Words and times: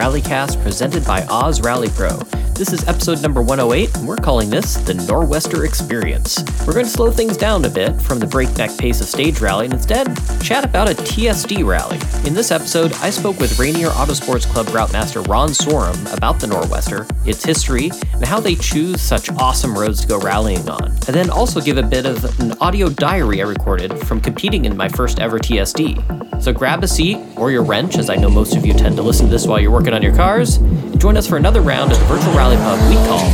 Rallycast 0.00 0.62
presented 0.62 1.04
by 1.04 1.26
Oz 1.26 1.60
Rally 1.60 1.90
Pro. 1.90 2.16
This 2.54 2.72
is 2.72 2.88
episode 2.88 3.20
number 3.20 3.42
108, 3.42 3.94
and 3.98 4.08
we're 4.08 4.16
calling 4.16 4.48
this 4.48 4.76
the 4.76 4.94
Nor'Wester 4.94 5.66
Experience. 5.66 6.42
We're 6.66 6.72
going 6.72 6.86
to 6.86 6.90
slow 6.90 7.10
things 7.10 7.36
down 7.36 7.66
a 7.66 7.68
bit 7.68 8.00
from 8.00 8.18
the 8.18 8.26
breakneck 8.26 8.74
pace 8.78 9.02
of 9.02 9.08
stage 9.08 9.42
rally 9.42 9.66
and 9.66 9.74
instead 9.74 10.06
chat 10.40 10.64
about 10.64 10.88
a 10.88 10.94
TSD 10.94 11.66
rally. 11.66 11.98
In 12.26 12.32
this 12.32 12.50
episode, 12.50 12.94
I 13.02 13.10
spoke 13.10 13.38
with 13.38 13.58
Rainier 13.58 13.88
Autosports 13.90 14.46
Club 14.46 14.68
Route 14.68 14.90
Master 14.90 15.20
Ron 15.20 15.50
Sorum 15.50 16.16
about 16.16 16.40
the 16.40 16.46
Nor'Wester, 16.46 17.06
its 17.28 17.44
history, 17.44 17.90
and 18.14 18.24
how 18.24 18.40
they 18.40 18.54
choose 18.54 19.02
such 19.02 19.30
awesome 19.32 19.78
roads 19.78 20.00
to 20.00 20.08
go 20.08 20.18
rallying 20.18 20.66
on. 20.66 20.84
And 20.84 21.14
then 21.14 21.28
also 21.28 21.60
give 21.60 21.76
a 21.76 21.82
bit 21.82 22.06
of 22.06 22.40
an 22.40 22.52
audio 22.62 22.88
diary 22.88 23.42
I 23.42 23.44
recorded 23.44 23.98
from 24.06 24.22
competing 24.22 24.64
in 24.64 24.78
my 24.78 24.88
first 24.88 25.20
ever 25.20 25.38
TSD. 25.38 26.19
So 26.40 26.54
grab 26.54 26.82
a 26.82 26.88
seat 26.88 27.18
or 27.36 27.50
your 27.50 27.62
wrench, 27.62 27.98
as 27.98 28.08
I 28.08 28.16
know 28.16 28.30
most 28.30 28.56
of 28.56 28.64
you 28.64 28.72
tend 28.72 28.96
to 28.96 29.02
listen 29.02 29.26
to 29.26 29.30
this 29.30 29.46
while 29.46 29.60
you're 29.60 29.70
working 29.70 29.92
on 29.92 30.00
your 30.00 30.16
cars, 30.16 30.56
join 30.96 31.18
us 31.18 31.26
for 31.26 31.36
another 31.36 31.60
round 31.60 31.92
of 31.92 31.98
the 31.98 32.04
virtual 32.06 32.32
rally 32.32 32.56
pub 32.56 32.78
we 32.88 32.94
call 32.94 33.28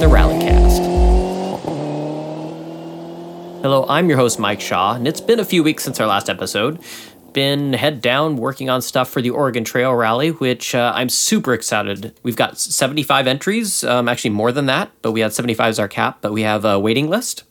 the 0.00 0.06
Rallycast. 0.06 0.84
Hello, 3.60 3.84
I'm 3.90 4.08
your 4.08 4.16
host, 4.16 4.38
Mike 4.38 4.62
Shaw, 4.62 4.94
and 4.94 5.06
it's 5.06 5.20
been 5.20 5.38
a 5.38 5.44
few 5.44 5.62
weeks 5.62 5.84
since 5.84 6.00
our 6.00 6.06
last 6.06 6.30
episode. 6.30 6.80
Been 7.34 7.74
head 7.74 8.00
down 8.00 8.36
working 8.36 8.70
on 8.70 8.80
stuff 8.80 9.10
for 9.10 9.20
the 9.20 9.28
Oregon 9.28 9.64
Trail 9.64 9.94
Rally, 9.94 10.30
which 10.30 10.74
uh, 10.74 10.92
I'm 10.94 11.10
super 11.10 11.52
excited. 11.52 12.18
We've 12.22 12.36
got 12.36 12.58
75 12.58 13.26
entries, 13.26 13.84
um, 13.84 14.08
actually 14.08 14.30
more 14.30 14.50
than 14.50 14.64
that, 14.66 14.90
but 15.02 15.12
we 15.12 15.20
had 15.20 15.34
75 15.34 15.68
as 15.68 15.78
our 15.78 15.88
cap, 15.88 16.18
but 16.22 16.32
we 16.32 16.40
have 16.40 16.64
a 16.64 16.78
waiting 16.78 17.10
list. 17.10 17.44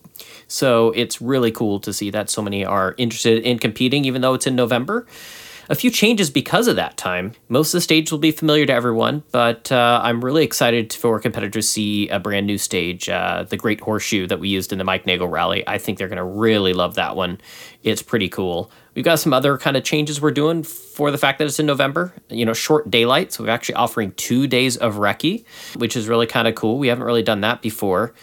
So 0.48 0.92
it's 0.92 1.22
really 1.22 1.52
cool 1.52 1.80
to 1.82 1.94
see 1.94 2.10
that 2.12 2.30
so 2.30 2.42
many 2.42 2.66
are 2.66 2.96
interested 2.98 3.44
in 3.44 3.60
competing, 3.60 4.06
even 4.06 4.22
though 4.22 4.34
it's 4.34 4.48
in 4.48 4.56
November 4.56 5.08
a 5.70 5.76
few 5.76 5.90
changes 5.90 6.30
because 6.30 6.68
of 6.68 6.76
that 6.76 6.98
time. 6.98 7.34
Most 7.48 7.74
of 7.74 7.78
the 7.78 7.82
stage 7.82 8.12
will 8.12 8.20
be 8.20 8.32
familiar 8.32 8.66
to 8.66 8.74
everyone, 8.74 9.24
but 9.32 9.72
uh, 9.72 10.02
I'm 10.04 10.24
really 10.24 10.44
excited 10.44 10.92
for 10.94 11.20
competitors 11.20 11.66
to 11.66 11.72
see 11.72 12.10
a 12.10 12.20
brand 12.20 12.48
new 12.48 12.58
stage, 12.58 13.10
uh, 13.10 13.44
the 13.44 13.58
Great 13.58 13.80
Horseshoe 13.82 14.28
that 14.28 14.40
we 14.40 14.50
used 14.50 14.72
in 14.72 14.78
the 14.78 14.84
Mike 14.84 15.06
Nagel 15.06 15.28
Rally. 15.28 15.68
I 15.68 15.78
think 15.78 15.98
they're 15.98 16.08
going 16.08 16.18
to 16.18 16.24
really 16.24 16.74
love 16.74 16.96
that 16.96 17.16
one. 17.16 17.40
It's 17.84 18.02
pretty 18.02 18.30
cool. 18.30 18.72
We've 18.96 19.06
got 19.06 19.20
some 19.20 19.34
other 19.34 19.58
kind 19.58 19.78
of 19.78 19.84
changes 19.84 20.22
we're 20.22 20.32
doing 20.32 20.64
for 20.64 21.12
the 21.12 21.18
fact 21.18 21.40
that 21.40 21.46
it's 21.46 21.60
in 21.60 21.66
November. 21.66 22.14
You 22.30 22.46
know, 22.46 22.54
short 22.54 22.92
daylight. 22.92 23.34
So 23.34 23.44
we're 23.44 23.50
actually 23.50 23.76
offering 23.76 24.12
two 24.14 24.48
days 24.48 24.78
of 24.78 24.96
recce, 24.96 25.46
which 25.76 25.96
is 25.96 26.08
really 26.08 26.28
kind 26.28 26.48
of 26.48 26.56
cool. 26.56 26.78
We 26.78 26.88
haven't 26.88 27.06
really 27.06 27.24
done 27.24 27.42
that 27.42 27.62
before. 27.62 28.14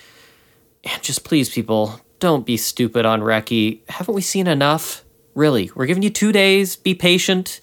And 0.85 1.03
just 1.03 1.25
please, 1.25 1.49
people, 1.49 2.01
don't 2.21 2.47
be 2.47 2.57
stupid 2.57 3.05
on 3.05 3.21
recce. 3.21 3.81
Haven't 3.89 4.15
we 4.15 4.21
seen 4.21 4.47
enough? 4.47 5.05
Really, 5.35 5.71
we're 5.75 5.87
giving 5.87 6.03
you 6.03 6.11
two 6.11 6.33
days. 6.33 6.77
Be 6.77 6.95
patient. 6.95 7.61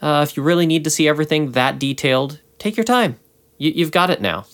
Uh, 0.00 0.24
if 0.28 0.36
you 0.36 0.42
really 0.42 0.66
need 0.66 0.84
to 0.84 0.90
see 0.90 1.08
everything 1.08 1.52
that 1.52 1.78
detailed, 1.78 2.40
take 2.58 2.76
your 2.76 2.84
time. 2.84 3.18
You, 3.58 3.84
have 3.84 3.92
got 3.92 4.10
it 4.10 4.20
now. 4.20 4.46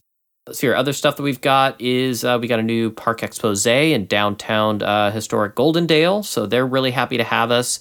Let's 0.46 0.58
see 0.58 0.66
here. 0.66 0.76
Other 0.76 0.92
stuff 0.92 1.16
that 1.16 1.22
we've 1.22 1.40
got 1.40 1.80
is 1.80 2.24
uh, 2.24 2.38
we 2.40 2.48
got 2.48 2.58
a 2.58 2.62
new 2.62 2.90
park 2.90 3.22
expose 3.22 3.66
in 3.66 4.06
downtown 4.06 4.82
uh, 4.82 5.10
historic 5.10 5.54
Goldendale. 5.54 6.24
So 6.24 6.46
they're 6.46 6.66
really 6.66 6.90
happy 6.90 7.16
to 7.16 7.24
have 7.24 7.50
us. 7.50 7.80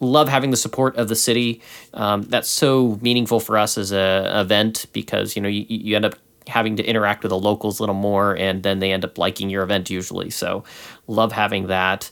Love 0.00 0.28
having 0.28 0.50
the 0.50 0.56
support 0.56 0.96
of 0.96 1.08
the 1.08 1.16
city. 1.16 1.62
Um, 1.92 2.22
that's 2.22 2.48
so 2.48 2.98
meaningful 3.00 3.40
for 3.40 3.56
us 3.56 3.78
as 3.78 3.92
a 3.92 4.40
event 4.40 4.86
because 4.92 5.36
you 5.36 5.42
know 5.42 5.48
you, 5.48 5.64
you 5.68 5.96
end 5.96 6.04
up 6.04 6.16
having 6.46 6.76
to 6.76 6.84
interact 6.84 7.22
with 7.22 7.30
the 7.30 7.38
locals 7.38 7.78
a 7.78 7.82
little 7.82 7.94
more 7.94 8.36
and 8.36 8.62
then 8.62 8.78
they 8.78 8.92
end 8.92 9.04
up 9.04 9.18
liking 9.18 9.50
your 9.50 9.62
event 9.62 9.90
usually 9.90 10.30
so 10.30 10.62
love 11.06 11.32
having 11.32 11.66
that 11.68 12.10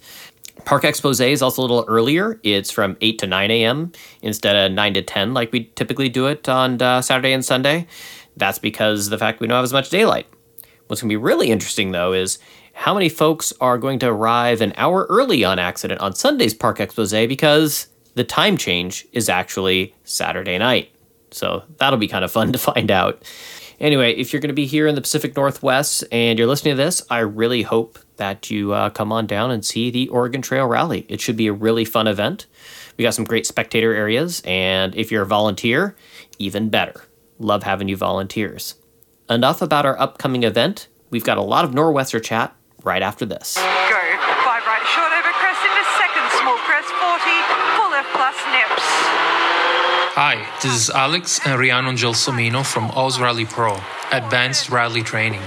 Park 0.64 0.84
Expose 0.84 1.20
is 1.20 1.42
also 1.42 1.62
a 1.62 1.64
little 1.64 1.84
earlier. 1.88 2.38
It's 2.42 2.70
from 2.70 2.96
8 3.00 3.18
to 3.20 3.26
9 3.26 3.50
a.m. 3.50 3.90
instead 4.20 4.54
of 4.54 4.72
9 4.72 4.94
to 4.94 5.02
10 5.02 5.34
like 5.34 5.50
we 5.50 5.64
typically 5.74 6.08
do 6.08 6.26
it 6.26 6.48
on 6.48 6.80
uh, 6.80 7.00
Saturday 7.02 7.32
and 7.32 7.44
Sunday. 7.44 7.86
That's 8.36 8.58
because 8.58 9.08
the 9.08 9.18
fact 9.18 9.40
we 9.40 9.46
don't 9.46 9.56
have 9.56 9.64
as 9.64 9.72
much 9.72 9.90
daylight. 9.90 10.26
What's 10.86 11.00
going 11.00 11.08
to 11.08 11.12
be 11.12 11.16
really 11.16 11.50
interesting, 11.50 11.92
though, 11.92 12.12
is 12.12 12.38
how 12.74 12.94
many 12.94 13.08
folks 13.08 13.52
are 13.60 13.78
going 13.78 13.98
to 14.00 14.08
arrive 14.08 14.60
an 14.60 14.72
hour 14.76 15.06
early 15.08 15.44
on 15.44 15.58
accident 15.58 16.00
on 16.00 16.14
Sunday's 16.14 16.54
Park 16.54 16.80
Expose 16.80 17.12
because 17.12 17.88
the 18.14 18.24
time 18.24 18.56
change 18.56 19.06
is 19.12 19.28
actually 19.28 19.94
Saturday 20.04 20.58
night. 20.58 20.90
So 21.30 21.62
that'll 21.78 21.98
be 21.98 22.08
kind 22.08 22.24
of 22.24 22.32
fun 22.32 22.52
to 22.52 22.58
find 22.58 22.90
out. 22.90 23.22
Anyway, 23.80 24.12
if 24.14 24.32
you're 24.32 24.40
going 24.40 24.48
to 24.48 24.54
be 24.54 24.66
here 24.66 24.86
in 24.86 24.94
the 24.94 25.00
Pacific 25.00 25.36
Northwest 25.36 26.04
and 26.12 26.38
you're 26.38 26.48
listening 26.48 26.76
to 26.76 26.82
this, 26.82 27.02
I 27.10 27.20
really 27.20 27.62
hope 27.62 27.98
that 28.16 28.50
you 28.50 28.72
uh, 28.72 28.90
come 28.90 29.12
on 29.12 29.26
down 29.26 29.50
and 29.50 29.64
see 29.64 29.90
the 29.90 30.08
Oregon 30.08 30.42
Trail 30.42 30.66
Rally. 30.66 31.06
It 31.08 31.20
should 31.20 31.36
be 31.36 31.46
a 31.46 31.52
really 31.52 31.84
fun 31.84 32.06
event. 32.06 32.46
We 32.96 33.02
got 33.02 33.14
some 33.14 33.24
great 33.24 33.46
spectator 33.46 33.94
areas, 33.94 34.42
and 34.44 34.94
if 34.94 35.10
you're 35.10 35.22
a 35.22 35.26
volunteer, 35.26 35.96
even 36.38 36.68
better. 36.68 37.04
Love 37.38 37.62
having 37.62 37.88
you 37.88 37.96
volunteers. 37.96 38.76
Enough 39.28 39.62
about 39.62 39.86
our 39.86 39.98
upcoming 39.98 40.42
event. 40.44 40.88
We've 41.10 41.24
got 41.24 41.38
a 41.38 41.42
lot 41.42 41.64
of 41.64 41.72
Nor'Wester 41.72 42.22
chat 42.22 42.54
right 42.84 43.02
after 43.02 43.24
this. 43.24 43.56
Go. 43.56 43.62
Five 44.44 44.66
right 44.66 44.86
short 44.90 45.12
over 45.12 45.32
crest 45.38 45.62
into 45.64 45.84
second 45.96 46.26
small 46.38 46.58
crest 46.66 46.88
40, 46.88 47.24
full 47.78 47.90
left 47.90 48.10
plus 48.12 48.36
nips. 48.52 48.84
Hi, 50.14 50.44
this 50.62 50.88
is 50.88 50.90
Alex 50.90 51.40
and 51.44 51.58
Rhiannon 51.58 51.96
Gelsomino 51.96 52.64
from 52.64 52.88
Oz 52.92 53.18
Rally 53.18 53.44
Pro, 53.44 53.80
Advanced 54.12 54.70
Rally 54.70 55.02
Training. 55.02 55.40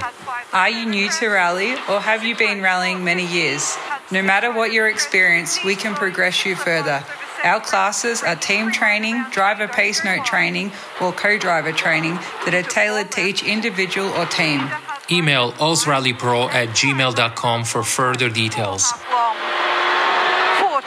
Are 0.51 0.69
you 0.69 0.85
new 0.85 1.09
to 1.09 1.29
rally 1.29 1.73
or 1.89 2.01
have 2.01 2.25
you 2.25 2.35
been 2.35 2.61
rallying 2.61 3.01
many 3.05 3.25
years? 3.25 3.77
No 4.11 4.21
matter 4.21 4.51
what 4.51 4.73
your 4.73 4.89
experience, 4.89 5.63
we 5.63 5.75
can 5.75 5.95
progress 5.95 6.45
you 6.45 6.57
further. 6.57 7.01
Our 7.45 7.61
classes 7.61 8.23
are 8.23 8.35
team 8.35 8.73
training, 8.73 9.23
driver 9.31 9.69
pace 9.69 10.03
note 10.03 10.25
training, 10.25 10.73
or 10.99 11.13
co 11.13 11.37
driver 11.37 11.71
training 11.71 12.15
that 12.43 12.53
are 12.53 12.63
tailored 12.63 13.11
to 13.11 13.21
each 13.21 13.41
individual 13.43 14.09
or 14.09 14.25
team. 14.25 14.69
Email 15.09 15.53
ozrallypro 15.53 16.49
at 16.49 16.69
gmail.com 16.69 17.63
for 17.63 17.83
further 17.83 18.29
details. 18.29 18.91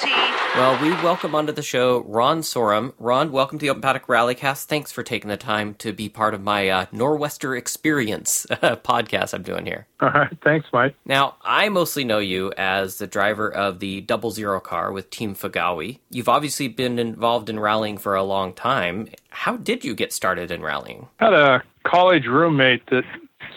Well, 0.03 0.82
we 0.82 0.91
welcome 1.04 1.36
onto 1.36 1.53
the 1.53 1.62
show 1.62 2.00
Ron 2.00 2.41
Sorum. 2.41 2.92
Ron, 2.98 3.31
welcome 3.31 3.59
to 3.59 3.62
the 3.64 3.70
Open 3.70 3.81
Paddock 3.81 4.09
Rallycast. 4.09 4.64
Thanks 4.64 4.91
for 4.91 5.04
taking 5.04 5.28
the 5.28 5.36
time 5.36 5.75
to 5.75 5.92
be 5.92 6.09
part 6.09 6.34
of 6.34 6.42
my 6.42 6.69
uh, 6.69 6.86
Nor'Wester 6.91 7.56
Experience 7.56 8.44
podcast 8.50 9.34
I'm 9.34 9.44
doing 9.44 9.66
here. 9.66 9.87
All 10.00 10.10
right. 10.10 10.37
Thanks, 10.42 10.66
Mike. 10.72 10.97
Now, 11.04 11.37
I 11.42 11.69
mostly 11.69 12.03
know 12.03 12.19
you 12.19 12.53
as 12.56 12.98
the 12.98 13.06
driver 13.06 13.48
of 13.48 13.78
the 13.78 14.00
Double 14.00 14.32
Zero 14.32 14.58
car 14.58 14.91
with 14.91 15.10
Team 15.10 15.37
Fagawi. 15.37 16.00
You've 16.10 16.28
obviously 16.28 16.66
been 16.66 16.98
involved 16.98 17.48
in 17.48 17.60
rallying 17.60 17.97
for 17.97 18.16
a 18.16 18.25
long 18.25 18.53
time. 18.53 19.10
How 19.31 19.56
did 19.58 19.84
you 19.84 19.94
get 19.94 20.12
started 20.12 20.50
in 20.50 20.62
rallying? 20.62 21.06
I 21.20 21.25
had 21.26 21.34
a 21.34 21.62
college 21.84 22.26
roommate 22.26 22.84
that 22.91 23.04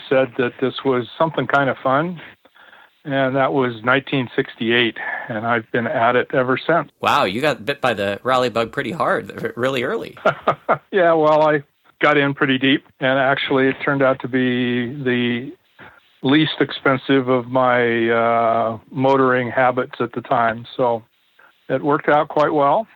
said 0.07 0.33
that 0.37 0.53
this 0.61 0.83
was 0.85 1.07
something 1.17 1.47
kind 1.47 1.69
of 1.69 1.77
fun 1.81 2.21
and 3.03 3.35
that 3.35 3.53
was 3.53 3.73
1968 3.83 4.97
and 5.29 5.45
i've 5.45 5.69
been 5.71 5.87
at 5.87 6.15
it 6.15 6.29
ever 6.33 6.57
since. 6.57 6.91
Wow 6.99 7.23
you 7.23 7.41
got 7.41 7.65
bit 7.65 7.81
by 7.81 7.93
the 7.93 8.19
rally 8.23 8.49
bug 8.49 8.71
pretty 8.71 8.91
hard 8.91 9.53
really 9.55 9.83
early. 9.83 10.17
Yeah 10.91 11.13
well 11.13 11.47
i 11.47 11.63
got 12.01 12.17
in 12.17 12.33
pretty 12.33 12.57
deep 12.57 12.85
and 12.99 13.19
actually 13.19 13.67
it 13.67 13.75
turned 13.83 14.01
out 14.01 14.19
to 14.21 14.27
be 14.27 14.87
the 15.03 15.51
least 16.23 16.53
expensive 16.59 17.29
of 17.29 17.47
my 17.47 18.09
uh, 18.09 18.77
motoring 18.91 19.49
habits 19.49 19.95
at 19.99 20.11
the 20.13 20.21
time. 20.21 20.65
So 20.77 21.03
it 21.69 21.83
worked 21.83 22.09
out 22.09 22.27
quite 22.27 22.53
well 22.53 22.87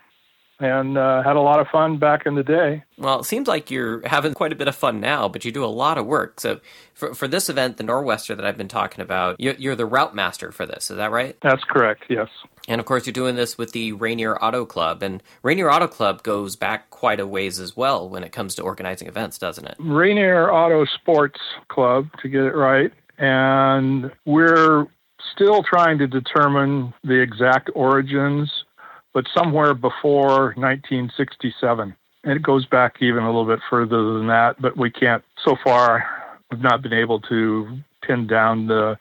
and 0.58 0.96
uh, 0.96 1.22
had 1.22 1.36
a 1.36 1.40
lot 1.40 1.60
of 1.60 1.68
fun 1.68 1.98
back 1.98 2.24
in 2.24 2.34
the 2.34 2.42
day. 2.42 2.82
Well, 2.96 3.20
it 3.20 3.24
seems 3.24 3.46
like 3.46 3.70
you're 3.70 4.06
having 4.06 4.32
quite 4.32 4.52
a 4.52 4.56
bit 4.56 4.68
of 4.68 4.74
fun 4.74 5.00
now, 5.00 5.28
but 5.28 5.44
you 5.44 5.52
do 5.52 5.64
a 5.64 5.66
lot 5.66 5.98
of 5.98 6.06
work. 6.06 6.40
So, 6.40 6.60
for, 6.94 7.14
for 7.14 7.28
this 7.28 7.50
event, 7.50 7.76
the 7.76 7.84
Nor'Wester 7.84 8.34
that 8.34 8.44
I've 8.46 8.56
been 8.56 8.68
talking 8.68 9.02
about, 9.02 9.38
you're, 9.38 9.54
you're, 9.54 9.76
the 9.76 9.84
route 9.84 10.14
master 10.14 10.50
for 10.52 10.64
this. 10.64 10.90
Is 10.90 10.96
that 10.96 11.10
right? 11.10 11.36
That's 11.42 11.62
correct. 11.64 12.04
Yes. 12.08 12.28
And 12.68 12.80
of 12.80 12.86
course, 12.86 13.04
you're 13.06 13.12
doing 13.12 13.36
this 13.36 13.58
with 13.58 13.72
the 13.72 13.92
Rainier 13.92 14.36
Auto 14.42 14.64
Club, 14.64 15.02
and 15.02 15.22
Rainier 15.42 15.70
Auto 15.70 15.88
Club 15.88 16.22
goes 16.22 16.56
back 16.56 16.88
quite 16.90 17.20
a 17.20 17.26
ways 17.26 17.60
as 17.60 17.76
well 17.76 18.08
when 18.08 18.24
it 18.24 18.32
comes 18.32 18.54
to 18.54 18.62
organizing 18.62 19.08
events, 19.08 19.38
doesn't 19.38 19.66
it? 19.66 19.76
Rainier 19.78 20.50
Auto 20.50 20.86
Sports 20.86 21.40
Club, 21.68 22.08
to 22.22 22.28
get 22.28 22.42
it 22.44 22.54
right, 22.54 22.92
and 23.18 24.10
we're 24.24 24.86
still 25.34 25.62
trying 25.62 25.98
to 25.98 26.06
determine 26.06 26.94
the 27.04 27.20
exact 27.20 27.70
origins 27.74 28.50
but 29.16 29.24
somewhere 29.34 29.72
before 29.72 30.52
1967. 30.58 31.96
And 32.24 32.32
it 32.34 32.42
goes 32.42 32.66
back 32.66 32.96
even 33.00 33.22
a 33.22 33.26
little 33.26 33.46
bit 33.46 33.60
further 33.70 34.12
than 34.12 34.26
that, 34.26 34.60
but 34.60 34.76
we 34.76 34.90
can't, 34.90 35.24
so 35.42 35.56
far, 35.64 36.04
we've 36.50 36.60
not 36.60 36.82
been 36.82 36.92
able 36.92 37.20
to 37.22 37.78
pin 38.02 38.26
down 38.26 38.66
the, 38.66 38.98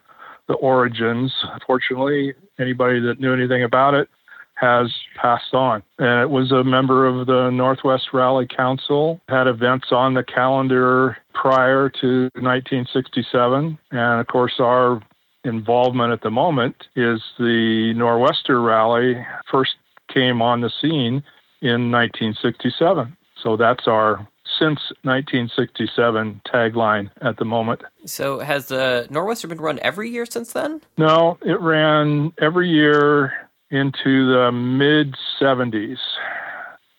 the 0.47 0.53
origins. 0.53 1.33
Unfortunately, 1.51 2.33
anybody 2.57 3.01
that 3.01 3.19
knew 3.19 3.33
anything 3.33 3.63
about 3.63 3.93
it 3.93 4.07
has 4.53 4.89
passed 5.17 5.53
on. 5.53 5.83
And 5.99 6.21
it 6.21 6.29
was 6.29 6.49
a 6.53 6.63
member 6.63 7.05
of 7.05 7.27
the 7.27 7.49
Northwest 7.49 8.13
Rally 8.13 8.47
Council, 8.47 9.19
had 9.27 9.47
events 9.47 9.87
on 9.91 10.13
the 10.13 10.23
calendar 10.23 11.17
prior 11.33 11.89
to 11.89 12.29
1967. 12.35 13.77
And 13.91 14.21
of 14.21 14.27
course, 14.27 14.53
our 14.59 15.01
involvement 15.43 16.13
at 16.13 16.21
the 16.21 16.31
moment 16.31 16.87
is 16.95 17.21
the 17.37 17.93
Nor'Wester 17.97 18.65
Rally, 18.65 19.25
first 19.51 19.75
came 20.15 20.41
on 20.41 20.61
the 20.61 20.71
scene 20.81 21.23
in 21.61 21.91
1967. 21.91 23.15
So 23.43 23.57
that's 23.57 23.87
our 23.87 24.27
since 24.59 24.79
1967 25.03 26.41
tagline 26.47 27.09
at 27.21 27.37
the 27.37 27.45
moment. 27.45 27.83
So 28.05 28.39
has 28.39 28.67
the 28.67 29.07
Nor'Wester 29.09 29.49
been 29.49 29.59
run 29.59 29.79
every 29.81 30.09
year 30.09 30.25
since 30.25 30.53
then? 30.53 30.81
No, 30.97 31.37
it 31.41 31.59
ran 31.59 32.31
every 32.39 32.69
year 32.69 33.33
into 33.71 34.31
the 34.31 34.51
mid 34.51 35.15
70s. 35.39 35.97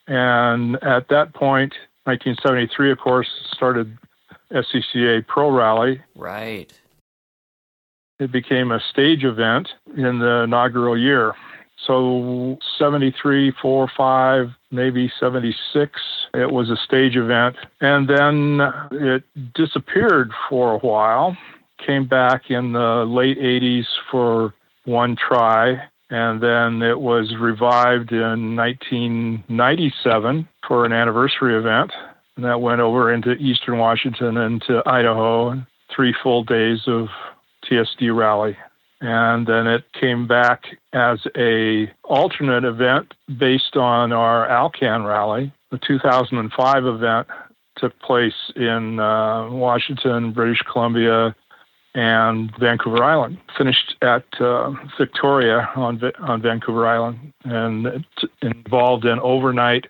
And 0.07 0.75
at 0.83 1.09
that 1.09 1.33
point, 1.33 1.73
1973, 2.03 2.91
of 2.91 2.99
course, 2.99 3.27
started 3.51 3.97
SCCA 4.51 5.25
Pro 5.25 5.51
Rally. 5.51 6.01
Right. 6.15 6.71
It 8.19 8.31
became 8.31 8.71
a 8.71 8.79
stage 8.79 9.23
event 9.23 9.69
in 9.95 10.19
the 10.19 10.43
inaugural 10.43 10.97
year. 10.97 11.35
So 11.87 12.59
73, 12.77 13.53
4, 13.61 13.91
5, 13.95 14.49
maybe 14.71 15.11
76, 15.19 16.01
it 16.33 16.51
was 16.51 16.69
a 16.69 16.75
stage 16.75 17.15
event. 17.15 17.55
And 17.79 18.09
then 18.09 18.59
it 18.91 19.23
disappeared 19.55 20.31
for 20.49 20.73
a 20.73 20.79
while, 20.79 21.37
came 21.85 22.05
back 22.05 22.51
in 22.51 22.73
the 22.73 23.05
late 23.07 23.39
80s 23.39 23.85
for 24.11 24.53
one 24.83 25.15
try. 25.15 25.81
And 26.09 26.41
then 26.41 26.81
it 26.81 26.99
was 26.99 27.35
revived 27.37 28.11
in 28.11 28.55
1997 28.55 30.47
for 30.67 30.85
an 30.85 30.91
anniversary 30.93 31.57
event. 31.57 31.91
And 32.35 32.45
that 32.45 32.61
went 32.61 32.81
over 32.81 33.13
into 33.13 33.31
eastern 33.33 33.77
Washington 33.77 34.37
and 34.37 34.61
to 34.63 34.83
Idaho. 34.85 35.61
Three 35.95 36.13
full 36.21 36.43
days 36.43 36.81
of 36.87 37.07
TSD 37.65 38.15
rally 38.15 38.57
and 39.01 39.45
then 39.45 39.67
it 39.67 39.83
came 39.93 40.27
back 40.27 40.65
as 40.93 41.19
a 41.35 41.91
alternate 42.03 42.63
event 42.63 43.13
based 43.37 43.75
on 43.75 44.11
our 44.11 44.47
Alcan 44.47 45.03
rally. 45.03 45.51
The 45.71 45.77
2005 45.77 46.85
event 46.85 47.27
took 47.77 47.97
place 47.99 48.51
in 48.55 48.99
uh, 48.99 49.49
Washington, 49.49 50.31
British 50.31 50.61
Columbia, 50.71 51.35
and 51.93 52.51
Vancouver 52.59 53.03
Island. 53.03 53.37
Finished 53.57 53.95
at 54.01 54.25
uh, 54.39 54.71
Victoria 54.97 55.69
on 55.75 56.01
on 56.19 56.41
Vancouver 56.41 56.87
Island, 56.87 57.33
and 57.43 57.87
it 57.87 58.05
involved 58.41 59.05
an 59.05 59.19
overnight 59.19 59.87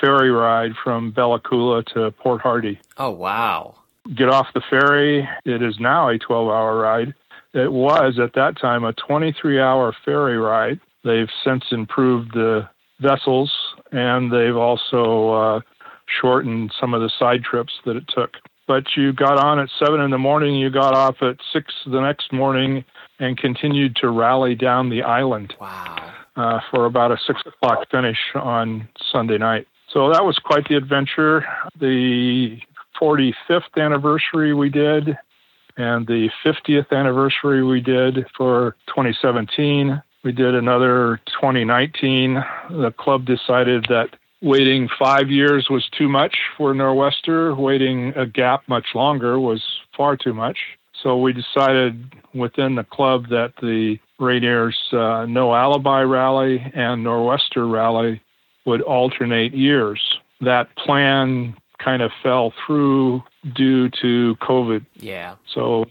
ferry 0.00 0.30
ride 0.30 0.72
from 0.82 1.10
Bella 1.12 1.40
Coola 1.40 1.84
to 1.94 2.10
Port 2.12 2.40
Hardy. 2.40 2.80
Oh 2.98 3.10
wow! 3.10 3.76
Get 4.14 4.28
off 4.28 4.48
the 4.54 4.62
ferry. 4.68 5.28
It 5.44 5.62
is 5.62 5.78
now 5.80 6.08
a 6.08 6.18
12-hour 6.18 6.76
ride 6.76 7.14
it 7.54 7.72
was 7.72 8.18
at 8.18 8.34
that 8.34 8.58
time 8.60 8.84
a 8.84 8.92
23 8.92 9.60
hour 9.60 9.94
ferry 10.04 10.36
ride. 10.36 10.80
They've 11.04 11.30
since 11.44 11.64
improved 11.70 12.34
the 12.34 12.68
vessels 13.00 13.52
and 13.92 14.32
they've 14.32 14.56
also 14.56 15.30
uh, 15.30 15.60
shortened 16.20 16.72
some 16.78 16.94
of 16.94 17.00
the 17.00 17.10
side 17.18 17.44
trips 17.44 17.72
that 17.86 17.96
it 17.96 18.04
took. 18.08 18.32
But 18.66 18.96
you 18.96 19.12
got 19.12 19.38
on 19.38 19.58
at 19.60 19.68
seven 19.78 20.00
in 20.00 20.10
the 20.10 20.18
morning, 20.18 20.56
you 20.56 20.70
got 20.70 20.94
off 20.94 21.16
at 21.20 21.36
six 21.52 21.72
the 21.86 22.00
next 22.00 22.32
morning, 22.32 22.84
and 23.18 23.36
continued 23.36 23.94
to 23.96 24.08
rally 24.08 24.54
down 24.54 24.88
the 24.88 25.02
island. 25.02 25.54
Wow. 25.60 26.12
Uh, 26.36 26.58
for 26.68 26.86
about 26.86 27.12
a 27.12 27.16
six 27.28 27.40
o'clock 27.46 27.88
finish 27.92 28.18
on 28.34 28.88
Sunday 29.12 29.38
night. 29.38 29.68
So 29.92 30.10
that 30.10 30.24
was 30.24 30.36
quite 30.38 30.68
the 30.68 30.74
adventure. 30.74 31.46
The 31.78 32.58
45th 33.00 33.76
anniversary 33.76 34.52
we 34.52 34.68
did 34.68 35.16
and 35.76 36.06
the 36.06 36.30
50th 36.44 36.90
anniversary 36.90 37.62
we 37.62 37.80
did 37.80 38.26
for 38.36 38.76
2017. 38.88 40.02
We 40.22 40.32
did 40.32 40.54
another 40.54 41.20
2019. 41.26 42.34
The 42.70 42.92
club 42.96 43.26
decided 43.26 43.86
that 43.88 44.16
waiting 44.40 44.88
five 44.98 45.30
years 45.30 45.68
was 45.68 45.88
too 45.90 46.08
much 46.08 46.36
for 46.56 46.74
Nor'Wester. 46.74 47.56
Waiting 47.56 48.12
a 48.16 48.26
gap 48.26 48.62
much 48.68 48.94
longer 48.94 49.38
was 49.38 49.62
far 49.96 50.16
too 50.16 50.34
much. 50.34 50.58
So 51.02 51.18
we 51.18 51.32
decided 51.32 52.14
within 52.34 52.76
the 52.76 52.84
club 52.84 53.28
that 53.28 53.52
the 53.60 53.98
Rainier's 54.18 54.78
uh, 54.92 55.26
No 55.28 55.54
Alibi 55.54 56.02
Rally 56.02 56.60
and 56.74 57.04
Nor'Wester 57.04 57.70
Rally 57.70 58.22
would 58.64 58.80
alternate 58.82 59.54
years. 59.54 60.00
That 60.40 60.74
plan 60.76 61.56
kind 61.78 62.02
of 62.02 62.10
fell 62.22 62.52
through 62.66 63.22
due 63.52 63.90
to 64.02 64.36
COVID. 64.40 64.84
Yeah. 64.96 65.36
So 65.52 65.84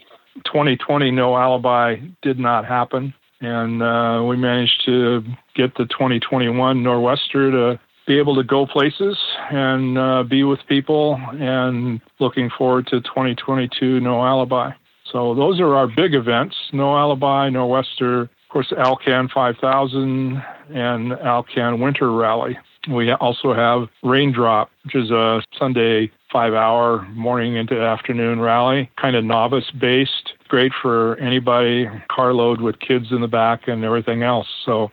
2020 0.45 1.11
no 1.11 1.35
alibi 1.35 1.97
did 2.21 2.39
not 2.39 2.65
happen, 2.65 3.13
and 3.41 3.83
uh, 3.83 4.23
we 4.27 4.37
managed 4.37 4.83
to 4.85 5.23
get 5.55 5.75
the 5.75 5.85
2021 5.85 6.81
Nor'Wester 6.81 7.51
to 7.51 7.79
be 8.05 8.17
able 8.17 8.35
to 8.35 8.43
go 8.43 8.65
places 8.65 9.17
and 9.51 9.97
uh, 9.97 10.23
be 10.23 10.43
with 10.43 10.59
people, 10.67 11.19
and 11.33 12.01
looking 12.19 12.49
forward 12.57 12.87
to 12.87 13.01
2022 13.01 13.99
no 13.99 14.23
alibi. 14.23 14.71
So 15.11 15.35
those 15.35 15.59
are 15.59 15.75
our 15.75 15.87
big 15.87 16.15
events: 16.15 16.55
no 16.71 16.97
alibi, 16.97 17.49
Nor'Wester, 17.49 18.23
of 18.23 18.49
course, 18.49 18.73
Alcan 18.77 19.29
5000, 19.29 20.43
and 20.73 21.13
Alcan 21.13 21.79
Winter 21.79 22.11
Rally. 22.11 22.57
We 22.89 23.11
also 23.11 23.53
have 23.53 23.87
Raindrop, 24.03 24.69
which 24.83 24.95
is 24.95 25.09
a 25.09 25.41
Sunday 25.57 26.11
five 26.33 26.53
hour 26.53 27.03
morning 27.09 27.55
into 27.55 27.79
afternoon 27.79 28.41
rally, 28.41 28.89
kind 28.99 29.15
of 29.15 29.23
novice 29.23 29.69
based. 29.71 30.33
Great 30.49 30.71
for 30.81 31.15
anybody, 31.17 31.87
carload 32.09 32.59
with 32.59 32.79
kids 32.79 33.11
in 33.11 33.21
the 33.21 33.27
back 33.27 33.67
and 33.67 33.83
everything 33.85 34.23
else. 34.23 34.47
So 34.65 34.91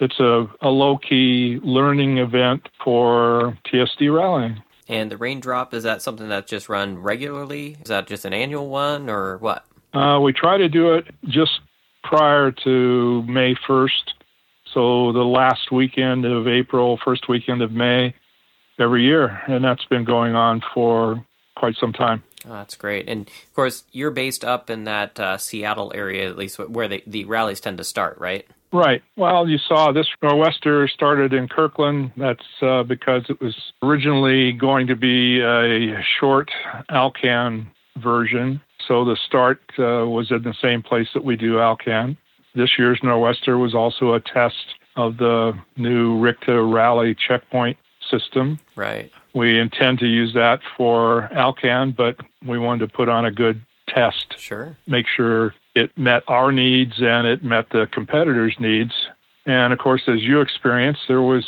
it's 0.00 0.18
a, 0.18 0.46
a 0.62 0.70
low 0.70 0.98
key 0.98 1.60
learning 1.62 2.18
event 2.18 2.68
for 2.82 3.56
TSD 3.66 4.12
rallying. 4.12 4.62
And 4.88 5.12
the 5.12 5.18
raindrop, 5.18 5.74
is 5.74 5.82
that 5.82 6.00
something 6.00 6.28
that's 6.28 6.50
just 6.50 6.70
run 6.70 6.98
regularly? 6.98 7.76
Is 7.82 7.88
that 7.88 8.06
just 8.06 8.24
an 8.24 8.32
annual 8.32 8.68
one 8.68 9.10
or 9.10 9.36
what? 9.36 9.66
Uh, 9.92 10.18
we 10.20 10.32
try 10.32 10.56
to 10.56 10.68
do 10.68 10.94
it 10.94 11.04
just 11.28 11.60
prior 12.02 12.50
to 12.50 13.22
May 13.24 13.54
1st 13.68 14.14
so 14.74 15.12
the 15.12 15.24
last 15.24 15.72
weekend 15.72 16.24
of 16.24 16.46
April, 16.46 16.98
first 17.04 17.28
weekend 17.28 17.62
of 17.62 17.72
May, 17.72 18.14
every 18.78 19.04
year, 19.04 19.40
and 19.46 19.64
that's 19.64 19.84
been 19.86 20.04
going 20.04 20.34
on 20.34 20.62
for 20.74 21.24
quite 21.56 21.76
some 21.76 21.92
time. 21.92 22.22
Oh, 22.46 22.52
that's 22.52 22.76
great, 22.76 23.08
and 23.08 23.28
of 23.28 23.54
course 23.54 23.84
you're 23.92 24.10
based 24.10 24.44
up 24.44 24.70
in 24.70 24.84
that 24.84 25.18
uh, 25.18 25.38
Seattle 25.38 25.92
area, 25.94 26.28
at 26.28 26.36
least 26.36 26.58
where 26.58 26.88
the 26.88 27.02
the 27.06 27.24
rallies 27.24 27.60
tend 27.60 27.78
to 27.78 27.84
start, 27.84 28.18
right? 28.18 28.46
Right. 28.72 29.02
Well, 29.16 29.48
you 29.48 29.56
saw 29.56 29.92
this 29.92 30.06
Nor'Wester 30.22 30.88
started 30.90 31.32
in 31.32 31.48
Kirkland. 31.48 32.12
That's 32.16 32.44
uh, 32.60 32.82
because 32.82 33.24
it 33.30 33.40
was 33.40 33.56
originally 33.82 34.52
going 34.52 34.86
to 34.88 34.96
be 34.96 35.40
a 35.40 36.02
short 36.20 36.50
Alcan 36.90 37.70
version. 37.96 38.60
So 38.86 39.04
the 39.04 39.16
start 39.26 39.60
uh, 39.78 40.06
was 40.06 40.30
in 40.30 40.42
the 40.42 40.54
same 40.60 40.82
place 40.82 41.08
that 41.14 41.24
we 41.24 41.36
do 41.36 41.60
Alcan. 41.60 42.16
This 42.54 42.78
year's 42.78 43.00
Nor'Wester 43.02 43.58
was 43.58 43.74
also 43.74 44.14
a 44.14 44.20
test 44.20 44.74
of 44.96 45.16
the 45.16 45.52
new 45.76 46.18
RICTA 46.20 46.72
rally 46.72 47.14
checkpoint 47.14 47.78
system. 48.10 48.58
Right. 48.76 49.10
We 49.34 49.58
intend 49.58 49.98
to 50.00 50.06
use 50.06 50.34
that 50.34 50.60
for 50.76 51.32
Alcan, 51.32 51.92
but 51.92 52.16
we 52.46 52.58
wanted 52.58 52.88
to 52.88 52.96
put 52.96 53.08
on 53.08 53.24
a 53.24 53.30
good 53.30 53.60
test. 53.88 54.34
Sure. 54.38 54.76
Make 54.86 55.06
sure 55.06 55.54
it 55.74 55.96
met 55.96 56.22
our 56.28 56.52
needs 56.52 56.94
and 56.98 57.26
it 57.26 57.42
met 57.44 57.70
the 57.70 57.86
competitors' 57.92 58.56
needs. 58.58 58.92
And 59.46 59.72
of 59.72 59.78
course, 59.78 60.02
as 60.08 60.22
you 60.22 60.40
experienced, 60.40 61.02
there 61.08 61.22
was 61.22 61.46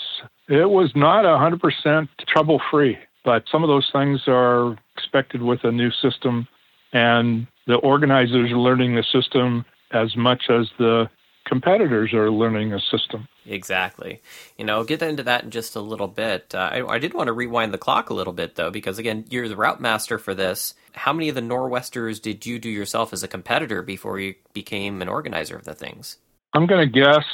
it 0.49 0.69
was 0.69 0.91
not 0.97 1.25
100% 1.25 2.09
trouble 2.27 2.61
free, 2.71 2.99
but 3.25 3.45
some 3.51 3.63
of 3.63 3.69
those 3.69 3.89
things 3.93 4.23
are 4.27 4.77
expected 4.97 5.43
with 5.43 5.63
a 5.63 5.71
new 5.71 5.91
system, 5.93 6.49
and 6.93 7.47
the 7.67 7.77
organizers 7.77 8.51
are 8.51 8.59
learning 8.59 8.97
the 8.97 9.05
system 9.05 9.65
as 9.93 10.17
much 10.17 10.51
as 10.51 10.69
the 10.79 11.09
competitors 11.47 12.13
are 12.13 12.31
learning 12.31 12.73
a 12.73 12.81
system. 12.81 13.29
Exactly. 13.47 14.21
You 14.59 14.65
know, 14.65 14.85
get 14.85 15.03
into 15.03 15.23
that 15.23 15.45
in 15.45 15.51
just 15.51 15.75
a 15.75 15.81
little 15.81 16.09
bit. 16.09 16.55
Uh, 16.55 16.71
I, 16.73 16.95
I, 16.95 16.99
did 16.99 17.15
want 17.15 17.29
to 17.29 17.33
rewind 17.33 17.73
the 17.73 17.79
clock 17.79 18.11
a 18.11 18.15
little 18.15 18.33
bit, 18.33 18.55
though, 18.55 18.71
because 18.71 18.99
again, 18.99 19.25
you're 19.31 19.49
the 19.49 19.57
route 19.57 19.81
master 19.81 20.19
for 20.19 20.35
this. 20.35 20.75
How 20.93 21.13
many 21.13 21.29
of 21.29 21.35
the 21.35 21.41
Nor'Westers 21.41 22.21
did 22.21 22.45
you 22.45 22.59
do 22.59 22.69
yourself 22.69 23.13
as 23.13 23.23
a 23.23 23.29
competitor 23.29 23.83
before 23.83 24.19
you 24.19 24.35
became 24.53 25.01
an 25.01 25.09
organizer 25.09 25.57
of 25.57 25.65
the 25.65 25.75
things? 25.75 26.19
I'm 26.53 26.67
going 26.67 26.87
to 26.87 26.93
guess, 26.93 27.25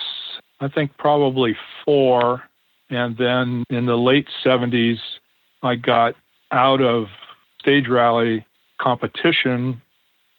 I 0.60 0.68
think 0.68 0.96
probably 0.96 1.56
four. 1.84 2.42
And 2.90 3.16
then 3.16 3.64
in 3.68 3.86
the 3.86 3.96
late 3.96 4.28
70s, 4.44 4.98
I 5.62 5.74
got 5.74 6.14
out 6.52 6.80
of 6.80 7.06
stage 7.60 7.88
rally 7.88 8.46
competition 8.78 9.82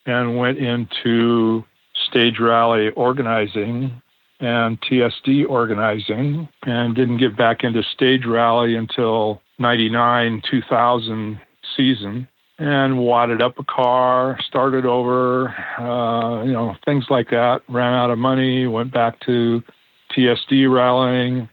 and 0.05 0.37
went 0.37 0.57
into 0.57 1.65
stage 2.09 2.39
rally 2.39 2.89
organizing 2.91 4.01
and 4.39 4.79
TSD 4.81 5.47
organizing 5.49 6.47
and 6.63 6.95
didn't 6.95 7.17
get 7.17 7.35
back 7.35 7.63
into 7.63 7.81
stage 7.83 8.25
rally 8.25 8.75
until 8.75 9.41
99 9.59 10.43
2000 10.49 11.39
season 11.75 12.27
and 12.59 12.97
wadded 12.97 13.41
up 13.41 13.59
a 13.59 13.63
car, 13.63 14.37
started 14.47 14.85
over, 14.85 15.49
uh, 15.77 16.43
you 16.43 16.51
know, 16.51 16.75
things 16.85 17.05
like 17.09 17.29
that. 17.29 17.61
Ran 17.67 17.93
out 17.93 18.09
of 18.09 18.17
money, 18.17 18.65
went 18.65 18.91
back 18.91 19.19
to 19.21 19.63
TSD 20.11 20.71
rallying. 20.71 21.49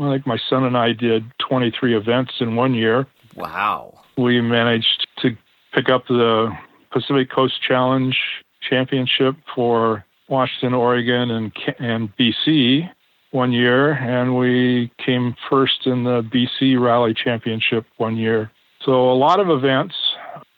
I 0.00 0.14
think 0.14 0.26
my 0.26 0.38
son 0.48 0.64
and 0.64 0.76
I 0.76 0.92
did 0.92 1.24
23 1.38 1.96
events 1.96 2.34
in 2.40 2.56
one 2.56 2.72
year. 2.72 3.06
Wow. 3.34 4.00
We 4.16 4.40
managed 4.40 5.06
to 5.18 5.36
pick 5.72 5.88
up 5.88 6.06
the 6.08 6.56
Pacific 6.92 7.30
Coast 7.30 7.60
Challenge 7.60 8.16
Championship 8.60 9.36
for 9.54 10.04
Washington, 10.28 10.74
Oregon, 10.74 11.30
and 11.30 11.52
and 11.78 12.16
BC 12.16 12.90
one 13.30 13.52
year, 13.52 13.92
and 13.92 14.36
we 14.36 14.90
came 15.04 15.34
first 15.50 15.86
in 15.86 16.04
the 16.04 16.22
BC 16.22 16.80
Rally 16.80 17.14
Championship 17.14 17.84
one 17.96 18.16
year. 18.16 18.50
So 18.84 19.10
a 19.10 19.14
lot 19.14 19.40
of 19.40 19.50
events. 19.50 19.94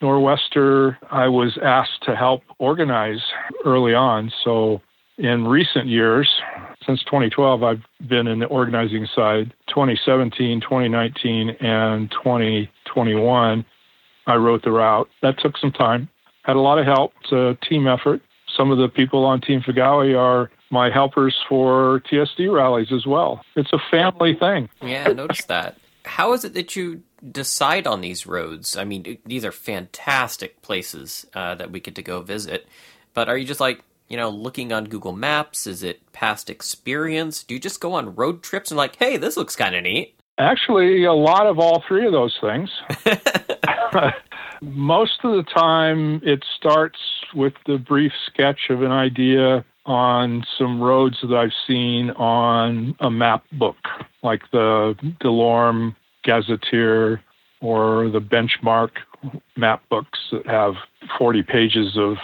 Nor'Wester, 0.02 0.96
I 1.10 1.28
was 1.28 1.58
asked 1.62 2.02
to 2.04 2.16
help 2.16 2.42
organize 2.58 3.20
early 3.64 3.94
on. 3.94 4.32
So 4.44 4.80
in 5.18 5.46
recent 5.46 5.88
years, 5.88 6.28
since 6.86 7.02
2012, 7.04 7.62
I've 7.62 7.82
been 8.08 8.26
in 8.26 8.38
the 8.38 8.46
organizing 8.46 9.06
side. 9.14 9.52
2017, 9.68 10.60
2019, 10.60 11.50
and 11.60 12.10
2021, 12.10 13.64
I 14.26 14.34
wrote 14.36 14.62
the 14.62 14.70
route. 14.70 15.08
That 15.22 15.38
took 15.38 15.58
some 15.58 15.72
time. 15.72 16.08
Had 16.44 16.56
a 16.56 16.60
lot 16.60 16.78
of 16.78 16.86
help. 16.86 17.12
It's 17.22 17.32
a 17.32 17.58
team 17.66 17.86
effort. 17.86 18.22
Some 18.56 18.70
of 18.70 18.78
the 18.78 18.88
people 18.88 19.24
on 19.24 19.40
Team 19.40 19.60
Fagawi 19.60 20.18
are 20.18 20.50
my 20.70 20.90
helpers 20.90 21.36
for 21.48 22.02
TSD 22.10 22.52
rallies 22.52 22.92
as 22.92 23.06
well. 23.06 23.42
It's 23.56 23.72
a 23.72 23.78
family 23.90 24.34
thing. 24.34 24.68
Yeah, 24.82 25.06
I 25.08 25.12
noticed 25.12 25.48
that. 25.48 25.78
How 26.04 26.32
is 26.32 26.44
it 26.44 26.54
that 26.54 26.76
you 26.76 27.02
decide 27.30 27.86
on 27.86 28.00
these 28.00 28.26
roads? 28.26 28.76
I 28.76 28.84
mean, 28.84 29.18
these 29.26 29.44
are 29.44 29.52
fantastic 29.52 30.62
places 30.62 31.26
uh, 31.34 31.54
that 31.56 31.70
we 31.70 31.80
get 31.80 31.94
to 31.96 32.02
go 32.02 32.22
visit. 32.22 32.66
But 33.14 33.28
are 33.28 33.36
you 33.36 33.44
just 33.44 33.60
like, 33.60 33.82
you 34.08 34.16
know, 34.16 34.30
looking 34.30 34.72
on 34.72 34.84
Google 34.84 35.12
Maps? 35.12 35.66
Is 35.66 35.82
it 35.82 36.12
past 36.12 36.48
experience? 36.48 37.42
Do 37.42 37.54
you 37.54 37.60
just 37.60 37.80
go 37.80 37.92
on 37.92 38.14
road 38.14 38.42
trips 38.42 38.70
and 38.70 38.78
like, 38.78 38.96
hey, 38.96 39.16
this 39.16 39.36
looks 39.36 39.56
kind 39.56 39.74
of 39.74 39.82
neat? 39.82 40.14
Actually, 40.38 41.04
a 41.04 41.12
lot 41.12 41.46
of 41.46 41.58
all 41.58 41.82
three 41.86 42.06
of 42.06 42.12
those 42.12 42.36
things. 42.40 42.70
Most 44.62 45.20
of 45.24 45.32
the 45.32 45.50
time, 45.50 46.20
it 46.22 46.44
starts 46.56 46.98
with 47.34 47.54
the 47.66 47.78
brief 47.78 48.12
sketch 48.26 48.68
of 48.68 48.82
an 48.82 48.92
idea 48.92 49.64
on 49.86 50.44
some 50.58 50.80
roads 50.80 51.18
that 51.22 51.34
I've 51.34 51.52
seen 51.66 52.10
on 52.10 52.94
a 53.00 53.10
map 53.10 53.44
book, 53.52 53.76
like 54.22 54.42
the 54.52 54.94
DeLorme 55.22 55.96
Gazetteer 56.24 57.22
or 57.60 58.10
the 58.10 58.20
Benchmark 58.20 58.90
map 59.56 59.82
books 59.88 60.18
that 60.32 60.46
have 60.46 60.74
40 61.18 61.42
pages 61.42 61.96
of 61.96 62.16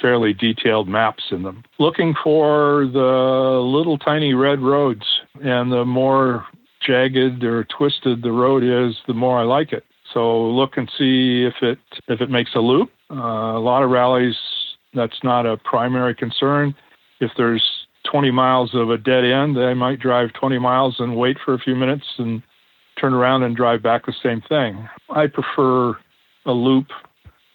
fairly 0.00 0.34
detailed 0.34 0.88
maps 0.88 1.24
in 1.30 1.42
them. 1.42 1.62
Looking 1.78 2.14
for 2.22 2.86
the 2.92 3.60
little 3.64 3.98
tiny 3.98 4.34
red 4.34 4.60
roads, 4.60 5.06
and 5.42 5.72
the 5.72 5.84
more 5.84 6.46
jagged 6.80 7.44
or 7.44 7.64
twisted 7.64 8.22
the 8.22 8.32
road 8.32 8.62
is, 8.62 8.96
the 9.06 9.14
more 9.14 9.38
I 9.38 9.44
like 9.44 9.72
it. 9.72 9.84
So 10.12 10.46
look 10.50 10.76
and 10.76 10.90
see 10.98 11.44
if 11.44 11.54
it 11.62 11.78
if 12.08 12.20
it 12.20 12.30
makes 12.30 12.54
a 12.54 12.60
loop. 12.60 12.90
Uh, 13.10 13.56
a 13.56 13.60
lot 13.60 13.82
of 13.82 13.90
rallies 13.90 14.36
that's 14.94 15.22
not 15.22 15.46
a 15.46 15.56
primary 15.56 16.14
concern. 16.14 16.74
If 17.20 17.30
there's 17.36 17.62
20 18.10 18.30
miles 18.30 18.74
of 18.74 18.90
a 18.90 18.98
dead 18.98 19.24
end, 19.24 19.56
they 19.56 19.74
might 19.74 20.00
drive 20.00 20.32
20 20.34 20.58
miles 20.58 20.96
and 20.98 21.16
wait 21.16 21.38
for 21.44 21.54
a 21.54 21.58
few 21.58 21.74
minutes 21.74 22.04
and 22.18 22.42
turn 23.00 23.14
around 23.14 23.42
and 23.42 23.56
drive 23.56 23.82
back 23.82 24.06
the 24.06 24.14
same 24.22 24.42
thing. 24.48 24.88
I 25.10 25.26
prefer 25.28 25.96
a 26.44 26.52
loop 26.52 26.88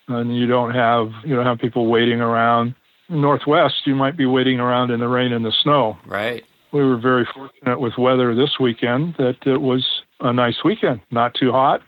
and 0.07 0.35
you 0.35 0.47
don't 0.47 0.73
have 0.73 1.11
you 1.25 1.35
don't 1.35 1.45
have 1.45 1.59
people 1.59 1.87
waiting 1.87 2.21
around. 2.21 2.75
Northwest, 3.09 3.85
you 3.85 3.95
might 3.95 4.17
be 4.17 4.25
waiting 4.25 4.59
around 4.59 4.91
in 4.91 4.99
the 4.99 5.07
rain 5.07 5.31
and 5.31 5.45
the 5.45 5.53
snow. 5.63 5.97
Right. 6.05 6.43
We 6.73 6.83
were 6.83 6.97
very 6.97 7.25
fortunate 7.33 7.79
with 7.79 7.97
weather 7.97 8.35
this 8.35 8.59
weekend 8.59 9.15
that 9.17 9.37
it 9.45 9.61
was 9.61 9.85
a 10.19 10.33
nice 10.33 10.57
weekend, 10.65 10.99
not 11.11 11.33
too 11.33 11.51
hot, 11.51 11.81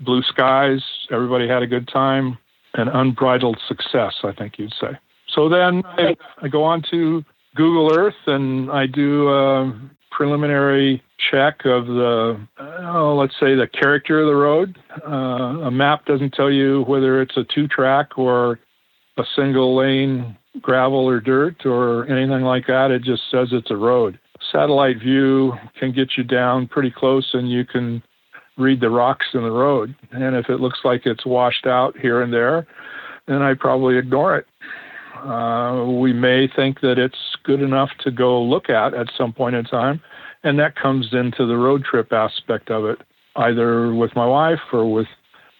blue 0.00 0.22
skies, 0.22 0.82
everybody 1.10 1.48
had 1.48 1.62
a 1.62 1.66
good 1.66 1.88
time, 1.88 2.38
and 2.74 2.88
unbridled 2.88 3.58
success, 3.66 4.14
I 4.22 4.32
think 4.32 4.58
you'd 4.58 4.74
say. 4.80 4.98
So 5.28 5.48
then 5.48 5.82
I, 5.84 6.16
I 6.42 6.48
go 6.48 6.64
on 6.64 6.82
to 6.90 7.24
Google 7.54 7.96
Earth 7.96 8.14
and 8.26 8.70
I 8.70 8.86
do 8.86 9.28
a 9.28 9.72
preliminary 10.10 11.02
check 11.30 11.64
of 11.64 11.86
the, 11.86 12.40
let's 12.58 13.34
say, 13.38 13.54
the 13.54 13.68
character 13.72 14.20
of 14.20 14.26
the 14.26 14.34
road. 14.34 14.78
Uh, 15.06 15.66
a 15.66 15.70
map 15.70 16.04
doesn't 16.06 16.32
tell 16.34 16.50
you 16.50 16.82
whether 16.82 17.20
it's 17.20 17.36
a 17.36 17.44
two 17.44 17.68
track 17.68 18.18
or 18.18 18.58
a 19.16 19.24
single 19.36 19.76
lane 19.76 20.36
gravel 20.60 21.08
or 21.08 21.20
dirt 21.20 21.64
or 21.64 22.06
anything 22.06 22.42
like 22.42 22.66
that. 22.66 22.90
It 22.90 23.02
just 23.02 23.22
says 23.30 23.48
it's 23.52 23.70
a 23.70 23.76
road. 23.76 24.18
Satellite 24.52 24.98
view 24.98 25.54
can 25.78 25.92
get 25.92 26.16
you 26.16 26.24
down 26.24 26.66
pretty 26.66 26.90
close 26.90 27.28
and 27.34 27.50
you 27.50 27.64
can 27.64 28.02
read 28.56 28.80
the 28.80 28.90
rocks 28.90 29.26
in 29.34 29.42
the 29.42 29.50
road. 29.50 29.94
And 30.12 30.36
if 30.36 30.48
it 30.48 30.60
looks 30.60 30.80
like 30.84 31.06
it's 31.06 31.26
washed 31.26 31.66
out 31.66 31.96
here 31.98 32.20
and 32.20 32.32
there, 32.32 32.66
then 33.26 33.42
I 33.42 33.54
probably 33.54 33.96
ignore 33.96 34.36
it. 34.36 34.46
Uh, 35.16 35.84
we 35.86 36.12
may 36.12 36.48
think 36.48 36.80
that 36.80 36.98
it's 36.98 37.36
good 37.44 37.60
enough 37.60 37.90
to 38.00 38.10
go 38.10 38.42
look 38.42 38.70
at 38.70 38.94
at 38.94 39.08
some 39.16 39.32
point 39.32 39.54
in 39.54 39.64
time, 39.64 40.00
and 40.44 40.58
that 40.58 40.76
comes 40.76 41.12
into 41.12 41.46
the 41.46 41.56
road 41.56 41.84
trip 41.84 42.12
aspect 42.12 42.70
of 42.70 42.84
it, 42.86 43.00
either 43.36 43.94
with 43.94 44.14
my 44.16 44.26
wife 44.26 44.60
or 44.72 44.90
with 44.90 45.08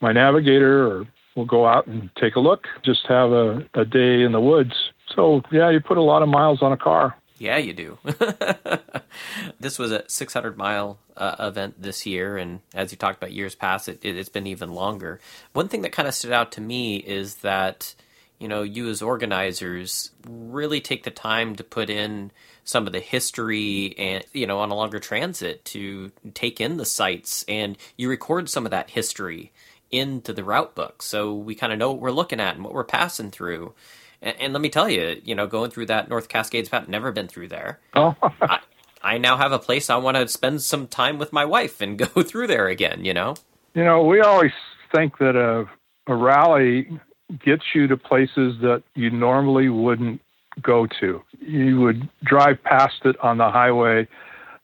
my 0.01 0.13
navigator, 0.13 0.87
or 0.87 1.07
we'll 1.37 1.45
go 1.45 1.67
out 1.67 1.87
and 1.87 2.09
take 2.19 2.37
a 2.37 2.41
look, 2.41 2.67
just 2.83 3.07
have 3.07 3.33
a, 3.33 3.67
a 3.75 3.85
day 3.85 4.23
in 4.23 4.33
the 4.33 4.41
woods. 4.41 4.73
So, 5.15 5.43
yeah, 5.53 5.69
you 5.69 5.81
put 5.81 5.99
a 5.99 6.03
lot 6.03 6.23
of 6.23 6.29
miles 6.29 6.63
on 6.63 6.73
a 6.73 6.77
car. 6.77 7.15
Yeah, 7.41 7.57
you 7.57 7.73
do. 7.73 7.97
this 9.61 9.79
was 9.79 9.93
a 9.93 10.05
600 10.07 10.59
mile 10.59 10.99
uh, 11.17 11.37
event 11.39 11.81
this 11.81 12.05
year, 12.05 12.37
and 12.37 12.61
as 12.75 12.93
you 12.93 12.99
talked 12.99 13.17
about 13.17 13.33
years 13.33 13.55
past, 13.55 13.89
it, 13.89 14.01
it, 14.03 14.15
has 14.17 14.29
been 14.29 14.47
even 14.47 14.75
longer. 14.75 15.21
One 15.55 15.67
thing 15.67 15.81
that 15.81 15.93
kind 15.93 16.07
of 16.07 16.13
stood 16.13 16.33
out 16.33 16.53
to 16.53 16.61
me 16.61 16.97
is 16.97 17.37
that 17.37 17.95
you 18.39 18.47
know 18.47 18.63
you 18.63 18.91
as 18.91 19.01
organizers 19.01 20.11
really 20.29 20.83
take 20.83 21.05
the 21.05 21.11
time 21.11 21.57
to 21.57 21.65
put 21.65 21.89
in 21.89 22.31
some 22.63 22.87
of 22.87 22.93
the 22.93 23.01
history 23.01 23.95
and 23.97 24.23
you 24.35 24.47
know 24.47 24.59
on 24.59 24.71
a 24.71 24.75
longer 24.75 24.99
transit 24.99 25.65
to 25.65 26.13
take 26.35 26.61
in 26.61 26.77
the 26.77 26.85
sights, 26.85 27.43
and 27.49 27.79
you 27.97 28.11
record 28.11 28.51
some 28.51 28.67
of 28.67 28.71
that 28.73 28.91
history 28.91 29.51
into 29.91 30.35
the 30.35 30.45
route 30.45 30.75
book, 30.75 31.01
so 31.01 31.33
we 31.33 31.55
kind 31.55 31.73
of 31.73 31.79
know 31.79 31.91
what 31.93 32.03
we're 32.03 32.11
looking 32.11 32.39
at 32.39 32.57
and 32.57 32.63
what 32.63 32.75
we're 32.75 32.85
passing 32.85 33.31
through. 33.31 33.73
And, 34.23 34.37
and, 34.41 34.53
let 34.53 34.61
me 34.61 34.69
tell 34.69 34.89
you, 34.89 35.21
you 35.25 35.35
know, 35.35 35.47
going 35.47 35.71
through 35.71 35.87
that 35.87 36.09
North 36.09 36.29
Cascades 36.29 36.69
path, 36.69 36.89
never 36.89 37.11
been 37.13 37.29
through 37.29 37.49
there. 37.49 37.81
Oh. 37.95 38.15
I, 38.23 38.61
I 39.03 39.19
now 39.19 39.37
have 39.37 39.53
a 39.53 39.59
place 39.59 39.89
I 39.89 39.97
want 39.97 40.17
to 40.17 40.29
spend 40.29 40.63
some 40.63 40.87
time 40.87 41.19
with 41.19 41.33
my 41.33 41.45
wife 41.45 41.81
and 41.81 41.99
go 42.15 42.23
through 42.23 42.49
there 42.49 42.69
again, 42.69 43.05
you 43.05 43.15
know? 43.15 43.35
You 43.75 43.85
know, 43.85 44.05
we 44.05 44.21
always 44.21 44.53
think 44.95 45.19
that 45.19 45.37
a, 45.37 45.67
a 46.11 46.15
rally 46.15 47.01
gets 47.45 47.63
you 47.75 47.87
to 47.87 47.97
places 47.97 48.57
that 48.61 48.83
you 48.95 49.11
normally 49.11 49.69
wouldn't 49.69 50.21
go 50.61 50.87
to. 51.01 51.23
You 51.41 51.81
would 51.81 52.09
drive 52.25 52.63
past 52.65 53.05
it 53.05 53.17
on 53.21 53.39
the 53.39 53.51
highway, 53.51 54.09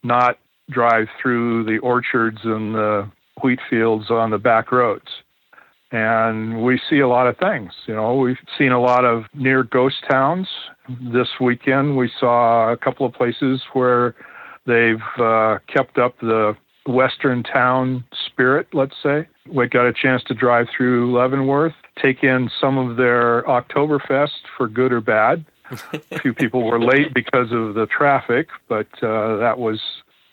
not 0.03 0.39
drive 0.71 1.07
through 1.21 1.65
the 1.65 1.79
orchards 1.79 2.39
and 2.43 2.75
the 2.75 3.11
wheat 3.43 3.61
fields 3.71 4.11
on 4.11 4.31
the 4.31 4.39
back 4.39 4.73
roads. 4.73 5.09
And 5.93 6.65
we 6.65 6.81
see 6.91 6.99
a 6.99 7.09
lot 7.09 7.29
of 7.29 7.37
things. 7.39 7.73
You 7.87 7.95
know, 7.95 8.17
we've 8.17 8.39
seen 8.59 8.73
a 8.73 8.81
lot 8.81 9.05
of 9.05 9.25
near 9.35 9.63
ghost 9.63 9.97
towns. 10.11 10.49
This 10.89 11.29
weekend, 11.41 11.97
we 11.97 12.11
saw 12.19 12.73
a 12.73 12.77
couple 12.77 13.07
of 13.07 13.13
places 13.13 13.63
where 13.73 14.15
they've 14.67 15.03
uh, 15.19 15.59
kept 15.69 15.99
up 15.99 16.19
the 16.21 16.57
Western 16.87 17.43
town 17.43 18.05
spirit, 18.27 18.69
let's 18.73 18.95
say. 19.03 19.27
We 19.49 19.69
got 19.69 19.87
a 19.87 19.93
chance 19.93 20.23
to 20.25 20.35
drive 20.35 20.67
through 20.77 21.13
Leavenworth, 21.13 21.75
take 22.01 22.23
in 22.23 22.51
some 22.61 22.79
of 22.79 22.97
their 22.97 23.43
Oktoberfest 23.43 24.47
for 24.57 24.69
good 24.69 24.93
or 24.93 25.01
bad. 25.01 25.45
a 26.11 26.19
few 26.21 26.33
people 26.33 26.63
were 26.63 26.81
late 26.81 27.13
because 27.13 27.51
of 27.53 27.75
the 27.75 27.87
traffic, 27.87 28.49
but 28.69 28.87
uh, 29.03 29.37
that 29.39 29.59
was 29.59 29.81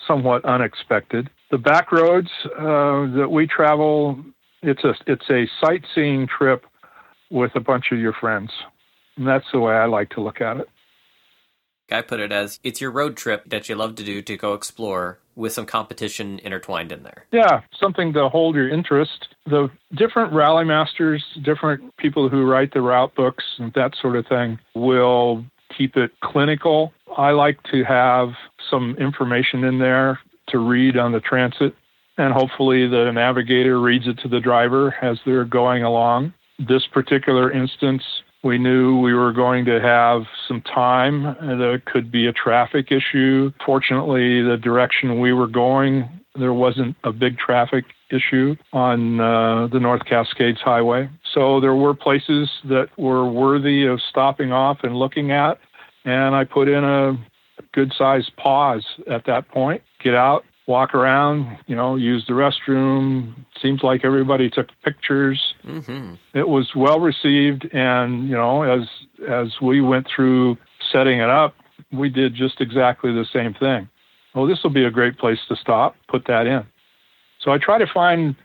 somewhat 0.07 0.45
unexpected. 0.45 1.29
The 1.49 1.57
back 1.57 1.91
roads 1.91 2.29
uh, 2.57 3.07
that 3.15 3.29
we 3.31 3.47
travel, 3.47 4.23
it's 4.63 4.83
a 4.83 4.95
it's 5.07 5.29
a 5.29 5.47
sightseeing 5.63 6.27
trip 6.27 6.65
with 7.29 7.51
a 7.55 7.59
bunch 7.59 7.91
of 7.91 7.99
your 7.99 8.13
friends, 8.13 8.51
and 9.17 9.27
that's 9.27 9.45
the 9.51 9.59
way 9.59 9.73
I 9.73 9.85
like 9.85 10.09
to 10.11 10.21
look 10.21 10.41
at 10.41 10.57
it. 10.57 10.69
I 11.91 12.01
put 12.01 12.19
it 12.19 12.31
as 12.31 12.59
it's 12.63 12.81
your 12.81 12.91
road 12.91 13.17
trip 13.17 13.43
that 13.49 13.69
you 13.69 13.75
love 13.75 13.95
to 13.95 14.03
do 14.03 14.21
to 14.21 14.37
go 14.37 14.53
explore 14.53 15.19
with 15.35 15.51
some 15.53 15.65
competition 15.65 16.39
intertwined 16.39 16.91
in 16.91 17.03
there. 17.03 17.25
Yeah, 17.31 17.61
something 17.79 18.13
to 18.13 18.29
hold 18.29 18.55
your 18.55 18.69
interest. 18.69 19.27
The 19.45 19.69
different 19.95 20.31
rally 20.33 20.65
masters, 20.65 21.23
different 21.43 21.95
people 21.97 22.29
who 22.29 22.45
write 22.45 22.73
the 22.73 22.81
route 22.81 23.13
books 23.15 23.43
and 23.57 23.73
that 23.73 23.93
sort 23.99 24.15
of 24.15 24.27
thing 24.27 24.59
will 24.75 25.43
keep 25.75 25.97
it 25.97 26.11
clinical. 26.21 26.93
I 27.17 27.31
like 27.31 27.61
to 27.71 27.83
have 27.83 28.29
some 28.69 28.95
information 28.99 29.63
in 29.63 29.79
there 29.79 30.19
to 30.49 30.59
read 30.59 30.97
on 30.97 31.11
the 31.11 31.19
transit, 31.19 31.75
and 32.17 32.33
hopefully 32.33 32.87
the 32.87 33.11
navigator 33.11 33.79
reads 33.79 34.07
it 34.07 34.19
to 34.19 34.27
the 34.27 34.39
driver 34.39 34.95
as 35.01 35.17
they're 35.25 35.45
going 35.45 35.83
along. 35.83 36.33
This 36.59 36.85
particular 36.85 37.51
instance, 37.51 38.03
we 38.43 38.57
knew 38.57 38.99
we 38.99 39.13
were 39.13 39.31
going 39.31 39.65
to 39.65 39.79
have 39.81 40.23
some 40.47 40.61
time. 40.61 41.35
There 41.59 41.79
could 41.79 42.11
be 42.11 42.27
a 42.27 42.33
traffic 42.33 42.91
issue. 42.91 43.51
Fortunately, 43.65 44.41
the 44.41 44.57
direction 44.57 45.19
we 45.19 45.33
were 45.33 45.47
going, 45.47 46.07
there 46.35 46.53
wasn't 46.53 46.95
a 47.03 47.11
big 47.11 47.37
traffic 47.37 47.85
issue 48.11 48.55
on 48.71 49.19
uh, 49.19 49.67
the 49.67 49.79
North 49.79 50.05
Cascades 50.05 50.61
Highway. 50.61 51.09
So 51.33 51.59
there 51.59 51.75
were 51.75 51.93
places 51.93 52.49
that 52.65 52.89
were 52.97 53.29
worthy 53.29 53.85
of 53.85 53.99
stopping 54.09 54.51
off 54.51 54.79
and 54.83 54.95
looking 54.95 55.31
at, 55.31 55.59
and 56.05 56.35
I 56.35 56.43
put 56.43 56.67
in 56.67 56.83
a 56.83 57.17
good 57.73 57.93
sized 57.97 58.35
pause 58.37 58.85
at 59.09 59.25
that 59.25 59.47
point. 59.49 59.81
Get 60.03 60.15
out, 60.15 60.43
walk 60.67 60.95
around, 60.95 61.57
you 61.67 61.75
know, 61.75 61.95
use 61.95 62.25
the 62.27 62.33
restroom. 62.33 63.33
Seems 63.61 63.83
like 63.83 64.05
everybody 64.05 64.49
took 64.49 64.67
pictures. 64.83 65.53
Mm-hmm. 65.65 66.15
It 66.33 66.47
was 66.47 66.71
well 66.75 66.99
received, 66.99 67.67
and 67.73 68.29
you 68.29 68.35
know, 68.35 68.63
as 68.63 68.87
as 69.29 69.61
we 69.61 69.81
went 69.81 70.07
through 70.13 70.57
setting 70.91 71.19
it 71.19 71.29
up, 71.29 71.55
we 71.91 72.09
did 72.09 72.35
just 72.35 72.61
exactly 72.61 73.11
the 73.11 73.25
same 73.31 73.53
thing. 73.53 73.89
Oh, 74.35 74.47
this 74.47 74.63
will 74.63 74.71
be 74.71 74.83
a 74.83 74.91
great 74.91 75.17
place 75.17 75.39
to 75.49 75.55
stop. 75.55 75.95
Put 76.07 76.25
that 76.27 76.47
in. 76.47 76.65
So 77.39 77.51
I 77.51 77.57
try 77.57 77.77
to 77.77 77.87
find 77.87 78.35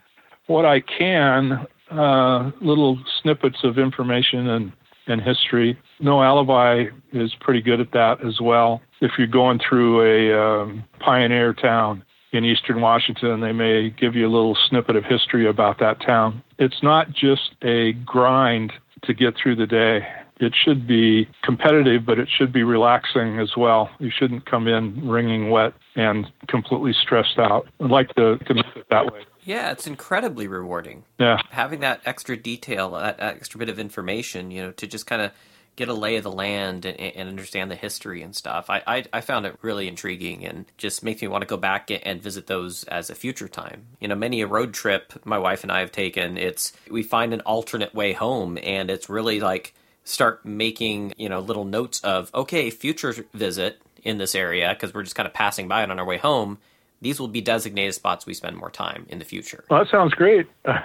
what 0.46 0.64
I 0.64 0.80
can, 0.80 1.66
uh, 1.90 2.50
little 2.60 2.98
snippets 3.22 3.58
of 3.62 3.78
information 3.78 4.48
and, 4.48 4.72
and 5.06 5.22
history. 5.22 5.78
No 6.00 6.22
Alibi 6.22 6.86
is 7.12 7.34
pretty 7.40 7.62
good 7.62 7.80
at 7.80 7.92
that 7.92 8.24
as 8.26 8.40
well. 8.40 8.82
If 9.00 9.12
you're 9.16 9.26
going 9.26 9.60
through 9.66 10.02
a 10.02 10.38
um, 10.38 10.84
pioneer 11.00 11.54
town 11.54 12.04
in 12.38 12.44
eastern 12.44 12.80
Washington, 12.80 13.40
they 13.40 13.52
may 13.52 13.90
give 13.90 14.14
you 14.14 14.26
a 14.26 14.32
little 14.32 14.56
snippet 14.68 14.96
of 14.96 15.04
history 15.04 15.46
about 15.46 15.78
that 15.80 16.00
town. 16.00 16.42
It's 16.58 16.82
not 16.82 17.12
just 17.12 17.54
a 17.62 17.92
grind 17.92 18.72
to 19.02 19.12
get 19.14 19.34
through 19.36 19.56
the 19.56 19.66
day 19.66 20.06
it 20.40 20.54
should 20.54 20.86
be 20.86 21.28
competitive, 21.42 22.06
but 22.06 22.18
it 22.18 22.28
should 22.28 22.52
be 22.52 22.62
relaxing 22.62 23.38
as 23.38 23.56
well. 23.56 23.90
You 23.98 24.10
shouldn't 24.16 24.46
come 24.46 24.68
in 24.68 25.08
wringing 25.08 25.50
wet 25.50 25.74
and 25.96 26.26
completely 26.46 26.92
stressed 26.92 27.38
out. 27.38 27.66
I'd 27.80 27.90
like 27.90 28.14
to, 28.14 28.38
to 28.38 28.54
make 28.54 28.66
it 28.76 28.86
that 28.90 29.12
way. 29.12 29.22
Yeah, 29.42 29.72
it's 29.72 29.86
incredibly 29.86 30.46
rewarding. 30.46 31.04
Yeah. 31.18 31.38
Having 31.50 31.80
that 31.80 32.02
extra 32.04 32.36
detail, 32.36 32.90
that 32.90 33.16
extra 33.18 33.58
bit 33.58 33.68
of 33.68 33.78
information, 33.78 34.50
you 34.50 34.62
know, 34.62 34.72
to 34.72 34.86
just 34.86 35.06
kind 35.06 35.22
of 35.22 35.32
get 35.78 35.88
a 35.88 35.94
lay 35.94 36.16
of 36.16 36.24
the 36.24 36.32
land 36.32 36.84
and, 36.84 36.98
and, 36.98 37.28
understand 37.28 37.70
the 37.70 37.76
history 37.76 38.20
and 38.20 38.34
stuff. 38.34 38.68
I, 38.68 38.82
I, 38.84 39.04
I 39.12 39.20
found 39.20 39.46
it 39.46 39.56
really 39.62 39.86
intriguing 39.86 40.44
and 40.44 40.66
just 40.76 41.04
makes 41.04 41.22
me 41.22 41.28
want 41.28 41.42
to 41.42 41.46
go 41.46 41.56
back 41.56 41.88
and 42.02 42.20
visit 42.20 42.48
those 42.48 42.82
as 42.84 43.10
a 43.10 43.14
future 43.14 43.46
time. 43.46 43.86
You 44.00 44.08
know, 44.08 44.16
many 44.16 44.40
a 44.40 44.48
road 44.48 44.74
trip 44.74 45.12
my 45.24 45.38
wife 45.38 45.62
and 45.62 45.70
I 45.70 45.78
have 45.78 45.92
taken, 45.92 46.36
it's 46.36 46.72
we 46.90 47.04
find 47.04 47.32
an 47.32 47.42
alternate 47.42 47.94
way 47.94 48.12
home, 48.12 48.58
and 48.60 48.90
it's 48.90 49.08
really 49.08 49.38
like 49.38 49.72
start 50.02 50.44
making 50.44 51.12
you 51.16 51.28
know 51.28 51.38
little 51.38 51.64
notes 51.66 52.00
of 52.00 52.34
okay 52.34 52.70
future 52.70 53.14
visit 53.34 53.80
in 54.02 54.16
this 54.16 54.34
area 54.34 54.74
because 54.74 54.94
we're 54.94 55.02
just 55.02 55.14
kind 55.14 55.26
of 55.26 55.34
passing 55.34 55.68
by 55.68 55.82
it 55.82 55.90
on 55.90 55.98
our 55.98 56.06
way 56.06 56.16
home 56.16 56.56
these 57.02 57.20
will 57.20 57.28
be 57.28 57.42
designated 57.42 57.94
spots 57.94 58.24
we 58.24 58.32
spend 58.32 58.56
more 58.56 58.70
time 58.70 59.04
in 59.10 59.18
the 59.18 59.24
future 59.26 59.64
well 59.68 59.84
that 59.84 59.90
sounds 59.90 60.14
great 60.14 60.46
uh, 60.64 60.80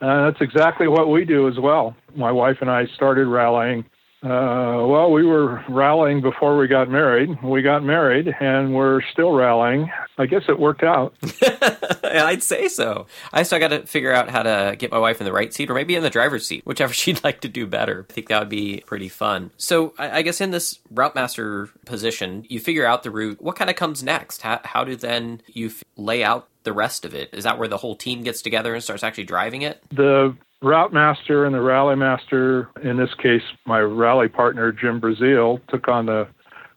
that's 0.00 0.40
exactly 0.40 0.88
what 0.88 1.08
we 1.08 1.24
do 1.24 1.46
as 1.46 1.56
well 1.60 1.94
my 2.16 2.32
wife 2.32 2.56
and 2.60 2.68
i 2.68 2.84
started 2.86 3.28
rallying 3.28 3.84
uh, 4.22 4.82
well, 4.84 5.12
we 5.12 5.24
were 5.24 5.62
rallying 5.68 6.20
before 6.20 6.58
we 6.58 6.66
got 6.66 6.90
married. 6.90 7.40
We 7.40 7.62
got 7.62 7.84
married, 7.84 8.34
and 8.40 8.74
we're 8.74 9.00
still 9.12 9.32
rallying. 9.32 9.90
I 10.18 10.26
guess 10.26 10.42
it 10.48 10.58
worked 10.58 10.82
out. 10.82 11.14
I'd 12.02 12.42
say 12.42 12.66
so. 12.66 13.06
I 13.32 13.44
still 13.44 13.60
got 13.60 13.68
to 13.68 13.86
figure 13.86 14.12
out 14.12 14.28
how 14.28 14.42
to 14.42 14.74
get 14.76 14.90
my 14.90 14.98
wife 14.98 15.20
in 15.20 15.24
the 15.24 15.32
right 15.32 15.54
seat, 15.54 15.70
or 15.70 15.74
maybe 15.74 15.94
in 15.94 16.02
the 16.02 16.10
driver's 16.10 16.46
seat, 16.46 16.66
whichever 16.66 16.92
she'd 16.94 17.22
like 17.22 17.40
to 17.42 17.48
do 17.48 17.64
better. 17.64 18.06
I 18.10 18.12
think 18.12 18.28
that 18.28 18.40
would 18.40 18.48
be 18.48 18.82
pretty 18.86 19.08
fun. 19.08 19.52
So, 19.56 19.94
I, 19.98 20.18
I 20.18 20.22
guess 20.22 20.40
in 20.40 20.50
this 20.50 20.80
route 20.90 21.14
master 21.14 21.68
position, 21.86 22.44
you 22.48 22.58
figure 22.58 22.84
out 22.84 23.04
the 23.04 23.12
route. 23.12 23.40
What 23.40 23.54
kind 23.54 23.70
of 23.70 23.76
comes 23.76 24.02
next? 24.02 24.42
How, 24.42 24.60
how 24.64 24.82
do 24.82 24.96
then 24.96 25.42
you 25.46 25.68
f- 25.68 25.84
lay 25.96 26.24
out 26.24 26.48
the 26.64 26.72
rest 26.72 27.04
of 27.04 27.14
it? 27.14 27.30
Is 27.32 27.44
that 27.44 27.56
where 27.56 27.68
the 27.68 27.76
whole 27.76 27.94
team 27.94 28.24
gets 28.24 28.42
together 28.42 28.74
and 28.74 28.82
starts 28.82 29.04
actually 29.04 29.24
driving 29.24 29.62
it? 29.62 29.82
The 29.90 30.36
route 30.62 30.92
master 30.92 31.44
and 31.44 31.54
the 31.54 31.60
rally 31.60 31.96
master, 31.96 32.68
in 32.82 32.96
this 32.96 33.14
case, 33.14 33.42
my 33.66 33.80
rally 33.80 34.28
partner, 34.28 34.72
Jim 34.72 35.00
Brazil, 35.00 35.60
took 35.68 35.88
on 35.88 36.06
the 36.06 36.26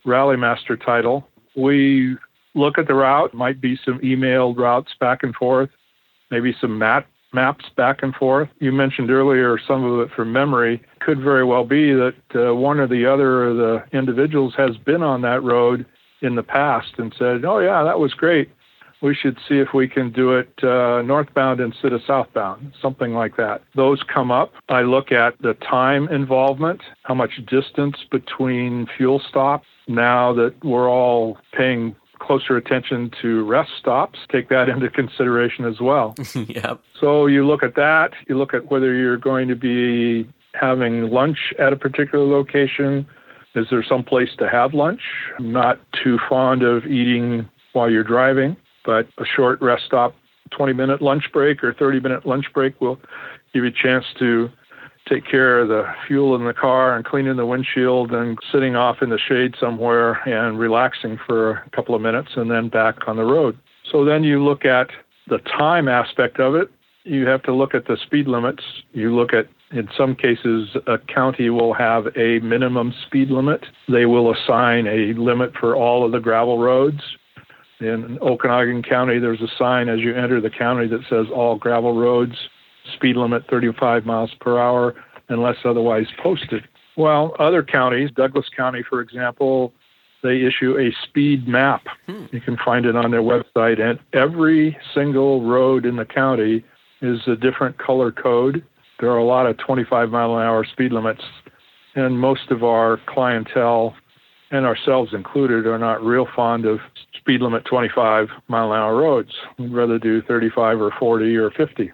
rally 0.05 0.37
master 0.37 0.77
title. 0.77 1.27
We 1.55 2.17
look 2.53 2.77
at 2.77 2.87
the 2.87 2.93
route, 2.93 3.33
might 3.33 3.61
be 3.61 3.79
some 3.83 3.99
emailed 3.99 4.57
routes 4.57 4.91
back 4.99 5.23
and 5.23 5.33
forth, 5.35 5.69
maybe 6.29 6.55
some 6.61 6.77
map, 6.77 7.07
maps 7.33 7.65
back 7.75 8.03
and 8.03 8.13
forth. 8.13 8.49
You 8.59 8.71
mentioned 8.71 9.09
earlier 9.09 9.57
some 9.67 9.83
of 9.83 9.99
it 10.01 10.13
from 10.15 10.31
memory. 10.31 10.81
Could 10.99 11.21
very 11.21 11.43
well 11.43 11.65
be 11.65 11.93
that 11.93 12.15
uh, 12.35 12.53
one 12.53 12.79
or 12.79 12.87
the 12.87 13.05
other 13.05 13.45
of 13.45 13.57
the 13.57 13.83
individuals 13.97 14.53
has 14.57 14.77
been 14.77 15.01
on 15.01 15.21
that 15.21 15.41
road 15.41 15.85
in 16.21 16.35
the 16.35 16.43
past 16.43 16.93
and 16.97 17.13
said, 17.17 17.43
oh, 17.45 17.59
yeah, 17.59 17.83
that 17.83 17.99
was 17.99 18.13
great 18.13 18.51
we 19.01 19.15
should 19.15 19.37
see 19.47 19.55
if 19.55 19.69
we 19.73 19.87
can 19.87 20.11
do 20.11 20.33
it 20.33 20.51
uh, 20.63 21.01
northbound 21.01 21.59
instead 21.59 21.93
of 21.93 22.01
southbound, 22.05 22.73
something 22.81 23.13
like 23.13 23.35
that. 23.37 23.61
Those 23.75 24.01
come 24.03 24.31
up. 24.31 24.53
I 24.69 24.81
look 24.81 25.11
at 25.11 25.41
the 25.41 25.53
time 25.55 26.07
involvement, 26.09 26.81
how 27.03 27.15
much 27.15 27.43
distance 27.47 27.97
between 28.09 28.87
fuel 28.97 29.21
stops. 29.27 29.67
Now 29.87 30.33
that 30.33 30.53
we're 30.63 30.89
all 30.89 31.37
paying 31.53 31.95
closer 32.19 32.55
attention 32.55 33.11
to 33.21 33.43
rest 33.45 33.71
stops, 33.79 34.19
take 34.31 34.49
that 34.49 34.69
into 34.69 34.89
consideration 34.89 35.65
as 35.65 35.81
well. 35.81 36.15
yep. 36.35 36.79
So 36.99 37.25
you 37.25 37.45
look 37.45 37.63
at 37.63 37.75
that, 37.75 38.11
you 38.27 38.37
look 38.37 38.53
at 38.53 38.69
whether 38.69 38.93
you're 38.93 39.17
going 39.17 39.47
to 39.47 39.55
be 39.55 40.29
having 40.53 41.09
lunch 41.09 41.53
at 41.57 41.73
a 41.73 41.75
particular 41.75 42.25
location. 42.25 43.07
Is 43.55 43.65
there 43.71 43.83
some 43.83 44.03
place 44.03 44.29
to 44.37 44.47
have 44.47 44.73
lunch? 44.73 45.01
I'm 45.39 45.51
not 45.51 45.79
too 46.03 46.19
fond 46.29 46.61
of 46.61 46.85
eating 46.85 47.49
while 47.73 47.89
you're 47.89 48.03
driving 48.03 48.55
but 48.85 49.07
a 49.17 49.25
short 49.25 49.61
rest 49.61 49.83
stop, 49.85 50.15
20 50.51 50.73
minute 50.73 51.01
lunch 51.01 51.31
break 51.31 51.63
or 51.63 51.73
30 51.73 51.99
minute 51.99 52.25
lunch 52.25 52.45
break 52.53 52.79
will 52.81 52.97
give 53.53 53.63
you 53.63 53.67
a 53.67 53.71
chance 53.71 54.05
to 54.19 54.49
take 55.07 55.25
care 55.25 55.59
of 55.59 55.67
the 55.67 55.83
fuel 56.07 56.35
in 56.35 56.45
the 56.45 56.53
car 56.53 56.95
and 56.95 57.05
cleaning 57.05 57.35
the 57.35 57.45
windshield 57.45 58.11
and 58.11 58.37
sitting 58.51 58.75
off 58.75 59.01
in 59.01 59.09
the 59.09 59.17
shade 59.17 59.55
somewhere 59.59 60.13
and 60.27 60.59
relaxing 60.59 61.19
for 61.25 61.51
a 61.51 61.69
couple 61.71 61.95
of 61.95 62.01
minutes 62.01 62.29
and 62.35 62.51
then 62.51 62.69
back 62.69 63.07
on 63.07 63.17
the 63.17 63.23
road. 63.23 63.57
So 63.91 64.05
then 64.05 64.23
you 64.23 64.43
look 64.43 64.63
at 64.65 64.89
the 65.27 65.39
time 65.39 65.87
aspect 65.87 66.39
of 66.39 66.55
it. 66.55 66.69
You 67.03 67.25
have 67.27 67.41
to 67.43 67.53
look 67.53 67.73
at 67.73 67.87
the 67.87 67.97
speed 67.97 68.27
limits. 68.27 68.63
You 68.93 69.15
look 69.15 69.33
at, 69.33 69.47
in 69.71 69.89
some 69.97 70.15
cases, 70.15 70.77
a 70.85 70.99
county 70.99 71.49
will 71.49 71.73
have 71.73 72.07
a 72.15 72.39
minimum 72.39 72.93
speed 73.07 73.31
limit. 73.31 73.65
They 73.89 74.05
will 74.05 74.31
assign 74.31 74.85
a 74.85 75.13
limit 75.13 75.53
for 75.59 75.75
all 75.75 76.05
of 76.05 76.11
the 76.11 76.19
gravel 76.19 76.59
roads. 76.59 77.01
In 77.81 78.19
Okanogan 78.21 78.87
County, 78.87 79.17
there's 79.17 79.41
a 79.41 79.47
sign 79.57 79.89
as 79.89 79.99
you 79.99 80.15
enter 80.15 80.39
the 80.39 80.51
county 80.51 80.87
that 80.87 81.01
says 81.09 81.25
all 81.33 81.55
gravel 81.55 81.97
roads, 81.97 82.35
speed 82.95 83.15
limit 83.15 83.43
35 83.49 84.05
miles 84.05 84.31
per 84.39 84.59
hour, 84.59 84.93
unless 85.29 85.57
otherwise 85.65 86.05
posted. 86.21 86.67
Well, 86.95 87.35
other 87.39 87.63
counties, 87.63 88.11
Douglas 88.15 88.45
County, 88.55 88.83
for 88.87 89.01
example, 89.01 89.73
they 90.21 90.43
issue 90.43 90.77
a 90.77 90.91
speed 91.07 91.47
map. 91.47 91.81
Hmm. 92.05 92.25
You 92.31 92.39
can 92.41 92.55
find 92.63 92.85
it 92.85 92.95
on 92.95 93.09
their 93.09 93.23
website, 93.23 93.81
and 93.81 93.97
every 94.13 94.77
single 94.93 95.43
road 95.43 95.83
in 95.83 95.95
the 95.95 96.05
county 96.05 96.63
is 97.01 97.21
a 97.27 97.35
different 97.35 97.79
color 97.79 98.11
code. 98.11 98.63
There 98.99 99.09
are 99.09 99.17
a 99.17 99.25
lot 99.25 99.47
of 99.47 99.57
25 99.57 100.11
mile 100.11 100.37
an 100.37 100.43
hour 100.43 100.63
speed 100.65 100.91
limits, 100.91 101.23
and 101.95 102.19
most 102.19 102.51
of 102.51 102.63
our 102.63 102.99
clientele, 103.07 103.95
and 104.51 104.65
ourselves 104.65 105.13
included, 105.13 105.65
are 105.65 105.79
not 105.79 106.03
real 106.03 106.27
fond 106.35 106.65
of 106.65 106.79
speed 107.17 107.41
limit 107.41 107.65
25 107.65 108.27
mile 108.47 108.73
an 108.73 108.79
hour 108.79 108.95
roads. 108.95 109.31
We'd 109.57 109.73
rather 109.73 109.97
do 109.97 110.21
35 110.21 110.81
or 110.81 110.91
40 110.99 111.35
or 111.37 111.51
50. 111.51 111.91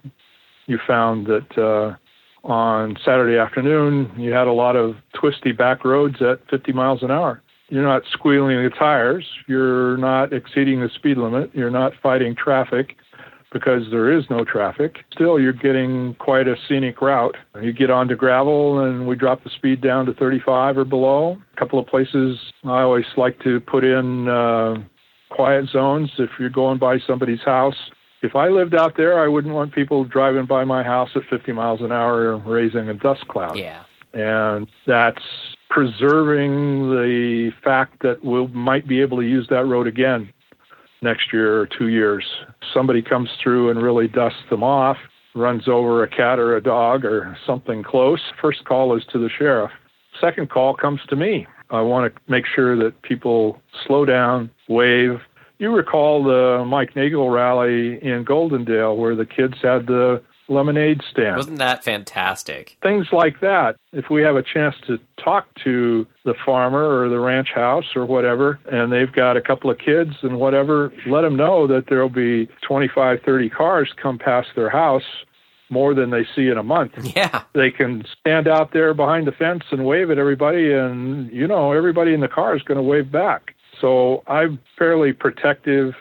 You 0.66 0.80
found 0.86 1.28
that 1.28 1.58
uh, 1.58 1.96
on 2.44 2.98
Saturday 3.06 3.38
afternoon, 3.38 4.12
you 4.18 4.32
had 4.32 4.48
a 4.48 4.54
lot 4.54 4.76
of 4.76 4.96
twisty 5.14 5.52
back 5.52 5.86
roads 5.86 6.22
at 6.22 6.40
50 6.50 6.74
miles 6.74 7.04
an 7.04 7.12
hour. 7.12 7.42
You're 7.70 7.84
not 7.84 8.04
squealing 8.12 8.64
the 8.64 8.70
tires. 8.70 9.26
You're 9.48 9.98
not 9.98 10.34
exceeding 10.34 10.82
the 10.82 10.90
speed 10.90 11.18
limit. 11.18 11.52
You're 11.54 11.70
not 11.70 11.94
fighting 12.02 12.34
traffic 12.36 12.96
because 13.52 13.84
there 13.92 14.12
is 14.12 14.26
no 14.30 14.44
traffic. 14.44 14.98
Still, 15.14 15.40
you're 15.40 15.54
getting 15.54 16.16
quite 16.16 16.48
a 16.48 16.56
scenic 16.68 17.02
route. 17.02 17.36
You 17.62 17.72
get 17.72 17.90
onto 17.90 18.16
gravel 18.16 18.80
and 18.80 19.08
we 19.08 19.16
drop 19.16 19.44
the 19.44 19.50
speed 19.50 19.82
down 19.82 20.06
to 20.08 20.14
35 20.14 20.78
or 20.78 20.86
below. 20.86 21.38
A 21.54 21.60
couple 21.60 21.80
of 21.80 21.88
places 21.88 22.38
I 22.64 22.82
always 22.82 23.06
like 23.16 23.42
to 23.44 23.60
put 23.62 23.84
in 23.84 24.28
uh, 24.28 24.76
quiet 25.30 25.70
zones 25.70 26.12
if 26.18 26.30
you're 26.40 26.50
going 26.50 26.78
by 26.78 27.00
somebody's 27.00 27.42
house. 27.42 27.78
If 28.22 28.36
I 28.36 28.48
lived 28.50 28.74
out 28.74 28.98
there, 28.98 29.20
I 29.24 29.28
wouldn't 29.28 29.54
want 29.54 29.74
people 29.74 30.04
driving 30.04 30.46
by 30.46 30.64
my 30.64 30.84
house 30.84 31.10
at 31.16 31.22
50 31.30 31.52
miles 31.54 31.82
an 31.82 31.92
hour 31.92 32.38
raising 32.38 32.90
a 32.90 32.94
dust 32.94 33.28
cloud. 33.28 33.58
Yeah. 33.58 33.84
And 34.14 34.68
that's 34.88 35.22
preserving 35.70 36.90
the 36.90 37.52
fact 37.64 38.02
that 38.02 38.24
we 38.24 38.48
might 38.48 38.88
be 38.88 39.02
able 39.02 39.18
to 39.18 39.28
use 39.28 39.48
that 39.50 39.66
road 39.66 39.86
again 39.86 40.34
next 41.02 41.32
year 41.32 41.60
or 41.62 41.68
two 41.68 41.88
years. 41.88 42.26
Somebody 42.74 43.02
comes 43.02 43.30
through 43.42 43.70
and 43.70 43.82
really 43.82 44.08
dusts 44.08 44.40
them 44.50 44.64
off, 44.64 44.98
runs 45.36 45.68
over 45.68 46.04
a 46.04 46.08
cat 46.08 46.40
or 46.40 46.56
a 46.56 46.62
dog 46.62 47.06
or 47.06 47.38
something 47.46 47.84
close. 47.84 48.22
First 48.42 48.66
call 48.66 48.96
is 48.98 49.04
to 49.12 49.20
the 49.20 49.30
sheriff. 49.30 49.72
Second 50.20 50.50
call 50.50 50.76
comes 50.76 51.02
to 51.10 51.16
me. 51.16 51.46
I 51.70 51.82
want 51.82 52.14
to 52.14 52.22
make 52.32 52.46
sure 52.46 52.76
that 52.78 53.02
people 53.02 53.62
slow 53.86 54.06
down, 54.06 54.50
wave, 54.68 55.20
You 55.60 55.72
recall 55.76 56.24
the 56.24 56.64
Mike 56.66 56.96
Nagel 56.96 57.30
rally 57.30 58.02
in 58.04 58.24
Goldendale 58.26 58.96
where 58.96 59.16
the 59.16 59.26
kids 59.26 59.56
had 59.62 59.88
the 59.88 60.22
lemonade 60.50 61.02
stand. 61.10 61.38
Wasn't 61.38 61.60
that 61.60 61.84
fantastic? 61.84 62.78
Things 62.82 63.08
like 63.12 63.40
that. 63.42 63.76
If 63.92 64.10
we 64.10 64.22
have 64.22 64.36
a 64.36 64.44
chance 64.44 64.76
to 64.88 65.00
talk 65.24 65.48
to 65.64 66.08
the 66.26 66.34
farmer 66.46 67.02
or 67.02 67.10
the 67.10 67.20
ranch 67.20 67.50
house 67.54 67.96
or 67.96 68.06
whatever, 68.06 68.60
and 68.72 68.92
they've 68.92 69.12
got 69.12 69.38
a 69.38 69.42
couple 69.42 69.70
of 69.70 69.78
kids 69.78 70.12
and 70.22 70.40
whatever, 70.40 70.92
let 71.06 71.22
them 71.22 71.36
know 71.36 71.68
that 71.68 71.86
there'll 71.90 72.10
be 72.10 72.48
25, 72.68 73.20
30 73.26 73.50
cars 73.50 73.94
come 74.02 74.18
past 74.18 74.50
their 74.56 74.70
house 74.70 75.04
more 75.70 75.94
than 75.94 76.12
they 76.12 76.26
see 76.36 76.48
in 76.48 76.58
a 76.58 76.64
month. 76.64 76.94
Yeah. 77.16 77.44
They 77.54 77.72
can 77.72 78.06
stand 78.20 78.48
out 78.48 78.74
there 78.74 78.94
behind 78.94 79.28
the 79.28 79.32
fence 79.32 79.64
and 79.72 79.86
wave 79.86 80.12
at 80.12 80.20
everybody, 80.20 80.72
and 80.72 81.32
you 81.32 81.48
know, 81.48 81.72
everybody 81.72 82.14
in 82.14 82.20
the 82.20 82.28
car 82.28 82.56
is 82.56 82.62
going 82.62 82.78
to 82.78 82.84
wave 82.84 83.12
back. 83.12 83.56
So 83.82 84.24
I'm 84.28 84.60
fairly 84.78 85.14
protective 85.14 85.96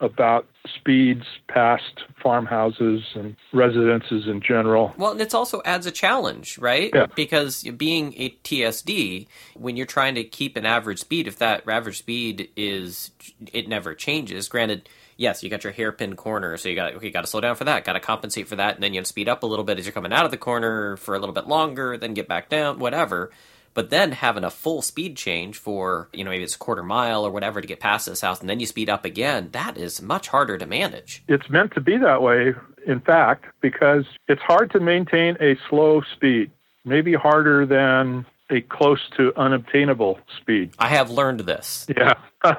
about 0.00 0.46
speeds 0.74 1.24
past 1.48 2.04
farmhouses 2.22 3.02
and 3.14 3.36
residences 3.52 4.26
in 4.26 4.40
general. 4.40 4.94
Well, 4.96 5.12
and 5.12 5.20
it 5.20 5.34
also 5.34 5.62
adds 5.64 5.86
a 5.86 5.90
challenge, 5.90 6.58
right? 6.58 6.90
Yeah. 6.94 7.06
Because 7.14 7.62
being 7.62 8.14
a 8.16 8.30
TSD, 8.44 9.26
when 9.54 9.76
you're 9.76 9.86
trying 9.86 10.14
to 10.16 10.24
keep 10.24 10.56
an 10.56 10.66
average 10.66 11.00
speed, 11.00 11.26
if 11.26 11.38
that 11.38 11.68
average 11.68 11.98
speed 11.98 12.48
is 12.56 13.10
it 13.52 13.68
never 13.68 13.94
changes. 13.94 14.48
Granted, 14.48 14.88
yes, 15.16 15.42
you 15.42 15.50
got 15.50 15.64
your 15.64 15.72
hairpin 15.72 16.16
corner, 16.16 16.56
so 16.56 16.68
you 16.68 16.74
got 16.74 16.94
okay, 16.94 17.06
you 17.06 17.12
got 17.12 17.22
to 17.22 17.26
slow 17.26 17.40
down 17.40 17.56
for 17.56 17.64
that, 17.64 17.84
got 17.84 17.94
to 17.94 18.00
compensate 18.00 18.48
for 18.48 18.56
that, 18.56 18.74
and 18.74 18.82
then 18.82 18.92
you 18.92 18.98
have 18.98 19.04
to 19.04 19.08
speed 19.08 19.28
up 19.28 19.42
a 19.42 19.46
little 19.46 19.64
bit 19.64 19.78
as 19.78 19.84
you're 19.84 19.92
coming 19.92 20.12
out 20.12 20.24
of 20.24 20.30
the 20.30 20.36
corner 20.36 20.96
for 20.96 21.14
a 21.14 21.18
little 21.18 21.34
bit 21.34 21.46
longer, 21.46 21.96
then 21.96 22.14
get 22.14 22.28
back 22.28 22.48
down, 22.48 22.78
whatever. 22.78 23.30
But 23.76 23.90
then 23.90 24.12
having 24.12 24.42
a 24.42 24.50
full 24.50 24.80
speed 24.80 25.18
change 25.18 25.58
for, 25.58 26.08
you 26.14 26.24
know, 26.24 26.30
maybe 26.30 26.44
it's 26.44 26.54
a 26.54 26.58
quarter 26.58 26.82
mile 26.82 27.26
or 27.26 27.30
whatever 27.30 27.60
to 27.60 27.66
get 27.68 27.78
past 27.78 28.06
this 28.06 28.22
house 28.22 28.40
and 28.40 28.48
then 28.48 28.58
you 28.58 28.64
speed 28.64 28.88
up 28.88 29.04
again, 29.04 29.50
that 29.52 29.76
is 29.76 30.00
much 30.00 30.28
harder 30.28 30.56
to 30.56 30.66
manage. 30.66 31.22
It's 31.28 31.50
meant 31.50 31.74
to 31.74 31.82
be 31.82 31.98
that 31.98 32.22
way, 32.22 32.54
in 32.86 33.00
fact, 33.00 33.44
because 33.60 34.06
it's 34.28 34.40
hard 34.40 34.70
to 34.70 34.80
maintain 34.80 35.36
a 35.42 35.58
slow 35.68 36.00
speed, 36.14 36.50
maybe 36.86 37.12
harder 37.12 37.66
than 37.66 38.24
a 38.48 38.62
close 38.62 39.10
to 39.18 39.34
unobtainable 39.36 40.20
speed. 40.40 40.70
I 40.78 40.88
have 40.88 41.10
learned 41.10 41.40
this. 41.40 41.86
Yeah. 41.94 42.14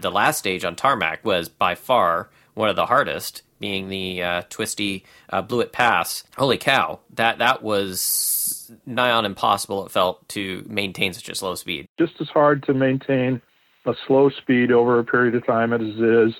the 0.00 0.12
last 0.12 0.38
stage 0.38 0.64
on 0.64 0.76
tarmac 0.76 1.24
was 1.24 1.48
by 1.48 1.74
far 1.74 2.30
one 2.54 2.68
of 2.68 2.76
the 2.76 2.86
hardest, 2.86 3.42
being 3.58 3.88
the 3.88 4.22
uh, 4.22 4.42
twisty 4.48 5.04
uh, 5.30 5.42
Blewett 5.42 5.72
Pass. 5.72 6.22
Holy 6.36 6.58
cow, 6.58 7.00
that 7.14 7.38
that 7.38 7.60
was 7.60 8.00
nigh 8.86 9.10
on 9.10 9.24
impossible. 9.24 9.86
It 9.86 9.92
felt 9.92 10.28
to 10.30 10.64
maintain 10.68 11.12
such 11.12 11.28
a 11.28 11.34
slow 11.34 11.54
speed. 11.54 11.88
Just 11.98 12.14
as 12.20 12.28
hard 12.28 12.62
to 12.64 12.74
maintain 12.74 13.40
a 13.86 13.94
slow 14.06 14.30
speed 14.30 14.70
over 14.70 14.98
a 14.98 15.04
period 15.04 15.34
of 15.34 15.46
time 15.46 15.72
as 15.72 15.80
it 15.80 16.28
is 16.28 16.34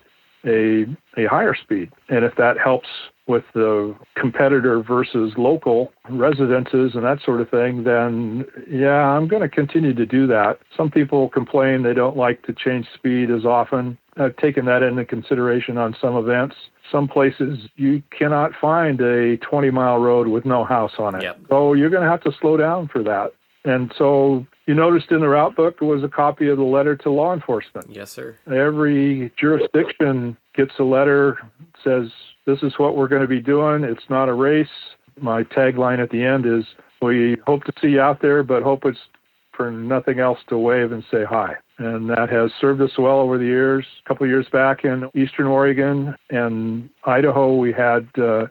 a 0.45 0.85
a 1.21 1.27
higher 1.27 1.55
speed. 1.55 1.91
And 2.09 2.25
if 2.25 2.35
that 2.37 2.59
helps 2.59 2.89
with 3.27 3.45
the 3.55 3.95
competitor 4.17 4.83
versus 4.83 5.33
local 5.37 5.93
residences 6.09 6.93
and 6.95 7.05
that 7.05 7.21
sort 7.25 7.41
of 7.41 7.49
thing, 7.49 7.85
then 7.85 8.45
yeah, 8.69 9.07
I'm 9.07 9.29
going 9.29 9.43
to 9.43 9.49
continue 9.49 9.95
to 9.95 10.07
do 10.07 10.27
that. 10.27 10.59
Some 10.77 10.91
people 10.91 11.29
complain 11.29 11.83
they 11.83 11.95
don't 11.95 12.17
like 12.17 12.43
to 12.47 12.53
change 12.53 12.87
speed 12.95 13.31
as 13.31 13.45
often. 13.45 13.99
I've 14.17 14.37
taken 14.37 14.65
that 14.67 14.83
into 14.83 15.05
consideration 15.05 15.79
on 15.79 15.97
some 16.01 16.17
events. 16.17 16.57
Some 16.91 17.09
places 17.09 17.59
you 17.77 18.03
cannot 18.17 18.53
find 18.61 19.01
a 19.01 19.37
20 19.39 19.71
mile 19.71 19.99
road 19.99 20.29
with 20.29 20.45
no 20.45 20.65
house 20.65 20.93
on 20.99 21.15
it. 21.15 21.23
Yep. 21.23 21.41
So 21.49 21.73
you're 21.75 21.91
going 21.91 22.03
to 22.03 22.09
have 22.09 22.23
to 22.23 22.33
slow 22.41 22.57
down 22.57 22.89
for 22.89 23.03
that. 23.03 23.33
And 23.65 23.93
so 23.97 24.47
you 24.67 24.75
noticed 24.75 25.11
in 25.11 25.21
the 25.21 25.29
route 25.29 25.55
book 25.55 25.81
was 25.81 26.03
a 26.03 26.09
copy 26.09 26.49
of 26.49 26.57
the 26.57 26.65
letter 26.65 26.97
to 26.97 27.11
law 27.11 27.35
enforcement. 27.35 27.89
Yes, 27.91 28.11
sir. 28.11 28.37
Every 28.47 29.33
jurisdiction 29.39 30.37
gets 30.55 30.73
a 30.79 30.85
letter 30.85 31.39
says 31.85 32.11
this 32.47 32.63
is 32.63 32.79
what 32.79 32.97
we're 32.97 33.09
going 33.09 33.23
to 33.23 33.29
be 33.29 33.41
doing. 33.41 33.85
It's 33.85 34.09
not 34.09 34.29
a 34.29 34.35
race. 34.35 34.69
My 35.21 35.43
tagline 35.45 35.99
at 35.99 36.11
the 36.11 36.25
end 36.25 36.47
is 36.47 36.65
we 37.03 37.37
hope 37.47 37.65
to 37.65 37.73
see 37.81 37.89
you 37.89 38.01
out 38.01 38.23
there, 38.23 38.43
but 38.43 38.63
hope 38.63 38.85
it's 38.85 38.99
for 39.53 39.71
nothing 39.71 40.21
else 40.21 40.39
to 40.49 40.57
wave 40.57 40.93
and 40.93 41.05
say 41.11 41.25
hi. 41.25 41.55
And 41.81 42.11
that 42.11 42.29
has 42.29 42.51
served 42.61 42.83
us 42.83 42.91
well 42.99 43.21
over 43.21 43.39
the 43.39 43.45
years. 43.45 43.87
A 44.05 44.09
couple 44.09 44.25
of 44.25 44.31
years 44.31 44.47
back 44.53 44.85
in 44.85 45.09
Eastern 45.15 45.47
Oregon 45.47 46.15
and 46.29 46.91
Idaho, 47.05 47.57
we 47.57 47.73
had 47.73 48.07
uh, 48.19 48.49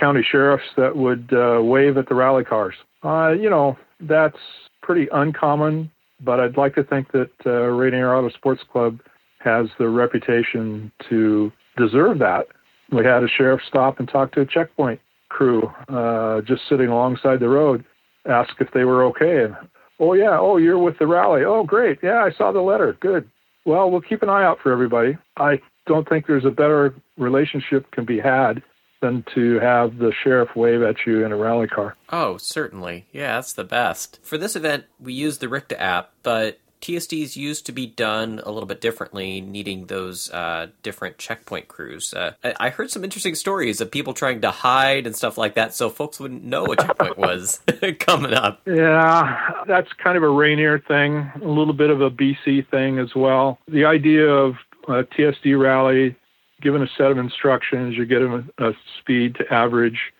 county 0.00 0.26
sheriffs 0.28 0.64
that 0.78 0.96
would 0.96 1.30
uh, 1.34 1.62
wave 1.62 1.98
at 1.98 2.08
the 2.08 2.14
rally 2.14 2.44
cars. 2.44 2.74
Uh, 3.04 3.32
you 3.32 3.50
know, 3.50 3.76
that's 4.00 4.38
pretty 4.80 5.06
uncommon, 5.12 5.90
but 6.20 6.40
I'd 6.40 6.56
like 6.56 6.74
to 6.76 6.82
think 6.82 7.12
that 7.12 7.30
uh, 7.44 7.50
Rainier 7.50 8.16
Auto 8.16 8.30
Sports 8.30 8.62
Club 8.72 9.00
has 9.40 9.66
the 9.78 9.88
reputation 9.88 10.90
to 11.10 11.52
deserve 11.76 12.18
that. 12.20 12.46
We 12.90 13.04
had 13.04 13.22
a 13.22 13.28
sheriff 13.28 13.60
stop 13.68 13.98
and 13.98 14.08
talk 14.08 14.32
to 14.32 14.40
a 14.40 14.46
checkpoint 14.46 15.00
crew 15.28 15.70
uh, 15.88 16.40
just 16.42 16.62
sitting 16.70 16.88
alongside 16.88 17.40
the 17.40 17.48
road, 17.48 17.84
ask 18.26 18.54
if 18.60 18.68
they 18.72 18.84
were 18.84 19.04
okay. 19.04 19.52
Oh, 20.00 20.14
yeah, 20.14 20.38
oh, 20.38 20.56
you're 20.56 20.78
with 20.78 20.98
the 20.98 21.06
rally. 21.06 21.44
Oh, 21.44 21.64
great. 21.64 21.98
Yeah, 22.02 22.24
I 22.24 22.32
saw 22.32 22.52
the 22.52 22.60
letter. 22.60 22.96
Good. 23.00 23.28
Well, 23.64 23.90
we'll 23.90 24.00
keep 24.00 24.22
an 24.22 24.28
eye 24.28 24.44
out 24.44 24.58
for 24.60 24.72
everybody. 24.72 25.16
I 25.36 25.60
don't 25.86 26.08
think 26.08 26.26
there's 26.26 26.44
a 26.44 26.50
better 26.50 26.94
relationship 27.16 27.90
can 27.92 28.04
be 28.04 28.18
had 28.18 28.62
than 29.00 29.24
to 29.34 29.58
have 29.58 29.98
the 29.98 30.12
sheriff 30.22 30.54
wave 30.54 30.82
at 30.82 30.96
you 31.06 31.24
in 31.24 31.32
a 31.32 31.36
rally 31.36 31.66
car. 31.66 31.96
Oh, 32.10 32.36
certainly. 32.36 33.06
Yeah, 33.12 33.34
that's 33.34 33.52
the 33.52 33.64
best. 33.64 34.20
For 34.22 34.38
this 34.38 34.56
event, 34.56 34.84
we 35.00 35.12
used 35.12 35.40
the 35.40 35.48
RICTA 35.48 35.76
app, 35.78 36.12
but 36.22 36.58
TSDs 36.82 37.36
used 37.36 37.64
to 37.66 37.72
be 37.72 37.86
done 37.86 38.40
a 38.44 38.50
little 38.50 38.66
bit 38.66 38.80
differently, 38.80 39.40
needing 39.40 39.86
those 39.86 40.30
uh, 40.32 40.66
different 40.82 41.16
checkpoint 41.16 41.68
crews. 41.68 42.12
Uh, 42.12 42.32
I-, 42.42 42.70
heard 42.70 42.90
some 42.90 43.04
interesting 43.04 43.36
stories 43.36 43.80
of 43.80 43.90
people 43.90 44.12
trying 44.12 44.40
to 44.40 44.50
hide 44.50 45.06
and 45.06 45.14
stuff 45.14 45.38
like 45.38 45.54
that, 45.54 45.74
so 45.74 45.88
folks 45.88 46.18
wouldn't 46.18 46.42
know 46.42 46.66
a 46.66 46.76
checkpoint 46.76 47.16
was 47.16 47.60
coming 48.00 48.34
up. 48.34 48.60
Yeah, 48.66 49.62
that's 49.66 49.92
kind 49.92 50.16
of 50.16 50.24
a 50.24 50.28
Rainier 50.28 50.80
thing, 50.80 51.30
a 51.40 51.46
little 51.46 51.72
bit 51.72 51.90
of 51.90 52.00
a 52.00 52.10
BC 52.10 52.68
thing 52.68 52.98
as 52.98 53.14
well. 53.14 53.58
The 53.68 53.84
idea 53.84 54.26
of 54.26 54.56
a 54.88 55.04
TSD 55.04 55.58
rally, 55.60 56.16
given 56.60 56.82
a 56.82 56.88
set 56.98 57.12
of 57.12 57.18
instructions, 57.18 57.96
you 57.96 58.06
get 58.06 58.18
them 58.18 58.52
a, 58.58 58.70
a 58.70 58.72
speed 58.98 59.36
to 59.36 59.54
average, 59.54 60.12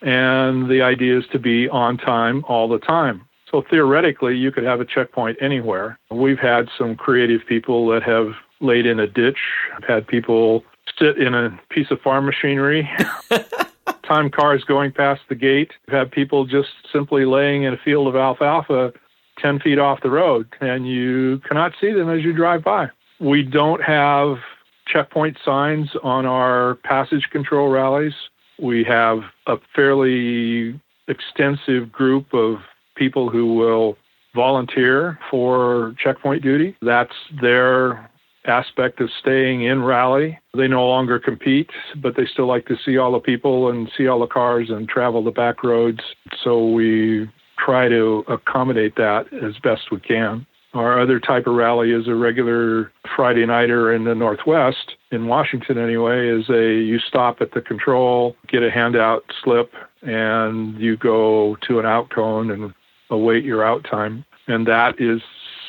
and 0.00 0.70
the 0.70 0.80
idea 0.80 1.18
is 1.18 1.26
to 1.32 1.38
be 1.38 1.68
on 1.68 1.98
time 1.98 2.46
all 2.48 2.66
the 2.66 2.78
time. 2.78 3.27
So 3.50 3.62
theoretically, 3.70 4.36
you 4.36 4.52
could 4.52 4.64
have 4.64 4.80
a 4.80 4.84
checkpoint 4.84 5.38
anywhere. 5.40 5.98
We've 6.10 6.38
had 6.38 6.68
some 6.76 6.96
creative 6.96 7.40
people 7.46 7.88
that 7.88 8.02
have 8.02 8.32
laid 8.60 8.86
in 8.86 8.98
a 8.98 9.06
ditch, 9.06 9.38
I've 9.76 9.84
had 9.84 10.06
people 10.06 10.64
sit 10.98 11.18
in 11.18 11.34
a 11.34 11.58
piece 11.70 11.90
of 11.90 12.00
farm 12.00 12.26
machinery. 12.26 12.88
Time 14.04 14.30
cars 14.30 14.64
going 14.64 14.92
past 14.92 15.20
the 15.28 15.34
gate. 15.34 15.72
We've 15.86 15.96
had 15.96 16.10
people 16.10 16.46
just 16.46 16.70
simply 16.92 17.24
laying 17.24 17.64
in 17.64 17.74
a 17.74 17.76
field 17.76 18.08
of 18.08 18.16
alfalfa 18.16 18.92
10 19.38 19.60
feet 19.60 19.78
off 19.78 20.02
the 20.02 20.10
road, 20.10 20.48
and 20.60 20.88
you 20.88 21.40
cannot 21.46 21.72
see 21.80 21.92
them 21.92 22.08
as 22.08 22.24
you 22.24 22.32
drive 22.32 22.64
by. 22.64 22.88
We 23.20 23.42
don't 23.42 23.82
have 23.82 24.38
checkpoint 24.86 25.36
signs 25.44 25.90
on 26.02 26.26
our 26.26 26.76
passage 26.76 27.28
control 27.30 27.68
rallies. 27.68 28.14
We 28.58 28.82
have 28.84 29.20
a 29.46 29.58
fairly 29.76 30.80
extensive 31.06 31.92
group 31.92 32.32
of 32.34 32.58
people 32.98 33.30
who 33.30 33.54
will 33.54 33.96
volunteer 34.34 35.18
for 35.30 35.94
checkpoint 36.02 36.42
duty. 36.42 36.76
That's 36.82 37.14
their 37.40 38.10
aspect 38.44 39.00
of 39.00 39.10
staying 39.20 39.62
in 39.62 39.82
rally. 39.82 40.38
They 40.56 40.68
no 40.68 40.86
longer 40.86 41.18
compete, 41.18 41.70
but 41.96 42.16
they 42.16 42.26
still 42.26 42.46
like 42.46 42.66
to 42.66 42.76
see 42.84 42.96
all 42.96 43.12
the 43.12 43.20
people 43.20 43.68
and 43.68 43.90
see 43.96 44.06
all 44.06 44.20
the 44.20 44.26
cars 44.26 44.70
and 44.70 44.88
travel 44.88 45.22
the 45.22 45.30
back 45.30 45.62
roads. 45.62 46.00
So 46.42 46.70
we 46.70 47.30
try 47.58 47.88
to 47.88 48.24
accommodate 48.28 48.96
that 48.96 49.26
as 49.32 49.58
best 49.62 49.90
we 49.90 50.00
can. 50.00 50.46
Our 50.74 51.00
other 51.00 51.18
type 51.18 51.46
of 51.46 51.54
rally 51.54 51.92
is 51.92 52.08
a 52.08 52.14
regular 52.14 52.92
Friday 53.16 53.46
nighter 53.46 53.92
in 53.92 54.04
the 54.04 54.14
Northwest, 54.14 54.96
in 55.10 55.26
Washington 55.26 55.78
anyway, 55.78 56.28
is 56.28 56.48
a 56.50 56.74
you 56.74 56.98
stop 56.98 57.40
at 57.40 57.52
the 57.52 57.62
control, 57.62 58.36
get 58.46 58.62
a 58.62 58.70
handout 58.70 59.24
slip, 59.42 59.72
and 60.02 60.78
you 60.78 60.96
go 60.96 61.56
to 61.66 61.78
an 61.78 61.86
out 61.86 62.10
cone 62.10 62.50
and 62.50 62.74
await 63.10 63.44
your 63.44 63.64
out 63.64 63.84
time. 63.84 64.24
And 64.46 64.66
that 64.66 65.00
is 65.00 65.20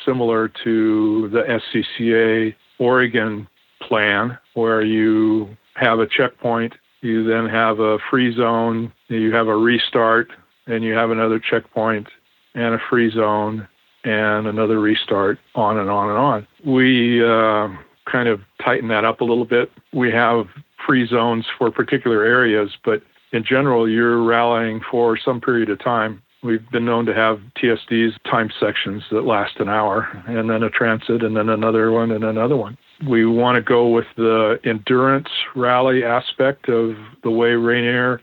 similar 0.04 0.48
to 0.64 1.28
the 1.28 1.42
SCCA 1.42 2.54
Oregon 2.78 3.46
plan, 3.82 4.38
where 4.54 4.82
you 4.82 5.56
have 5.74 5.98
a 5.98 6.06
checkpoint, 6.06 6.74
you 7.02 7.24
then 7.24 7.48
have 7.48 7.80
a 7.80 7.98
free 8.10 8.34
zone, 8.34 8.92
you 9.08 9.32
have 9.32 9.48
a 9.48 9.56
restart, 9.56 10.30
and 10.66 10.84
you 10.84 10.92
have 10.94 11.10
another 11.10 11.38
checkpoint 11.38 12.08
and 12.54 12.74
a 12.74 12.78
free 12.90 13.10
zone 13.10 13.66
and 14.04 14.46
another 14.46 14.80
restart, 14.80 15.38
on 15.54 15.78
and 15.78 15.90
on 15.90 16.08
and 16.08 16.18
on. 16.18 16.46
We 16.64 17.22
uh, 17.22 17.68
kind 18.10 18.28
of 18.28 18.40
tighten 18.64 18.88
that 18.88 19.04
up 19.04 19.20
a 19.20 19.24
little 19.24 19.44
bit. 19.44 19.70
We 19.92 20.10
have 20.10 20.46
free 20.86 21.06
zones 21.06 21.44
for 21.58 21.70
particular 21.70 22.24
areas, 22.24 22.70
but 22.82 23.02
in 23.32 23.44
general, 23.44 23.88
you're 23.88 24.22
rallying 24.22 24.80
for 24.90 25.18
some 25.18 25.40
period 25.40 25.68
of 25.68 25.78
time 25.78 26.22
We've 26.42 26.68
been 26.70 26.86
known 26.86 27.04
to 27.06 27.14
have 27.14 27.40
TSDs 27.56 28.12
time 28.30 28.50
sections 28.58 29.02
that 29.10 29.22
last 29.26 29.56
an 29.58 29.68
hour, 29.68 30.08
and 30.26 30.48
then 30.48 30.62
a 30.62 30.70
transit, 30.70 31.22
and 31.22 31.36
then 31.36 31.50
another 31.50 31.92
one, 31.92 32.10
and 32.10 32.24
another 32.24 32.56
one. 32.56 32.78
We 33.06 33.26
want 33.26 33.56
to 33.56 33.62
go 33.62 33.88
with 33.88 34.06
the 34.16 34.58
endurance 34.64 35.28
rally 35.54 36.02
aspect 36.02 36.68
of 36.68 36.96
the 37.22 37.30
way 37.30 37.50
Rainier 37.50 38.22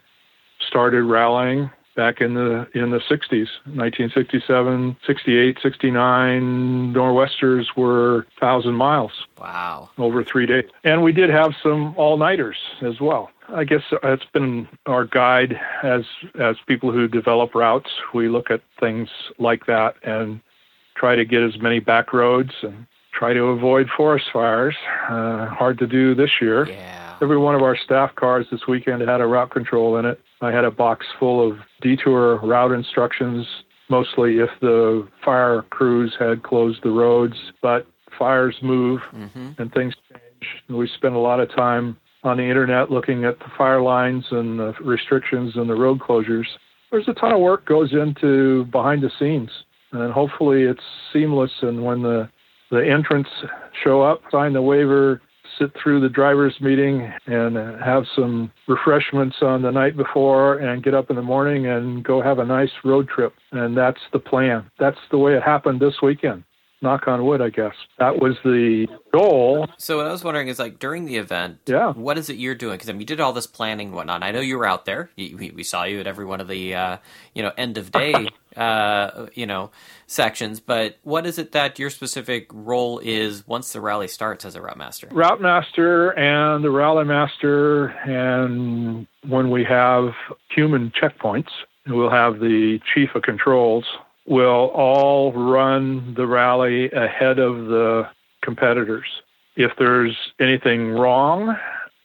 started 0.68 1.04
rallying 1.04 1.70
back 1.98 2.22
in 2.22 2.36
the 2.36 2.68
in 2.74 2.92
the 2.92 3.00
60s 3.00 3.50
1967 3.66 4.96
68 5.06 5.58
69 5.62 6.94
nor'westers 6.94 7.76
were 7.76 8.28
1000 8.40 8.74
miles. 8.74 9.12
Wow. 9.42 9.90
Over 9.98 10.24
three 10.24 10.46
days. 10.46 10.70
And 10.86 11.04
we 11.04 11.12
did 11.12 11.30
have 11.30 11.54
some 11.62 11.94
all-nighters 11.98 12.58
as 12.82 13.02
well. 13.02 13.32
I 13.50 13.66
guess 13.66 13.82
it's 14.04 14.26
been 14.32 14.70
our 14.86 15.06
guide 15.06 15.60
as 15.84 16.04
as 16.40 16.56
people 16.68 16.92
who 16.92 17.08
develop 17.10 17.56
routes. 17.56 17.90
We 18.14 18.30
look 18.30 18.52
at 18.52 18.62
things 18.80 19.10
like 19.40 19.66
that 19.66 19.96
and 20.04 20.40
try 20.96 21.16
to 21.16 21.26
get 21.26 21.44
as 21.44 21.60
many 21.60 21.80
back 21.80 22.14
roads 22.14 22.52
and 22.62 22.86
try 23.12 23.34
to 23.34 23.46
avoid 23.46 23.90
forest 23.90 24.28
fires 24.32 24.76
uh, 25.10 25.48
hard 25.48 25.80
to 25.80 25.88
do 25.88 26.14
this 26.14 26.42
year. 26.42 26.70
Yeah 26.70 27.07
Every 27.22 27.38
one 27.38 27.56
of 27.56 27.64
our 27.64 27.76
staff 27.76 28.14
cars 28.16 28.46
this 28.52 28.62
weekend 28.68 29.02
had 29.02 29.22
a 29.22 29.26
route 29.26 29.52
control 29.52 29.98
in 29.98 30.06
it. 30.06 30.20
I 30.42 30.52
had 30.52 30.66
a 30.66 30.72
box 30.72 31.06
full 31.20 31.46
of 31.46 31.58
detour 31.82 32.38
route 32.38 32.72
instructions, 32.72 33.48
mostly 33.90 34.38
if 34.38 34.50
the 34.62 35.08
fire 35.26 35.64
crews 35.70 36.16
had 36.20 36.44
closed 36.44 36.80
the 36.84 36.92
roads. 36.92 37.36
But 37.62 37.88
fires 38.18 38.56
move 38.62 39.02
mm-hmm. 39.14 39.60
and 39.60 39.74
things 39.74 39.94
change. 40.12 40.64
We 40.70 40.88
spend 40.96 41.16
a 41.16 41.20
lot 41.20 41.40
of 41.40 41.54
time 41.56 41.98
on 42.24 42.38
the 42.38 42.44
internet 42.44 42.92
looking 42.92 43.26
at 43.26 43.40
the 43.40 43.46
fire 43.58 43.82
lines 43.82 44.26
and 44.32 44.60
the 44.60 44.74
restrictions 44.82 45.56
and 45.56 45.70
the 45.70 45.76
road 45.76 46.00
closures. 46.00 46.46
There's 46.92 47.08
a 47.08 47.14
ton 47.14 47.34
of 47.34 47.40
work 47.40 47.66
goes 47.66 47.94
into 47.94 48.66
behind 48.66 49.02
the 49.02 49.12
scenes, 49.20 49.50
and 49.92 50.14
hopefully 50.14 50.64
it's 50.64 50.84
seamless. 51.12 51.52
And 51.62 51.84
when 51.84 52.04
the 52.04 52.30
the 52.70 52.86
entrants 52.86 53.30
show 53.84 54.02
up, 54.02 54.22
sign 54.30 54.54
the 54.54 54.62
waiver, 54.62 55.22
sit 55.60 55.72
through 55.82 56.02
the 56.02 56.10
drivers' 56.10 56.56
meeting 56.62 57.12
and 57.26 57.56
have 57.82 58.06
some 58.16 58.52
refreshments 58.68 59.38
on 59.42 59.62
the 59.62 59.72
night 59.72 59.98
before 59.98 60.58
and 60.58 60.84
get 60.84 60.94
up 60.94 61.10
in 61.10 61.16
the 61.16 61.22
morning 61.22 61.68
and 61.68 62.04
go 62.04 62.22
have 62.22 62.40
a 62.40 62.46
nice 62.46 62.72
road 62.84 63.08
trip. 63.08 63.34
And 63.52 63.78
that's 63.78 64.02
the 64.14 64.20
plan. 64.20 64.70
That's 64.80 65.00
the 65.12 65.18
way 65.18 65.36
it 65.36 65.44
happened 65.44 65.80
this 65.80 66.02
weekend 66.02 66.44
knock 66.82 67.08
on 67.08 67.26
wood, 67.26 67.42
I 67.42 67.50
guess. 67.50 67.74
That 68.00 68.20
was 68.20 68.36
the 68.44 68.88
goal. 69.12 69.68
So 69.78 69.98
what 69.98 70.08
I 70.08 70.12
was 70.12 70.24
wondering 70.24 70.48
is 70.48 70.60
like 70.60 70.80
during 70.80 71.06
the 71.06 71.18
event, 71.18 71.60
yeah. 71.66 71.92
what 71.94 72.18
is 72.18 72.30
it 72.30 72.38
you're 72.38 72.56
doing? 72.56 72.76
Because 72.76 72.90
I 72.90 72.94
mean, 72.94 73.02
you 73.02 73.06
did 73.06 73.20
all 73.20 73.34
this 73.34 73.48
planning 73.48 73.88
and 73.88 73.96
whatnot. 73.96 74.24
I 74.24 74.32
know 74.32 74.42
you 74.42 74.58
were 74.58 74.68
out 74.68 74.86
there. 74.86 75.10
we, 75.18 75.52
we 75.56 75.64
saw 75.64 75.84
you 75.84 76.00
at 76.00 76.08
every 76.08 76.26
one 76.26 76.42
of 76.42 76.48
the 76.48 76.76
uh, 76.76 76.98
you 77.34 77.44
know 77.44 77.52
end 77.58 77.78
of 77.78 77.92
day 77.92 78.14
uh, 78.58 79.28
you 79.34 79.46
know 79.46 79.72
sections. 80.08 80.60
But 80.60 80.98
what 81.04 81.26
is 81.26 81.38
it 81.38 81.52
that 81.54 81.80
your 81.80 81.90
specific 81.90 82.48
role 82.52 83.00
is 83.00 83.48
once 83.48 83.72
the 83.74 83.82
rally 83.82 84.08
starts 84.08 84.44
as 84.46 84.56
a 84.56 84.62
route 84.62 84.78
master? 84.78 85.08
Route 85.12 85.42
master 85.42 86.12
and 86.12 86.64
the 86.64 86.72
rally 86.72 87.06
master, 87.06 87.88
and 87.88 89.08
when 89.28 89.52
we 89.52 89.64
have 89.64 90.14
human 90.50 90.92
checkpoints, 90.92 91.52
we'll 91.86 92.10
have 92.10 92.40
the 92.40 92.80
chief 92.94 93.16
of 93.16 93.22
controls 93.22 93.86
will 94.28 94.72
all 94.74 95.32
run 95.32 96.14
the 96.16 96.28
rally 96.28 96.92
ahead 96.92 97.40
of 97.40 97.68
the 97.68 98.08
competitors. 98.44 99.08
If 99.56 99.72
there's 99.80 100.16
anything 100.40 100.92
wrong, 100.92 101.58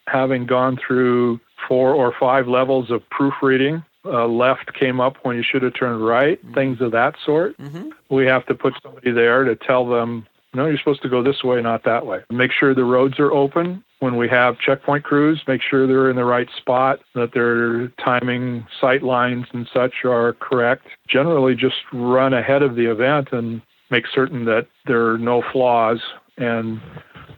having 0.07 0.47
gone 0.47 0.79
through 0.85 1.41
four 1.69 1.93
or 1.93 2.15
five 2.19 2.49
levels 2.49 2.91
of 2.91 3.09
proofreading, 3.11 3.85
uh, 4.05 4.27
left 4.27 4.75
came 4.75 5.01
up 5.01 5.17
when 5.23 5.37
you 5.37 5.43
should 5.43 5.63
have 5.63 5.75
turned 5.75 6.05
right, 6.05 6.43
mm-hmm. 6.45 6.55
things 6.55 6.81
of 6.81 6.93
that 6.93 7.15
sort, 7.25 7.57
mm-hmm. 7.59 7.91
we 8.11 8.27
have 8.27 8.47
to 8.47 8.55
put 8.55 8.75
somebody 8.83 9.11
there 9.11 9.45
to 9.45 9.57
tell 9.57 9.89
them, 9.89 10.27
no, 10.55 10.67
you're 10.67 10.79
supposed 10.79 11.03
to 11.03 11.09
go 11.09 11.23
this 11.23 11.43
way, 11.43 11.63
not 11.63 11.85
that 11.85 12.07
way. 12.07 12.21
Make 12.31 12.53
sure 12.53 12.75
the 12.75 12.85
roads 12.85 13.19
are 13.19 13.33
open 13.33 13.83
when 14.01 14.17
we 14.17 14.29
have 14.29 14.59
checkpoint 14.59 15.05
crews, 15.05 15.41
make 15.47 15.63
sure 15.63 15.87
they're 15.87 16.11
in 16.11 16.17
the 16.17 16.25
right 16.25 16.49
spot, 16.57 16.99
that 17.15 17.33
their 17.33 17.89
timing, 18.05 18.67
sight 18.81 19.03
lines, 19.03 19.47
and 19.53 19.69
such 19.73 20.05
are 20.05 20.35
correct. 20.35 20.89
Generally, 21.09 21.55
just 21.55 21.77
run 21.93 22.35
ahead 22.35 22.63
of 22.63 22.75
the 22.75 22.91
event 22.91 23.29
and 23.33 23.63
make 23.91 24.07
certain 24.13 24.45
that 24.47 24.67
there 24.87 25.07
are 25.13 25.19
no 25.19 25.43
flaws 25.53 26.01
and 26.37 26.81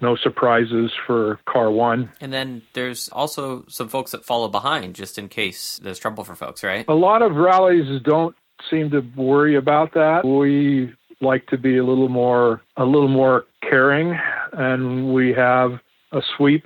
no 0.00 0.16
surprises 0.16 0.92
for 1.06 1.38
car 1.46 1.70
one. 1.70 2.10
And 2.20 2.32
then 2.32 2.62
there's 2.74 3.08
also 3.08 3.64
some 3.68 3.88
folks 3.88 4.12
that 4.12 4.24
follow 4.24 4.48
behind 4.48 4.94
just 4.94 5.18
in 5.18 5.28
case 5.28 5.80
there's 5.82 5.98
trouble 5.98 6.24
for 6.24 6.34
folks, 6.34 6.62
right? 6.62 6.84
A 6.88 6.94
lot 6.94 7.22
of 7.22 7.36
rallies 7.36 8.00
don't 8.02 8.36
seem 8.70 8.90
to 8.90 9.00
worry 9.16 9.56
about 9.56 9.94
that. 9.94 10.24
We 10.24 10.92
like 11.20 11.46
to 11.46 11.58
be 11.58 11.78
a 11.78 11.84
little 11.84 12.08
more 12.08 12.60
a 12.76 12.84
little 12.84 13.08
more 13.08 13.46
caring 13.62 14.18
and 14.52 15.12
we 15.14 15.32
have 15.32 15.80
a 16.12 16.20
sweep. 16.36 16.64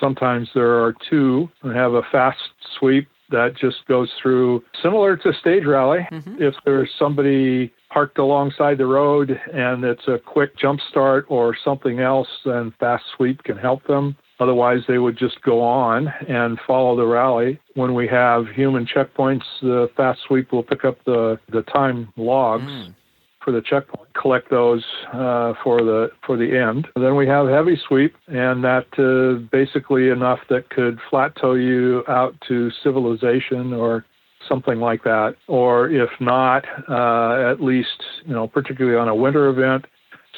Sometimes 0.00 0.48
there 0.54 0.82
are 0.82 0.94
two 1.08 1.48
and 1.62 1.74
have 1.74 1.94
a 1.94 2.02
fast 2.10 2.38
sweep 2.78 3.08
that 3.30 3.56
just 3.56 3.86
goes 3.88 4.10
through 4.20 4.62
similar 4.82 5.16
to 5.16 5.32
stage 5.32 5.64
rally. 5.64 6.06
Mm-hmm. 6.10 6.42
If 6.42 6.54
there's 6.64 6.90
somebody 6.98 7.72
parked 7.94 8.18
alongside 8.18 8.76
the 8.76 8.86
road 8.86 9.40
and 9.52 9.84
it's 9.84 10.08
a 10.08 10.18
quick 10.18 10.58
jump 10.58 10.80
start 10.90 11.24
or 11.28 11.56
something 11.64 12.00
else, 12.00 12.26
then 12.44 12.74
fast 12.80 13.04
sweep 13.16 13.44
can 13.44 13.56
help 13.56 13.86
them. 13.86 14.16
Otherwise, 14.40 14.80
they 14.88 14.98
would 14.98 15.16
just 15.16 15.40
go 15.42 15.62
on 15.62 16.08
and 16.28 16.58
follow 16.66 16.96
the 16.96 17.06
rally. 17.06 17.60
When 17.74 17.94
we 17.94 18.08
have 18.08 18.48
human 18.48 18.84
checkpoints, 18.84 19.44
the 19.62 19.88
fast 19.96 20.18
sweep 20.26 20.50
will 20.50 20.64
pick 20.64 20.84
up 20.84 20.98
the, 21.06 21.38
the 21.52 21.62
time 21.62 22.12
logs. 22.16 22.64
Mm 22.64 22.94
for 23.44 23.52
the 23.52 23.60
checkpoint, 23.60 24.08
collect 24.14 24.48
those 24.48 24.82
uh, 25.12 25.52
for 25.62 25.80
the 25.82 26.10
for 26.24 26.38
the 26.38 26.56
end. 26.56 26.88
And 26.96 27.04
then 27.04 27.14
we 27.14 27.26
have 27.26 27.46
heavy 27.46 27.78
sweep, 27.86 28.14
and 28.26 28.64
that 28.64 28.86
uh, 28.96 29.46
basically 29.52 30.08
enough 30.08 30.38
that 30.48 30.70
could 30.70 30.98
flat 31.10 31.36
tow 31.38 31.52
you 31.52 32.04
out 32.08 32.34
to 32.48 32.70
civilization 32.82 33.74
or 33.74 34.06
something 34.48 34.80
like 34.80 35.04
that. 35.04 35.36
Or 35.48 35.88
if 35.88 36.10
not, 36.20 36.64
uh, 36.88 37.50
at 37.50 37.60
least 37.60 38.02
you 38.24 38.34
know, 38.34 38.46
particularly 38.46 38.96
on 38.96 39.08
a 39.08 39.14
winter 39.14 39.48
event, 39.48 39.86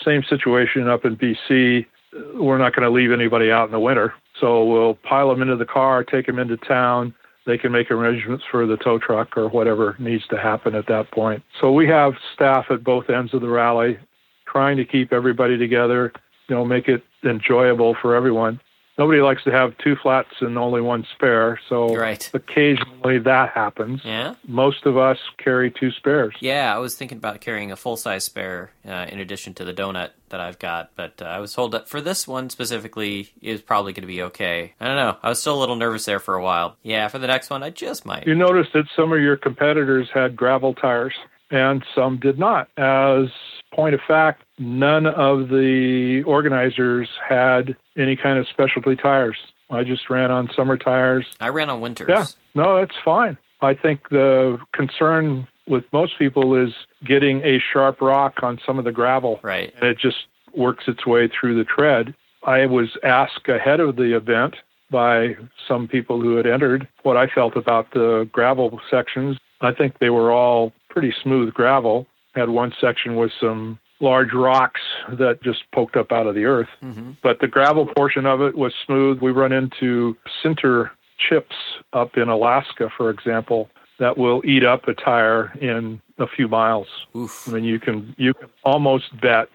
same 0.04 0.22
situation 0.28 0.88
up 0.88 1.04
in 1.04 1.16
BC. 1.16 1.86
We're 2.34 2.58
not 2.58 2.74
going 2.74 2.84
to 2.84 2.90
leave 2.90 3.12
anybody 3.12 3.50
out 3.50 3.66
in 3.66 3.72
the 3.72 3.80
winter, 3.80 4.14
so 4.40 4.64
we'll 4.64 4.94
pile 4.94 5.28
them 5.28 5.42
into 5.42 5.56
the 5.56 5.66
car, 5.66 6.02
take 6.02 6.26
them 6.26 6.38
into 6.38 6.56
town 6.56 7.14
they 7.46 7.56
can 7.56 7.72
make 7.72 7.90
arrangements 7.90 8.44
for 8.50 8.66
the 8.66 8.76
tow 8.76 8.98
truck 8.98 9.36
or 9.36 9.48
whatever 9.48 9.96
needs 9.98 10.26
to 10.26 10.36
happen 10.36 10.74
at 10.74 10.88
that 10.88 11.10
point. 11.12 11.42
So 11.60 11.72
we 11.72 11.86
have 11.86 12.14
staff 12.34 12.66
at 12.70 12.84
both 12.84 13.08
ends 13.08 13.32
of 13.32 13.40
the 13.40 13.48
rally 13.48 13.98
trying 14.46 14.76
to 14.76 14.84
keep 14.84 15.12
everybody 15.12 15.56
together, 15.56 16.12
you 16.48 16.56
know, 16.56 16.64
make 16.64 16.88
it 16.88 17.04
enjoyable 17.24 17.96
for 18.02 18.14
everyone 18.14 18.60
nobody 18.98 19.20
likes 19.20 19.44
to 19.44 19.50
have 19.50 19.76
two 19.78 19.96
flats 19.96 20.30
and 20.40 20.58
only 20.58 20.80
one 20.80 21.06
spare. 21.14 21.60
So 21.68 21.94
right. 21.94 22.30
occasionally 22.34 23.18
that 23.20 23.50
happens. 23.50 24.00
Yeah. 24.04 24.34
Most 24.46 24.86
of 24.86 24.96
us 24.96 25.18
carry 25.38 25.70
two 25.70 25.90
spares. 25.92 26.34
Yeah, 26.40 26.74
I 26.74 26.78
was 26.78 26.96
thinking 26.96 27.18
about 27.18 27.40
carrying 27.40 27.72
a 27.72 27.76
full 27.76 27.96
size 27.96 28.24
spare 28.24 28.70
uh, 28.86 29.06
in 29.08 29.18
addition 29.18 29.54
to 29.54 29.64
the 29.64 29.74
donut 29.74 30.10
that 30.28 30.40
I've 30.40 30.58
got, 30.58 30.90
but 30.96 31.22
uh, 31.22 31.26
I 31.26 31.38
was 31.38 31.54
told 31.54 31.72
that 31.72 31.88
for 31.88 32.00
this 32.00 32.26
one 32.26 32.50
specifically 32.50 33.30
is 33.40 33.60
probably 33.60 33.92
going 33.92 34.02
to 34.02 34.08
be 34.08 34.22
okay. 34.22 34.74
I 34.80 34.86
don't 34.86 34.96
know. 34.96 35.16
I 35.22 35.28
was 35.28 35.40
still 35.40 35.56
a 35.56 35.60
little 35.60 35.76
nervous 35.76 36.04
there 36.04 36.18
for 36.18 36.34
a 36.34 36.42
while. 36.42 36.76
Yeah, 36.82 37.08
for 37.08 37.18
the 37.18 37.28
next 37.28 37.48
one, 37.48 37.62
I 37.62 37.70
just 37.70 38.04
might. 38.04 38.26
You 38.26 38.34
noticed 38.34 38.72
that 38.74 38.86
some 38.96 39.12
of 39.12 39.20
your 39.20 39.36
competitors 39.36 40.08
had 40.12 40.34
gravel 40.34 40.74
tires 40.74 41.14
and 41.50 41.84
some 41.94 42.18
did 42.18 42.38
not. 42.38 42.68
As 42.76 43.26
point 43.74 43.94
of 43.94 44.00
fact, 44.06 44.42
none 44.58 45.06
of 45.06 45.48
the 45.48 46.22
organizers 46.26 47.08
had 47.28 47.76
any 47.96 48.16
kind 48.16 48.38
of 48.38 48.46
specialty 48.48 48.96
tires. 48.96 49.36
I 49.70 49.84
just 49.84 50.08
ran 50.08 50.30
on 50.30 50.48
summer 50.54 50.76
tires. 50.76 51.26
I 51.40 51.48
ran 51.48 51.70
on 51.70 51.80
winters. 51.80 52.08
Yeah, 52.08 52.26
no, 52.54 52.78
that's 52.78 52.96
fine. 53.04 53.36
I 53.60 53.74
think 53.74 54.08
the 54.10 54.58
concern 54.72 55.48
with 55.66 55.84
most 55.92 56.18
people 56.18 56.54
is 56.54 56.72
getting 57.04 57.42
a 57.42 57.58
sharp 57.72 58.00
rock 58.00 58.42
on 58.42 58.60
some 58.64 58.78
of 58.78 58.84
the 58.84 58.92
gravel. 58.92 59.40
Right. 59.42 59.74
And 59.80 59.84
it 59.84 59.98
just 59.98 60.26
works 60.54 60.84
its 60.86 61.06
way 61.06 61.28
through 61.28 61.56
the 61.56 61.64
tread. 61.64 62.14
I 62.44 62.66
was 62.66 62.96
asked 63.02 63.48
ahead 63.48 63.80
of 63.80 63.96
the 63.96 64.16
event 64.16 64.54
by 64.90 65.36
some 65.66 65.88
people 65.88 66.20
who 66.20 66.36
had 66.36 66.46
entered 66.46 66.88
what 67.02 67.16
I 67.16 67.26
felt 67.26 67.56
about 67.56 67.92
the 67.92 68.28
gravel 68.32 68.80
sections. 68.88 69.36
I 69.60 69.72
think 69.72 69.98
they 69.98 70.10
were 70.10 70.30
all 70.30 70.72
pretty 70.88 71.12
smooth 71.22 71.52
gravel. 71.52 72.06
Had 72.36 72.50
one 72.50 72.72
section 72.80 73.16
with 73.16 73.32
some 73.40 73.78
large 74.00 74.32
rocks 74.32 74.82
that 75.10 75.42
just 75.42 75.62
poked 75.72 75.96
up 75.96 76.12
out 76.12 76.26
of 76.26 76.34
the 76.34 76.44
earth. 76.44 76.68
Mm-hmm. 76.82 77.12
But 77.22 77.40
the 77.40 77.48
gravel 77.48 77.86
portion 77.86 78.26
of 78.26 78.40
it 78.42 78.56
was 78.56 78.74
smooth. 78.84 79.20
We 79.20 79.32
run 79.32 79.52
into 79.52 80.16
sinter 80.42 80.90
chips 81.18 81.56
up 81.92 82.16
in 82.16 82.28
Alaska, 82.28 82.90
for 82.94 83.10
example, 83.10 83.70
that 83.98 84.18
will 84.18 84.42
eat 84.44 84.64
up 84.64 84.86
a 84.88 84.94
tire 84.94 85.52
in 85.60 86.00
a 86.18 86.26
few 86.26 86.48
miles. 86.48 86.86
Oof. 87.16 87.48
I 87.48 87.52
mean, 87.52 87.64
you 87.64 87.80
can 87.80 88.14
you 88.18 88.34
can 88.34 88.48
almost 88.64 89.18
bet 89.20 89.48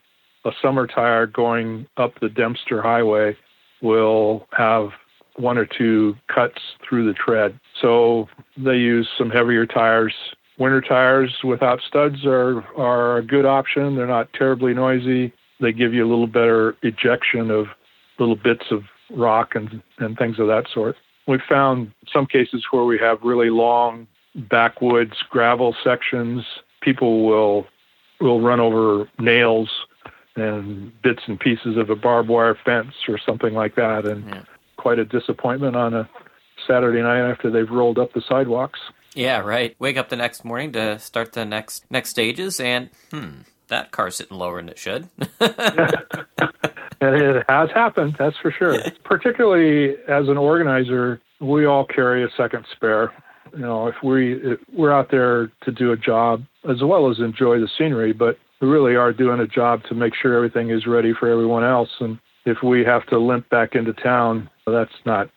a 0.45 0.51
summer 0.61 0.87
tire 0.87 1.27
going 1.27 1.87
up 1.97 2.19
the 2.19 2.29
Dempster 2.29 2.81
Highway 2.81 3.37
will 3.81 4.47
have 4.51 4.89
one 5.35 5.57
or 5.57 5.65
two 5.65 6.15
cuts 6.27 6.59
through 6.87 7.05
the 7.05 7.13
tread. 7.13 7.59
So 7.79 8.27
they 8.57 8.75
use 8.75 9.07
some 9.17 9.29
heavier 9.29 9.65
tires 9.65 10.13
winter 10.61 10.79
tires 10.79 11.39
without 11.43 11.81
studs 11.81 12.23
are 12.25 12.63
are 12.77 13.17
a 13.17 13.23
good 13.23 13.45
option. 13.45 13.95
They're 13.95 14.05
not 14.05 14.31
terribly 14.33 14.73
noisy. 14.73 15.33
They 15.59 15.71
give 15.73 15.93
you 15.93 16.05
a 16.05 16.09
little 16.09 16.27
better 16.27 16.77
ejection 16.83 17.49
of 17.49 17.65
little 18.19 18.35
bits 18.35 18.65
of 18.69 18.83
rock 19.09 19.55
and 19.55 19.81
and 19.97 20.17
things 20.17 20.39
of 20.39 20.47
that 20.47 20.67
sort. 20.71 20.95
We've 21.27 21.41
found 21.49 21.91
some 22.13 22.27
cases 22.27 22.63
where 22.71 22.85
we 22.85 22.99
have 22.99 23.19
really 23.23 23.49
long 23.49 24.07
backwoods 24.35 25.17
gravel 25.29 25.75
sections. 25.83 26.45
People 26.81 27.25
will 27.25 27.65
will 28.19 28.39
run 28.39 28.59
over 28.59 29.09
nails 29.19 29.69
and 30.35 30.91
bits 31.01 31.23
and 31.25 31.39
pieces 31.39 31.75
of 31.75 31.89
a 31.89 31.95
barbed 31.95 32.29
wire 32.29 32.57
fence 32.63 32.93
or 33.07 33.17
something 33.17 33.53
like 33.53 33.75
that, 33.75 34.05
and 34.05 34.23
yeah. 34.27 34.43
quite 34.77 34.99
a 34.99 35.05
disappointment 35.05 35.75
on 35.75 35.93
a 35.93 36.07
Saturday 36.67 37.01
night 37.01 37.29
after 37.29 37.49
they've 37.49 37.71
rolled 37.71 37.97
up 37.97 38.13
the 38.13 38.21
sidewalks. 38.21 38.79
Yeah, 39.15 39.39
right. 39.39 39.75
Wake 39.79 39.97
up 39.97 40.09
the 40.09 40.15
next 40.15 40.45
morning 40.45 40.71
to 40.73 40.99
start 40.99 41.33
the 41.33 41.45
next 41.45 41.85
next 41.89 42.09
stages, 42.09 42.59
and 42.59 42.89
hmm, 43.11 43.41
that 43.67 43.91
car's 43.91 44.15
sitting 44.15 44.37
lower 44.37 44.57
than 44.57 44.69
it 44.69 44.77
should. 44.77 45.09
it 47.01 47.45
has 47.49 47.69
happened, 47.71 48.15
that's 48.17 48.37
for 48.37 48.51
sure. 48.51 48.77
Particularly 49.03 49.95
as 50.07 50.29
an 50.29 50.37
organizer, 50.37 51.19
we 51.39 51.65
all 51.65 51.85
carry 51.85 52.23
a 52.23 52.29
second 52.37 52.65
spare. 52.71 53.11
You 53.53 53.59
know, 53.59 53.87
if 53.87 53.95
we 54.03 54.33
if 54.35 54.59
we're 54.73 54.93
out 54.93 55.11
there 55.11 55.51
to 55.63 55.71
do 55.71 55.91
a 55.91 55.97
job 55.97 56.43
as 56.69 56.81
well 56.81 57.09
as 57.09 57.19
enjoy 57.19 57.59
the 57.59 57.67
scenery, 57.77 58.13
but 58.13 58.37
we 58.61 58.67
really 58.67 58.95
are 58.95 59.11
doing 59.11 59.39
a 59.41 59.47
job 59.47 59.83
to 59.89 59.95
make 59.95 60.13
sure 60.15 60.35
everything 60.35 60.69
is 60.69 60.87
ready 60.87 61.13
for 61.13 61.27
everyone 61.27 61.63
else. 61.63 61.89
And 61.99 62.19
if 62.45 62.63
we 62.63 62.85
have 62.85 63.05
to 63.07 63.19
limp 63.19 63.49
back 63.49 63.75
into 63.75 63.91
town, 63.93 64.49
that's 64.65 64.93
not 65.05 65.29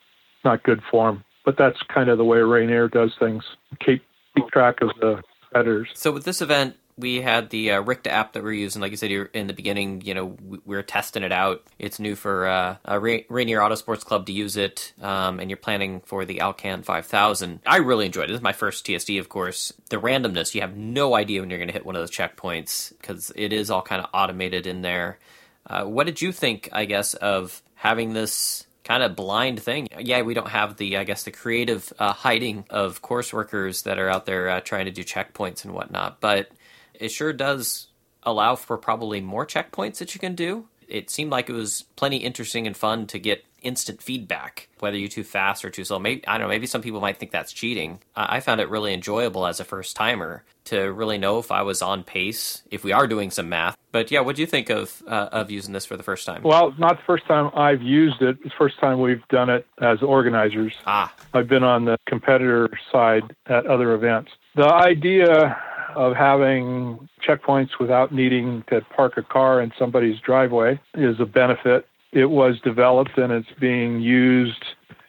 not 0.45 0.63
good 0.63 0.83
form. 0.91 1.24
But 1.45 1.57
that's 1.59 1.79
kind 1.93 2.09
of 2.09 2.19
the 2.19 2.25
way 2.25 2.39
Rainier 2.39 2.89
does 2.89 3.15
things. 3.19 3.45
Keep 3.85 4.03
keep 4.35 4.49
track 4.49 4.81
of 4.81 4.91
the 5.01 5.23
competitors. 5.43 5.89
So 5.95 6.13
with 6.13 6.25
this 6.25 6.41
event, 6.41 6.77
we 6.97 7.21
had 7.21 7.51
the 7.51 7.73
uh, 7.73 7.83
RICTA 7.83 8.07
app 8.07 8.33
that 8.33 8.43
we're 8.43 8.53
using. 8.53 8.81
Like 8.81 8.93
you 8.93 8.97
said 8.97 9.11
in 9.11 9.47
the 9.47 9.53
beginning, 9.53 10.03
you 10.03 10.15
know, 10.15 10.37
we, 10.45 10.59
we're 10.65 10.83
testing 10.83 11.23
it 11.23 11.33
out. 11.33 11.63
It's 11.79 11.99
new 11.99 12.15
for 12.15 12.47
uh, 12.47 12.77
Rainier 12.99 13.59
Autosports 13.59 14.05
Club 14.05 14.27
to 14.27 14.33
use 14.33 14.57
it, 14.57 14.93
um, 15.03 15.41
and 15.41 15.51
you're 15.51 15.57
planning 15.57 16.01
for 16.05 16.25
the 16.25 16.41
Alcan 16.41 16.83
5000. 16.83 17.61
I 17.67 17.79
really 17.79 18.07
enjoyed 18.07 18.25
it. 18.25 18.29
This 18.29 18.39
is 18.39 18.43
my 18.43 18.53
first 18.53 18.87
TSD, 18.87 19.19
of 19.19 19.29
course. 19.29 19.73
The 19.91 19.97
randomness, 19.97 20.55
you 20.55 20.61
have 20.61 20.77
no 20.77 21.15
idea 21.15 21.41
when 21.41 21.51
you're 21.51 21.59
going 21.59 21.69
to 21.69 21.75
hit 21.75 21.87
one 21.87 21.97
of 21.97 22.03
those 22.03 22.11
checkpoints 22.11 22.93
because 23.01 23.33
it 23.35 23.53
is 23.53 23.71
all 23.71 23.83
kind 23.83 24.03
of 24.03 24.11
automated 24.15 24.67
in 24.67 24.83
there. 24.83 25.19
Uh, 25.67 25.85
what 25.85 26.07
did 26.07 26.21
you 26.23 26.31
think, 26.31 26.69
I 26.73 26.85
guess, 26.85 27.15
of 27.15 27.63
having 27.75 28.13
this 28.13 28.67
kind 28.85 29.03
of 29.03 29.17
blind 29.17 29.61
thing. 29.61 29.89
Yeah, 29.99 30.23
we 30.23 30.35
don't 30.35 30.49
have 30.49 30.77
the, 30.77 30.99
I 30.99 31.05
guess, 31.05 31.25
the 31.25 31.31
creative 31.31 31.93
uh, 31.99 32.13
hiding 32.13 32.67
of 32.71 33.03
course 33.03 33.33
workers 33.33 33.83
that 33.83 33.99
are 33.99 34.09
out 34.09 34.27
there 34.27 34.49
uh, 34.49 34.61
trying 34.61 34.85
to 34.85 34.91
do 34.91 35.03
checkpoints 35.03 35.65
and 35.65 35.75
whatnot, 35.75 36.21
but 36.21 36.51
it 36.93 37.09
sure 37.09 37.33
does 37.33 37.89
allow 38.23 38.57
for 38.57 38.77
probably 38.77 39.21
more 39.21 39.47
checkpoints 39.47 39.99
that 39.99 40.15
you 40.15 40.21
can 40.21 40.35
do. 40.35 40.69
It 40.87 41.11
seemed 41.11 41.31
like 41.31 41.49
it 41.49 41.55
was 41.55 41.85
plenty 41.97 42.19
interesting 42.19 42.67
and 42.67 42.77
fun 42.77 43.07
to 43.09 43.19
get 43.19 43.45
instant 43.65 44.03
feedback, 44.03 44.69
whether 44.79 44.97
you're 44.97 45.09
too 45.09 45.25
fast 45.25 45.65
or 45.65 45.71
too 45.71 45.85
slow. 45.85 45.99
Maybe 45.99 46.27
I 46.27 46.39
don't 46.39 46.43
know. 46.43 46.49
Maybe 46.49 46.67
some 46.67 46.83
people 46.83 47.01
might 47.01 47.17
think 47.17 47.33
that's 47.33 47.53
cheating. 47.53 48.01
I 48.15 48.41
found 48.41 48.61
it 48.61 48.69
really 48.69 48.95
enjoyable 48.95 49.47
as 49.47 49.61
a 49.61 49.65
first 49.65 49.97
timer 49.97 50.45
to 50.67 50.93
really 50.93 51.19
know 51.19 51.39
if 51.39 51.51
I 51.51 51.63
was 51.63 51.83
on 51.83 52.05
pace, 52.05 52.63
if 52.71 52.85
we 52.85 52.93
are 52.93 53.07
doing 53.07 53.31
some 53.31 53.49
math. 53.49 53.77
But 53.93 54.11
yeah, 54.11 54.21
what 54.21 54.37
do 54.37 54.43
you 54.43 54.47
think 54.47 54.71
of 54.71 55.03
uh, 55.07 55.29
of 55.33 55.51
using 55.51 55.73
this 55.73 55.87
for 55.87 55.97
the 55.97 56.03
first 56.03 56.27
time? 56.27 56.43
Well, 56.43 56.75
not 56.79 56.97
the 56.97 57.03
first 57.07 57.27
time 57.27 57.51
I've 57.55 57.83
used 57.83 58.23
it. 58.23 58.37
It's 58.41 58.45
the 58.45 58.51
first 58.59 58.79
time 58.79 59.01
we've 59.01 59.27
done 59.29 59.51
it 59.51 59.67
as 59.81 60.03
organizers. 60.03 60.75
Ah, 60.87 61.15
I've 61.33 61.49
been 61.49 61.65
on 61.65 61.85
the 61.85 61.99
competitor 62.07 62.71
side 62.91 63.35
at 63.47 63.67
other 63.67 63.95
events. 63.95 64.33
The 64.57 64.73
idea 64.73 65.57
of 65.95 66.15
having 66.17 67.09
checkpoints 67.27 67.79
without 67.79 68.13
needing 68.13 68.65
to 68.69 68.81
park 68.97 69.17
a 69.17 69.23
car 69.23 69.61
in 69.61 69.73
somebody's 69.79 70.19
driveway 70.21 70.81
is 70.95 71.21
a 71.21 71.27
benefit. 71.27 71.87
It 72.15 72.31
was 72.31 72.61
developed 72.63 73.19
and 73.19 73.33
it's 73.33 73.49
being 73.61 74.01
used 74.01 74.65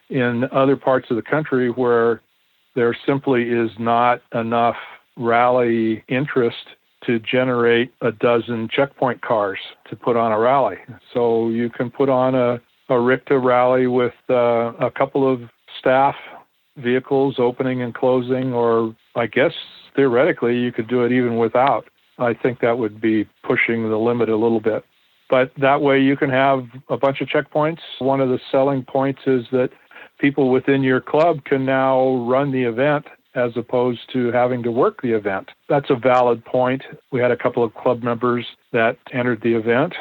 in 0.10 0.46
other 0.52 0.76
parts 0.76 1.08
of 1.12 1.16
the 1.16 1.22
country 1.22 1.70
where 1.70 2.22
there 2.76 2.98
simply 3.06 3.44
is 3.44 3.70
not 3.80 4.22
enough 4.34 4.76
rally 5.16 6.04
interest 6.08 6.66
to 7.06 7.20
generate 7.20 7.94
a 8.02 8.12
dozen 8.12 8.68
checkpoint 8.70 9.22
cars 9.22 9.60
to 9.90 9.96
put 9.96 10.18
on 10.18 10.32
a 10.32 10.40
rally. 10.40 10.78
So 11.14 11.50
you 11.50 11.70
can 11.70 11.92
put 11.92 12.10
on 12.10 12.34
a, 12.34 12.56
a 12.90 12.94
RICTA 12.94 13.42
rally 13.44 13.86
with 13.86 14.14
uh, 14.30 14.74
a 14.80 14.90
couple 14.90 15.32
of 15.32 15.42
staff 15.80 16.16
vehicles 16.78 17.36
opening 17.38 17.84
and 17.84 17.94
closing, 17.94 18.52
or 18.52 18.96
I 19.16 19.28
guess 19.28 19.54
theoretically 19.96 20.58
you 20.58 20.72
could 20.72 20.88
do 20.88 21.04
it 21.04 21.12
even 21.12 21.38
without. 21.38 21.86
I 22.18 22.34
think 22.34 22.62
that 22.62 22.80
would 22.80 23.00
be 23.00 23.28
pushing 23.44 23.90
the 23.90 23.98
limit 23.98 24.30
a 24.30 24.36
little 24.36 24.60
bit. 24.60 24.84
But 25.30 25.52
that 25.58 25.82
way 25.82 26.00
you 26.00 26.16
can 26.16 26.30
have 26.30 26.66
a 26.90 26.98
bunch 26.98 27.22
of 27.22 27.28
checkpoints. 27.28 27.80
One 28.00 28.22
of 28.22 28.30
the 28.30 28.40
selling 28.52 28.84
points 28.84 29.22
is 29.26 29.46
that 29.52 29.70
people 30.20 30.52
within 30.52 30.84
your 30.84 31.02
club 31.02 31.44
can 31.46 31.66
now 31.66 32.18
run 32.28 32.52
the 32.52 32.64
event 32.64 33.06
as 33.34 33.52
opposed 33.58 34.00
to 34.14 34.32
having 34.32 34.64
to 34.64 34.72
work 34.72 35.02
the 35.02 35.12
event. 35.12 35.50
That's 35.68 35.90
a 35.90 35.96
valid 35.96 36.46
point. 36.46 36.84
We 37.12 37.20
had 37.20 37.32
a 37.32 37.38
couple 37.38 37.64
of 37.64 37.74
club 37.74 38.02
members 38.02 38.46
that 38.72 38.98
entered 39.12 39.42
the 39.42 39.56
event. 39.56 39.94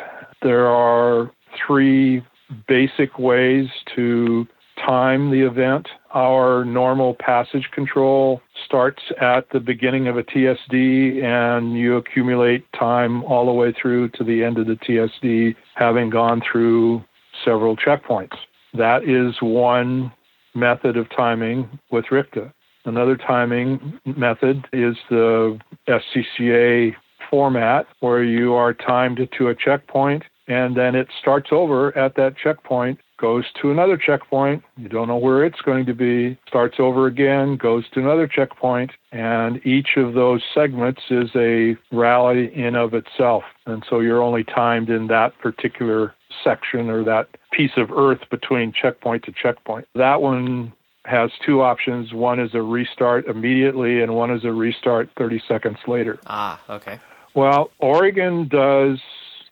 There 0.43 0.69
are 0.69 1.33
three 1.67 2.25
basic 2.69 3.19
ways 3.19 3.69
to 3.97 4.47
time 4.77 5.31
the 5.31 5.41
event. 5.41 5.89
Our 6.15 6.65
normal 6.65 7.15
passage 7.15 7.69
control 7.73 8.41
starts 8.65 9.03
at 9.21 9.51
the 9.51 9.59
beginning 9.59 10.07
of 10.07 10.17
a 10.17 10.23
TSD 10.23 11.25
and 11.25 11.77
you 11.77 11.97
accumulate 11.97 12.65
time 12.73 13.25
all 13.25 13.47
the 13.47 13.53
way 13.53 13.73
through 13.73 14.11
to 14.11 14.25
the 14.25 14.45
end 14.45 14.59
of 14.59 14.69
the 14.69 14.77
TSD, 14.77 15.57
having 15.75 16.11
gone 16.11 16.41
through 16.41 17.03
several 17.45 17.77
checkpoints. 17.77 18.37
That 18.75 19.03
is 19.09 19.35
one 19.43 20.13
method 20.55 20.97
of 20.97 21.11
timing 21.11 21.81
with 21.91 22.05
RICTA. 22.13 22.53
Another 22.85 23.17
timing 23.17 23.99
method 24.05 24.69
is 24.73 24.97
the 25.11 25.59
SCCA 25.89 26.95
format 27.29 27.87
where 28.01 28.23
you 28.23 28.55
are 28.55 28.73
timed 28.73 29.19
to 29.37 29.49
a 29.49 29.55
checkpoint 29.55 30.23
and 30.47 30.77
then 30.77 30.95
it 30.95 31.09
starts 31.21 31.49
over 31.51 31.97
at 31.97 32.15
that 32.17 32.37
checkpoint 32.37 33.01
goes 33.25 33.47
to 33.63 33.71
another 33.71 33.97
checkpoint. 33.97 34.63
You 34.77 34.91
don't 34.91 35.09
know 35.09 35.17
where 35.17 35.47
it's 35.47 35.63
going 35.63 35.87
to 35.87 35.95
be, 35.95 36.37
starts 36.47 36.77
over 36.79 37.07
again, 37.07 37.57
goes 37.57 37.89
to 37.95 38.01
another 38.01 38.29
checkpoint, 38.29 38.91
and 39.13 39.65
each 39.65 39.97
of 39.97 40.13
those 40.13 40.43
segments 40.53 41.01
is 41.09 41.31
a 41.35 41.75
rally 41.91 42.55
in 42.55 42.77
of 42.77 42.93
itself. 42.93 43.45
And 43.65 43.83
so 43.89 44.01
you're 44.01 44.21
only 44.21 44.45
timed 44.45 44.91
in 44.91 45.07
that 45.07 45.39
particular 45.39 46.15
section 46.45 46.91
or 46.91 47.03
that 47.05 47.29
piece 47.51 47.71
of 47.79 47.91
earth 47.91 48.21
between 48.31 48.75
checkpoint 48.75 49.23
to 49.25 49.33
checkpoint. 49.33 49.89
That 49.95 50.21
one 50.21 50.75
has 51.07 51.31
two 51.47 51.63
options. 51.63 52.13
One 52.13 52.39
is 52.39 52.55
a 52.55 52.61
restart 52.61 53.25
immediately, 53.27 54.03
and 54.03 54.15
one 54.15 54.33
is 54.33 54.45
a 54.45 54.53
restart 54.53 55.09
30 55.17 55.43
seconds 55.49 55.79
later. 55.87 56.19
Ah, 56.27 56.61
okay. 56.69 56.99
Well, 57.35 57.71
Oregon 57.79 58.49
does 58.49 59.01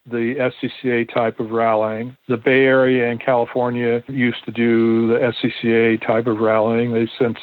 the 0.06 0.50
SCCA 0.50 1.12
type 1.12 1.40
of 1.40 1.50
rallying. 1.50 2.16
The 2.28 2.36
Bay 2.36 2.64
Area 2.64 3.10
and 3.10 3.20
California 3.20 4.02
used 4.08 4.44
to 4.44 4.52
do 4.52 5.08
the 5.08 5.32
SCCA 5.32 6.04
type 6.04 6.26
of 6.26 6.38
rallying. 6.38 6.92
They've 6.92 7.08
since 7.18 7.38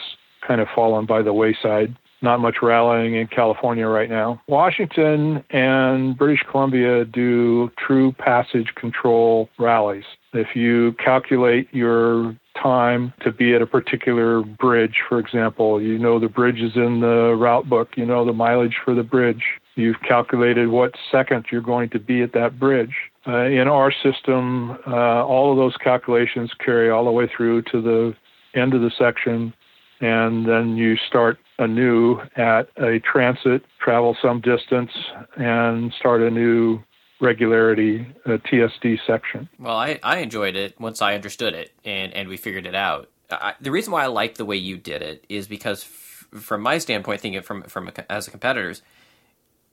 kind 0.46 0.62
of 0.62 0.68
fallen 0.74 1.06
by 1.06 1.22
the 1.22 1.34
wayside. 1.34 1.96
Not 2.22 2.42
much 2.42 2.58
rallying 2.62 3.16
in 3.16 3.28
California 3.28 3.88
right 3.88 4.10
now. 4.10 4.42
Washington 4.48 5.42
and 5.52 6.18
British 6.18 6.44
Columbia 6.52 7.06
do 7.06 7.72
true 7.78 8.12
passage 8.12 8.74
control 8.76 9.50
rallies. 9.58 10.04
If 10.34 10.54
you 10.54 10.94
calculate 11.04 11.74
your 11.74 12.36
time 12.62 13.14
to 13.22 13.32
be 13.32 13.56
at 13.56 13.62
a 13.62 13.66
particular 13.66 14.42
bridge, 14.42 14.96
for 15.08 15.18
example, 15.18 15.82
you 15.82 15.98
know 15.98 16.20
the 16.20 16.28
bridge 16.28 16.60
is 16.60 16.76
in 16.76 17.00
the 17.00 17.36
route 17.40 17.70
book, 17.70 17.90
you 17.96 18.06
know 18.06 18.26
the 18.26 18.34
mileage 18.34 18.76
for 18.84 18.94
the 18.94 19.04
bridge, 19.04 19.44
You've 19.80 20.02
calculated 20.02 20.68
what 20.68 20.94
second 21.10 21.46
you're 21.52 21.62
going 21.62 21.90
to 21.92 22.00
be 22.00 22.22
at 22.22 22.34
that 22.34 22.60
bridge. 22.60 22.94
Uh, 23.26 23.46
in 23.46 23.70
our 23.70 23.92
system, 23.92 24.72
uh, 24.86 25.24
all 25.26 25.52
of 25.52 25.58
those 25.58 25.76
calculations 25.78 26.52
carry 26.64 26.90
all 26.90 27.06
the 27.06 27.12
way 27.12 27.30
through 27.36 27.62
to 27.72 27.82
the 27.82 28.14
end 28.60 28.74
of 28.74 28.82
the 28.82 28.92
section, 28.98 29.54
and 30.02 30.46
then 30.46 30.76
you 30.76 30.98
start 30.98 31.38
anew 31.60 32.20
at 32.36 32.68
a 32.78 33.00
transit, 33.00 33.64
travel 33.80 34.18
some 34.22 34.42
distance, 34.42 34.92
and 35.38 35.94
start 35.94 36.22
a 36.22 36.30
new 36.30 36.80
regularity 37.22 38.06
a 38.26 38.38
TSD 38.38 38.98
section. 39.08 39.48
Well, 39.60 39.78
I, 39.78 40.00
I 40.04 40.18
enjoyed 40.18 40.56
it 40.56 40.80
once 40.80 41.02
I 41.02 41.16
understood 41.16 41.54
it 41.54 41.72
and, 41.86 42.14
and 42.14 42.28
we 42.28 42.38
figured 42.38 42.66
it 42.66 42.76
out. 42.76 43.10
I, 43.32 43.54
the 43.62 43.72
reason 43.72 43.92
why 43.92 44.04
I 44.04 44.08
like 44.08 44.36
the 44.36 44.46
way 44.46 44.56
you 44.56 44.78
did 44.78 45.02
it 45.02 45.26
is 45.30 45.48
because, 45.48 45.84
f- 45.84 46.42
from 46.42 46.62
my 46.62 46.78
standpoint, 46.80 47.22
thinking 47.22 47.42
from 47.42 47.64
from 47.64 47.90
a, 47.90 48.12
as 48.12 48.28
a 48.28 48.32
competitors, 48.32 48.82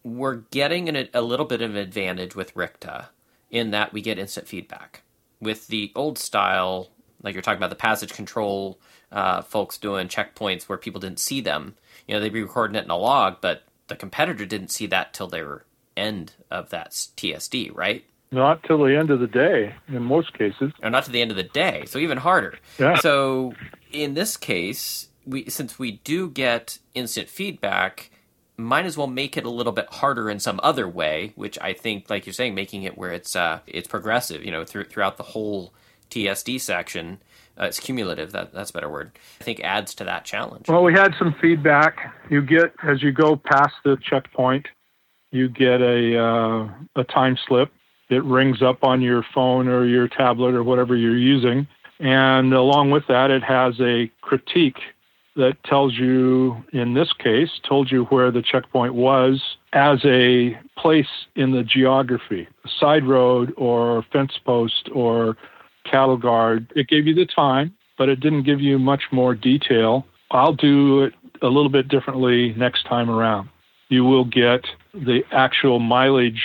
we're 0.07 0.36
getting 0.50 0.88
an, 0.88 1.09
a 1.12 1.20
little 1.20 1.46
bit 1.46 1.62
of 1.62 1.72
an 1.72 1.76
advantage 1.76 2.34
with 2.36 2.54
RICTA 2.54 3.07
in 3.50 3.72
that 3.72 3.92
we 3.92 4.00
get 4.00 4.18
instant 4.18 4.46
feedback. 4.46 5.02
With 5.40 5.66
the 5.66 5.92
old 5.94 6.18
style 6.18 6.90
like 7.22 7.34
you're 7.34 7.42
talking 7.42 7.59
about 7.59 7.70
the 7.70 7.76
passage 7.76 8.12
control 8.12 8.78
uh, 9.11 9.42
folks 9.42 9.78
doing 9.78 10.09
checkpoints 10.09 10.64
where 10.64 10.78
people 10.78 11.00
didn't 11.00 11.18
see 11.18 11.40
them. 11.40 11.74
You 12.07 12.14
know, 12.14 12.20
they'd 12.20 12.32
be 12.32 12.42
recording 12.42 12.76
it 12.76 12.84
in 12.84 12.90
a 12.90 12.96
log, 12.96 13.38
but 13.40 13.64
the 13.88 13.96
competitor 13.96 14.46
didn't 14.46 14.70
see 14.70 14.86
that 14.86 15.12
till 15.12 15.26
their 15.26 15.64
end 15.96 16.34
of 16.50 16.70
that 16.70 16.90
TSD, 16.90 17.74
right? 17.74 18.04
Not 18.30 18.62
till 18.64 18.78
the 18.78 18.96
end 18.96 19.11
of 19.11 19.20
the 19.20 19.26
day 19.26 19.74
in 19.88 20.02
most 20.02 20.34
cases. 20.34 20.72
Or 20.82 20.90
not 20.90 21.04
to 21.04 21.11
the 21.11 21.20
end 21.20 21.30
of 21.30 21.36
the 21.36 21.42
day, 21.42 21.84
so 21.86 21.98
even 21.98 22.18
harder. 22.18 22.59
Yeah. 22.78 22.96
So 22.96 23.54
in 23.92 24.14
this 24.14 24.36
case, 24.36 25.09
we 25.24 25.48
since 25.48 25.78
we 25.78 25.92
do 25.92 26.28
get 26.28 26.78
instant 26.94 27.28
feedback, 27.28 28.11
might 28.57 28.86
as 28.86 28.96
well 28.96 29.07
make 29.07 29.36
it 29.36 29.44
a 29.44 29.50
little 29.50 29.72
bit 29.72 29.86
harder 29.90 30.30
in 30.30 30.40
some 30.40 30.61
other 30.62 30.88
way, 30.88 31.32
which 31.34 31.59
I 31.61 31.72
think, 31.72 32.09
like 32.09 32.26
you're 32.26 32.32
saying, 32.32 32.54
making 32.54 32.82
it 32.82 32.96
where 32.96 33.12
it's 33.12 33.36
uh, 33.36 33.61
it's 33.66 33.88
progressive, 33.88 34.44
you 34.44 34.50
know, 34.50 34.64
through, 34.64 34.84
throughout 34.84 35.16
the 35.16 35.22
whole 35.22 35.72
TSD 36.11 36.61
section. 36.61 37.18
Uh, 37.59 37.64
it's 37.64 37.80
cumulative. 37.80 38.32
That 38.32 38.52
that's 38.52 38.70
a 38.70 38.72
better 38.72 38.88
word. 38.88 39.12
I 39.40 39.44
think 39.44 39.61
adds 39.61 39.94
to 39.96 40.04
that 40.04 40.24
challenge. 40.24 40.68
Well, 40.68 40.82
we 40.82 40.92
had 40.92 41.14
some 41.18 41.34
feedback. 41.40 42.14
You 42.30 42.42
get 42.42 42.72
as 42.82 43.02
you 43.02 43.12
go 43.12 43.36
past 43.36 43.74
the 43.84 43.96
checkpoint, 44.02 44.68
you 45.32 45.48
get 45.48 45.80
a 45.80 46.18
uh, 46.18 46.68
a 46.96 47.04
time 47.04 47.36
slip. 47.46 47.72
It 48.09 48.22
rings 48.24 48.62
up 48.62 48.84
on 48.84 49.02
your 49.02 49.24
phone 49.34 49.68
or 49.68 49.84
your 49.84 50.07
tablet 50.07 50.54
or 50.54 50.62
whatever 50.62 50.94
you're 50.94 51.16
using, 51.16 51.66
and 51.98 52.52
along 52.54 52.90
with 52.90 53.07
that, 53.09 53.30
it 53.30 53.42
has 53.42 53.80
a 53.80 54.11
critique 54.20 54.78
that 55.37 55.62
tells 55.64 55.95
you, 55.95 56.64
in 56.72 56.95
this 56.95 57.12
case, 57.12 57.51
told 57.68 57.91
you 57.91 58.05
where 58.05 58.30
the 58.30 58.43
checkpoint 58.43 58.95
was 58.95 59.43
as 59.72 60.01
a 60.05 60.59
place 60.78 61.26
in 61.34 61.53
the 61.53 61.62
geography, 61.62 62.49
a 62.64 62.68
side 62.80 63.05
road 63.05 63.53
or 63.57 64.05
fence 64.12 64.32
post 64.45 64.89
or 64.95 65.37
cattle 65.84 66.16
guard. 66.16 66.72
It 66.74 66.89
gave 66.89 67.07
you 67.07 67.14
the 67.14 67.26
time, 67.26 67.74
but 67.99 68.09
it 68.09 68.20
didn't 68.20 68.45
give 68.45 68.61
you 68.61 68.78
much 68.78 69.05
more 69.12 69.34
detail. 69.34 70.07
I'll 70.30 70.55
do 70.55 71.03
it 71.03 71.12
a 71.43 71.49
little 71.49 71.68
bit 71.68 71.89
differently 71.89 72.55
next 72.55 72.84
time 72.84 73.11
around. 73.11 73.51
You 73.89 74.05
will 74.05 74.24
get 74.24 74.64
the 74.95 75.22
actual 75.30 75.78
mileage 75.78 76.43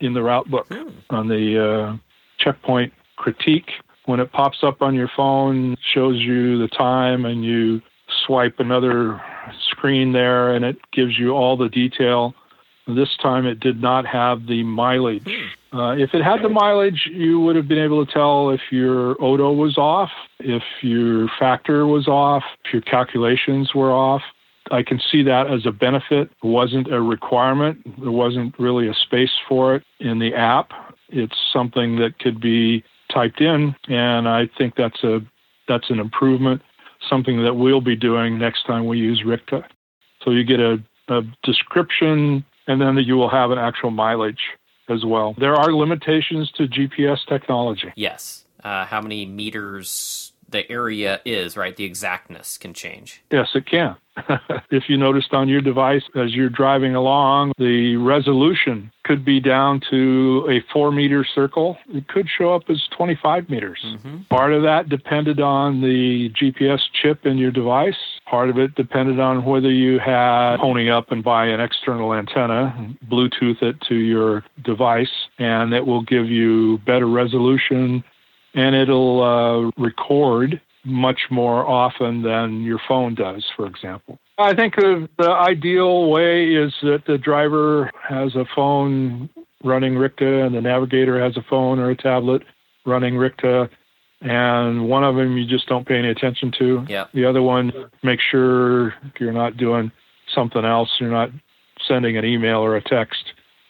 in 0.00 0.12
the 0.12 0.22
route 0.22 0.50
book 0.50 0.66
on 1.10 1.28
the 1.28 1.64
uh, 1.64 1.96
checkpoint 2.38 2.92
critique. 3.16 3.70
When 4.06 4.18
it 4.18 4.32
pops 4.32 4.58
up 4.64 4.82
on 4.82 4.94
your 4.94 5.10
phone, 5.16 5.76
shows 5.94 6.20
you 6.20 6.58
the 6.58 6.66
time, 6.66 7.24
and 7.24 7.44
you 7.44 7.80
swipe 8.26 8.58
another 8.58 9.20
screen 9.70 10.12
there, 10.12 10.54
and 10.54 10.64
it 10.64 10.78
gives 10.92 11.18
you 11.18 11.30
all 11.30 11.56
the 11.56 11.68
detail. 11.68 12.34
This 12.86 13.16
time 13.22 13.46
it 13.46 13.60
did 13.60 13.80
not 13.80 14.06
have 14.06 14.46
the 14.46 14.62
mileage. 14.64 15.32
Uh, 15.72 15.92
if 15.92 16.14
it 16.14 16.22
had 16.22 16.42
the 16.42 16.48
mileage, 16.48 17.08
you 17.10 17.40
would 17.40 17.56
have 17.56 17.68
been 17.68 17.78
able 17.78 18.04
to 18.04 18.12
tell 18.12 18.50
if 18.50 18.60
your 18.70 19.16
odo 19.22 19.52
was 19.52 19.78
off, 19.78 20.10
if 20.40 20.62
your 20.82 21.28
factor 21.38 21.86
was 21.86 22.08
off, 22.08 22.42
if 22.64 22.72
your 22.72 22.82
calculations 22.82 23.74
were 23.74 23.92
off. 23.92 24.22
I 24.70 24.82
can 24.82 25.00
see 25.10 25.22
that 25.24 25.50
as 25.50 25.66
a 25.66 25.72
benefit. 25.72 26.30
It 26.42 26.46
wasn't 26.46 26.92
a 26.92 27.00
requirement. 27.00 28.00
There 28.00 28.10
wasn't 28.10 28.58
really 28.58 28.88
a 28.88 28.94
space 28.94 29.32
for 29.48 29.74
it 29.74 29.84
in 30.00 30.18
the 30.18 30.34
app. 30.34 30.70
It's 31.08 31.36
something 31.52 31.96
that 31.96 32.18
could 32.18 32.40
be 32.40 32.84
typed 33.12 33.40
in, 33.40 33.74
and 33.88 34.28
I 34.28 34.48
think 34.58 34.74
that's 34.76 35.02
a 35.04 35.20
that's 35.68 35.90
an 35.90 36.00
improvement. 36.00 36.62
Something 37.08 37.42
that 37.42 37.54
we'll 37.54 37.80
be 37.80 37.96
doing 37.96 38.38
next 38.38 38.64
time 38.66 38.86
we 38.86 38.98
use 38.98 39.22
RICTA. 39.24 39.64
So 40.24 40.30
you 40.30 40.44
get 40.44 40.60
a, 40.60 40.82
a 41.08 41.22
description, 41.42 42.44
and 42.66 42.80
then 42.80 42.96
you 42.98 43.16
will 43.16 43.30
have 43.30 43.50
an 43.50 43.58
actual 43.58 43.90
mileage 43.90 44.40
as 44.88 45.04
well. 45.04 45.34
There 45.38 45.54
are 45.54 45.72
limitations 45.72 46.50
to 46.52 46.66
GPS 46.66 47.18
technology. 47.28 47.92
Yes. 47.96 48.44
Uh, 48.62 48.84
how 48.84 49.00
many 49.00 49.26
meters 49.26 50.31
the 50.52 50.70
area 50.70 51.20
is, 51.24 51.56
right? 51.56 51.76
The 51.76 51.84
exactness 51.84 52.58
can 52.58 52.74
change. 52.74 53.22
Yes, 53.30 53.50
it 53.54 53.66
can. 53.66 53.96
if 54.70 54.84
you 54.88 54.96
noticed 54.96 55.32
on 55.32 55.48
your 55.48 55.60
device 55.60 56.02
as 56.14 56.34
you're 56.34 56.50
driving 56.50 56.94
along, 56.94 57.52
the 57.58 57.96
resolution 57.96 58.92
could 59.04 59.24
be 59.24 59.40
down 59.40 59.80
to 59.90 60.46
a 60.50 60.72
four 60.72 60.92
meter 60.92 61.24
circle. 61.24 61.78
It 61.88 62.08
could 62.08 62.28
show 62.28 62.54
up 62.54 62.64
as 62.68 62.82
25 62.96 63.48
meters. 63.48 63.80
Mm-hmm. 63.84 64.22
Part 64.30 64.52
of 64.52 64.62
that 64.62 64.88
depended 64.88 65.40
on 65.40 65.80
the 65.80 66.30
GPS 66.30 66.80
chip 66.92 67.24
in 67.24 67.38
your 67.38 67.50
device. 67.50 67.96
Part 68.26 68.50
of 68.50 68.58
it 68.58 68.74
depended 68.74 69.18
on 69.18 69.44
whether 69.44 69.70
you 69.70 69.98
had 69.98 70.58
pony 70.58 70.90
up 70.90 71.10
and 71.10 71.24
buy 71.24 71.46
an 71.46 71.60
external 71.60 72.12
antenna, 72.12 72.94
Bluetooth 73.08 73.62
it 73.62 73.80
to 73.88 73.94
your 73.94 74.44
device, 74.62 75.28
and 75.38 75.72
it 75.72 75.86
will 75.86 76.02
give 76.02 76.26
you 76.26 76.78
better 76.86 77.06
resolution 77.06 78.04
and 78.54 78.74
it'll 78.74 79.22
uh, 79.22 79.82
record 79.82 80.60
much 80.84 81.22
more 81.30 81.66
often 81.66 82.22
than 82.22 82.62
your 82.62 82.80
phone 82.88 83.14
does, 83.14 83.44
for 83.56 83.66
example. 83.66 84.18
I 84.38 84.54
think 84.54 84.74
the, 84.76 85.08
the 85.18 85.30
ideal 85.30 86.10
way 86.10 86.48
is 86.48 86.74
that 86.82 87.04
the 87.06 87.18
driver 87.18 87.90
has 88.08 88.34
a 88.34 88.44
phone 88.54 89.30
running 89.62 89.94
RICTA 89.94 90.44
and 90.44 90.54
the 90.54 90.60
navigator 90.60 91.22
has 91.22 91.36
a 91.36 91.42
phone 91.48 91.78
or 91.78 91.90
a 91.90 91.96
tablet 91.96 92.42
running 92.84 93.14
RICTA. 93.14 93.68
And 94.20 94.88
one 94.88 95.04
of 95.04 95.16
them 95.16 95.36
you 95.36 95.46
just 95.46 95.66
don't 95.66 95.86
pay 95.86 95.98
any 95.98 96.08
attention 96.08 96.52
to. 96.58 96.84
Yeah. 96.88 97.06
The 97.12 97.24
other 97.24 97.42
one, 97.42 97.72
make 98.02 98.20
sure 98.20 98.94
you're 99.18 99.32
not 99.32 99.56
doing 99.56 99.90
something 100.32 100.64
else. 100.64 100.90
You're 101.00 101.10
not 101.10 101.30
sending 101.86 102.16
an 102.16 102.24
email 102.24 102.58
or 102.58 102.76
a 102.76 102.82
text 102.82 103.24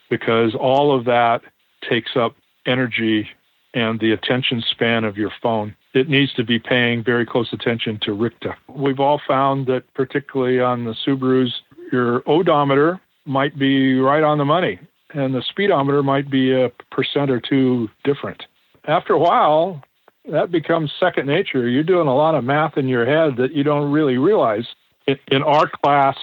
because 0.09 0.55
all 0.55 0.95
of 0.95 1.05
that 1.05 1.41
takes 1.87 2.11
up 2.15 2.35
energy 2.65 3.29
and 3.73 3.99
the 3.99 4.11
attention 4.11 4.63
span 4.71 5.03
of 5.03 5.17
your 5.17 5.31
phone. 5.41 5.75
It 5.93 6.09
needs 6.09 6.33
to 6.33 6.43
be 6.43 6.59
paying 6.59 7.03
very 7.03 7.25
close 7.25 7.51
attention 7.53 7.99
to 8.03 8.11
RICTA. 8.11 8.55
We've 8.67 8.99
all 8.99 9.21
found 9.27 9.67
that, 9.67 9.91
particularly 9.93 10.59
on 10.59 10.85
the 10.85 10.95
Subarus, 11.05 11.51
your 11.91 12.23
odometer 12.27 12.99
might 13.25 13.57
be 13.57 13.99
right 13.99 14.23
on 14.23 14.37
the 14.37 14.45
money, 14.45 14.79
and 15.13 15.33
the 15.33 15.43
speedometer 15.49 16.03
might 16.03 16.29
be 16.29 16.51
a 16.51 16.71
percent 16.91 17.29
or 17.29 17.39
two 17.39 17.89
different. 18.03 18.43
After 18.85 19.13
a 19.13 19.19
while, 19.19 19.81
that 20.29 20.51
becomes 20.51 20.91
second 20.99 21.27
nature. 21.27 21.67
You're 21.67 21.83
doing 21.83 22.07
a 22.07 22.15
lot 22.15 22.35
of 22.35 22.43
math 22.43 22.77
in 22.77 22.87
your 22.87 23.05
head 23.05 23.37
that 23.37 23.53
you 23.53 23.63
don't 23.63 23.91
really 23.91 24.17
realize. 24.17 24.65
In 25.07 25.43
our 25.43 25.69
class 25.69 26.17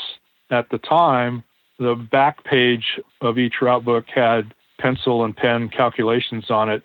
at 0.50 0.68
the 0.70 0.78
time, 0.78 1.44
the 1.78 1.94
back 1.94 2.44
page 2.44 2.98
of 3.20 3.38
each 3.38 3.54
route 3.62 3.84
book 3.84 4.06
had 4.12 4.54
pencil 4.78 5.24
and 5.24 5.36
pen 5.36 5.68
calculations 5.68 6.50
on 6.50 6.70
it 6.70 6.82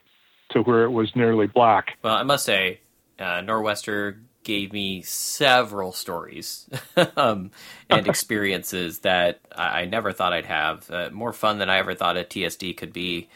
to 0.50 0.62
where 0.62 0.84
it 0.84 0.92
was 0.92 1.16
nearly 1.16 1.48
black. 1.48 1.98
Well, 2.04 2.16
I 2.16 2.24
must 2.24 2.46
say, 2.46 2.80
uh, 3.20 3.42
Nor'Wester 3.42 4.18
gave 4.44 4.72
me 4.72 5.02
several 5.02 5.92
stories 5.92 6.70
um, 7.18 7.52
and 7.90 8.08
experiences 8.08 9.00
that 9.00 9.40
I, 9.54 9.82
I, 9.82 9.86
never 9.86 10.14
thought 10.14 10.34
I'd 10.34 10.46
have. 10.46 10.90
Uh, 10.90 11.10
more 11.12 11.34
fun 11.34 11.58
than 11.58 11.70
I 11.70 11.80
ever 11.80 11.96
thought 11.96 12.16
a 12.16 12.24
TSD 12.24 12.78
could 12.78 12.94
be. 12.94 13.28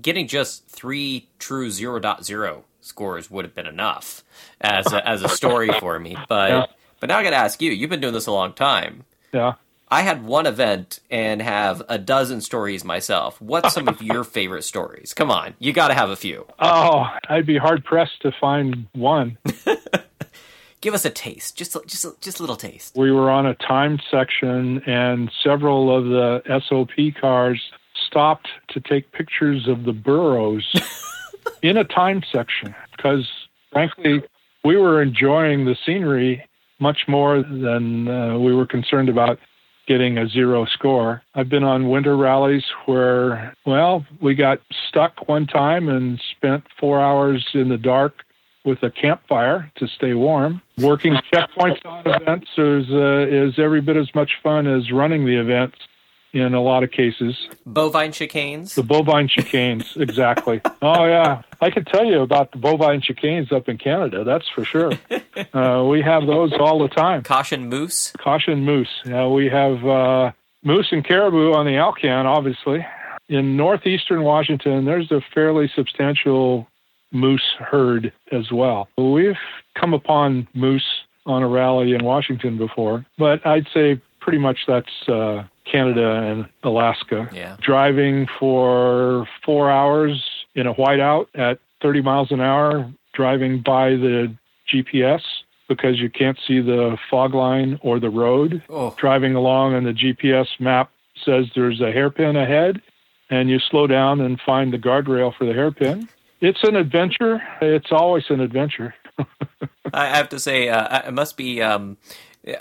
Getting 0.00 0.26
just 0.26 0.66
three 0.66 1.28
true 1.38 1.68
0.0 1.68 2.62
scores 2.80 3.30
would 3.30 3.44
have 3.44 3.54
been 3.54 3.66
enough 3.66 4.24
as 4.60 4.92
a, 4.92 5.06
as 5.06 5.22
a 5.22 5.28
story 5.28 5.70
for 5.80 5.98
me. 5.98 6.16
But 6.28 6.50
yeah. 6.50 6.66
but 7.00 7.08
now 7.08 7.18
I 7.18 7.22
got 7.22 7.30
to 7.30 7.36
ask 7.36 7.62
you. 7.62 7.70
You've 7.70 7.90
been 7.90 8.00
doing 8.00 8.14
this 8.14 8.26
a 8.26 8.32
long 8.32 8.52
time. 8.52 9.04
Yeah. 9.32 9.54
I 9.88 10.02
had 10.02 10.24
one 10.24 10.46
event 10.46 10.98
and 11.10 11.40
have 11.40 11.82
a 11.88 11.96
dozen 11.96 12.40
stories 12.40 12.84
myself. 12.84 13.40
What's 13.40 13.72
some 13.72 13.88
of 13.88 14.02
your 14.02 14.24
favorite 14.24 14.62
stories? 14.62 15.14
Come 15.14 15.30
on, 15.30 15.54
you 15.58 15.72
got 15.72 15.88
to 15.88 15.94
have 15.94 16.10
a 16.10 16.16
few. 16.16 16.46
Oh, 16.58 17.06
I'd 17.28 17.46
be 17.46 17.56
hard 17.56 17.84
pressed 17.84 18.22
to 18.22 18.32
find 18.32 18.86
one. 18.92 19.38
Give 20.80 20.92
us 20.92 21.04
a 21.04 21.10
taste, 21.10 21.56
just 21.56 21.76
just 21.86 22.20
just 22.20 22.38
a 22.38 22.42
little 22.42 22.56
taste. 22.56 22.96
We 22.96 23.10
were 23.10 23.30
on 23.30 23.46
a 23.46 23.54
timed 23.54 24.02
section, 24.10 24.82
and 24.86 25.30
several 25.42 25.96
of 25.96 26.04
the 26.04 26.60
SOP 26.68 27.20
cars 27.20 27.60
stopped 28.06 28.48
to 28.68 28.80
take 28.80 29.10
pictures 29.12 29.68
of 29.68 29.84
the 29.84 29.92
burros 29.92 30.64
in 31.62 31.76
a 31.76 31.84
timed 31.84 32.26
section 32.30 32.74
because, 32.96 33.28
frankly, 33.72 34.22
we 34.64 34.76
were 34.76 35.00
enjoying 35.00 35.64
the 35.64 35.76
scenery 35.84 36.44
much 36.78 37.08
more 37.08 37.42
than 37.42 38.06
uh, 38.06 38.38
we 38.38 38.54
were 38.54 38.66
concerned 38.66 39.08
about 39.08 39.38
getting 39.86 40.18
a 40.18 40.28
zero 40.28 40.66
score. 40.66 41.22
I've 41.34 41.48
been 41.48 41.64
on 41.64 41.88
winter 41.88 42.16
rallies 42.16 42.64
where, 42.86 43.54
well, 43.64 44.04
we 44.20 44.34
got 44.34 44.60
stuck 44.88 45.28
one 45.28 45.46
time 45.46 45.88
and 45.88 46.20
spent 46.36 46.64
four 46.78 47.00
hours 47.00 47.46
in 47.54 47.68
the 47.68 47.78
dark 47.78 48.22
with 48.64 48.82
a 48.82 48.90
campfire 48.90 49.70
to 49.76 49.86
stay 49.86 50.14
warm. 50.14 50.60
Working 50.78 51.16
checkpoints 51.32 51.84
on 51.86 52.02
events 52.06 52.48
is, 52.58 52.90
uh, 52.90 53.26
is 53.28 53.58
every 53.58 53.80
bit 53.80 53.96
as 53.96 54.12
much 54.14 54.32
fun 54.42 54.66
as 54.66 54.90
running 54.90 55.24
the 55.24 55.40
events 55.40 55.76
in 56.36 56.54
a 56.54 56.60
lot 56.60 56.82
of 56.82 56.90
cases. 56.90 57.48
Bovine 57.66 58.12
chicanes? 58.12 58.74
The 58.74 58.82
bovine 58.82 59.28
chicanes, 59.28 59.96
exactly. 60.00 60.60
oh, 60.82 61.06
yeah. 61.06 61.42
I 61.60 61.70
can 61.70 61.84
tell 61.84 62.04
you 62.04 62.20
about 62.20 62.52
the 62.52 62.58
bovine 62.58 63.00
chicanes 63.00 63.50
up 63.52 63.68
in 63.68 63.78
Canada, 63.78 64.22
that's 64.22 64.48
for 64.48 64.64
sure. 64.64 64.92
uh, 65.54 65.84
we 65.84 66.02
have 66.02 66.26
those 66.26 66.52
all 66.52 66.78
the 66.78 66.88
time. 66.88 67.22
Caution 67.22 67.68
moose? 67.68 68.12
Caution 68.18 68.64
moose. 68.64 69.00
Yeah, 69.06 69.28
we 69.28 69.48
have 69.48 69.84
uh, 69.86 70.32
moose 70.62 70.88
and 70.90 71.04
caribou 71.04 71.54
on 71.54 71.64
the 71.64 71.76
Alcan, 71.76 72.26
obviously. 72.26 72.86
In 73.28 73.56
northeastern 73.56 74.22
Washington, 74.22 74.84
there's 74.84 75.10
a 75.10 75.22
fairly 75.34 75.70
substantial 75.74 76.68
moose 77.12 77.54
herd 77.58 78.12
as 78.30 78.52
well. 78.52 78.88
We've 78.98 79.38
come 79.74 79.94
upon 79.94 80.46
moose 80.54 80.86
on 81.24 81.42
a 81.42 81.48
rally 81.48 81.94
in 81.94 82.04
Washington 82.04 82.56
before, 82.58 83.04
but 83.18 83.44
I'd 83.44 83.66
say 83.74 84.00
pretty 84.26 84.38
much 84.38 84.58
that's 84.66 85.08
uh, 85.08 85.44
Canada 85.70 86.14
and 86.14 86.48
Alaska. 86.64 87.30
Yeah. 87.32 87.56
Driving 87.60 88.26
for 88.40 89.28
four 89.44 89.70
hours 89.70 90.20
in 90.56 90.66
a 90.66 90.74
whiteout 90.74 91.28
at 91.36 91.60
30 91.80 92.02
miles 92.02 92.32
an 92.32 92.40
hour, 92.40 92.92
driving 93.14 93.62
by 93.62 93.90
the 93.90 94.34
GPS 94.68 95.20
because 95.68 96.00
you 96.00 96.10
can't 96.10 96.36
see 96.44 96.60
the 96.60 96.98
fog 97.08 97.34
line 97.34 97.78
or 97.82 98.00
the 98.00 98.10
road. 98.10 98.64
Oh. 98.68 98.96
Driving 98.98 99.36
along 99.36 99.74
and 99.74 99.86
the 99.86 99.92
GPS 99.92 100.48
map 100.58 100.90
says 101.24 101.46
there's 101.54 101.80
a 101.80 101.92
hairpin 101.92 102.34
ahead, 102.34 102.82
and 103.30 103.48
you 103.48 103.60
slow 103.60 103.86
down 103.86 104.20
and 104.20 104.40
find 104.40 104.72
the 104.72 104.78
guardrail 104.78 105.32
for 105.36 105.44
the 105.44 105.52
hairpin. 105.52 106.08
It's 106.40 106.64
an 106.64 106.74
adventure. 106.74 107.40
It's 107.62 107.92
always 107.92 108.24
an 108.28 108.40
adventure. 108.40 108.92
I 109.94 110.06
have 110.06 110.28
to 110.30 110.40
say, 110.40 110.68
uh, 110.68 111.08
it 111.08 111.14
must 111.14 111.36
be 111.36 111.62
um, 111.62 111.96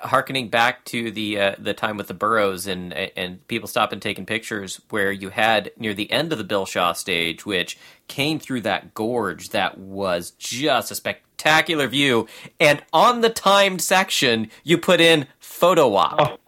harkening 0.01 0.49
back 0.49 0.83
to 0.85 1.11
the 1.11 1.39
uh, 1.39 1.55
the 1.59 1.73
time 1.73 1.97
with 1.97 2.07
the 2.07 2.13
burros 2.13 2.67
and 2.67 2.93
and 2.93 3.47
people 3.47 3.67
stopping 3.67 3.99
taking 3.99 4.25
pictures, 4.25 4.81
where 4.89 5.11
you 5.11 5.29
had 5.29 5.71
near 5.77 5.93
the 5.93 6.11
end 6.11 6.31
of 6.31 6.37
the 6.37 6.43
Bill 6.43 6.65
Shaw 6.65 6.93
stage, 6.93 7.45
which 7.45 7.77
came 8.07 8.39
through 8.39 8.61
that 8.61 8.93
gorge 8.93 9.49
that 9.49 9.77
was 9.77 10.31
just 10.31 10.91
a 10.91 10.95
spectacular 10.95 11.87
view, 11.87 12.27
and 12.59 12.81
on 12.93 13.21
the 13.21 13.29
timed 13.29 13.81
section, 13.81 14.49
you 14.63 14.77
put 14.77 15.01
in 15.01 15.27
photo 15.39 15.95
op. 15.95 16.39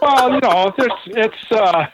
well, 0.00 0.32
you 0.32 0.40
know, 0.40 0.72
it's 0.78 1.52
uh, 1.52 1.86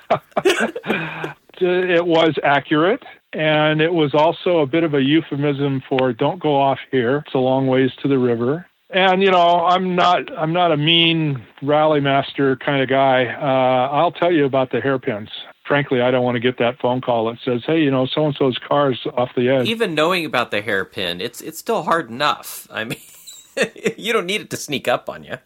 it 1.61 2.07
was 2.07 2.35
accurate, 2.45 3.03
and 3.33 3.81
it 3.81 3.93
was 3.93 4.15
also 4.15 4.59
a 4.59 4.67
bit 4.67 4.85
of 4.85 4.95
a 4.95 5.03
euphemism 5.03 5.83
for 5.89 6.13
"don't 6.13 6.41
go 6.41 6.55
off 6.55 6.79
here." 6.91 7.25
It's 7.27 7.35
a 7.35 7.39
long 7.39 7.67
ways 7.67 7.91
to 8.03 8.09
the 8.09 8.19
river. 8.19 8.67
And 8.91 9.23
you 9.23 9.31
know, 9.31 9.67
I'm 9.67 9.95
not 9.95 10.37
I'm 10.37 10.53
not 10.53 10.73
a 10.73 10.77
mean 10.77 11.45
rally 11.61 12.01
master 12.01 12.57
kind 12.57 12.83
of 12.83 12.89
guy. 12.89 13.27
Uh, 13.27 13.95
I'll 13.95 14.13
tell 14.13 14.33
you 14.33 14.47
about 14.47 14.71
the 14.71 14.81
hairpins. 14.81 15.29
Frankly, 15.67 16.01
I 16.01 16.11
don't 16.11 16.25
want 16.25 16.37
to 16.37 16.41
get 16.41 16.57
that 16.59 16.79
phone 16.81 17.03
call 17.03 17.27
that 17.27 17.39
says, 17.45 17.63
"Hey, 17.67 17.83
you 17.83 17.91
know, 17.91 18.07
so 18.07 18.25
and 18.25 18.35
so's 18.35 18.57
car's 18.67 19.07
off 19.15 19.31
the 19.37 19.51
edge." 19.51 19.69
Even 19.69 19.95
knowing 19.95 20.25
about 20.25 20.51
the 20.51 20.63
hairpin, 20.63 21.21
it's 21.21 21.43
it's 21.43 21.59
still 21.59 21.83
hard 21.83 22.09
enough. 22.09 22.67
I 22.71 22.85
mean, 22.85 23.01
you 23.99 24.15
don't 24.15 24.25
need 24.25 24.41
it 24.41 24.51
to 24.51 24.57
sneak 24.57 24.89
up 24.89 25.11
on 25.11 25.23
you. 25.23 25.37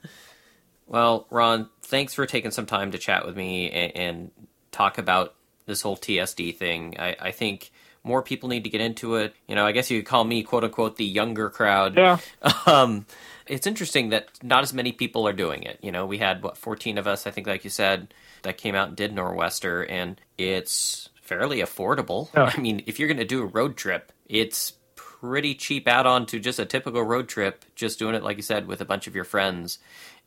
Well, 0.86 1.26
Ron, 1.28 1.68
thanks 1.82 2.14
for 2.14 2.26
taking 2.26 2.52
some 2.52 2.66
time 2.66 2.92
to 2.92 2.98
chat 2.98 3.26
with 3.26 3.36
me 3.36 3.70
and, 3.70 3.96
and 3.96 4.30
talk 4.70 4.98
about 4.98 5.34
this 5.66 5.82
whole 5.82 5.96
TSD 5.96 6.56
thing. 6.56 6.94
I, 6.98 7.16
I 7.18 7.30
think 7.32 7.72
more 8.04 8.22
people 8.22 8.48
need 8.48 8.64
to 8.64 8.70
get 8.70 8.80
into 8.80 9.16
it. 9.16 9.34
You 9.48 9.54
know, 9.54 9.66
I 9.66 9.72
guess 9.72 9.90
you 9.90 10.00
could 10.00 10.08
call 10.08 10.24
me 10.24 10.42
"quote 10.42 10.62
unquote" 10.62 10.96
the 10.96 11.04
younger 11.04 11.50
crowd. 11.50 11.96
Yeah. 11.96 12.18
Um, 12.66 13.06
it's 13.46 13.66
interesting 13.66 14.10
that 14.10 14.28
not 14.42 14.62
as 14.62 14.72
many 14.72 14.92
people 14.92 15.26
are 15.26 15.32
doing 15.32 15.62
it. 15.62 15.78
You 15.82 15.92
know, 15.92 16.06
we 16.06 16.18
had 16.18 16.42
what 16.42 16.56
14 16.56 16.98
of 16.98 17.06
us, 17.06 17.26
I 17.26 17.30
think, 17.30 17.46
like 17.46 17.64
you 17.64 17.70
said, 17.70 18.14
that 18.42 18.58
came 18.58 18.74
out 18.74 18.88
and 18.88 18.96
did 18.96 19.14
Nor'Wester, 19.14 19.86
and 19.88 20.20
it's 20.38 21.10
fairly 21.20 21.58
affordable. 21.58 22.28
Yeah. 22.34 22.52
I 22.54 22.60
mean, 22.60 22.82
if 22.86 22.98
you're 22.98 23.08
going 23.08 23.18
to 23.18 23.24
do 23.24 23.42
a 23.42 23.46
road 23.46 23.76
trip, 23.76 24.12
it's 24.26 24.74
pretty 24.94 25.54
cheap 25.54 25.86
add 25.86 26.06
on 26.06 26.26
to 26.26 26.40
just 26.40 26.58
a 26.58 26.64
typical 26.64 27.02
road 27.02 27.28
trip, 27.28 27.64
just 27.74 27.98
doing 27.98 28.14
it, 28.14 28.22
like 28.22 28.36
you 28.36 28.42
said, 28.42 28.66
with 28.66 28.80
a 28.80 28.84
bunch 28.84 29.06
of 29.06 29.14
your 29.14 29.24
friends 29.24 29.78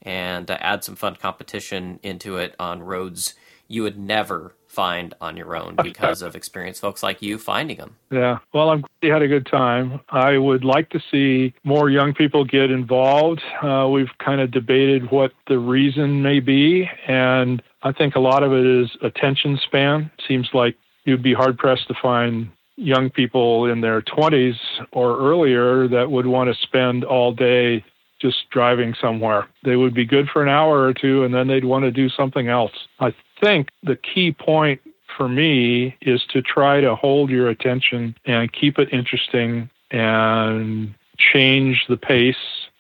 and 0.02 0.50
uh, 0.50 0.58
add 0.60 0.84
some 0.84 0.96
fun 0.96 1.16
competition 1.16 2.00
into 2.04 2.38
it 2.38 2.56
on 2.60 2.82
roads 2.82 3.34
you 3.68 3.84
would 3.84 3.98
never 3.98 4.56
find 4.76 5.14
on 5.22 5.38
your 5.38 5.56
own 5.56 5.76
because 5.82 6.22
of 6.22 6.36
experienced 6.36 6.82
folks 6.82 7.02
like 7.02 7.22
you 7.22 7.38
finding 7.38 7.78
them. 7.78 7.96
Yeah. 8.12 8.40
Well, 8.54 8.70
I'm 8.70 8.82
glad 8.82 8.90
you 9.02 9.14
had 9.14 9.22
a 9.22 9.28
good 9.28 9.46
time. 9.46 10.02
I 10.10 10.38
would 10.38 10.66
like 10.66 10.90
to 10.90 11.00
see 11.12 11.54
more 11.64 11.90
young 11.90 12.14
people 12.14 12.44
get 12.44 12.70
involved. 12.70 13.42
Uh, 13.64 13.88
we've 13.90 14.12
kind 14.20 14.42
of 14.42 14.52
debated 14.52 15.10
what 15.12 15.32
the 15.48 15.58
reason 15.58 16.22
may 16.22 16.42
be, 16.42 16.90
and 17.08 17.64
I 17.84 17.94
think 17.94 18.16
a 18.16 18.20
lot 18.20 18.44
of 18.44 18.52
it 18.52 18.66
is 18.66 18.92
attention 19.02 19.58
span. 19.66 20.12
Seems 20.28 20.50
like 20.54 20.76
you'd 21.06 21.24
be 21.24 21.34
hard 21.34 21.58
pressed 21.58 21.88
to 21.88 21.96
find 22.02 22.52
young 22.76 23.10
people 23.10 23.72
in 23.72 23.80
their 23.80 24.02
20s 24.02 24.58
or 24.92 25.18
earlier 25.18 25.88
that 25.88 26.12
would 26.12 26.26
want 26.26 26.54
to 26.54 26.62
spend 26.62 27.06
all 27.06 27.32
day 27.32 27.84
just 28.20 28.50
driving 28.50 28.94
somewhere. 29.00 29.48
They 29.64 29.76
would 29.76 29.94
be 29.94 30.06
good 30.06 30.28
for 30.30 30.42
an 30.42 30.50
hour 30.50 30.82
or 30.82 30.94
two 30.94 31.24
and 31.24 31.34
then 31.34 31.48
they'd 31.48 31.66
want 31.66 31.84
to 31.84 31.92
do 31.92 32.10
something 32.10 32.48
else. 32.48 32.72
I 33.00 33.14
think 33.40 33.70
the 33.84 33.96
key 33.96 34.32
point 34.32 34.82
for 35.18 35.28
me 35.30 35.96
is 36.02 36.24
to 36.30 36.42
try 36.42 36.82
to 36.82 36.96
hold 36.96 37.30
your 37.30 37.48
attention 37.50 38.16
and 38.26 38.52
keep 38.52 38.80
it 38.80 38.92
interesting 38.92 39.70
and 39.92 40.94
change 41.18 41.86
the 41.88 41.98
pace, 41.98 42.36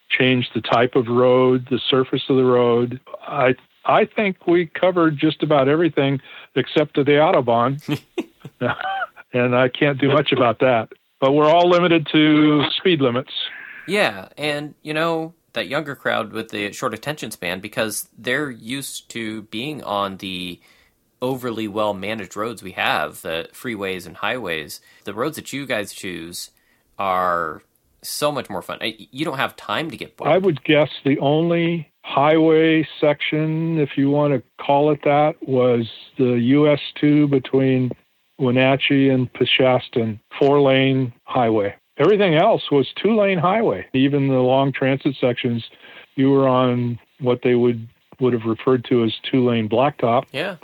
change 0.10 0.50
the 0.54 0.62
type 0.62 0.96
of 0.96 1.08
road, 1.08 1.68
the 1.70 1.80
surface 1.80 2.24
of 2.30 2.36
the 2.36 2.46
road. 2.46 3.00
I 3.22 3.56
I 3.86 4.06
think 4.06 4.48
we 4.48 4.66
covered 4.66 5.18
just 5.18 5.44
about 5.44 5.70
everything 5.70 6.20
except 6.56 6.96
the 6.96 7.04
Autobahn. 7.04 7.80
and 9.34 9.56
I 9.56 9.70
can't 9.70 10.00
do 10.00 10.10
much 10.10 10.32
about 10.32 10.60
that. 10.60 10.90
But 11.20 11.34
we're 11.34 11.50
all 11.50 11.70
limited 11.70 12.08
to 12.12 12.64
speed 12.72 13.02
limits. 13.02 13.32
Yeah, 13.88 14.30
and 14.38 14.74
you 14.82 14.94
know 14.94 15.34
that 15.56 15.68
younger 15.68 15.96
crowd 15.96 16.32
with 16.32 16.50
the 16.50 16.72
short 16.72 16.94
attention 16.94 17.32
span 17.32 17.60
because 17.60 18.08
they're 18.18 18.52
used 18.52 19.10
to 19.10 19.44
being 19.44 19.84
on 19.84 20.18
the 20.18 20.60
overly 21.22 21.68
well 21.68 21.94
managed 21.94 22.36
roads 22.36 22.62
we 22.62 22.72
have, 22.74 23.22
the 23.22 23.50
freeways 23.52 24.06
and 24.06 24.18
highways. 24.18 24.80
The 25.04 25.14
roads 25.14 25.36
that 25.36 25.52
you 25.52 25.66
guys 25.66 25.94
choose 25.94 26.52
are 27.00 27.64
so 28.04 28.32
much 28.32 28.50
more 28.50 28.62
fun. 28.62 28.80
You 28.82 29.26
don't 29.26 29.38
have 29.38 29.56
time 29.56 29.90
to 29.90 29.98
get 29.98 30.16
bored. 30.16 30.30
I 30.30 30.38
would 30.38 30.64
guess 30.64 30.90
the 31.04 31.18
only 31.20 31.92
highway 32.04 32.88
section, 33.02 33.80
if 33.80 33.98
you 33.98 34.10
want 34.12 34.34
to 34.34 34.44
call 34.64 34.92
it 34.92 35.00
that, 35.04 35.36
was 35.42 35.90
the 36.18 36.34
US 36.34 36.80
2 37.02 37.28
between 37.28 37.92
Wenatchee 38.38 39.10
and 39.10 39.32
Peshastin, 39.34 40.20
four 40.38 40.62
lane 40.62 41.14
highway. 41.24 41.76
Everything 41.98 42.36
else 42.36 42.70
was 42.72 42.88
two 43.02 43.16
lane 43.16 43.38
highway. 43.38 43.88
Even 43.94 44.28
the 44.28 44.36
long 44.36 44.74
transit 44.74 45.16
sections, 45.20 45.64
you 46.16 46.32
were 46.32 46.48
on 46.48 47.00
what 47.20 47.40
they 47.44 47.56
would 47.56 47.88
would 48.20 48.34
have 48.34 48.46
referred 48.46 48.86
to 48.86 49.04
as 49.04 49.14
two 49.30 49.46
lane 49.46 49.70
blacktop. 49.70 50.24
Yeah. 50.32 50.58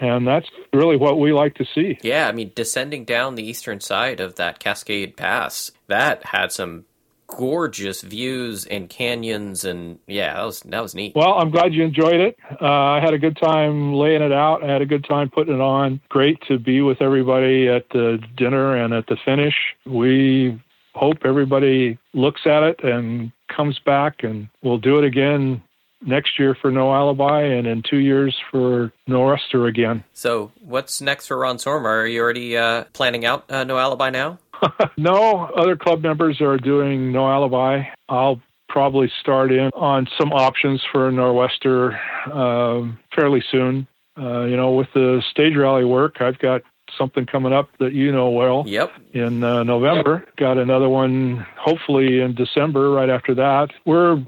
And 0.00 0.26
that's 0.26 0.46
really 0.72 0.96
what 0.96 1.18
we 1.18 1.32
like 1.32 1.54
to 1.56 1.64
see. 1.74 1.98
Yeah, 2.02 2.28
I 2.28 2.32
mean 2.32 2.52
descending 2.54 3.04
down 3.04 3.34
the 3.34 3.46
eastern 3.46 3.80
side 3.80 4.20
of 4.20 4.36
that 4.36 4.60
Cascade 4.60 5.16
Pass, 5.16 5.72
that 5.88 6.24
had 6.26 6.52
some 6.52 6.84
gorgeous 7.26 8.00
views 8.00 8.64
and 8.64 8.88
canyons 8.88 9.64
and 9.64 9.98
yeah, 10.06 10.34
that 10.34 10.44
was 10.44 10.60
that 10.60 10.82
was 10.82 10.94
neat. 10.94 11.14
Well, 11.14 11.34
I'm 11.34 11.50
glad 11.50 11.74
you 11.74 11.84
enjoyed 11.84 12.20
it. 12.20 12.36
Uh, 12.60 12.66
I 12.66 13.00
had 13.00 13.12
a 13.12 13.18
good 13.18 13.36
time 13.36 13.92
laying 13.92 14.22
it 14.22 14.32
out. 14.32 14.64
I 14.64 14.72
had 14.72 14.82
a 14.82 14.86
good 14.86 15.04
time 15.04 15.30
putting 15.30 15.54
it 15.54 15.60
on. 15.60 16.00
Great 16.08 16.40
to 16.48 16.58
be 16.58 16.80
with 16.80 17.02
everybody 17.02 17.68
at 17.68 17.88
the 17.90 18.18
dinner 18.36 18.76
and 18.76 18.94
at 18.94 19.06
the 19.08 19.16
finish. 19.24 19.54
We 19.84 20.60
hope 20.98 21.18
everybody 21.24 21.98
looks 22.12 22.42
at 22.44 22.62
it 22.62 22.84
and 22.84 23.32
comes 23.54 23.78
back, 23.78 24.22
and 24.22 24.48
we'll 24.62 24.78
do 24.78 24.98
it 24.98 25.04
again 25.04 25.62
next 26.02 26.38
year 26.38 26.56
for 26.60 26.70
No 26.70 26.92
Alibi 26.92 27.42
and 27.42 27.66
in 27.66 27.82
two 27.82 27.98
years 27.98 28.36
for 28.50 28.92
Nor'Wester 29.08 29.68
again. 29.68 30.04
So, 30.18 30.50
what's 30.60 31.00
next 31.00 31.28
for 31.28 31.38
Ron 31.38 31.58
Sormer? 31.58 32.02
Are 32.02 32.06
you 32.06 32.20
already 32.20 32.56
uh, 32.56 32.84
planning 32.92 33.24
out 33.24 33.44
uh, 33.48 33.62
No 33.62 33.78
Alibi 33.78 34.10
now? 34.10 34.40
no, 34.96 35.44
other 35.56 35.76
club 35.76 36.02
members 36.02 36.40
are 36.40 36.56
doing 36.56 37.12
No 37.12 37.30
Alibi. 37.30 37.84
I'll 38.08 38.40
probably 38.68 39.10
start 39.20 39.52
in 39.52 39.70
on 39.74 40.08
some 40.18 40.32
options 40.32 40.82
for 40.90 41.10
Nor'Wester 41.12 41.96
um, 42.32 42.98
fairly 43.14 43.44
soon. 43.50 43.86
Uh, 44.18 44.44
you 44.44 44.56
know, 44.56 44.72
with 44.72 44.88
the 44.92 45.22
stage 45.30 45.54
rally 45.54 45.84
work, 45.84 46.20
I've 46.20 46.40
got 46.40 46.62
something 46.98 47.24
coming 47.24 47.52
up 47.52 47.70
that 47.78 47.92
you 47.92 48.12
know 48.12 48.28
well. 48.30 48.64
Yep. 48.66 48.90
In 49.14 49.42
uh, 49.42 49.62
November, 49.62 50.26
got 50.36 50.58
another 50.58 50.88
one 50.88 51.46
hopefully 51.56 52.20
in 52.20 52.34
December. 52.34 52.90
Right 52.90 53.08
after 53.08 53.34
that, 53.36 53.70
we're 53.86 54.22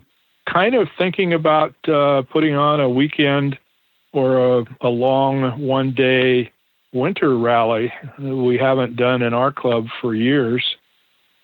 kind 0.51 0.75
of 0.75 0.89
thinking 0.97 1.33
about 1.33 1.75
uh, 1.89 2.23
putting 2.23 2.55
on 2.55 2.81
a 2.81 2.89
weekend 2.89 3.59
or 4.13 4.61
a, 4.61 4.65
a 4.81 4.89
long 4.89 5.61
one 5.61 5.93
day 5.93 6.53
winter 6.93 7.37
rally 7.37 7.93
we 8.19 8.59
haven't 8.59 8.97
done 8.97 9.23
in 9.23 9.33
our 9.33 9.53
club 9.53 9.87
for 10.01 10.15
years 10.15 10.77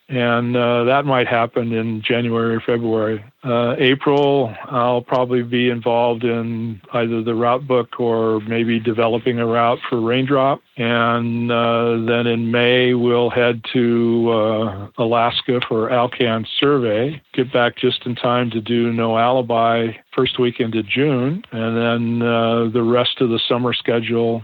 and 0.08 0.56
uh, 0.56 0.84
that 0.84 1.04
might 1.04 1.26
happen 1.26 1.72
in 1.72 2.00
January 2.00 2.54
or 2.54 2.60
February. 2.60 3.24
Uh, 3.42 3.74
April, 3.78 4.54
I'll 4.66 5.02
probably 5.02 5.42
be 5.42 5.68
involved 5.68 6.22
in 6.22 6.80
either 6.92 7.22
the 7.22 7.34
route 7.34 7.66
book 7.66 7.98
or 7.98 8.40
maybe 8.40 8.78
developing 8.78 9.40
a 9.40 9.46
route 9.46 9.78
for 9.88 10.00
Raindrop. 10.00 10.60
And 10.76 11.50
uh, 11.50 11.98
then 12.06 12.28
in 12.28 12.52
May, 12.52 12.94
we'll 12.94 13.30
head 13.30 13.62
to 13.72 14.30
uh, 14.30 14.88
Alaska 14.98 15.60
for 15.66 15.90
Alcan 15.90 16.46
survey. 16.60 17.20
Get 17.34 17.52
back 17.52 17.76
just 17.76 18.06
in 18.06 18.14
time 18.14 18.50
to 18.50 18.60
do 18.60 18.92
No 18.92 19.18
Alibi 19.18 19.92
first 20.14 20.38
weekend 20.38 20.76
of 20.76 20.86
June, 20.86 21.42
and 21.50 21.76
then 21.76 22.22
uh, 22.26 22.68
the 22.72 22.82
rest 22.82 23.20
of 23.20 23.30
the 23.30 23.40
summer 23.48 23.74
schedule. 23.74 24.42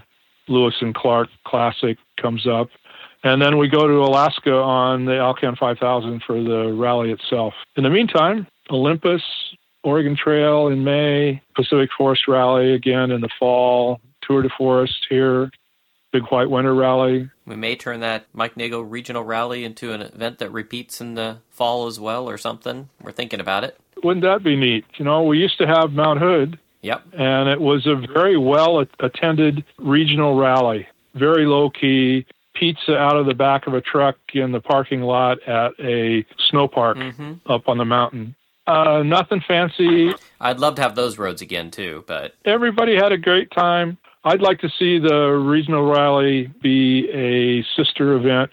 Lewis 0.48 0.74
and 0.80 0.92
Clark 0.92 1.28
Classic 1.46 1.96
comes 2.20 2.48
up 2.48 2.68
And 3.24 3.40
then 3.40 3.56
we 3.58 3.68
go 3.68 3.86
to 3.86 4.02
Alaska 4.02 4.52
on 4.52 5.04
the 5.04 5.18
Alcan 5.18 5.54
5000 5.56 6.22
for 6.26 6.42
the 6.42 6.72
rally 6.72 7.12
itself. 7.12 7.54
In 7.76 7.84
the 7.84 7.90
meantime, 7.90 8.46
Olympus, 8.70 9.22
Oregon 9.84 10.16
Trail 10.16 10.68
in 10.68 10.82
May, 10.84 11.40
Pacific 11.54 11.90
Forest 11.96 12.26
Rally 12.28 12.74
again 12.74 13.10
in 13.10 13.20
the 13.20 13.28
fall, 13.38 14.00
Tour 14.22 14.42
de 14.42 14.48
Forest 14.56 15.06
here, 15.08 15.50
Big 16.12 16.22
White 16.30 16.50
Winter 16.50 16.74
Rally. 16.74 17.30
We 17.46 17.56
may 17.56 17.74
turn 17.76 18.00
that 18.00 18.26
Mike 18.32 18.56
Nagel 18.56 18.84
Regional 18.84 19.24
Rally 19.24 19.64
into 19.64 19.92
an 19.92 20.02
event 20.02 20.38
that 20.38 20.50
repeats 20.50 21.00
in 21.00 21.14
the 21.14 21.38
fall 21.50 21.86
as 21.86 21.98
well 21.98 22.28
or 22.28 22.38
something. 22.38 22.88
We're 23.02 23.12
thinking 23.12 23.40
about 23.40 23.64
it. 23.64 23.78
Wouldn't 24.02 24.24
that 24.24 24.42
be 24.42 24.56
neat? 24.56 24.84
You 24.96 25.04
know, 25.04 25.22
we 25.22 25.38
used 25.38 25.58
to 25.58 25.66
have 25.66 25.92
Mount 25.92 26.18
Hood, 26.20 26.58
Yep. 26.82 27.02
and 27.12 27.48
it 27.48 27.60
was 27.60 27.86
a 27.86 27.94
very 27.94 28.36
well 28.36 28.84
attended 29.00 29.64
regional 29.78 30.36
rally, 30.36 30.86
very 31.14 31.46
low 31.46 31.70
key. 31.70 32.26
Pizza 32.54 32.96
out 32.96 33.16
of 33.16 33.26
the 33.26 33.34
back 33.34 33.66
of 33.66 33.74
a 33.74 33.80
truck 33.80 34.16
in 34.34 34.52
the 34.52 34.60
parking 34.60 35.00
lot 35.02 35.42
at 35.48 35.72
a 35.80 36.24
snow 36.50 36.68
park 36.68 36.98
hmm 36.98 37.32
up 37.46 37.68
on 37.68 37.78
the 37.78 37.84
mountain. 37.84 38.34
Uh, 38.66 39.02
nothing 39.02 39.42
fancy. 39.46 40.12
I'd 40.40 40.60
love 40.60 40.76
to 40.76 40.82
have 40.82 40.94
those 40.94 41.18
roads 41.18 41.42
again 41.42 41.70
too, 41.70 42.04
but 42.06 42.34
Everybody 42.44 42.94
had 42.94 43.10
a 43.10 43.18
great 43.18 43.50
time. 43.50 43.98
I'd 44.24 44.40
like 44.40 44.60
to 44.60 44.68
see 44.78 44.98
the 45.00 45.30
regional 45.30 45.90
rally 45.90 46.46
be 46.62 47.10
a 47.10 47.64
sister 47.76 48.14
event 48.14 48.50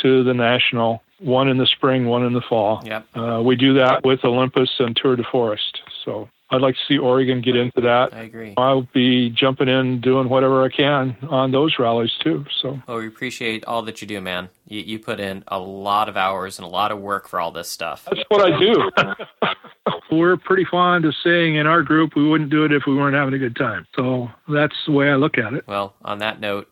to 0.00 0.24
the 0.24 0.32
national, 0.32 1.02
one 1.18 1.48
in 1.48 1.58
the 1.58 1.66
spring, 1.66 2.06
one 2.06 2.24
in 2.24 2.32
the 2.32 2.40
fall. 2.40 2.82
yep. 2.86 3.06
Uh, 3.14 3.42
we 3.44 3.54
do 3.56 3.74
that 3.74 4.02
with 4.02 4.24
Olympus 4.24 4.70
and 4.78 4.96
Tour 4.96 5.16
de 5.16 5.24
Forest. 5.24 5.80
So 6.04 6.30
I'd 6.50 6.60
like 6.60 6.74
to 6.74 6.80
see 6.88 6.98
Oregon 6.98 7.40
get 7.40 7.54
into 7.56 7.80
that. 7.82 8.12
I 8.12 8.22
agree. 8.22 8.54
I'll 8.56 8.82
be 8.92 9.30
jumping 9.30 9.68
in, 9.68 10.00
doing 10.00 10.28
whatever 10.28 10.64
I 10.64 10.68
can 10.68 11.16
on 11.28 11.52
those 11.52 11.78
rallies 11.78 12.12
too. 12.22 12.44
So 12.60 12.80
Well, 12.88 12.98
we 12.98 13.06
appreciate 13.06 13.64
all 13.66 13.82
that 13.82 14.00
you 14.02 14.08
do, 14.08 14.20
man. 14.20 14.48
You, 14.66 14.80
you 14.80 14.98
put 14.98 15.20
in 15.20 15.44
a 15.48 15.58
lot 15.58 16.08
of 16.08 16.16
hours 16.16 16.58
and 16.58 16.66
a 16.66 16.68
lot 16.70 16.90
of 16.92 16.98
work 17.00 17.28
for 17.28 17.40
all 17.40 17.52
this 17.52 17.70
stuff. 17.70 18.04
that's 18.04 18.22
what 18.28 18.52
I 18.52 18.58
do. 18.58 18.90
We're 20.10 20.36
pretty 20.36 20.64
fond 20.64 21.04
of 21.04 21.14
saying 21.22 21.54
in 21.54 21.66
our 21.68 21.82
group 21.82 22.16
we 22.16 22.28
wouldn't 22.28 22.50
do 22.50 22.64
it 22.64 22.72
if 22.72 22.82
we 22.86 22.96
weren't 22.96 23.14
having 23.14 23.34
a 23.34 23.38
good 23.38 23.54
time. 23.56 23.86
So 23.94 24.28
that's 24.48 24.74
the 24.86 24.92
way 24.92 25.08
I 25.08 25.14
look 25.14 25.38
at 25.38 25.54
it. 25.54 25.66
Well, 25.68 25.94
on 26.02 26.18
that 26.18 26.40
note, 26.40 26.68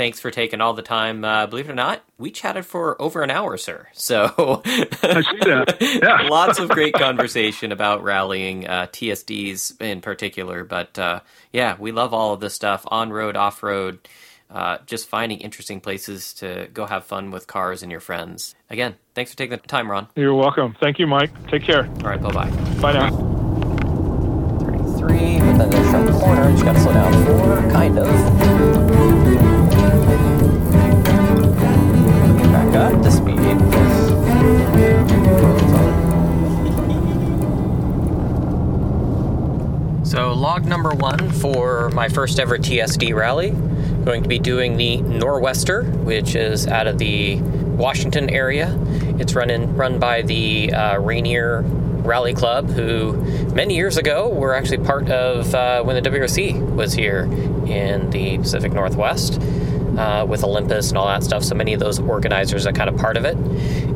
thanks 0.00 0.18
for 0.18 0.30
taking 0.30 0.62
all 0.62 0.72
the 0.72 0.80
time. 0.80 1.22
Uh, 1.26 1.46
believe 1.46 1.68
it 1.68 1.72
or 1.72 1.74
not, 1.74 2.02
we 2.16 2.30
chatted 2.30 2.64
for 2.64 3.00
over 3.02 3.22
an 3.22 3.30
hour, 3.30 3.58
sir. 3.58 3.86
So 3.92 4.62
I 4.64 5.20
see 5.20 5.38
that. 5.40 5.76
Yeah. 6.02 6.22
lots 6.30 6.58
of 6.58 6.70
great 6.70 6.94
conversation 6.94 7.70
about 7.70 8.02
rallying, 8.02 8.66
uh, 8.66 8.86
TSDs 8.86 9.78
in 9.78 10.00
particular. 10.00 10.64
But 10.64 10.98
uh, 10.98 11.20
yeah, 11.52 11.76
we 11.78 11.92
love 11.92 12.14
all 12.14 12.32
of 12.32 12.40
this 12.40 12.54
stuff 12.54 12.82
on 12.86 13.12
road, 13.12 13.36
off 13.36 13.62
road. 13.62 13.98
Uh, 14.48 14.78
just 14.86 15.06
finding 15.06 15.38
interesting 15.38 15.82
places 15.82 16.32
to 16.34 16.70
go 16.72 16.86
have 16.86 17.04
fun 17.04 17.30
with 17.30 17.46
cars 17.46 17.82
and 17.82 17.92
your 17.92 18.00
friends. 18.00 18.54
Again, 18.70 18.96
thanks 19.14 19.32
for 19.32 19.36
taking 19.36 19.58
the 19.58 19.68
time, 19.68 19.90
Ron. 19.90 20.08
You're 20.16 20.34
welcome. 20.34 20.74
Thank 20.80 20.98
you, 20.98 21.06
Mike. 21.06 21.30
Take 21.48 21.64
care. 21.64 21.84
All 21.84 22.08
right, 22.08 22.22
bye 22.22 22.32
bye. 22.32 22.50
Bye 22.80 22.94
now. 22.94 23.10
33, 24.60 25.40
but 25.40 25.58
then 25.58 25.70
there's 25.70 25.90
some 25.90 26.08
corner. 26.18 26.50
Just 26.52 26.64
gotta 26.64 26.80
slow 26.80 26.94
down 26.94 27.26
four, 27.26 27.70
kind 27.70 27.98
of. 27.98 28.49
So, 40.10 40.32
log 40.32 40.64
number 40.64 40.90
one 40.90 41.30
for 41.30 41.88
my 41.90 42.08
first 42.08 42.40
ever 42.40 42.58
TSD 42.58 43.14
rally. 43.14 43.50
Going 44.04 44.24
to 44.24 44.28
be 44.28 44.40
doing 44.40 44.76
the 44.76 44.96
Norwester, 44.96 45.88
which 46.02 46.34
is 46.34 46.66
out 46.66 46.88
of 46.88 46.98
the 46.98 47.40
Washington 47.40 48.28
area. 48.28 48.76
It's 49.20 49.36
running 49.36 49.76
run 49.76 50.00
by 50.00 50.22
the 50.22 50.72
uh, 50.72 50.98
Rainier 50.98 51.62
Rally 51.62 52.34
Club, 52.34 52.70
who 52.70 53.12
many 53.54 53.76
years 53.76 53.98
ago 53.98 54.28
were 54.28 54.52
actually 54.52 54.78
part 54.78 55.08
of 55.10 55.54
uh, 55.54 55.84
when 55.84 55.94
the 55.94 56.10
WRC 56.10 56.74
was 56.74 56.92
here 56.92 57.30
in 57.68 58.10
the 58.10 58.36
Pacific 58.38 58.72
Northwest 58.72 59.40
uh, 59.96 60.26
with 60.28 60.42
Olympus 60.42 60.88
and 60.88 60.98
all 60.98 61.06
that 61.06 61.22
stuff. 61.22 61.44
So 61.44 61.54
many 61.54 61.72
of 61.72 61.78
those 61.78 62.00
organizers 62.00 62.66
are 62.66 62.72
kind 62.72 62.90
of 62.90 62.96
part 62.96 63.16
of 63.16 63.24
it. 63.24 63.36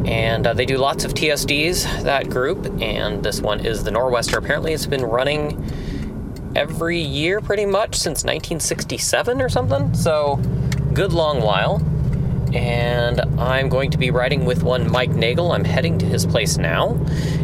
And 0.06 0.46
uh, 0.46 0.54
they 0.54 0.64
do 0.64 0.78
lots 0.78 1.04
of 1.04 1.12
TSDs, 1.14 2.04
that 2.04 2.30
group, 2.30 2.80
and 2.80 3.20
this 3.24 3.40
one 3.40 3.66
is 3.66 3.82
the 3.82 3.90
Norwester. 3.90 4.36
Apparently, 4.36 4.72
it's 4.72 4.86
been 4.86 5.04
running 5.04 5.60
every 6.56 7.00
year 7.00 7.40
pretty 7.40 7.66
much 7.66 7.96
since 7.96 8.24
1967 8.24 9.40
or 9.40 9.48
something. 9.48 9.94
So, 9.94 10.36
good 10.92 11.12
long 11.12 11.40
while 11.40 11.80
and 12.54 13.20
I'm 13.38 13.68
going 13.68 13.90
to 13.90 13.98
be 13.98 14.10
riding 14.10 14.44
with 14.44 14.62
one 14.62 14.90
Mike 14.90 15.10
Nagel. 15.10 15.50
I'm 15.52 15.64
heading 15.64 15.98
to 15.98 16.06
his 16.06 16.24
place 16.24 16.56
now. 16.56 16.94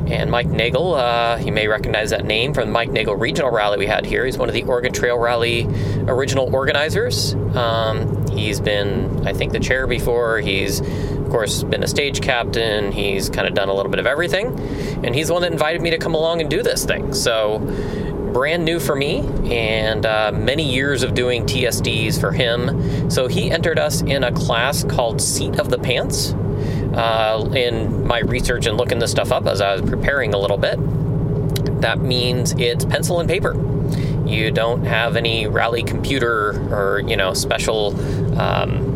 And 0.07 0.31
Mike 0.31 0.47
Nagel, 0.47 0.95
uh, 0.95 1.39
you 1.39 1.51
may 1.53 1.67
recognize 1.67 2.11
that 2.11 2.25
name 2.25 2.55
from 2.55 2.67
the 2.67 2.73
Mike 2.73 2.91
Nagel 2.91 3.17
Regional 3.17 3.51
Rally 3.51 3.79
we 3.79 3.87
had 3.87 4.07
here. 4.07 4.25
He's 4.25 4.39
one 4.39 4.49
of 4.49 4.55
the 4.55 4.63
Oregon 4.63 4.93
Trail 4.93 5.19
Rally 5.19 5.67
original 6.07 6.55
organizers. 6.55 7.35
Um, 7.35 8.29
he's 8.29 8.61
been, 8.61 9.27
I 9.27 9.33
think, 9.33 9.53
the 9.53 9.61
chair 9.61 9.89
before. 9.89 10.39
He's, 10.39 10.81
of 10.81 11.29
course, 11.31 11.65
been 11.65 11.83
a 11.83 11.89
stage 11.89 12.21
captain. 12.21 12.93
He's 12.93 13.29
kind 13.29 13.49
of 13.49 13.55
done 13.55 13.69
a 13.69 13.75
little 13.75 13.91
bit 13.91 13.99
of 13.99 14.07
everything. 14.07 14.59
And 15.05 15.13
he's 15.15 15.27
the 15.29 15.33
one 15.33 15.43
that 15.43 15.53
invited 15.53 15.83
me 15.83 15.91
to 15.91 15.99
come 15.99 16.15
along 16.15 16.41
and 16.41 16.49
do 16.49 16.63
this 16.63 16.85
thing. 16.85 17.15
So, 17.15 17.59
brand 18.33 18.65
new 18.65 18.81
for 18.81 18.95
me 18.95 19.21
and 19.53 20.07
uh, 20.07 20.33
many 20.33 20.63
years 20.63 21.03
of 21.03 21.15
doing 21.15 21.45
TSDs 21.45 22.21
for 22.21 22.33
him. 22.33 23.11
So 23.11 23.27
he 23.27 23.51
entered 23.51 23.79
us 23.79 24.03
in 24.03 24.25
a 24.25 24.33
class 24.33 24.85
called 24.85 25.21
Seat 25.21 25.59
of 25.59 25.71
the 25.71 25.79
Pants. 25.79 26.35
Uh, 26.95 27.49
in 27.55 28.07
my 28.07 28.19
research 28.19 28.67
and 28.67 28.77
looking 28.77 28.99
this 28.99 29.13
stuff 29.13 29.31
up 29.31 29.47
as 29.47 29.61
I 29.61 29.75
was 29.75 29.89
preparing 29.89 30.35
a 30.35 30.39
little 30.39 30.59
bit, 30.59 30.77
that 31.81 32.01
means 32.01 32.53
it's 32.59 32.85
pencil 32.85 33.21
and 33.21 33.29
paper. 33.29 33.55
You 34.27 34.51
don't 34.51 34.85
have 34.85 35.17
any 35.17 35.47
rally 35.47 35.83
computer 35.83 36.51
or 36.73 37.01
you 37.01 37.17
know 37.17 37.33
special 37.33 37.95
um, 38.39 38.91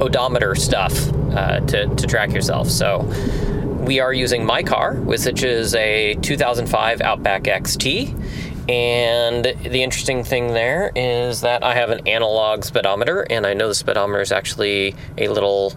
odometer 0.00 0.54
stuff 0.54 1.08
uh, 1.32 1.60
to, 1.60 1.86
to 1.94 2.06
track 2.06 2.32
yourself. 2.32 2.68
So 2.68 3.02
we 3.80 4.00
are 4.00 4.12
using 4.12 4.44
my 4.44 4.62
car, 4.62 4.94
which 4.94 5.42
is 5.42 5.74
a 5.74 6.14
2005 6.16 7.00
Outback 7.00 7.44
XT. 7.44 8.14
And 8.68 9.44
the 9.44 9.82
interesting 9.82 10.24
thing 10.24 10.48
there 10.48 10.92
is 10.94 11.40
that 11.40 11.64
I 11.64 11.74
have 11.74 11.88
an 11.88 12.06
analog 12.06 12.64
speedometer, 12.64 13.26
and 13.30 13.46
I 13.46 13.54
know 13.54 13.68
the 13.68 13.74
speedometer 13.74 14.20
is 14.20 14.30
actually 14.30 14.94
a 15.16 15.28
little 15.28 15.72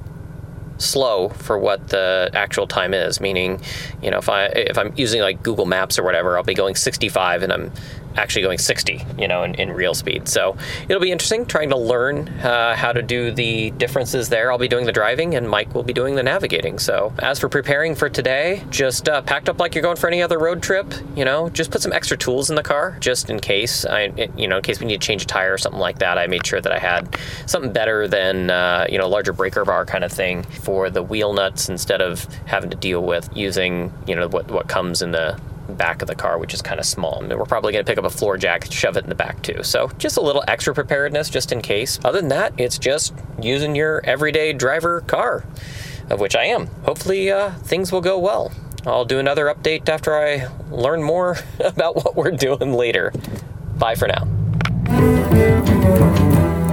slow 0.78 1.30
for 1.30 1.58
what 1.58 1.88
the 1.90 2.30
actual 2.34 2.68
time 2.68 2.94
is. 2.94 3.22
Meaning, 3.22 3.62
you 4.02 4.12
know, 4.12 4.18
if 4.18 4.28
I 4.28 4.46
if 4.48 4.78
I'm 4.78 4.94
using 4.98 5.22
like 5.22 5.42
Google 5.42 5.66
Maps 5.66 5.98
or 5.98 6.04
whatever, 6.04 6.36
I'll 6.36 6.44
be 6.44 6.54
going 6.54 6.76
65, 6.76 7.44
and 7.44 7.54
I'm 7.54 7.72
actually 8.16 8.42
going 8.42 8.58
60, 8.58 9.06
you 9.18 9.28
know, 9.28 9.44
in, 9.44 9.56
in 9.56 9.72
real 9.72 9.94
speed. 9.94 10.28
So 10.28 10.56
it'll 10.88 11.02
be 11.02 11.12
interesting 11.12 11.46
trying 11.46 11.70
to 11.70 11.78
learn 11.78 12.30
uh, 12.40 12.76
how 12.76 12.92
to 12.92 13.02
do 13.02 13.32
the 13.32 13.72
differences 13.72 14.30
there. 14.30 14.52
I'll 14.52 14.58
be 14.58 14.68
doing 14.68 14.86
the 14.86 14.92
driving, 14.92 15.36
and 15.36 15.50
Mike 15.50 15.74
will 15.74 15.84
be 15.84 15.94
doing 15.94 16.16
the 16.16 16.24
navigating. 16.24 16.80
So 16.80 17.14
as 17.20 17.40
for 17.40 17.50
preparing 17.50 17.96
for 17.96 18.10
today, 18.10 18.64
just 18.70 19.10
uh, 19.10 19.22
packed 19.22 19.50
up 19.50 19.60
like 19.60 19.76
you're 19.76 19.82
going 19.82 19.98
for 19.98 20.08
any 20.08 20.22
other 20.22 20.40
road 20.40 20.62
trip. 20.62 20.94
You 21.16 21.26
know, 21.26 21.50
just 21.50 21.72
put 21.72 21.82
some 21.82 21.94
extra 21.94 22.18
tools 22.18 22.50
in 22.50 22.56
the 22.56 22.64
car 22.64 22.98
just 23.00 23.30
in 23.30 23.40
case. 23.40 23.86
I, 23.86 24.30
you 24.36 24.48
know, 24.48 24.58
in 24.58 24.64
case 24.64 24.80
we 24.80 24.88
need 24.88 25.02
to 25.02 25.08
change 25.08 25.24
a 25.24 25.28
tire 25.28 25.54
or 25.54 25.58
something 25.58 25.80
like 25.80 26.00
that. 26.00 26.18
I 26.18 26.28
made 26.28 26.46
sure 26.46 26.62
that 26.62 26.72
I 26.72 26.80
had 26.80 27.18
something 27.46 27.72
better 27.72 28.08
than 28.08 28.50
uh, 28.50 28.86
you 28.90 28.98
know 28.98 29.08
larger 29.08 29.34
breaker 29.34 29.66
bar 29.66 29.86
kind 29.86 30.04
of 30.04 30.12
thing 30.12 30.44
for 30.44 30.90
the 30.90 31.04
wheel 31.04 31.34
nuts 31.34 31.70
instead 31.70 32.02
of 32.02 32.26
having 32.46 32.70
to 32.70 32.78
deal 32.78 33.04
with 33.04 33.30
using 33.36 33.94
you 34.08 34.16
know 34.16 34.28
what 34.28 34.50
what 34.50 34.68
comes 34.68 35.02
in 35.02 35.12
the 35.12 35.40
back 35.76 36.02
of 36.02 36.08
the 36.08 36.16
car, 36.16 36.38
which 36.38 36.54
is 36.54 36.62
kind 36.62 36.80
of 36.80 36.86
small. 36.86 37.24
We're 37.28 37.46
probably 37.46 37.74
going 37.74 37.86
to 37.86 37.90
pick 37.90 37.98
up 37.98 38.06
a 38.06 38.10
floor 38.10 38.38
jack, 38.38 38.72
shove 38.72 38.98
it 38.98 39.04
in 39.04 39.10
the 39.10 39.16
back 39.16 39.42
too. 39.42 39.64
So 39.64 39.90
just 39.98 40.18
a 40.18 40.22
little 40.22 40.44
extra 40.48 40.74
preparedness 40.74 41.30
just 41.30 41.52
in 41.52 41.62
case. 41.62 42.00
Other 42.04 42.20
than 42.20 42.30
that, 42.30 42.54
it's 42.58 42.78
just 42.78 43.14
using 43.42 43.76
your 43.76 44.02
everyday 44.04 44.54
driver 44.54 45.02
car, 45.02 45.46
of 46.10 46.20
which 46.20 46.36
I 46.36 46.46
am. 46.46 46.68
Hopefully, 46.86 47.32
uh, 47.32 47.52
things 47.52 47.92
will 47.92 48.02
go 48.02 48.18
well. 48.20 48.52
I'll 48.86 49.06
do 49.06 49.20
another 49.20 49.46
update 49.46 49.88
after 49.90 50.16
I 50.18 50.48
learn 50.72 51.04
more 51.04 51.38
about 51.60 51.96
what 51.96 52.16
we're 52.16 52.32
doing 52.32 52.74
later. 52.74 53.14
Bye 53.78 53.96
for 53.96 54.08
now. 54.08 54.28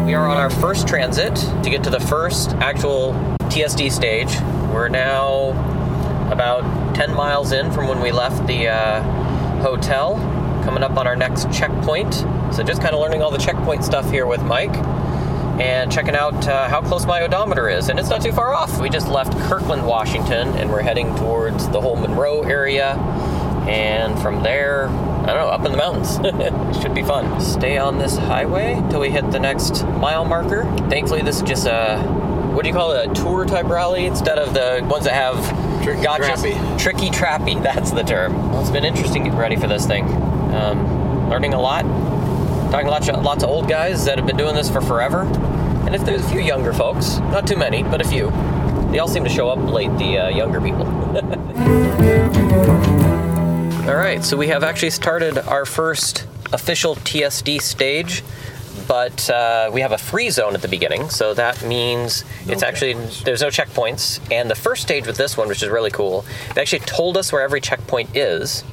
We 0.05 0.14
are 0.14 0.26
on 0.26 0.38
our 0.38 0.49
first 0.49 0.88
transit 0.88 1.34
to 1.36 1.70
get 1.70 1.84
to 1.84 1.90
the 1.90 2.01
first 2.01 2.53
actual 2.55 3.12
TSD 3.51 3.92
stage. 3.92 4.34
We're 4.72 4.88
now 4.88 5.53
about 6.31 6.95
10 6.95 7.14
miles 7.14 7.53
in 7.53 7.70
from 7.72 7.89
when 7.89 8.01
we 8.01 8.12
left 8.12 8.47
the 8.47 8.68
uh, 8.68 9.03
hotel, 9.61 10.16
coming 10.64 10.83
up 10.83 10.97
on 10.97 11.07
our 11.07 11.16
next 11.16 11.53
checkpoint. 11.53 12.14
So, 12.55 12.62
just 12.62 12.81
kind 12.81 12.95
of 12.95 13.01
learning 13.01 13.22
all 13.22 13.31
the 13.31 13.39
checkpoint 13.39 13.85
stuff 13.85 14.11
here 14.11 14.26
with 14.26 14.43
Mike 14.43 14.74
and 15.61 15.91
checking 15.91 16.14
out 16.14 16.47
uh, 16.47 16.68
how 16.68 16.81
close 16.81 17.05
my 17.05 17.22
odometer 17.22 17.68
is. 17.68 17.89
And 17.89 17.99
it's 17.99 18.09
not 18.09 18.22
too 18.22 18.33
far 18.33 18.55
off. 18.55 18.81
We 18.81 18.89
just 18.89 19.09
left 19.09 19.33
Kirkland, 19.49 19.87
Washington, 19.87 20.49
and 20.57 20.70
we're 20.70 20.83
heading 20.83 21.14
towards 21.16 21.68
the 21.68 21.81
whole 21.81 21.97
Monroe 21.97 22.43
area. 22.43 22.95
And 23.68 24.18
from 24.20 24.43
there, 24.43 24.89
I 24.89 25.26
don't 25.26 25.37
know, 25.37 25.49
up 25.49 25.64
in 25.66 25.72
the 25.72 25.79
mountains. 25.79 26.16
Should 26.81 26.95
be 26.95 27.03
fun. 27.03 27.41
Stay 27.41 27.76
on 27.76 27.99
this 27.99 28.16
highway 28.16 28.83
till 28.89 29.01
we 29.01 29.11
hit 29.11 29.31
the 29.31 29.41
next 29.41 29.85
mile 29.85 30.24
marker. 30.24 30.64
Thankfully, 30.89 31.22
this 31.22 31.37
is 31.37 31.43
just 31.43 31.66
a 31.66 31.99
what 32.59 32.64
do 32.64 32.70
you 32.70 32.74
call 32.74 32.90
it? 32.90 33.09
A 33.09 33.14
tour 33.14 33.44
type 33.44 33.66
rally 33.66 34.06
instead 34.06 34.36
of 34.36 34.52
the 34.52 34.84
ones 34.90 35.04
that 35.04 35.14
have 35.14 35.84
Tricky 35.84 36.02
gotchas? 36.02 36.42
trappy. 36.42 36.78
Tricky 36.80 37.09
trappy. 37.09 37.62
That's 37.62 37.92
the 37.92 38.02
term. 38.02 38.50
Well, 38.50 38.62
it's 38.62 38.70
been 38.70 38.84
interesting 38.84 39.22
getting 39.22 39.38
ready 39.38 39.54
for 39.54 39.68
this 39.68 39.86
thing. 39.86 40.04
Um, 40.52 41.30
learning 41.30 41.54
a 41.54 41.61
lot. 41.61 41.82
Talking 42.72 42.86
to 42.86 42.90
lots 42.90 43.09
of, 43.09 43.22
lots 43.22 43.44
of 43.44 43.50
old 43.50 43.68
guys 43.68 44.06
that 44.06 44.18
have 44.18 44.26
been 44.26 44.36
doing 44.36 44.56
this 44.56 44.68
for 44.68 44.80
forever. 44.80 45.20
And 45.86 45.94
if 45.94 46.04
there's 46.04 46.24
a 46.24 46.28
few 46.30 46.40
younger 46.40 46.72
folks, 46.72 47.18
not 47.18 47.46
too 47.46 47.56
many, 47.56 47.84
but 47.84 48.00
a 48.00 48.09
few, 48.09 48.32
they 48.90 48.98
all 48.98 49.06
seem 49.06 49.22
to 49.22 49.30
show 49.30 49.48
up 49.48 49.61
late. 49.70 49.96
The 49.96 50.18
uh, 50.18 50.28
younger 50.30 50.61
people. 50.61 50.84
All 53.88 53.94
right, 53.94 54.24
so 54.24 54.36
we 54.36 54.48
have 54.48 54.64
actually 54.64 54.90
started 54.90 55.38
our 55.38 55.64
first 55.64 56.26
official 56.52 56.96
TSD 56.96 57.62
stage, 57.62 58.24
but 58.89 59.28
uh, 59.28 59.70
we 59.72 59.82
have 59.82 59.93
a 59.93 59.99
free 59.99 60.30
zone 60.30 60.55
at 60.55 60.62
the 60.62 60.68
beginning, 60.68 61.11
so 61.11 61.34
that 61.34 61.62
means 61.62 62.24
it's 62.47 62.62
actually 62.62 62.95
there's 63.24 63.43
no 63.43 63.49
checkpoints. 63.49 64.18
And 64.32 64.51
the 64.51 64.55
first 64.55 64.82
stage 64.82 65.07
with 65.07 65.18
this 65.18 65.36
one, 65.36 65.47
which 65.47 65.62
is 65.62 65.68
really 65.68 65.91
cool, 65.91 66.24
they 66.55 66.62
actually 66.62 66.80
told 66.80 67.18
us 67.18 67.30
where 67.30 67.43
every 67.43 67.61
checkpoint 67.61 68.16
is. 68.16 68.64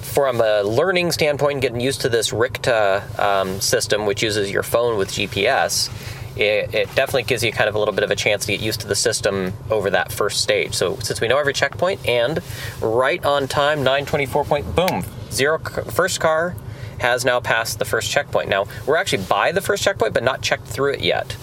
From 0.00 0.40
a 0.40 0.62
learning 0.62 1.10
standpoint, 1.10 1.60
getting 1.62 1.80
used 1.80 2.02
to 2.02 2.08
this 2.08 2.30
RICTA 2.30 3.18
um, 3.18 3.60
system, 3.60 4.06
which 4.06 4.22
uses 4.22 4.50
your 4.50 4.62
phone 4.62 4.96
with 4.96 5.10
GPS, 5.10 5.90
it, 6.36 6.74
it 6.74 6.86
definitely 6.94 7.24
gives 7.24 7.42
you 7.42 7.50
kind 7.50 7.68
of 7.68 7.74
a 7.74 7.78
little 7.78 7.94
bit 7.94 8.04
of 8.04 8.10
a 8.10 8.16
chance 8.16 8.46
to 8.46 8.52
get 8.52 8.60
used 8.60 8.80
to 8.82 8.86
the 8.86 8.94
system 8.94 9.52
over 9.70 9.90
that 9.90 10.12
first 10.12 10.40
stage. 10.40 10.74
So 10.74 10.96
since 10.96 11.20
we 11.20 11.28
know 11.28 11.38
every 11.38 11.52
checkpoint 11.52 12.06
and 12.06 12.40
right 12.80 13.24
on 13.24 13.48
time, 13.48 13.78
924 13.78 14.44
point, 14.44 14.76
boom, 14.76 15.04
zero 15.30 15.58
first 15.58 16.20
car 16.20 16.54
has 17.02 17.24
now 17.24 17.40
passed 17.40 17.78
the 17.78 17.84
first 17.84 18.10
checkpoint. 18.10 18.48
Now 18.48 18.66
we're 18.86 18.96
actually 18.96 19.24
by 19.24 19.52
the 19.52 19.60
first 19.60 19.82
checkpoint, 19.82 20.14
but 20.14 20.22
not 20.22 20.40
checked 20.40 20.66
through 20.66 20.94
it 20.94 21.00
yet. 21.00 21.36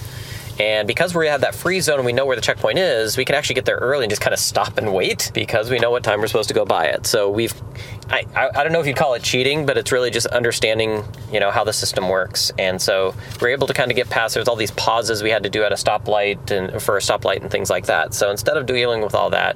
And 0.59 0.87
because 0.87 1.15
we 1.15 1.27
have 1.27 1.41
that 1.41 1.55
free 1.55 1.79
zone 1.79 1.99
and 1.99 2.05
we 2.05 2.11
know 2.11 2.25
where 2.25 2.35
the 2.35 2.41
checkpoint 2.41 2.79
is, 2.79 3.15
we 3.15 3.23
can 3.23 3.35
actually 3.35 3.55
get 3.55 3.65
there 3.65 3.77
early 3.77 4.03
and 4.03 4.09
just 4.11 4.21
kind 4.21 4.33
of 4.33 4.39
stop 4.39 4.77
and 4.77 4.93
wait 4.93 5.31
because 5.33 5.69
we 5.69 5.79
know 5.79 5.89
what 5.89 6.03
time 6.03 6.19
we're 6.19 6.27
supposed 6.27 6.49
to 6.49 6.53
go 6.53 6.65
by 6.65 6.87
it. 6.87 7.05
So 7.07 7.29
we've, 7.29 7.53
I, 8.09 8.25
I, 8.35 8.49
I 8.53 8.63
don't 8.63 8.73
know 8.73 8.81
if 8.81 8.87
you'd 8.87 8.97
call 8.97 9.13
it 9.13 9.23
cheating, 9.23 9.65
but 9.65 9.77
it's 9.77 9.93
really 9.93 10.11
just 10.11 10.27
understanding, 10.27 11.05
you 11.31 11.39
know, 11.39 11.49
how 11.49 11.63
the 11.63 11.71
system 11.71 12.09
works. 12.09 12.51
And 12.59 12.81
so 12.81 13.15
we're 13.39 13.49
able 13.49 13.67
to 13.67 13.73
kind 13.73 13.89
of 13.89 13.95
get 13.95 14.09
past. 14.09 14.33
There's 14.33 14.49
all 14.49 14.57
these 14.57 14.71
pauses 14.71 15.23
we 15.23 15.29
had 15.29 15.43
to 15.43 15.49
do 15.49 15.63
at 15.63 15.71
a 15.71 15.75
stoplight 15.75 16.51
and 16.51 16.81
for 16.81 16.97
a 16.97 16.99
stoplight 16.99 17.41
and 17.41 17.49
things 17.49 17.69
like 17.69 17.85
that. 17.85 18.13
So 18.13 18.29
instead 18.29 18.57
of 18.57 18.65
dealing 18.65 19.01
with 19.01 19.15
all 19.15 19.29
that, 19.29 19.55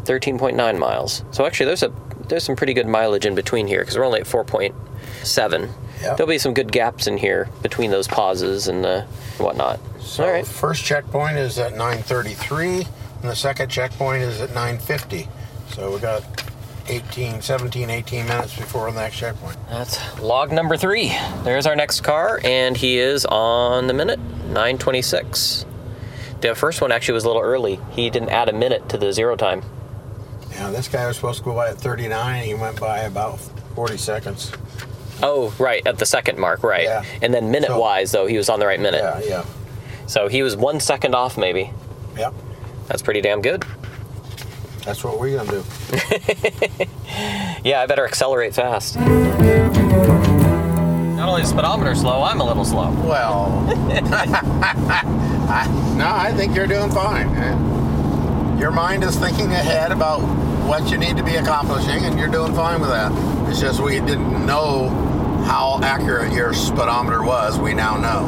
13.9 0.04 0.78
miles. 0.78 1.24
So 1.32 1.48
actually, 1.48 1.66
there's 1.66 1.82
a 1.82 1.92
there's 2.30 2.44
some 2.44 2.56
pretty 2.56 2.76
good 2.76 2.88
mileage 2.88 3.26
in 3.26 3.34
between 3.34 3.66
here 3.66 3.80
because 3.80 3.98
we're 3.98 4.06
only 4.06 4.20
at 4.22 4.28
4.7. 4.28 5.70
Yep. 6.02 6.18
There'll 6.18 6.30
be 6.30 6.38
some 6.38 6.54
good 6.54 6.72
gaps 6.72 7.08
in 7.08 7.18
here 7.18 7.50
between 7.64 7.90
those 7.90 8.08
pauses 8.08 8.68
and 8.68 8.86
uh, 8.86 9.02
whatnot. 9.40 9.80
so 10.00 10.26
All 10.26 10.32
right. 10.32 10.46
first 10.46 10.84
checkpoint 10.86 11.38
is 11.38 11.58
at 11.58 11.74
9:33 11.74 12.88
and 13.22 13.32
the 13.32 13.36
second 13.36 13.70
checkpoint 13.70 14.22
is 14.22 14.42
at 14.42 14.50
9:50. 14.52 15.28
So 15.76 15.92
we 15.94 16.00
got 16.00 16.24
18, 16.88 17.42
17, 17.42 17.90
18 17.90 18.26
minutes 18.28 18.56
before 18.56 18.92
the 18.92 19.00
next 19.00 19.18
checkpoint. 19.18 19.58
That's 19.70 20.20
log 20.22 20.52
number 20.52 20.78
three. 20.78 21.10
There's 21.44 21.66
our 21.66 21.76
next 21.76 22.02
car, 22.02 22.40
and 22.44 22.78
he 22.78 22.98
is 22.98 23.26
on 23.26 23.88
the 23.88 23.94
minute 23.94 24.20
9:26. 24.54 25.66
The 26.42 26.56
first 26.56 26.80
one 26.82 26.92
actually 26.92 27.16
was 27.16 27.24
a 27.24 27.28
little 27.28 27.42
early. 27.42 27.80
He 27.92 28.10
didn't 28.10 28.30
add 28.30 28.50
a 28.50 28.54
minute 28.54 28.88
to 28.90 28.98
the 28.98 29.12
zero 29.12 29.36
time. 29.36 29.64
Yeah, 30.52 30.70
this 30.70 30.88
guy 30.88 31.06
was 31.08 31.18
supposed 31.18 31.40
to 31.40 31.44
go 31.46 31.54
by 31.54 31.70
at 31.70 31.78
39. 31.78 32.44
He 32.44 32.54
went 32.54 32.80
by 32.80 33.00
about 33.00 33.40
40 33.76 33.98
seconds. 33.98 34.52
Oh, 35.22 35.54
right 35.60 35.86
at 35.86 35.98
the 35.98 36.06
second 36.06 36.38
mark, 36.38 36.64
right? 36.64 36.84
Yeah. 36.84 37.04
And 37.22 37.34
then 37.34 37.52
minute 37.52 37.68
So- 37.70 37.80
wise, 37.80 38.12
though, 38.12 38.26
he 38.28 38.38
was 38.38 38.48
on 38.48 38.60
the 38.60 38.66
right 38.68 38.80
minute. 38.80 39.04
Yeah, 39.04 39.20
yeah, 39.28 39.44
So 40.08 40.28
he 40.30 40.44
was 40.44 40.56
one 40.56 40.80
second 40.80 41.16
off, 41.16 41.38
maybe. 41.38 41.72
yep. 42.18 42.34
That's 42.88 43.02
pretty 43.02 43.22
damn 43.22 43.42
good. 43.42 43.66
That's 44.86 45.04
what 45.04 45.20
we're 45.20 45.38
gonna 45.38 45.52
do. 45.52 45.64
Yeah, 47.66 47.82
I 47.82 47.88
better 47.88 48.06
accelerate 48.06 48.54
fast. 48.54 48.96
Not 48.96 49.08
only 51.28 51.42
is 51.42 51.50
the 51.50 51.56
speedometer 51.56 51.96
slow, 51.96 52.22
I'm 52.22 52.40
a 52.40 52.46
little 52.46 52.64
slow. 52.64 52.92
Well, 53.04 53.66
I, 53.68 54.36
no, 55.98 56.08
I 56.08 56.32
think 56.34 56.56
you're 56.56 56.68
doing 56.68 56.92
fine. 56.92 57.28
Your 58.60 58.70
mind 58.70 59.04
is 59.04 59.16
thinking 59.18 59.52
ahead 59.52 59.92
about 59.92 60.20
what 60.68 60.92
you 60.92 61.00
need 61.00 61.18
to 61.18 61.24
be 61.24 61.38
accomplishing, 61.38 62.06
and 62.06 62.20
you're 62.20 62.28
doing 62.30 62.54
fine 62.54 62.80
with 62.82 62.92
that. 62.92 63.12
It's 63.50 63.60
just 63.60 63.80
we 63.82 64.00
didn't 64.00 64.46
know 64.46 64.90
how 65.48 65.80
accurate 65.82 66.34
your 66.34 66.54
speedometer 66.54 67.24
was. 67.24 67.58
We 67.58 67.74
now 67.74 67.98
know. 67.98 68.28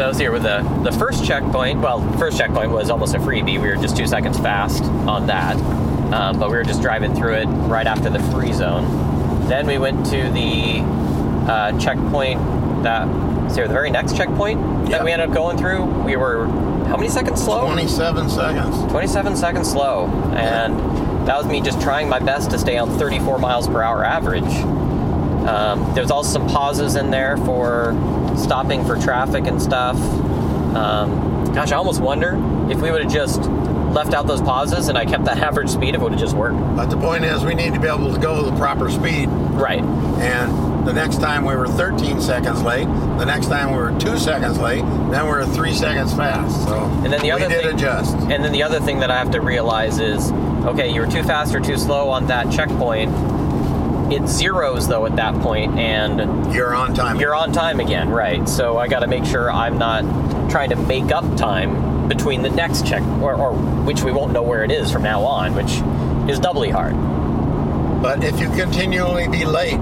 So 0.00 0.06
I 0.06 0.08
was 0.08 0.16
here 0.16 0.32
with 0.32 0.44
the 0.44 0.62
the 0.82 0.92
first 0.92 1.26
checkpoint. 1.26 1.82
Well, 1.82 2.00
first 2.16 2.38
checkpoint 2.38 2.70
was 2.70 2.88
almost 2.88 3.14
a 3.14 3.18
freebie. 3.18 3.60
We 3.60 3.68
were 3.68 3.76
just 3.76 3.98
two 3.98 4.06
seconds 4.06 4.38
fast 4.38 4.82
on 4.82 5.26
that, 5.26 5.56
um, 6.10 6.38
but 6.40 6.50
we 6.50 6.56
were 6.56 6.64
just 6.64 6.80
driving 6.80 7.14
through 7.14 7.34
it 7.34 7.44
right 7.44 7.86
after 7.86 8.08
the 8.08 8.18
free 8.32 8.54
zone. 8.54 8.86
Then 9.46 9.66
we 9.66 9.76
went 9.76 10.06
to 10.06 10.30
the 10.30 10.80
uh, 11.52 11.78
checkpoint 11.78 12.40
that 12.82 13.04
so 13.52 13.66
the 13.66 13.74
very 13.74 13.90
next 13.90 14.16
checkpoint 14.16 14.58
Yeah. 14.88 14.96
that 14.96 15.04
we 15.04 15.12
ended 15.12 15.28
up 15.28 15.34
going 15.34 15.58
through. 15.58 15.84
We 16.04 16.16
were 16.16 16.46
how 16.46 16.96
many 16.96 17.10
seconds 17.10 17.44
slow? 17.44 17.66
27 17.66 18.30
seconds. 18.30 18.90
27 18.90 19.36
seconds 19.36 19.70
slow, 19.70 20.06
and 20.34 20.78
that 21.28 21.36
was 21.36 21.44
me 21.44 21.60
just 21.60 21.78
trying 21.82 22.08
my 22.08 22.20
best 22.20 22.52
to 22.52 22.58
stay 22.58 22.78
on 22.78 22.88
34 22.98 23.38
miles 23.38 23.66
per 23.66 23.82
hour 23.82 24.02
average. 24.02 24.44
Um, 25.46 25.92
there's 25.94 26.10
also 26.10 26.38
some 26.38 26.48
pauses 26.48 26.96
in 26.96 27.10
there 27.10 27.36
for 27.36 27.92
stopping 28.40 28.84
for 28.84 28.96
traffic 28.96 29.46
and 29.46 29.60
stuff. 29.60 29.96
Um, 30.74 31.52
gosh, 31.54 31.72
I 31.72 31.76
almost 31.76 32.00
wonder 32.00 32.36
if 32.70 32.80
we 32.80 32.90
would 32.90 33.02
have 33.02 33.12
just 33.12 33.40
left 33.90 34.14
out 34.14 34.26
those 34.26 34.40
pauses 34.40 34.88
and 34.88 34.96
I 34.96 35.04
kept 35.04 35.24
that 35.24 35.38
average 35.48 35.68
speed, 35.70 35.94
if 35.94 36.00
it 36.00 36.02
would 36.02 36.12
have 36.12 36.20
just 36.20 36.36
worked. 36.36 36.58
But 36.76 36.86
the 36.86 36.96
point 36.96 37.24
is, 37.24 37.44
we 37.44 37.54
need 37.54 37.74
to 37.74 37.80
be 37.80 37.88
able 37.88 38.12
to 38.12 38.20
go 38.20 38.48
the 38.48 38.56
proper 38.56 38.90
speed. 38.90 39.28
Right. 39.28 39.82
And 39.82 40.86
the 40.86 40.92
next 40.92 41.20
time 41.20 41.44
we 41.44 41.54
were 41.54 41.66
13 41.68 42.20
seconds 42.20 42.62
late. 42.62 42.86
The 42.86 43.24
next 43.24 43.48
time 43.48 43.72
we 43.72 43.76
were 43.78 43.98
two 44.00 44.18
seconds 44.18 44.58
late. 44.58 44.82
Then 45.10 45.24
we 45.24 45.30
were 45.30 45.44
three 45.46 45.74
seconds 45.74 46.14
fast. 46.14 46.64
So 46.64 46.84
And 47.04 47.12
then 47.12 47.20
the 47.20 47.32
other 47.32 47.48
we 47.48 47.54
did 47.54 47.64
thing, 47.64 47.74
adjust. 47.74 48.16
And 48.16 48.44
then 48.44 48.52
the 48.52 48.62
other 48.62 48.80
thing 48.80 49.00
that 49.00 49.10
I 49.10 49.18
have 49.18 49.30
to 49.32 49.40
realize 49.40 49.98
is, 49.98 50.30
okay, 50.64 50.92
you 50.92 51.00
were 51.00 51.06
too 51.06 51.22
fast 51.22 51.54
or 51.54 51.60
too 51.60 51.76
slow 51.76 52.08
on 52.08 52.26
that 52.28 52.50
checkpoint. 52.50 53.10
It 54.12 54.26
zeros 54.28 54.88
though 54.88 55.06
at 55.06 55.16
that 55.16 55.34
point, 55.40 55.78
and 55.78 56.52
You're 56.54 56.74
on 56.74 56.94
time. 56.94 57.20
you're 57.20 57.34
on 57.34 57.52
time 57.52 57.78
again, 57.80 58.08
right? 58.10 58.48
So 58.48 58.76
I 58.78 58.88
got 58.88 59.00
to 59.00 59.06
make 59.06 59.24
sure 59.24 59.50
I'm 59.50 59.78
not 59.78 60.02
trying 60.50 60.70
to 60.70 60.76
make 60.76 61.12
up 61.12 61.36
time 61.36 62.08
between 62.08 62.42
the 62.42 62.50
next 62.50 62.86
check, 62.86 63.02
or, 63.22 63.34
or 63.34 63.52
which 63.54 64.02
we 64.02 64.10
won't 64.10 64.32
know 64.32 64.42
where 64.42 64.64
it 64.64 64.72
is 64.72 64.90
from 64.90 65.02
now 65.04 65.22
on, 65.22 65.54
which 65.54 65.80
is 66.30 66.40
doubly 66.40 66.70
hard. 66.70 66.94
But 68.02 68.24
if 68.24 68.40
you 68.40 68.48
continually 68.50 69.28
be 69.28 69.44
late, 69.44 69.78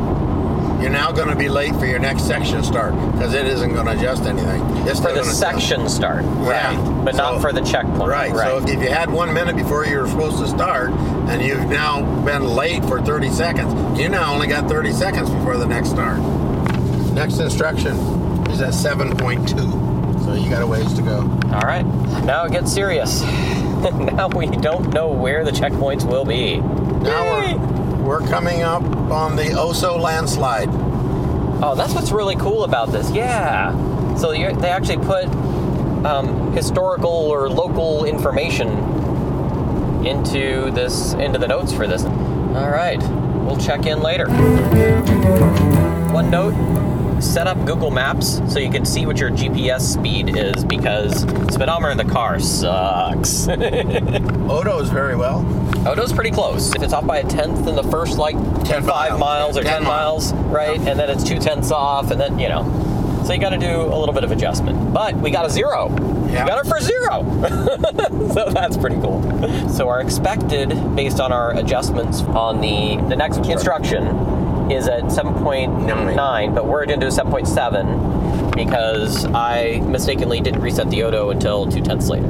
you're 0.81 0.91
now 0.91 1.11
going 1.12 1.29
to 1.29 1.37
be 1.37 1.49
late 1.49 1.74
for 1.76 1.87
your 1.87 1.99
next 1.99 2.24
section 2.26 2.62
start 2.62 2.93
because 3.12 3.35
it 3.35 3.47
isn't 3.47 3.72
going 3.74 3.87
to 3.87 3.93
adjust 3.93 4.24
anything. 4.24 4.62
It's 4.87 5.01
For 5.01 5.12
the 5.12 5.24
section 5.24 5.89
start, 5.89 6.22
Yeah. 6.24 6.76
right? 6.76 7.05
But 7.05 7.16
not 7.16 7.41
for 7.41 7.53
the 7.53 7.61
checkpoint, 7.62 8.09
Right. 8.09 8.31
So 8.35 8.59
if 8.66 8.81
you 8.83 8.89
had 8.89 9.11
one 9.11 9.33
minute 9.33 9.57
before 9.57 9.85
you 9.87 9.99
were 9.99 10.09
supposed 10.09 10.39
to 10.39 10.49
start, 10.49 10.91
and 10.91 11.43
you've 11.43 11.68
now 11.68 12.03
been 12.24 12.45
late 12.45 12.85
for 12.85 13.01
30 13.03 13.31
seconds, 13.31 13.99
you 13.99 14.09
now 14.09 14.33
only 14.33 14.47
got 14.47 14.68
30 14.68 14.93
seconds 14.93 15.29
before 15.31 15.57
the 15.57 15.66
next 15.66 15.91
start. 15.91 16.18
Next 17.12 17.39
instruction 17.39 17.97
is 18.51 18.61
at 18.61 18.72
7.2, 18.72 20.24
so 20.24 20.35
you 20.35 20.49
got 20.49 20.62
a 20.62 20.66
ways 20.66 20.93
to 20.95 21.03
go. 21.03 21.18
All 21.53 21.62
right, 21.62 21.85
now 22.24 22.45
it 22.45 22.53
gets 22.53 22.72
serious. 22.72 23.22
now 23.79 24.29
we 24.29 24.47
don't 24.47 24.93
know 24.95 25.09
where 25.09 25.45
the 25.45 25.51
checkpoints 25.51 26.09
will 26.09 26.24
be. 26.24 26.59
Now 26.59 27.41
Yay! 27.41 27.55
we're, 27.55 27.97
we're 28.20 28.29
coming 28.29 28.62
up 28.62 28.83
on 29.11 29.36
the 29.36 29.44
Oso 29.44 29.98
landslide. 30.00 30.68
Oh, 31.61 31.74
that's 31.76 31.94
what's 31.94 32.12
really 32.12 32.36
cool 32.36 32.64
about 32.64 32.92
this. 32.92 33.11
Yeah. 33.11 33.72
So 34.16 34.32
they 34.32 34.70
actually 34.70 35.04
put 35.04 35.26
um, 36.04 36.52
historical 36.52 37.11
or 37.11 37.48
local 37.48 38.04
information 38.04 38.68
into 40.06 40.70
this 40.70 41.14
into 41.14 41.38
the 41.38 41.48
notes 41.48 41.72
for 41.72 41.86
this. 41.86 42.04
All 42.04 42.70
right, 42.70 43.00
we'll 43.44 43.59
check 43.59 43.86
in 43.86 44.00
later. 44.00 44.28
One 46.12 46.30
note: 46.30 46.54
set 47.20 47.46
up 47.46 47.64
Google 47.66 47.90
Maps 47.90 48.40
so 48.52 48.59
you 48.59 48.70
can 48.70 48.84
see 48.84 49.06
what 49.06 49.18
your 49.18 49.30
GPS 49.30 49.80
speed 49.80 50.36
is 50.36 50.64
because 50.64 51.22
speedometer 51.52 51.90
in 51.90 51.98
the 51.98 52.04
car 52.04 52.38
sucks. 52.40 53.48
Odo's 54.48 54.90
very 54.90 55.16
well. 55.16 55.42
Oh, 55.87 55.93
Odo's 55.93 56.12
pretty 56.12 56.31
close. 56.31 56.74
If 56.74 56.83
it's 56.83 56.93
off 56.93 57.07
by 57.07 57.18
a 57.18 57.24
tenth 57.29 57.66
in 57.66 57.74
the 57.76 57.83
first 57.85 58.18
like 58.18 58.37
10 58.64 58.83
five 58.85 59.18
miles. 59.18 59.20
miles 59.20 59.57
or 59.59 59.62
10 59.62 59.72
ten 59.72 59.85
miles, 59.85 60.33
miles. 60.33 60.47
right? 60.47 60.79
And 60.79 60.99
then 60.99 61.11
it's 61.11 61.24
two 61.24 61.39
tenths 61.39 61.70
off, 61.70 62.11
and 62.11 62.20
then 62.20 62.39
you 62.39 62.49
know. 62.49 62.64
So 63.26 63.35
you 63.35 63.41
got 63.41 63.51
to 63.51 63.59
do 63.59 63.83
a 63.83 63.97
little 63.99 64.14
bit 64.14 64.24
of 64.24 64.31
adjustment. 64.33 64.95
But 64.95 65.14
we 65.16 65.31
got 65.31 65.45
a 65.45 65.51
zero. 65.51 65.89
Yeah. 66.31 66.45
We 66.45 66.49
got 66.51 66.64
it 66.64 66.68
for 66.68 66.81
zero. 66.81 68.31
so 68.33 68.51
that's 68.51 68.76
pretty 68.79 68.97
cool. 69.01 69.68
So 69.68 69.89
our 69.89 70.01
expected, 70.01 70.70
based 70.97 71.20
on 71.20 71.31
our 71.31 71.55
adjustments 71.57 72.22
on 72.22 72.61
the 72.62 72.97
the 73.09 73.16
next 73.16 73.39
instruction, 73.45 74.07
is 74.70 74.89
at 74.89 75.05
7.9, 75.05 76.55
but 76.55 76.66
we're 76.66 76.87
going 76.87 77.01
to 77.01 77.07
do 77.07 77.12
7.7 77.14 78.55
because 78.55 79.24
I 79.26 79.81
mistakenly 79.87 80.41
didn't 80.41 80.61
reset 80.62 80.89
the 80.91 81.03
Odo 81.03 81.31
until 81.31 81.66
two 81.66 81.81
tenths 81.83 82.09
later. 82.09 82.26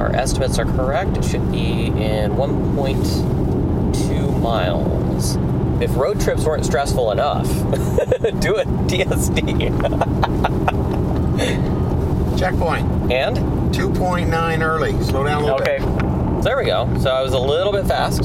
Our 0.00 0.10
estimates 0.16 0.58
are 0.58 0.64
correct. 0.64 1.18
It 1.18 1.24
should 1.26 1.52
be 1.52 1.88
in 1.88 2.32
1.2 2.32 4.40
miles. 4.40 5.36
If 5.82 5.94
road 5.94 6.18
trips 6.18 6.46
weren't 6.46 6.64
stressful 6.64 7.10
enough, 7.10 7.46
do 8.40 8.56
a 8.56 8.64
DSD. 8.88 9.68
Checkpoint. 12.38 13.12
and? 13.12 13.36
2.9 13.74 14.62
early. 14.62 14.92
Slow 15.02 15.24
down 15.24 15.42
a 15.42 15.44
little 15.44 15.58
bit. 15.58 15.82
Okay. 15.82 16.40
There 16.40 16.56
we 16.56 16.64
go. 16.64 16.88
So 16.98 17.10
I 17.10 17.20
was 17.20 17.34
a 17.34 17.38
little 17.38 17.72
bit 17.72 17.84
fast. 17.84 18.22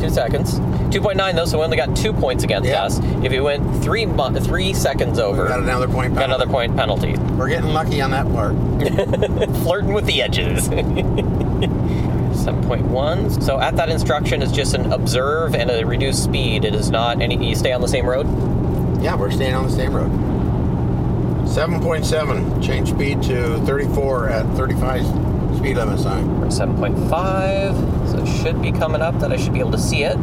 Two 0.00 0.10
seconds. 0.10 0.60
2.9 0.90 1.34
though, 1.34 1.44
so 1.44 1.58
we 1.58 1.64
only 1.64 1.76
got 1.76 1.94
two 1.96 2.12
points 2.12 2.44
against 2.44 2.68
Yeah. 2.68 2.84
us. 2.84 2.98
If 3.22 3.32
you 3.32 3.42
went 3.44 3.82
three 3.82 4.06
mo- 4.06 4.30
three 4.32 4.72
seconds 4.74 5.18
over, 5.18 5.42
bit. 5.42 5.48
Got 5.50 5.60
another 5.60 5.88
point. 5.88 6.14
got 6.14 6.24
another 6.24 6.46
point 6.46 6.76
penalty. 6.76 7.16
We're 7.36 7.48
getting 7.48 7.72
lucky 7.72 8.00
on 8.00 8.10
that 8.12 8.26
part. 8.32 8.54
Flirting 9.64 9.92
with 9.92 10.06
the 10.06 10.22
edges. 10.22 10.68
7.1. 12.38 13.42
So 13.42 13.58
at 13.60 13.76
that 13.76 13.88
instruction, 13.88 14.42
it's 14.42 14.52
just 14.52 14.74
an 14.74 14.92
observe 14.92 15.54
and 15.54 15.70
a 15.70 15.84
reduced 15.84 16.22
speed. 16.24 16.64
It 16.64 16.74
is 16.74 16.90
not 16.90 17.20
any. 17.20 17.36
You 17.48 17.54
stay 17.54 17.72
on 17.72 17.80
the 17.80 17.88
same 17.88 18.06
road. 18.06 18.26
Yeah, 19.02 19.14
we're 19.16 19.30
staying 19.30 19.54
on 19.54 19.64
the 19.66 19.72
same 19.72 19.94
road. 19.94 20.10
7.7. 21.46 22.62
Change 22.62 22.90
speed 22.90 23.22
to 23.24 23.58
34 23.66 24.28
at 24.28 24.46
35 24.56 25.04
speed 25.56 25.76
limit 25.76 25.98
sign. 25.98 26.38
We're 26.38 26.46
at 26.46 26.52
7.5, 26.52 28.08
so 28.10 28.18
it 28.22 28.26
should 28.42 28.60
be 28.62 28.70
coming 28.72 29.00
up 29.00 29.18
that 29.20 29.32
I 29.32 29.36
should 29.36 29.52
be 29.52 29.60
able 29.60 29.72
to 29.72 29.78
see 29.78 30.04
it. 30.04 30.18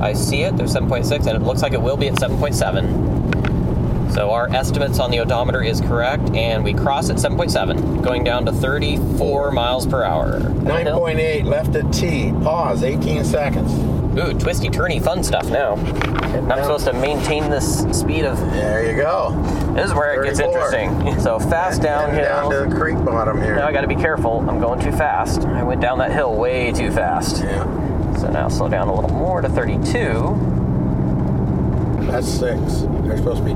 I 0.00 0.12
see 0.12 0.42
it. 0.42 0.56
There's 0.56 0.74
7.6, 0.74 1.26
and 1.26 1.36
it 1.36 1.42
looks 1.42 1.62
like 1.62 1.72
it 1.72 1.80
will 1.80 1.96
be 1.96 2.08
at 2.08 2.14
7.7. 2.14 4.12
So 4.12 4.32
our 4.32 4.48
estimates 4.48 4.98
on 4.98 5.10
the 5.10 5.20
odometer 5.20 5.62
is 5.62 5.80
correct, 5.80 6.34
and 6.34 6.64
we 6.64 6.74
cross 6.74 7.10
at 7.10 7.16
7.7, 7.16 8.02
going 8.02 8.24
down 8.24 8.44
to 8.46 8.52
34 8.52 9.52
miles 9.52 9.86
per 9.86 10.02
hour. 10.02 10.40
9.8 10.40 11.44
left 11.44 11.76
at 11.76 11.92
T. 11.92 12.32
Pause 12.42 12.82
18 12.82 13.24
seconds. 13.24 13.72
Ooh, 14.18 14.34
twisty, 14.36 14.68
turny, 14.68 15.00
fun 15.00 15.22
stuff 15.22 15.48
now. 15.48 15.76
And 15.76 16.52
I'm 16.52 16.62
supposed 16.64 16.86
to 16.86 16.92
maintain 16.94 17.48
this 17.48 17.82
speed 17.96 18.24
of. 18.24 18.38
There 18.50 18.90
you 18.90 18.96
go. 19.00 19.30
This 19.74 19.86
is 19.86 19.94
where 19.94 20.20
it 20.20 20.26
gets 20.26 20.40
interesting. 20.40 20.90
So 21.20 21.38
fast 21.38 21.82
downhill. 21.82 22.24
down 22.24 22.50
to 22.50 22.68
the 22.70 22.74
creek 22.80 22.96
bottom 23.04 23.40
here. 23.40 23.54
Now 23.54 23.66
I 23.66 23.72
got 23.72 23.82
to 23.82 23.86
be 23.86 23.94
careful. 23.94 24.40
I'm 24.48 24.58
going 24.58 24.80
too 24.80 24.90
fast. 24.92 25.42
I 25.44 25.62
went 25.62 25.80
down 25.80 25.98
that 25.98 26.12
hill 26.12 26.34
way 26.34 26.72
too 26.72 26.90
fast. 26.90 27.42
Yeah, 27.42 27.64
So 28.20 28.28
now 28.30 28.48
slow 28.48 28.68
down 28.68 28.88
a 28.88 28.94
little 28.94 29.10
more 29.10 29.40
to 29.40 29.48
32. 29.48 29.96
that's 32.10 32.28
six. 32.28 32.82
They're 33.04 33.16
supposed 33.16 33.38
to 33.38 33.44
be 33.44 33.54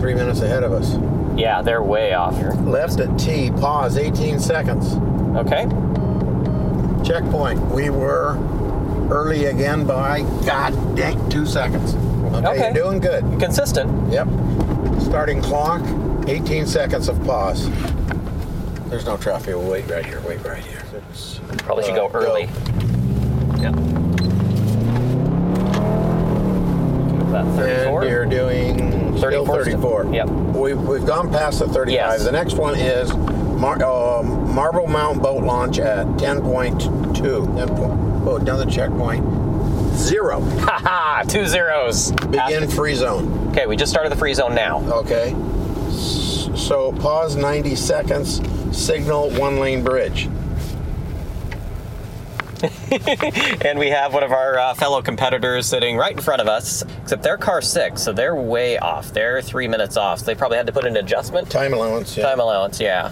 three 0.00 0.14
minutes 0.14 0.40
ahead 0.40 0.64
of 0.64 0.72
us. 0.72 0.96
Yeah, 1.38 1.62
they're 1.62 1.82
way 1.82 2.12
off 2.12 2.36
here. 2.36 2.50
Left 2.52 2.98
at 2.98 3.16
T. 3.18 3.50
Pause 3.52 3.98
18 3.98 4.40
seconds. 4.40 4.94
Okay. 5.36 5.66
Checkpoint. 7.06 7.60
We 7.70 7.90
were 7.90 8.36
early 9.10 9.44
again 9.46 9.86
by 9.86 10.22
god 10.44 10.96
dang 10.96 11.28
two 11.30 11.46
seconds. 11.46 11.94
Okay, 12.34 12.46
Okay. 12.48 12.64
you're 12.64 12.72
doing 12.72 12.98
good. 12.98 13.22
Consistent. 13.38 14.12
Yep. 14.12 14.26
Starting 15.02 15.40
clock, 15.40 15.82
18 16.28 16.66
seconds 16.66 17.08
of 17.08 17.22
pause. 17.24 17.68
There's 18.88 19.06
no 19.06 19.16
traffic. 19.16 19.54
We'll 19.54 19.70
wait 19.70 19.88
right 19.90 20.04
here. 20.04 20.20
Wait 20.26 20.44
right 20.44 20.62
here. 20.64 20.82
It's, 21.10 21.38
Probably 21.58 21.84
should 21.84 21.94
uh, 21.94 22.08
go 22.08 22.10
early. 22.14 22.48
Yeah. 23.62 23.68
And 27.34 27.54
34. 27.56 28.04
you're 28.04 28.26
doing 28.26 29.16
still 29.16 29.46
34 29.46 30.06
Yep. 30.12 30.28
We've, 30.28 30.78
we've 30.80 31.06
gone 31.06 31.30
past 31.30 31.60
the 31.60 31.66
35. 31.68 31.92
Yes. 31.92 32.24
The 32.24 32.32
next 32.32 32.54
one 32.54 32.74
is 32.76 33.12
Mar- 33.14 33.76
uh, 33.82 34.22
Marblemount 34.22 35.22
boat 35.22 35.42
launch 35.44 35.78
at 35.78 36.06
10.2. 36.18 37.56
10 37.56 37.68
point, 37.68 37.92
oh, 38.26 38.36
another 38.40 38.66
checkpoint. 38.66 39.24
Zero. 39.94 40.40
Haha, 40.60 41.22
two 41.24 41.46
zeros. 41.46 42.12
Begin 42.12 42.68
free 42.68 42.94
zone. 42.94 43.48
Okay, 43.50 43.66
we 43.66 43.76
just 43.76 43.92
started 43.92 44.10
the 44.10 44.16
free 44.16 44.34
zone 44.34 44.54
now. 44.54 44.80
Okay. 44.92 45.34
S- 45.88 46.48
So 46.56 46.92
pause 46.92 47.36
90 47.36 47.76
seconds. 47.76 48.40
Signal 48.76 49.30
one 49.30 49.58
lane 49.58 49.82
bridge. 49.84 50.28
And 53.64 53.78
we 53.78 53.88
have 53.90 54.12
one 54.14 54.22
of 54.22 54.32
our 54.32 54.58
uh, 54.58 54.74
fellow 54.74 55.02
competitors 55.02 55.66
sitting 55.66 55.96
right 55.96 56.12
in 56.12 56.20
front 56.20 56.40
of 56.40 56.48
us, 56.48 56.82
except 57.02 57.22
they're 57.22 57.36
car 57.38 57.62
six, 57.62 58.02
so 58.02 58.12
they're 58.12 58.34
way 58.34 58.78
off. 58.78 59.12
They're 59.12 59.40
three 59.42 59.68
minutes 59.68 59.96
off. 59.96 60.20
So 60.20 60.24
they 60.26 60.34
probably 60.34 60.56
had 60.58 60.66
to 60.66 60.72
put 60.72 60.84
an 60.84 60.96
adjustment. 60.96 61.50
Time 61.50 61.72
allowance. 61.74 62.16
Yeah. 62.16 62.24
Time 62.24 62.40
allowance, 62.40 62.80
yeah. 62.80 63.10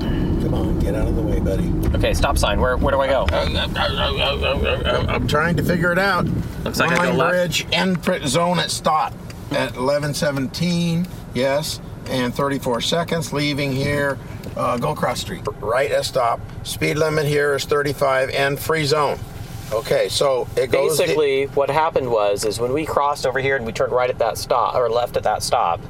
Come 0.00 0.54
on, 0.54 0.78
get 0.80 0.94
out 0.94 1.08
of 1.08 1.16
the 1.16 1.22
way, 1.22 1.40
buddy. 1.40 1.72
Okay, 1.96 2.14
stop 2.14 2.36
sign. 2.38 2.60
Where, 2.60 2.76
where 2.76 2.92
do 2.92 3.00
I 3.00 3.06
go? 3.06 3.26
I'm 3.30 5.26
trying 5.26 5.56
to 5.56 5.62
figure 5.62 5.92
it 5.92 5.98
out. 5.98 6.26
Looks 6.64 6.78
like 6.80 6.90
One 6.90 7.00
I 7.00 7.10
go 7.10 7.16
left. 7.16 7.30
bridge, 7.30 7.66
end 7.72 8.04
zone 8.28 8.58
at 8.58 8.70
stop 8.70 9.12
at 9.52 9.72
11:17. 9.74 11.06
Yes, 11.34 11.80
and 12.08 12.34
34 12.34 12.80
seconds. 12.80 13.32
Leaving 13.32 13.72
here, 13.72 14.18
uh, 14.56 14.76
go 14.78 14.90
across 14.90 15.20
street. 15.20 15.42
Right 15.60 15.90
at 15.90 16.04
stop. 16.04 16.40
Speed 16.64 16.96
limit 16.96 17.26
here 17.26 17.54
is 17.54 17.64
35 17.64 18.30
and 18.30 18.58
free 18.58 18.84
zone. 18.84 19.18
Okay, 19.72 20.08
so 20.08 20.46
it 20.56 20.70
goes. 20.70 20.98
Basically, 20.98 21.46
what 21.46 21.70
happened 21.70 22.10
was 22.10 22.44
is 22.44 22.60
when 22.60 22.72
we 22.72 22.84
crossed 22.84 23.26
over 23.26 23.40
here 23.40 23.56
and 23.56 23.64
we 23.66 23.72
turned 23.72 23.92
right 23.92 24.10
at 24.10 24.18
that 24.18 24.38
stop 24.38 24.74
or 24.74 24.88
left 24.90 25.16
at 25.16 25.22
that 25.24 25.42
stop, 25.42 25.80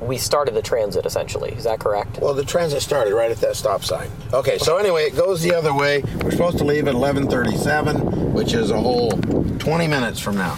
we 0.00 0.18
started 0.18 0.54
the 0.54 0.62
transit 0.62 1.06
essentially. 1.06 1.52
Is 1.52 1.64
that 1.64 1.78
correct? 1.78 2.18
well, 2.18 2.34
the 2.34 2.44
transit 2.44 2.82
started 2.82 3.14
right 3.14 3.30
at 3.30 3.38
that 3.38 3.56
stop 3.56 3.84
sign. 3.84 4.10
Okay, 4.32 4.58
so 4.58 4.76
anyway, 4.76 5.04
it 5.04 5.16
goes 5.16 5.40
the 5.42 5.54
other 5.54 5.72
way. 5.72 6.02
We're 6.22 6.32
supposed 6.32 6.58
to 6.58 6.64
leave 6.64 6.88
at 6.88 6.94
11:37, 6.94 8.32
which 8.32 8.52
is 8.54 8.70
a 8.70 8.78
whole 8.78 9.12
20 9.12 9.86
minutes 9.86 10.18
from 10.18 10.36
now. 10.36 10.56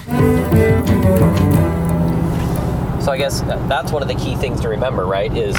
So 3.01 3.13
I 3.13 3.19
guess 3.19 3.43
that's 3.43 3.93
one 3.93 4.01
of 4.01 4.09
the 4.09 4.15
key 4.15 4.35
things 4.37 4.63
to 4.63 4.69
remember, 4.71 5.05
right? 5.05 5.35
Is 5.37 5.55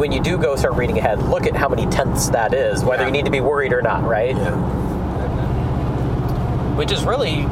when 0.00 0.12
you 0.12 0.20
do 0.22 0.38
go 0.38 0.56
start 0.56 0.76
reading 0.76 0.96
ahead, 0.96 1.22
look 1.24 1.46
at 1.46 1.54
how 1.54 1.68
many 1.68 1.84
tenths 1.88 2.30
that 2.30 2.54
is, 2.54 2.82
whether 2.82 3.02
Yeah. 3.02 3.08
you 3.08 3.12
need 3.12 3.26
to 3.26 3.30
be 3.30 3.42
worried 3.42 3.74
or 3.74 3.82
not, 3.82 4.02
right? 4.02 4.34
Yeah. 4.34 4.56
Which 6.74 6.90
is 6.90 7.04
really 7.04 7.44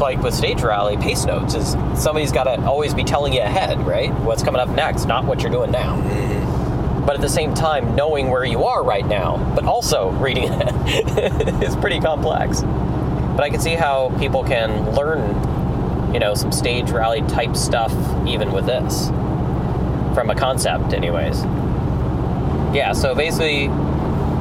like 0.00 0.20
with 0.20 0.34
stage 0.34 0.62
rally 0.62 0.96
pace 0.96 1.24
notes 1.24 1.54
is 1.54 1.76
somebody's 1.94 2.32
got 2.32 2.44
to 2.44 2.60
always 2.64 2.92
be 2.92 3.04
telling 3.04 3.32
you 3.32 3.40
ahead, 3.40 3.86
right? 3.86 4.12
What's 4.12 4.42
coming 4.42 4.60
up 4.60 4.68
next, 4.70 5.06
not 5.06 5.24
what 5.24 5.42
you're 5.42 5.52
doing 5.52 5.70
now. 5.70 5.94
Mm-hmm. 5.94 7.06
But 7.06 7.14
at 7.14 7.20
the 7.20 7.28
same 7.28 7.54
time, 7.54 7.94
knowing 7.94 8.30
where 8.30 8.44
you 8.44 8.64
are 8.64 8.82
right 8.82 9.06
now, 9.06 9.36
but 9.54 9.64
also 9.64 10.10
reading 10.26 10.48
ahead 10.48 11.62
is 11.62 11.76
pretty 11.76 12.00
complex. 12.00 12.62
But 12.62 13.44
I 13.44 13.48
can 13.48 13.60
see 13.60 13.74
how 13.76 14.08
people 14.18 14.42
can 14.42 14.90
learn, 14.96 16.12
you 16.12 16.18
know, 16.18 16.34
some 16.34 16.50
stage 16.50 16.90
rally 16.90 17.22
type 17.22 17.54
stuff 17.54 17.92
even 18.26 18.50
with 18.50 18.66
this 18.66 19.06
from 20.16 20.30
a 20.30 20.34
concept, 20.34 20.94
anyways. 20.94 21.44
Yeah, 22.72 22.92
so 22.92 23.14
basically, 23.14 23.68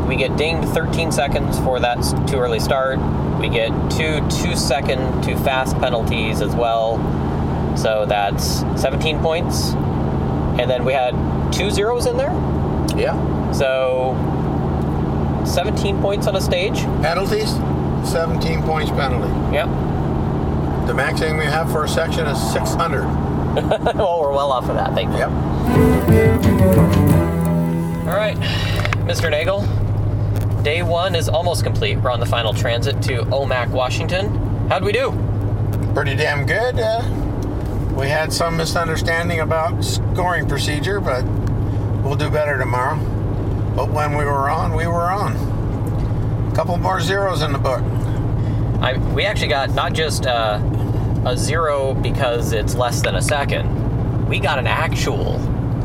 we 0.07 0.15
get 0.15 0.37
dinged 0.37 0.67
13 0.69 1.11
seconds 1.11 1.59
for 1.59 1.79
that 1.79 1.97
too 2.27 2.37
early 2.37 2.59
start. 2.59 2.99
We 3.39 3.49
get 3.49 3.69
two 3.91 4.21
two 4.29 4.55
second 4.55 5.23
too 5.23 5.35
fast 5.37 5.77
penalties 5.79 6.41
as 6.41 6.55
well. 6.55 6.97
So 7.77 8.05
that's 8.05 8.59
17 8.81 9.19
points. 9.19 9.71
And 10.59 10.69
then 10.69 10.85
we 10.85 10.93
had 10.93 11.13
two 11.51 11.71
zeros 11.71 12.05
in 12.05 12.17
there. 12.17 12.31
Yeah. 12.97 13.51
So 13.51 14.15
17 15.45 16.01
points 16.01 16.27
on 16.27 16.35
a 16.35 16.41
stage. 16.41 16.75
Penalties, 17.01 17.51
17 18.09 18.63
points 18.63 18.91
penalty. 18.91 19.31
Yep. 19.53 19.67
The 20.87 20.93
maximum 20.93 21.37
we 21.37 21.45
have 21.45 21.71
for 21.71 21.83
a 21.85 21.87
section 21.87 22.27
is 22.27 22.53
600. 22.53 23.05
well, 23.95 24.21
we're 24.21 24.31
well 24.31 24.51
off 24.51 24.69
of 24.69 24.75
that, 24.75 24.93
thank 24.93 25.11
you. 25.11 25.17
Yep. 25.17 27.10
All 28.11 28.17
right, 28.17 28.35
Mr. 29.07 29.31
Nagel. 29.31 29.61
Day 30.63 30.83
one 30.83 31.15
is 31.15 31.29
almost 31.29 31.63
complete. 31.63 31.97
We're 31.97 32.11
on 32.11 32.19
the 32.19 32.25
final 32.25 32.53
transit 32.53 33.01
to 33.03 33.21
Omak, 33.27 33.69
Washington. 33.69 34.35
How'd 34.67 34.83
we 34.83 34.91
do? 34.91 35.11
Pretty 35.93 36.17
damn 36.17 36.45
good. 36.45 36.77
Uh, 36.77 37.01
we 37.97 38.09
had 38.09 38.33
some 38.33 38.57
misunderstanding 38.57 39.39
about 39.39 39.81
scoring 39.81 40.45
procedure, 40.45 40.99
but 40.99 41.23
we'll 42.03 42.17
do 42.17 42.29
better 42.29 42.57
tomorrow. 42.57 42.97
But 43.77 43.91
when 43.91 44.17
we 44.17 44.25
were 44.25 44.49
on, 44.49 44.75
we 44.75 44.87
were 44.87 45.09
on. 45.09 46.49
A 46.51 46.53
couple 46.53 46.75
more 46.75 46.99
zeros 46.99 47.41
in 47.41 47.53
the 47.53 47.59
book. 47.59 47.81
I, 48.81 48.97
we 49.13 49.23
actually 49.23 49.47
got 49.47 49.69
not 49.73 49.93
just 49.93 50.25
uh, 50.25 50.59
a 51.25 51.37
zero 51.37 51.93
because 51.93 52.51
it's 52.51 52.75
less 52.75 53.01
than 53.01 53.15
a 53.15 53.21
second. 53.21 54.27
We 54.27 54.41
got 54.41 54.59
an 54.59 54.67
actual. 54.67 55.39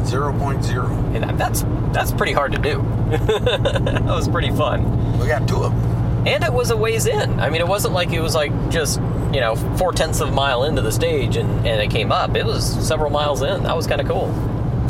0.0. 0.07 1.15
And 1.15 1.39
that's 1.39 1.65
that's 1.93 2.13
pretty 2.13 2.33
hard 2.33 2.53
to 2.53 2.59
do. 2.59 2.77
that 3.11 4.05
was 4.05 4.29
pretty 4.29 4.51
fun. 4.51 5.19
We 5.19 5.27
got 5.27 5.49
two 5.49 5.63
of 5.63 5.73
them. 5.73 6.27
And 6.27 6.43
it 6.43 6.53
was 6.53 6.71
a 6.71 6.77
ways 6.77 7.07
in. 7.07 7.39
I 7.39 7.51
mean, 7.51 7.61
it 7.61 7.69
wasn't 7.69 7.95
like 7.95 8.13
it 8.13 8.21
was 8.21 8.35
like 8.35 8.53
just, 8.71 9.01
you 9.33 9.41
know, 9.41 9.55
four 9.77 9.93
tenths 9.93 10.21
of 10.21 10.29
a 10.29 10.33
mile 10.33 10.65
into 10.65 10.83
the 10.83 10.91
stage 10.91 11.37
and, 11.37 11.49
and 11.67 11.81
it 11.81 11.91
came 11.91 12.11
up. 12.11 12.37
It 12.37 12.45
was 12.45 12.65
several 12.87 13.11
miles 13.11 13.43
in. 13.43 13.63
That 13.63 13.77
was 13.77 13.87
kind 13.87 14.01
of 14.01 14.09
cool. 14.09 14.35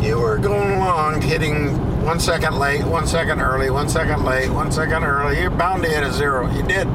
You 0.03 0.19
were 0.19 0.39
going 0.39 0.73
along, 0.73 1.23
hitting 1.23 2.03
one 2.05 2.21
second 2.21 2.59
late, 2.59 2.85
one 2.85 3.07
second 3.07 3.41
early, 3.41 3.71
one 3.71 3.89
second 3.89 4.25
late, 4.25 4.49
one 4.49 4.71
second 4.71 5.05
early. 5.05 5.41
You're 5.41 5.51
bound 5.51 5.83
to 5.83 5.89
hit 5.89 6.03
a 6.03 6.13
zero. 6.13 6.51
You 6.53 6.63
did. 6.63 6.87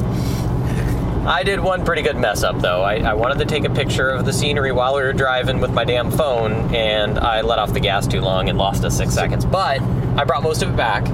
I 1.25 1.43
did 1.43 1.59
one 1.59 1.85
pretty 1.85 2.01
good 2.01 2.17
mess 2.17 2.41
up, 2.43 2.59
though. 2.61 2.81
I, 2.81 2.95
I 2.97 3.13
wanted 3.13 3.37
to 3.39 3.45
take 3.45 3.63
a 3.63 3.69
picture 3.69 4.09
of 4.09 4.25
the 4.25 4.33
scenery 4.33 4.71
while 4.71 4.95
we 4.95 5.01
were 5.03 5.13
driving 5.13 5.59
with 5.59 5.71
my 5.71 5.83
damn 5.83 6.09
phone, 6.09 6.73
and 6.73 7.19
I 7.19 7.41
let 7.41 7.59
off 7.59 7.73
the 7.73 7.79
gas 7.79 8.07
too 8.07 8.21
long 8.21 8.49
and 8.49 8.57
lost 8.57 8.83
us 8.83 8.97
six 8.97 9.13
seconds. 9.13 9.45
But 9.45 9.81
I 10.17 10.23
brought 10.23 10.41
most 10.41 10.63
of 10.63 10.69
it 10.69 10.75
back. 10.75 11.05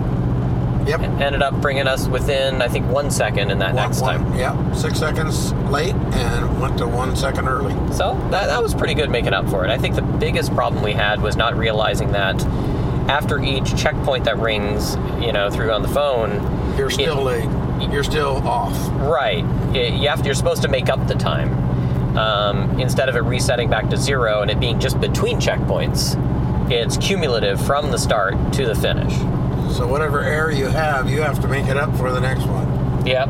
Yep. 0.88 1.02
Ended 1.02 1.42
up 1.42 1.60
bringing 1.62 1.88
us 1.88 2.08
within, 2.08 2.62
I 2.62 2.70
think, 2.70 2.90
one 2.90 3.12
second 3.12 3.52
in 3.52 3.60
that 3.60 3.74
One- 3.74 3.84
next 3.84 4.00
one- 4.02 4.24
time. 4.24 4.36
Yep. 4.40 4.76
Six 4.78 4.98
seconds 5.00 5.52
late 5.70 5.94
and 5.94 6.62
went 6.62 6.78
to 6.78 6.88
one 6.88 7.14
second 7.18 7.50
early. 7.50 7.74
So 7.92 8.14
that, 8.32 8.48
that 8.48 8.64
was 8.64 8.74
pretty 8.74 8.94
good 8.94 9.10
making 9.10 9.34
up 9.34 9.50
for 9.50 9.66
it. 9.66 9.70
I 9.72 9.78
think 9.78 9.96
the 9.96 10.02
biggest 10.02 10.56
problem 10.56 10.82
we 10.82 10.94
had 10.94 11.22
was 11.22 11.36
not 11.36 11.58
realizing 11.58 12.14
that 12.14 12.42
after 13.10 13.44
each 13.44 13.76
checkpoint 13.76 14.24
that 14.24 14.38
rings, 14.40 14.96
you 15.20 15.34
know, 15.34 15.50
through 15.50 15.74
on 15.74 15.82
the 15.82 15.88
phone, 15.90 16.32
You're 16.78 16.90
still 16.90 17.22
late. 17.24 17.50
You're 17.92 18.04
still 18.04 18.38
off. 18.48 18.76
Right. 18.94 19.44
You 19.78 20.10
have, 20.10 20.26
you're 20.26 20.36
supposed 20.36 20.62
to 20.64 20.68
make 20.68 20.90
up 20.90 21.08
the 21.08 21.16
time. 21.16 22.18
Um, 22.18 22.80
instead 22.80 23.10
of 23.10 23.16
it 23.16 23.22
resetting 23.22 23.70
back 23.70 23.90
to 23.92 23.98
zero 23.98 24.42
and 24.42 24.50
it 24.50 24.60
being 24.60 24.80
just 24.80 25.00
between 25.00 25.40
checkpoints, 25.40 26.16
it's 26.72 26.98
cumulative 26.98 27.64
from 27.64 27.92
the 27.92 27.98
start 27.98 28.34
to 28.54 28.66
the 28.66 28.76
finish. 28.76 29.14
So 29.76 29.88
whatever 29.88 30.22
error 30.22 30.52
you 30.52 30.66
have, 30.66 31.10
you 31.10 31.22
have 31.22 31.40
to 31.42 31.48
make 31.48 31.68
it 31.68 31.78
up 31.78 31.96
for 31.96 32.12
the 32.12 32.20
next 32.20 32.46
one. 32.46 33.06
Yep. 33.06 33.30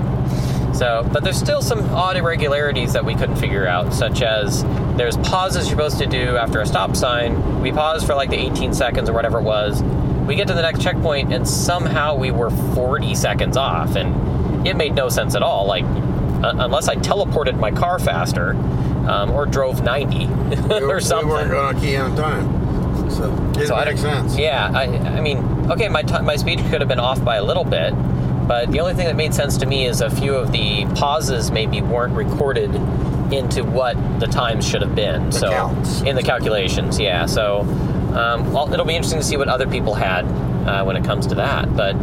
So, 0.73 1.07
but 1.11 1.23
there's 1.23 1.37
still 1.37 1.61
some 1.61 1.79
odd 1.89 2.17
irregularities 2.17 2.93
that 2.93 3.03
we 3.03 3.15
couldn't 3.15 3.37
figure 3.37 3.67
out, 3.67 3.93
such 3.93 4.21
as 4.21 4.63
there's 4.95 5.17
pauses 5.17 5.67
you're 5.67 5.77
supposed 5.77 5.97
to 5.97 6.05
do 6.05 6.37
after 6.37 6.61
a 6.61 6.65
stop 6.65 6.95
sign. 6.95 7.61
We 7.61 7.71
paused 7.71 8.05
for 8.05 8.15
like 8.15 8.29
the 8.29 8.37
18 8.37 8.73
seconds 8.73 9.09
or 9.09 9.13
whatever 9.13 9.39
it 9.39 9.43
was. 9.43 9.81
We 10.27 10.35
get 10.35 10.47
to 10.47 10.53
the 10.53 10.61
next 10.61 10.81
checkpoint 10.81 11.33
and 11.33 11.47
somehow 11.47 12.15
we 12.15 12.31
were 12.31 12.49
40 12.49 13.15
seconds 13.15 13.57
off, 13.57 13.95
and 13.95 14.67
it 14.67 14.77
made 14.77 14.93
no 14.93 15.09
sense 15.09 15.35
at 15.35 15.41
all. 15.41 15.65
Like, 15.65 15.85
uh, 16.43 16.53
unless 16.59 16.87
I 16.87 16.95
teleported 16.95 17.59
my 17.59 17.71
car 17.71 17.99
faster 17.99 18.51
um, 19.07 19.31
or 19.31 19.45
drove 19.45 19.83
90 19.83 20.25
We, 20.27 20.81
or 20.83 20.99
something. 20.99 21.27
we 21.27 21.33
weren't 21.33 21.51
going 21.51 21.75
to 21.75 21.81
key 21.81 21.95
on 21.97 22.15
time. 22.15 23.09
So 23.09 23.31
it 23.59 23.67
So 23.67 23.75
makes 23.75 24.01
sense. 24.01 24.37
Yeah, 24.37 24.69
I, 24.73 24.83
I 25.17 25.21
mean, 25.21 25.37
okay, 25.71 25.87
my 25.89 26.03
ti 26.03 26.19
my 26.21 26.35
speed 26.35 26.59
could 26.69 26.81
have 26.81 26.87
been 26.87 26.99
off 26.99 27.23
by 27.23 27.37
a 27.37 27.43
little 27.43 27.63
bit, 27.63 27.91
but 28.47 28.71
the 28.71 28.79
only 28.81 28.93
thing 28.93 29.05
that 29.07 29.15
made 29.15 29.33
sense 29.33 29.57
to 29.57 29.65
me 29.65 29.85
is 29.85 30.01
a 30.01 30.09
few 30.09 30.35
of 30.35 30.51
the 30.51 30.85
pauses 30.95 31.49
maybe 31.51 31.81
weren't 31.81 32.13
recorded 32.13 32.73
into 33.33 33.63
what 33.63 33.95
the 34.19 34.27
times 34.27 34.67
should 34.67 34.81
have 34.81 34.93
been. 34.95 35.25
The 35.27 35.31
so 35.39 35.49
counts. 35.49 36.01
in 36.01 36.15
the 36.15 36.23
calculations, 36.23 36.99
yeah. 36.99 37.25
So 37.25 37.61
um, 38.13 38.51
well, 38.53 38.71
it'll 38.71 38.85
be 38.85 38.95
interesting 38.95 39.19
to 39.19 39.25
see 39.25 39.37
what 39.37 39.47
other 39.47 39.67
people 39.67 39.93
had 39.95 40.25
uh, 40.67 40.83
when 40.83 40.95
it 40.97 41.03
comes 41.03 41.27
to 41.27 41.35
that. 41.35 41.75
But 41.75 41.95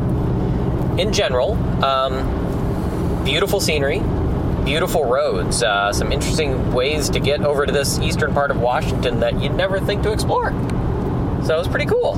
in 0.99 1.12
general, 1.12 1.53
um, 1.85 3.22
beautiful 3.24 3.61
scenery. 3.61 4.01
Beautiful 4.64 5.04
roads, 5.04 5.62
uh, 5.62 5.92
some 5.92 6.10
interesting 6.10 6.72
ways 6.72 7.10
to 7.10 7.20
get 7.20 7.42
over 7.42 7.66
to 7.66 7.72
this 7.72 7.98
eastern 7.98 8.32
part 8.32 8.50
of 8.50 8.58
Washington 8.58 9.20
that 9.20 9.40
you'd 9.40 9.54
never 9.54 9.78
think 9.78 10.02
to 10.04 10.12
explore. 10.12 10.50
So 11.44 11.54
it 11.54 11.58
was 11.58 11.68
pretty 11.68 11.86
cool. 11.86 12.14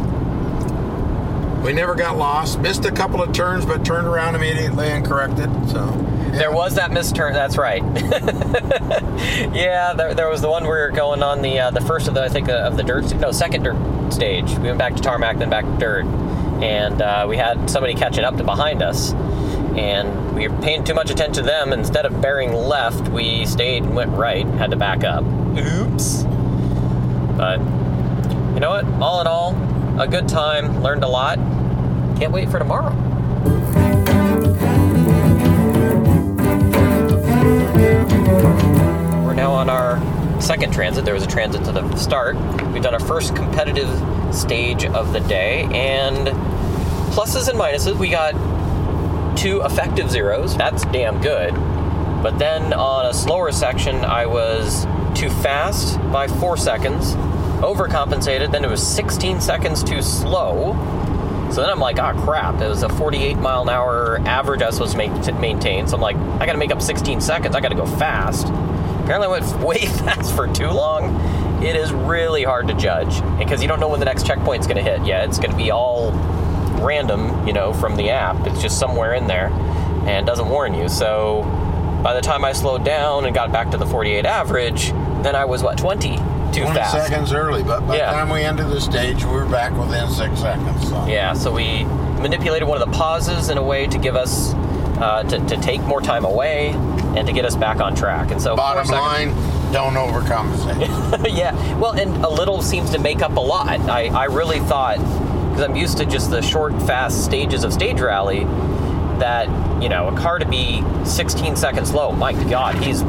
We 1.65 1.73
never 1.73 1.97
got 1.97 2.17
lost. 2.17 2.61
Missed 2.61 2.85
a 2.85 2.93
couple 2.93 3.21
of 3.21 3.33
turns, 3.33 3.67
but 3.67 3.85
turned 3.85 4.07
around 4.07 4.37
immediately 4.37 4.87
and 4.87 5.05
corrected. 5.05 5.51
So 5.69 5.85
yeah. 6.37 6.39
There 6.39 6.53
was 6.53 6.77
that 6.77 6.91
misturn. 6.93 7.33
That's 7.33 7.57
right. 7.57 7.83
yeah, 9.55 9.95
there, 9.95 10.15
there 10.15 10.29
was 10.29 10.41
the 10.41 10.49
one 10.49 10.65
where 10.65 10.87
we 10.87 10.91
were 10.93 10.97
going 10.97 11.23
on 11.23 11.43
the 11.43 11.59
uh, 11.59 11.71
the 11.71 11.81
first 11.81 12.07
of 12.07 12.15
the 12.15 12.23
I 12.23 12.29
think 12.29 12.49
uh, 12.49 12.53
of 12.53 12.77
the 12.77 12.85
dirt. 12.85 13.13
No, 13.17 13.33
second 13.33 13.65
dirt 13.65 14.13
stage. 14.13 14.51
We 14.59 14.69
went 14.69 14.79
back 14.79 14.95
to 14.95 15.03
tarmac, 15.03 15.39
then 15.39 15.51
back 15.51 15.65
to 15.65 15.77
dirt, 15.79 16.05
and 16.63 17.03
uh, 17.03 17.27
we 17.29 17.37
had 17.37 17.69
somebody 17.69 17.95
catching 17.95 18.23
up 18.23 18.37
to 18.37 18.45
behind 18.45 18.83
us, 18.83 19.13
and 19.79 20.35
we 20.35 20.49
were 20.49 20.59
paying 20.63 20.85
too 20.85 20.95
much 20.95 21.11
attention 21.11 21.43
to 21.45 21.49
them. 21.49 21.73
Instead 21.73 22.07
of 22.07 22.21
bearing 22.21 22.53
left, 22.53 23.09
we 23.11 23.45
stayed 23.47 23.83
and 23.83 23.95
went 23.95 24.11
right. 24.13 24.47
Had 24.47 24.71
to 24.71 24.77
back 24.77 25.05
up. 25.05 25.25
Oops. 25.57 26.25
But 27.37 27.61
you 28.55 28.61
know 28.61 28.71
what? 28.71 28.85
All 29.03 29.21
in 29.21 29.27
all, 29.27 29.55
a 30.01 30.09
good 30.09 30.29
time. 30.29 30.83
Learned 30.83 31.05
a 31.05 31.09
lot. 31.09 31.39
Can't 32.19 32.33
wait 32.33 32.49
for 32.49 32.59
tomorrow. 32.59 32.95
We're 39.25 39.35
now 39.35 39.53
on 39.53 39.69
our 39.69 40.01
second 40.41 40.73
transit. 40.73 41.05
There 41.05 41.13
was 41.15 41.23
a 41.23 41.29
transit 41.29 41.65
to 41.65 41.73
the 41.73 41.97
start. 41.97 42.37
We've 42.73 42.83
done 42.83 42.95
our 42.95 43.01
first 43.01 43.37
competitive 43.37 43.91
stage 44.35 44.87
of 44.87 45.13
the 45.13 45.21
day, 45.21 45.69
and 45.73 46.29
pluses 47.13 47.49
and 47.49 47.59
minuses. 47.59 47.99
We 47.99 48.09
got 48.09 48.35
two 49.37 49.63
effective 49.63 50.11
zeros. 50.11 50.57
That's 50.57 50.85
damn 50.87 51.21
good. 51.21 51.55
But 52.23 52.39
then 52.39 52.73
on 52.73 53.07
a 53.07 53.15
slower 53.15 53.53
section, 53.53 53.97
I 54.05 54.27
was 54.27 54.85
too 55.15 55.31
fast 55.31 55.99
by 56.11 56.27
four 56.27 56.57
seconds, 56.57 57.15
overcompensated. 57.63 58.51
Then 58.51 58.65
it 58.65 58.71
was 58.71 58.85
16 58.85 59.41
seconds 59.41 59.85
too 59.85 60.03
slow. 60.03 60.75
So 61.53 61.61
then 61.61 61.71
I'm 61.71 61.79
like, 61.79 61.99
ah, 61.99 62.13
crap. 62.25 62.61
It 62.61 62.69
was 62.69 62.83
a 62.83 62.89
48 62.89 63.37
mile 63.37 63.63
an 63.63 63.69
hour 63.69 64.19
average 64.27 64.63
I 64.63 64.67
was 64.67 64.75
supposed 64.75 64.93
to 64.93 64.99
make, 64.99 65.23
to 65.23 65.33
maintain. 65.33 65.87
So 65.87 65.97
I'm 65.97 66.03
like, 66.03 66.17
I 66.17 66.47
got 66.47 66.53
to 66.53 66.59
make 66.59 66.73
up 66.73 66.83
16 66.83 67.21
seconds. 67.21 67.55
I 67.55 67.61
got 67.61 67.69
to 67.69 67.77
go 67.77 67.87
fast. 67.87 68.49
Apparently, 68.49 69.29
I 69.29 69.31
went 69.31 69.61
way 69.65 69.87
fast 69.87 70.35
for 70.35 70.53
too 70.53 70.71
long. 70.71 71.15
It 71.63 71.77
is 71.77 71.93
really 71.93 72.43
hard 72.43 72.69
to 72.69 72.75
judge 72.75 73.23
because 73.39 73.63
you 73.63 73.69
don't 73.69 73.81
know 73.81 73.89
when 73.89 74.01
the 74.01 74.07
next 74.07 74.27
checkpoint's 74.27 74.67
going 74.67 74.77
to 74.77 74.83
hit. 74.83 75.07
Yeah, 75.07 75.25
it's 75.25 75.39
going 75.39 75.53
to 75.53 75.57
be 75.57 75.71
all 75.71 76.11
random, 76.81 77.47
you 77.47 77.53
know, 77.53 77.73
from 77.73 77.97
the 77.97 78.11
app. 78.11 78.47
It's 78.47 78.61
just 78.63 78.79
somewhere 78.79 79.15
in 79.15 79.27
there 79.27 79.49
and 80.07 80.27
doesn't 80.27 80.49
warn 80.49 80.75
you. 80.75 80.89
So 80.89 81.43
by 82.03 82.15
the 82.15 82.21
time 82.21 82.45
I 82.45 82.53
slowed 82.53 82.85
down 82.85 83.25
and 83.25 83.35
got 83.35 83.51
back 83.53 83.71
to 83.73 83.77
the 83.77 83.87
48 83.87 84.25
average, 84.25 84.91
then 85.23 85.35
I 85.35 85.45
was 85.45 85.63
what 85.63 85.77
20 85.79 86.17
too 86.53 86.63
20 86.63 86.75
fast. 86.75 86.93
seconds 87.09 87.33
early, 87.33 87.63
but 87.63 87.87
by 87.87 87.97
Yeah. 87.97 88.11
the 88.13 88.19
time 88.19 88.31
we 88.31 88.43
ended 88.43 88.69
the 88.69 88.81
stage, 88.81 89.25
we 89.25 89.33
were 89.33 89.47
back 89.47 89.73
within 89.77 90.09
six 90.11 90.41
seconds. 90.41 90.89
So. 90.89 91.05
Yeah, 91.07 91.33
so 91.35 91.53
we 91.53 91.85
manipulated 92.21 92.67
one 92.69 92.81
of 92.81 92.89
the 92.91 92.97
pauses 92.97 93.49
in 93.51 93.59
a 93.59 93.63
way 93.63 93.87
to 93.89 93.99
give 93.99 94.15
us 94.17 94.55
uh, 94.99 95.23
to, 95.25 95.39
to 95.47 95.57
take 95.59 95.83
more 95.83 96.01
time 96.01 96.25
away 96.25 96.69
and 97.17 97.27
to 97.27 97.33
get 97.33 97.45
us 97.45 97.55
back 97.57 97.81
on 97.81 97.95
track. 97.95 98.31
And 98.31 98.41
so 98.41 98.57
Bottom 98.57 98.87
line, 98.89 99.29
don't 99.73 99.93
overcompensate. 99.95 101.37
yeah, 101.37 101.53
well, 101.79 101.93
and 101.93 102.25
a 102.25 102.29
little 102.29 102.63
seems 102.63 102.91
to 102.91 102.99
make 102.99 103.21
up 103.21 103.37
a 103.37 103.41
lot. 103.41 103.69
I, 103.91 104.07
I 104.07 104.25
really 104.25 104.61
thought, 104.61 104.97
because 105.57 105.71
I'm 105.71 105.77
used 105.77 105.97
to 105.97 106.05
just 106.05 106.31
the 106.31 106.43
short, 106.43 106.75
fast 106.83 107.25
stages 107.25 107.65
of 107.65 107.73
stage 107.73 107.99
rally, 107.99 108.41
that, 109.21 109.49
you 109.83 109.89
know, 109.89 110.09
a 110.09 110.15
car 110.15 110.39
to 110.39 110.47
be 110.47 110.85
16 111.07 111.57
seconds 111.57 111.89
slow, 111.89 112.13
my 112.13 112.35
God, 112.35 112.75
he's, 112.75 113.01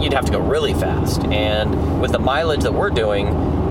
you'd 0.00 0.12
have 0.12 0.26
to 0.26 0.30
go 0.30 0.38
really 0.38 0.74
fast. 0.74 1.24
And 1.24 2.00
with 2.00 2.12
the 2.12 2.20
mileage 2.20 2.60
that 2.60 2.72
we're 2.72 2.90
doing, 2.90 3.26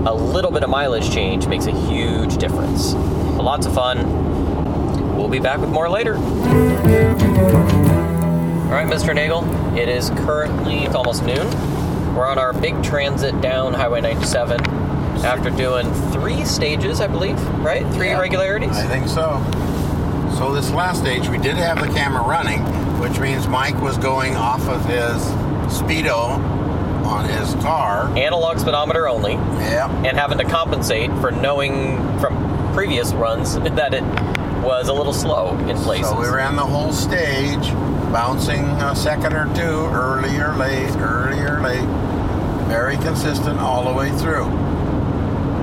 a 0.06 0.12
little 0.12 0.50
bit 0.50 0.62
of 0.62 0.68
mileage 0.68 1.10
change 1.10 1.46
makes 1.46 1.64
a 1.64 1.72
huge 1.88 2.36
difference. 2.36 2.92
Lots 2.92 3.64
of 3.64 3.72
fun. 3.72 5.16
We'll 5.16 5.30
be 5.30 5.40
back 5.40 5.58
with 5.58 5.70
more 5.70 5.88
later. 5.88 6.16
All 6.16 6.22
right, 8.76 8.86
Mr. 8.86 9.14
Nagel, 9.14 9.42
it 9.74 9.88
is 9.88 10.10
currently 10.10 10.80
it's 10.80 10.94
almost 10.94 11.24
noon. 11.24 11.46
We're 12.14 12.26
on 12.26 12.38
our 12.38 12.52
big 12.52 12.82
transit 12.82 13.40
down 13.40 13.72
Highway 13.72 14.02
97 14.02 14.79
after 15.24 15.50
doing 15.50 15.92
three 16.12 16.44
stages, 16.44 17.00
I 17.00 17.06
believe, 17.06 17.40
right? 17.58 17.86
Three 17.92 18.08
Yeah, 18.08 18.18
irregularities. 18.18 18.76
I 18.76 18.86
think 18.86 19.08
so. 19.08 19.40
So 20.38 20.52
this 20.54 20.70
last 20.70 21.00
stage, 21.00 21.28
we 21.28 21.38
did 21.38 21.56
have 21.56 21.80
the 21.80 21.88
camera 21.92 22.22
running, 22.22 22.60
which 23.00 23.18
means 23.18 23.46
Mike 23.46 23.80
was 23.80 23.98
going 23.98 24.36
off 24.36 24.66
of 24.68 24.84
his 24.86 25.22
speedo 25.80 26.38
on 27.04 27.24
his 27.28 27.54
car. 27.62 28.06
Analog 28.16 28.58
speedometer 28.58 29.08
only, 29.08 29.32
Yeah. 29.34 29.90
and 30.04 30.16
having 30.16 30.38
to 30.38 30.44
compensate 30.44 31.10
for 31.20 31.30
knowing 31.30 31.96
from 32.20 32.72
previous 32.72 33.12
runs 33.12 33.54
that 33.60 33.92
it 33.94 34.04
was 34.62 34.88
a 34.88 34.92
little 34.92 35.12
slow 35.12 35.56
in 35.68 35.76
places. 35.78 36.08
So 36.08 36.20
we 36.20 36.28
ran 36.28 36.56
the 36.56 36.64
whole 36.64 36.92
stage, 36.92 37.70
bouncing 38.12 38.64
a 38.64 38.94
second 38.94 39.34
or 39.34 39.46
two, 39.54 39.86
early 39.92 40.36
or 40.38 40.54
late, 40.56 40.94
early 40.96 41.38
or 41.40 41.60
late. 41.60 41.86
Very 42.68 42.96
consistent 42.98 43.58
all 43.58 43.84
the 43.84 43.92
way 43.98 44.10
through. 44.18 44.44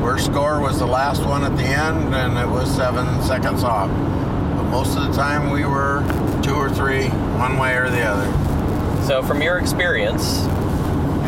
Worst 0.08 0.28
score 0.28 0.62
was 0.62 0.80
the 0.80 0.86
last 0.88 1.26
one 1.26 1.43
at 1.43 1.58
the 1.58 1.66
end, 1.66 2.16
and 2.16 2.38
it 2.38 2.47
was 2.47 2.74
seven 2.74 3.22
seconds 3.24 3.62
off. 3.62 3.89
But 3.89 4.64
most 4.70 4.97
of 4.97 5.05
the 5.05 5.12
time 5.12 5.49
we 5.49 5.66
were 5.66 6.01
two 6.41 6.55
or 6.55 6.70
three, 6.70 7.10
one 7.38 7.58
way 7.58 7.76
or 7.76 7.89
the 7.89 8.03
other. 8.03 9.03
So, 9.03 9.22
from 9.22 9.41
your 9.41 9.58
experience, 9.58 10.45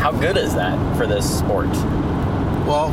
how 0.00 0.12
good 0.12 0.38
is 0.38 0.54
that 0.54 0.96
for 0.96 1.06
this 1.06 1.28
sport? 1.40 1.68
Well, 2.66 2.88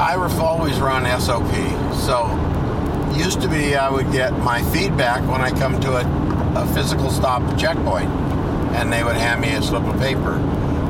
I've 0.00 0.40
always 0.40 0.80
run 0.80 1.04
SOP, 1.20 1.52
so 1.92 2.24
used 3.14 3.42
to 3.42 3.48
be 3.48 3.76
I 3.76 3.90
would 3.90 4.10
get 4.10 4.32
my 4.38 4.62
feedback 4.72 5.20
when 5.30 5.42
I 5.42 5.50
come 5.50 5.78
to 5.82 5.96
a, 5.98 6.62
a 6.62 6.66
physical 6.68 7.10
stop 7.10 7.42
checkpoint, 7.58 8.08
and 8.78 8.90
they 8.90 9.04
would 9.04 9.16
hand 9.16 9.42
me 9.42 9.52
a 9.52 9.60
slip 9.60 9.82
of 9.82 10.00
paper. 10.00 10.38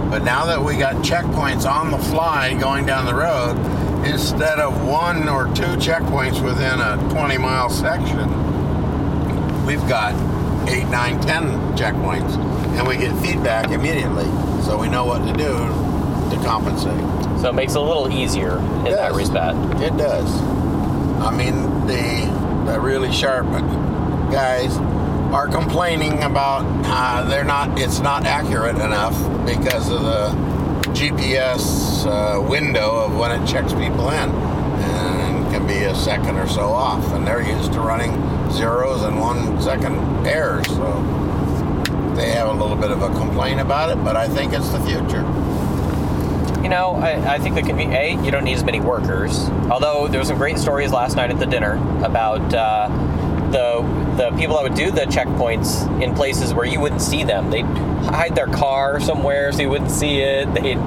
But 0.09 0.22
now 0.22 0.47
that 0.47 0.62
we 0.62 0.76
got 0.76 0.95
checkpoints 1.05 1.68
on 1.68 1.91
the 1.91 1.99
fly 1.99 2.55
going 2.55 2.86
down 2.86 3.05
the 3.05 3.16
road, 3.16 3.78
instead 4.09 4.59
of 4.59 4.87
one 4.87 5.29
or 5.29 5.45
two 5.55 5.77
checkpoints 5.77 6.43
within 6.43 6.81
a 6.81 6.97
20 7.13 7.39
mile 7.39 7.69
section, 7.69 8.27
we've 9.67 9.87
got 9.89 10.15
eight, 10.69 10.87
nine, 10.89 11.21
ten 11.21 11.45
checkpoints, 11.77 12.37
and 12.77 12.87
we 12.87 12.97
get 12.97 13.15
feedback 13.21 13.71
immediately, 13.71 14.25
so 14.65 14.79
we 14.79 14.89
know 14.89 15.05
what 15.05 15.19
to 15.27 15.33
do 15.33 15.53
to 16.31 16.43
compensate. 16.45 16.99
So, 17.41 17.51
it 17.51 17.55
makes 17.55 17.75
it 17.75 17.79
a 17.79 17.83
little 17.83 18.11
easier 18.11 18.59
in 18.59 18.93
that 18.93 19.13
respect. 19.15 19.57
It 19.81 19.97
does. 19.97 20.29
I 21.23 21.31
mean, 21.35 21.87
the 21.87 22.39
the 22.67 22.81
really 22.81 23.13
sharp 23.13 23.47
guys 24.31 24.77
are 25.33 25.49
complaining 25.49 26.23
about 26.23 26.65
uh, 26.85 27.29
they're 27.29 27.45
not. 27.45 27.79
It's 27.79 28.01
not 28.01 28.25
accurate 28.25 28.77
enough 28.77 29.15
because 29.47 29.91
of 29.91 30.03
the 30.03 30.47
GPS 30.89 32.07
uh, 32.07 32.41
window 32.41 32.97
of 32.97 33.16
when 33.16 33.30
it 33.30 33.47
checks 33.47 33.72
people 33.72 34.09
in, 34.11 34.30
and 34.30 35.53
can 35.53 35.66
be 35.66 35.84
a 35.84 35.95
second 35.95 36.36
or 36.36 36.49
so 36.49 36.68
off. 36.68 37.05
And 37.12 37.26
they're 37.26 37.43
used 37.43 37.72
to 37.74 37.80
running 37.80 38.12
zeros 38.51 39.03
and 39.03 39.20
one 39.20 39.61
second 39.61 40.26
errors, 40.26 40.66
so 40.66 40.84
they 42.16 42.30
have 42.30 42.49
a 42.49 42.53
little 42.53 42.76
bit 42.76 42.91
of 42.91 43.03
a 43.03 43.09
complaint 43.09 43.61
about 43.61 43.91
it. 43.91 44.03
But 44.03 44.16
I 44.16 44.28
think 44.28 44.53
it's 44.53 44.68
the 44.70 44.80
future. 44.80 45.24
You 46.62 46.68
know, 46.68 46.97
I, 46.97 47.34
I 47.34 47.39
think 47.39 47.55
that 47.55 47.64
can 47.64 47.76
be 47.76 47.84
A, 47.84 48.22
you 48.22 48.30
don't 48.30 48.45
need 48.45 48.55
as 48.55 48.64
many 48.64 48.80
workers. 48.80 49.49
Although 49.70 50.09
there 50.09 50.20
were 50.20 50.26
some 50.26 50.39
great 50.39 50.59
stories 50.59 50.91
last 50.91 51.16
night 51.16 51.30
at 51.30 51.39
the 51.39 51.47
dinner 51.47 51.74
about 52.05 52.53
uh, 52.53 52.89
the 53.51 53.99
the 54.18 54.36
people 54.36 54.57
that 54.57 54.64
would 54.64 54.74
do 54.74 54.91
the 54.91 55.03
checkpoints 55.03 56.03
in 56.03 56.14
places 56.14 56.53
where 56.53 56.66
you 56.66 56.80
wouldn't 56.80 57.01
see 57.01 57.22
them. 57.22 57.51
They'd 57.51 57.64
hide 58.07 58.34
their 58.34 58.46
car 58.46 59.01
somewhere 59.01 59.53
so 59.53 59.62
you 59.62 59.70
wouldn't 59.70 59.90
see 59.90 60.20
it. 60.20 60.53
They'd, 60.55 60.78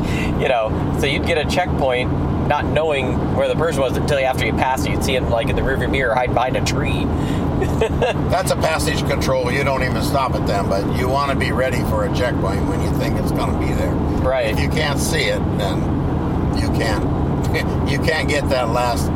you 0.41 0.47
know, 0.47 0.97
so 0.99 1.05
you'd 1.05 1.25
get 1.25 1.37
a 1.37 1.49
checkpoint 1.49 2.11
not 2.47 2.65
knowing 2.65 3.35
where 3.35 3.47
the 3.47 3.55
person 3.55 3.81
was 3.81 3.95
until 3.95 4.17
after 4.19 4.45
you 4.45 4.51
passed 4.53 4.85
it. 4.85 4.91
You'd 4.91 5.03
see 5.03 5.15
him 5.15 5.29
like 5.29 5.49
in 5.49 5.55
the 5.55 5.61
rearview 5.61 5.89
mirror 5.89 6.13
hide 6.13 6.33
behind 6.33 6.57
a 6.57 6.65
tree. 6.65 7.05
That's 7.61 8.51
a 8.51 8.55
passage 8.55 9.07
control. 9.07 9.51
You 9.51 9.63
don't 9.63 9.83
even 9.83 10.01
stop 10.01 10.33
at 10.33 10.45
them, 10.47 10.67
but 10.67 10.97
you 10.97 11.07
want 11.07 11.31
to 11.31 11.37
be 11.37 11.51
ready 11.51 11.79
for 11.83 12.05
a 12.05 12.15
checkpoint 12.15 12.67
when 12.67 12.81
you 12.81 12.91
think 12.99 13.19
it's 13.19 13.31
going 13.31 13.53
to 13.53 13.59
be 13.59 13.71
there. 13.73 13.93
Right. 14.21 14.47
If 14.47 14.59
you 14.59 14.69
can't 14.69 14.99
see 14.99 15.25
it, 15.25 15.39
then 15.57 15.77
you 16.57 16.67
can't. 16.77 17.21
You 17.91 17.99
can't 17.99 18.29
get 18.29 18.47
that 18.47 18.69
last 18.69 19.07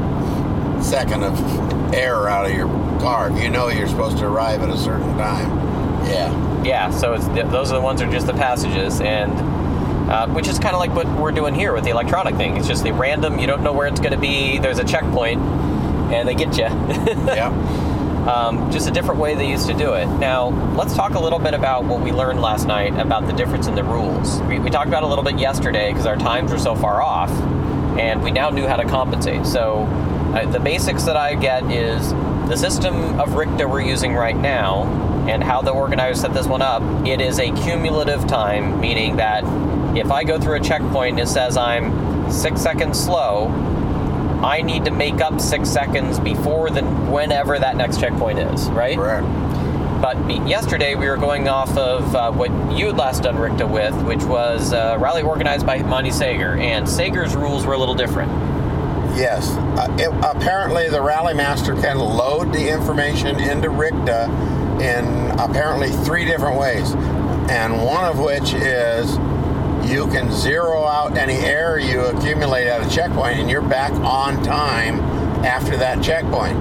second 0.85 1.23
of 1.23 1.93
air 1.93 2.27
out 2.27 2.45
of 2.45 2.51
your 2.51 2.67
car. 2.99 3.31
If 3.31 3.41
you 3.41 3.49
know 3.49 3.69
you're 3.69 3.87
supposed 3.87 4.17
to 4.17 4.25
arrive 4.27 4.61
at 4.61 4.69
a 4.69 4.77
certain 4.77 5.17
time. 5.17 5.49
Yeah. 6.05 6.54
Yeah, 6.65 6.89
so 6.89 7.13
it's 7.13 7.27
those 7.27 7.71
are 7.71 7.75
the 7.75 7.81
ones 7.81 7.99
that 7.99 8.09
are 8.09 8.11
just 8.11 8.25
the 8.25 8.33
passages, 8.33 8.99
and 8.99 9.31
uh, 10.09 10.27
which 10.29 10.47
is 10.47 10.57
kind 10.57 10.73
of 10.73 10.79
like 10.79 10.95
what 10.95 11.07
we're 11.19 11.31
doing 11.31 11.53
here 11.53 11.73
with 11.73 11.83
the 11.83 11.91
electronic 11.91 12.35
thing. 12.37 12.57
It's 12.57 12.67
just 12.67 12.83
the 12.83 12.91
random. 12.91 13.37
You 13.37 13.45
don't 13.45 13.61
know 13.61 13.71
where 13.71 13.87
it's 13.87 13.99
going 13.99 14.13
to 14.13 14.19
be. 14.19 14.57
There's 14.57 14.79
a 14.79 14.83
checkpoint, 14.83 15.41
and 16.11 16.27
they 16.27 16.33
get 16.33 16.57
you. 16.57 16.65
Yeah. 17.35 17.49
um, 18.27 18.71
just 18.71 18.87
a 18.87 18.91
different 18.91 19.19
way 19.19 19.35
they 19.35 19.47
used 19.47 19.67
to 19.67 19.75
do 19.75 19.93
it. 19.93 20.07
Now, 20.07 20.47
let's 20.75 20.95
talk 20.95 21.13
a 21.13 21.19
little 21.19 21.37
bit 21.37 21.53
about 21.53 21.85
what 21.85 22.01
we 22.01 22.11
learned 22.11 22.41
last 22.41 22.65
night 22.65 22.97
about 22.97 23.27
the 23.27 23.33
difference 23.33 23.67
in 23.67 23.75
the 23.75 23.83
rules. 23.83 24.41
We, 24.43 24.57
we 24.57 24.71
talked 24.71 24.87
about 24.87 25.03
a 25.03 25.07
little 25.07 25.23
bit 25.23 25.37
yesterday 25.37 25.91
because 25.91 26.07
our 26.07 26.17
times 26.17 26.51
were 26.51 26.57
so 26.57 26.75
far 26.75 27.01
off, 27.01 27.29
and 27.99 28.23
we 28.23 28.31
now 28.31 28.49
knew 28.49 28.67
how 28.67 28.77
to 28.77 28.85
compensate. 28.85 29.45
So, 29.45 29.83
uh, 30.33 30.49
the 30.51 30.59
basics 30.59 31.03
that 31.03 31.15
I 31.15 31.35
get 31.35 31.63
is 31.71 32.09
the 32.49 32.55
system 32.55 33.19
of 33.19 33.29
RICTA 33.29 33.69
we're 33.69 33.81
using 33.81 34.15
right 34.15 34.35
now 34.35 35.13
and 35.27 35.43
how 35.43 35.61
the 35.61 35.71
organizers 35.71 36.21
set 36.21 36.33
this 36.33 36.47
one 36.47 36.61
up. 36.61 36.81
It 37.05 37.21
is 37.21 37.39
a 37.39 37.51
cumulative 37.51 38.27
time, 38.27 38.79
meaning 38.79 39.17
that 39.17 39.43
if 39.97 40.11
I 40.11 40.23
go 40.23 40.39
through 40.39 40.55
a 40.55 40.59
checkpoint 40.59 41.19
and 41.19 41.27
it 41.27 41.31
says 41.31 41.57
I'm 41.57 42.31
six 42.31 42.61
seconds 42.61 42.99
slow, 42.99 43.47
I 44.43 44.61
need 44.61 44.85
to 44.85 44.91
make 44.91 45.21
up 45.21 45.39
six 45.39 45.69
seconds 45.69 46.19
before 46.19 46.69
the 46.69 46.83
whenever 46.83 47.57
that 47.57 47.77
next 47.77 47.99
checkpoint 47.99 48.39
is, 48.39 48.69
right? 48.69 48.97
Correct. 48.97 49.25
But 50.01 50.47
yesterday 50.47 50.93
we 50.93 51.07
were 51.07 51.17
going 51.17 51.47
off 51.47 51.75
of 51.77 52.15
uh, 52.15 52.31
what 52.31 52.51
you 52.77 52.87
had 52.87 52.97
last 52.97 53.23
done 53.23 53.37
RICTA 53.37 53.67
with, 53.67 53.95
which 54.03 54.23
was 54.23 54.73
a 54.73 54.97
rally 54.99 55.23
organized 55.23 55.65
by 55.65 55.79
Monty 55.79 56.11
Sager, 56.11 56.55
and 56.57 56.87
Sager's 56.87 57.35
rules 57.35 57.65
were 57.65 57.73
a 57.73 57.77
little 57.77 57.95
different. 57.95 58.31
Yes. 59.17 59.49
Uh, 59.49 59.87
it, 59.97 60.09
apparently, 60.23 60.89
the 60.89 61.01
Rally 61.01 61.33
Master 61.33 61.73
can 61.73 61.97
load 61.97 62.51
the 62.51 62.69
information 62.69 63.39
into 63.39 63.69
RICTA 63.69 64.27
in 64.81 65.31
apparently 65.39 65.89
three 66.05 66.25
different 66.25 66.57
ways, 66.59 66.93
and 67.49 67.83
one 67.85 68.05
of 68.05 68.19
which 68.19 68.53
is 68.53 69.17
you 69.89 70.07
can 70.07 70.31
zero 70.31 70.83
out 70.85 71.15
any 71.17 71.35
error 71.35 71.77
you 71.77 72.01
accumulate 72.01 72.67
at 72.67 72.85
a 72.85 72.89
checkpoint, 72.89 73.39
and 73.39 73.49
you're 73.49 73.61
back 73.61 73.91
on 73.93 74.41
time 74.43 74.99
after 75.45 75.77
that 75.77 76.03
checkpoint. 76.03 76.57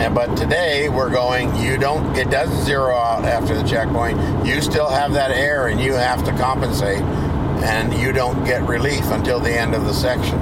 And, 0.00 0.14
but 0.14 0.34
today 0.36 0.88
we're 0.88 1.10
going. 1.10 1.54
You 1.56 1.76
don't. 1.76 2.16
It 2.16 2.30
doesn't 2.30 2.64
zero 2.64 2.94
out 2.94 3.24
after 3.24 3.54
the 3.54 3.68
checkpoint. 3.68 4.46
You 4.46 4.60
still 4.62 4.88
have 4.88 5.12
that 5.14 5.30
error, 5.32 5.66
and 5.68 5.80
you 5.80 5.94
have 5.94 6.24
to 6.24 6.32
compensate, 6.32 7.02
and 7.02 7.92
you 7.94 8.12
don't 8.12 8.44
get 8.44 8.62
relief 8.62 9.04
until 9.10 9.40
the 9.40 9.52
end 9.52 9.74
of 9.74 9.84
the 9.84 9.92
section. 9.92 10.38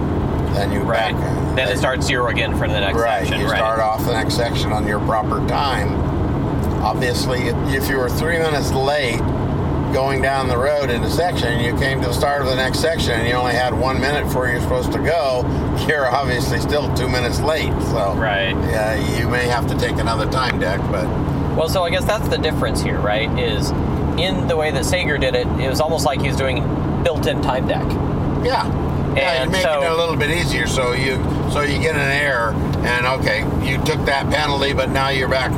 Then 0.54 0.70
you 0.72 0.80
Right. 0.80 1.12
back. 1.14 1.56
Then 1.56 1.68
it 1.68 1.78
starts 1.78 2.06
zero 2.06 2.28
again 2.28 2.56
for 2.56 2.68
the 2.68 2.78
next 2.80 2.98
Right. 2.98 3.20
section. 3.20 3.40
You 3.40 3.46
right. 3.48 3.56
start 3.56 3.80
off 3.80 4.04
the 4.04 4.12
next 4.12 4.34
section 4.34 4.72
on 4.72 4.86
your 4.86 5.00
proper 5.00 5.44
time. 5.48 6.07
Obviously, 6.88 7.40
if 7.76 7.86
you 7.90 7.98
were 7.98 8.08
three 8.08 8.38
minutes 8.38 8.72
late 8.72 9.18
going 9.92 10.22
down 10.22 10.48
the 10.48 10.56
road 10.56 10.88
in 10.88 11.02
a 11.04 11.10
section, 11.10 11.60
you 11.62 11.76
came 11.76 12.00
to 12.00 12.06
the 12.06 12.14
start 12.14 12.40
of 12.40 12.46
the 12.48 12.56
next 12.56 12.78
section, 12.80 13.12
and 13.12 13.28
you 13.28 13.34
only 13.34 13.52
had 13.52 13.78
one 13.78 14.00
minute 14.00 14.24
before 14.24 14.48
you're 14.48 14.62
supposed 14.62 14.90
to 14.92 14.98
go. 14.98 15.44
You're 15.86 16.06
obviously 16.06 16.58
still 16.60 16.92
two 16.96 17.06
minutes 17.06 17.40
late. 17.40 17.72
So 17.92 18.14
Right. 18.14 18.52
Yeah, 18.70 19.18
you 19.18 19.28
may 19.28 19.44
have 19.48 19.66
to 19.68 19.76
take 19.78 19.98
another 19.98 20.30
time 20.30 20.58
deck, 20.58 20.80
but 20.90 21.04
Well, 21.58 21.68
so 21.68 21.82
I 21.84 21.90
guess 21.90 22.06
that's 22.06 22.26
the 22.28 22.38
difference 22.38 22.80
here, 22.80 22.98
right? 23.00 23.28
Is 23.38 23.68
in 24.18 24.48
the 24.48 24.56
way 24.56 24.70
that 24.70 24.86
Sager 24.86 25.18
did 25.18 25.34
it, 25.34 25.46
it 25.60 25.68
was 25.68 25.82
almost 25.82 26.06
like 26.06 26.22
he 26.22 26.28
was 26.28 26.38
doing 26.38 26.62
built-in 27.04 27.42
time 27.42 27.68
deck. 27.68 27.84
yeah. 28.46 28.66
Yeah, 29.14 29.32
And 29.32 29.44
you're 29.44 29.62
making 29.62 29.72
so- 29.72 29.82
it 29.82 29.90
a 29.92 29.94
little 29.94 30.16
bit 30.16 30.30
easier, 30.30 30.66
so 30.66 30.92
you 30.92 31.16
so 31.52 31.60
you 31.60 31.78
get 31.80 31.96
an 31.96 32.00
error, 32.24 32.52
and 32.86 33.06
okay, 33.20 33.40
you 33.68 33.76
took 33.84 34.02
that 34.06 34.28
penalty, 34.30 34.72
but 34.72 34.88
now 34.90 35.08
you're 35.10 35.28
back 35.28 35.50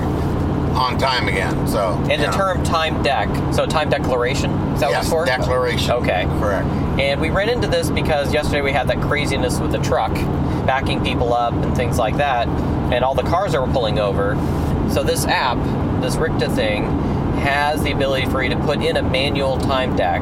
on 0.77 0.99
time 0.99 1.29
again. 1.29 1.67
So 1.69 1.93
And 2.11 2.23
the 2.23 2.27
know. 2.27 2.33
term 2.33 2.63
time 2.65 3.03
deck, 3.03 3.29
so 3.53 3.67
time 3.67 3.91
declaration, 3.91 4.51
is 4.75 4.81
that 4.81 4.87
what 4.87 4.93
yes, 4.93 5.05
it's 5.05 5.11
for? 5.11 5.25
declaration. 5.25 5.91
Okay. 5.93 6.25
correct. 6.39 6.67
And 7.01 7.21
we 7.21 7.31
ran 7.31 7.49
into 7.49 7.67
this 7.69 7.91
because 7.91 8.33
yesterday 8.33 8.61
we 8.61 8.73
had 8.73 8.89
that 8.89 9.01
craziness 9.01 9.59
with 9.61 9.73
the 9.73 9.79
truck 9.79 10.13
backing 10.67 11.03
people 11.03 11.33
up 11.33 11.53
and 11.55 11.75
things 11.75 11.99
like 11.99 12.17
that, 12.19 12.47
and 12.93 13.03
all 13.05 13.15
the 13.15 13.23
cars 13.23 13.53
that 13.53 13.61
were 13.61 13.73
pulling 13.73 13.99
over. 13.99 14.35
So 14.93 15.03
this 15.03 15.25
app, 15.27 15.57
this 16.03 16.17
RICTA 16.17 16.55
thing, 16.55 16.85
has 17.41 17.83
the 17.83 17.93
ability 17.93 18.27
for 18.27 18.43
you 18.43 18.51
to 18.51 18.57
put 18.57 18.83
in 18.83 18.97
a 18.97 19.03
manual 19.03 19.59
time 19.59 19.97
deck. 19.97 20.21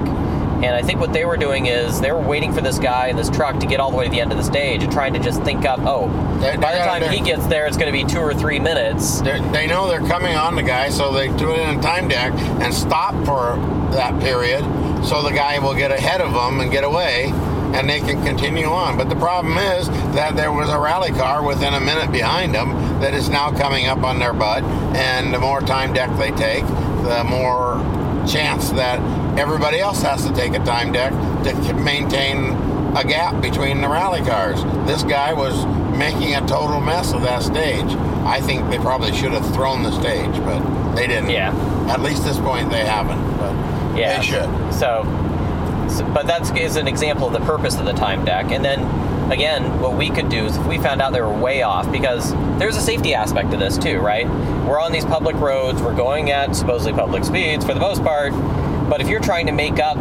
And 0.58 0.74
I 0.74 0.82
think 0.82 0.98
what 0.98 1.12
they 1.12 1.24
were 1.24 1.36
doing 1.36 1.66
is 1.66 2.00
they 2.00 2.10
were 2.10 2.20
waiting 2.20 2.52
for 2.52 2.60
this 2.60 2.78
guy 2.80 3.06
in 3.08 3.16
this 3.16 3.30
truck 3.30 3.60
to 3.60 3.66
get 3.66 3.78
all 3.78 3.90
the 3.92 3.96
way 3.96 4.04
to 4.06 4.10
the 4.10 4.20
end 4.20 4.32
of 4.32 4.38
the 4.38 4.44
stage 4.44 4.82
and 4.82 4.92
trying 4.92 5.12
to 5.14 5.20
just 5.20 5.42
think 5.44 5.64
up, 5.64 5.78
oh, 5.82 6.08
They- 6.40 6.56
by 6.56 6.72
they 6.72 6.78
the 6.78 6.84
time 6.84 7.02
he 7.04 7.20
gets 7.20 7.46
there, 7.46 7.66
it's 7.66 7.76
going 7.76 7.86
to 7.86 7.92
be 7.92 8.04
two 8.04 8.18
or 8.20 8.34
three 8.34 8.58
minutes. 8.58 9.20
They 9.20 9.66
know 9.68 9.86
they're 9.88 10.00
coming 10.00 10.34
on 10.36 10.56
the 10.56 10.62
guy, 10.64 10.88
so 10.90 11.12
they 11.12 11.28
do 11.28 11.52
it 11.52 11.60
in 11.60 11.78
a 11.78 11.82
time 11.82 12.08
deck 12.08 12.32
and 12.60 12.74
stop 12.74 13.14
for 13.24 13.56
that 13.92 14.18
period, 14.20 14.64
so 15.04 15.22
the 15.22 15.30
guy 15.32 15.58
will 15.60 15.74
get 15.74 15.90
ahead 15.92 16.20
of 16.20 16.32
them 16.34 16.60
and 16.60 16.70
get 16.72 16.82
away, 16.84 17.32
and 17.74 17.88
they 17.88 18.00
can 18.00 18.24
continue 18.24 18.66
on. 18.66 18.96
But 18.98 19.08
the 19.08 19.16
problem 19.16 19.56
is 19.58 19.88
that 20.14 20.34
there 20.36 20.52
was 20.52 20.68
a 20.70 20.78
rally 20.78 21.10
car 21.12 21.42
within 21.44 21.72
a 21.74 21.80
minute 21.80 22.10
behind 22.10 22.52
them 22.54 22.74
that 23.00 23.14
is 23.14 23.28
now 23.28 23.50
coming 23.52 23.86
up 23.86 24.02
on 24.02 24.18
their 24.18 24.32
butt, 24.32 24.64
and 24.96 25.32
the 25.32 25.38
more 25.38 25.60
time 25.60 25.92
deck 25.92 26.10
they 26.18 26.32
take, 26.32 26.66
the 26.66 27.24
more 27.24 27.76
chance 28.28 28.70
that 28.70 28.98
everybody 29.38 29.80
else 29.80 30.02
has 30.02 30.26
to 30.26 30.32
take 30.34 30.54
a 30.54 30.64
time 30.64 30.92
deck 30.92 31.12
to 31.44 31.72
maintain 31.74 32.54
a 32.96 33.04
gap 33.04 33.40
between 33.42 33.80
the 33.80 33.88
rally 33.88 34.20
cars. 34.20 34.62
This 34.86 35.02
guy 35.02 35.32
was 35.32 35.64
making 35.96 36.34
a 36.34 36.40
total 36.46 36.80
mess 36.80 37.12
of 37.12 37.22
that 37.22 37.42
stage. 37.42 37.90
I 38.24 38.40
think 38.40 38.68
they 38.70 38.78
probably 38.78 39.12
should 39.12 39.32
have 39.32 39.54
thrown 39.54 39.82
the 39.82 39.92
stage, 39.92 40.32
but 40.44 40.94
they 40.94 41.06
didn't. 41.06 41.30
Yeah. 41.30 41.54
At 41.88 42.00
least 42.00 42.24
this 42.24 42.38
point 42.38 42.70
they 42.70 42.84
haven't, 42.84 43.20
but 43.38 43.52
Yeah. 43.96 44.18
they 44.18 44.24
should. 44.24 44.48
So, 44.74 45.04
so 45.88 46.04
but 46.12 46.26
that's 46.26 46.50
is 46.50 46.76
an 46.76 46.88
example 46.88 47.26
of 47.26 47.32
the 47.32 47.40
purpose 47.40 47.78
of 47.78 47.84
the 47.84 47.92
time 47.92 48.24
deck. 48.24 48.50
And 48.50 48.64
then 48.64 48.80
again, 49.30 49.80
what 49.80 49.96
we 49.96 50.10
could 50.10 50.28
do 50.28 50.46
is 50.46 50.56
if 50.56 50.66
we 50.66 50.78
found 50.78 51.02
out 51.02 51.12
they 51.12 51.20
were 51.20 51.32
way 51.32 51.62
off, 51.62 51.90
because 51.90 52.32
there's 52.58 52.76
a 52.76 52.80
safety 52.80 53.14
aspect 53.14 53.50
to 53.50 53.56
this 53.56 53.78
too, 53.78 53.98
right? 53.98 54.26
We're 54.66 54.80
on 54.80 54.92
these 54.92 55.04
public 55.04 55.36
roads, 55.36 55.80
we're 55.82 55.96
going 55.96 56.30
at 56.30 56.54
supposedly 56.54 56.92
public 56.92 57.24
speeds 57.24 57.64
for 57.64 57.74
the 57.74 57.80
most 57.80 58.02
part, 58.02 58.32
but 58.88 59.00
if 59.00 59.08
you're 59.08 59.20
trying 59.20 59.46
to 59.46 59.52
make 59.52 59.78
up 59.78 59.96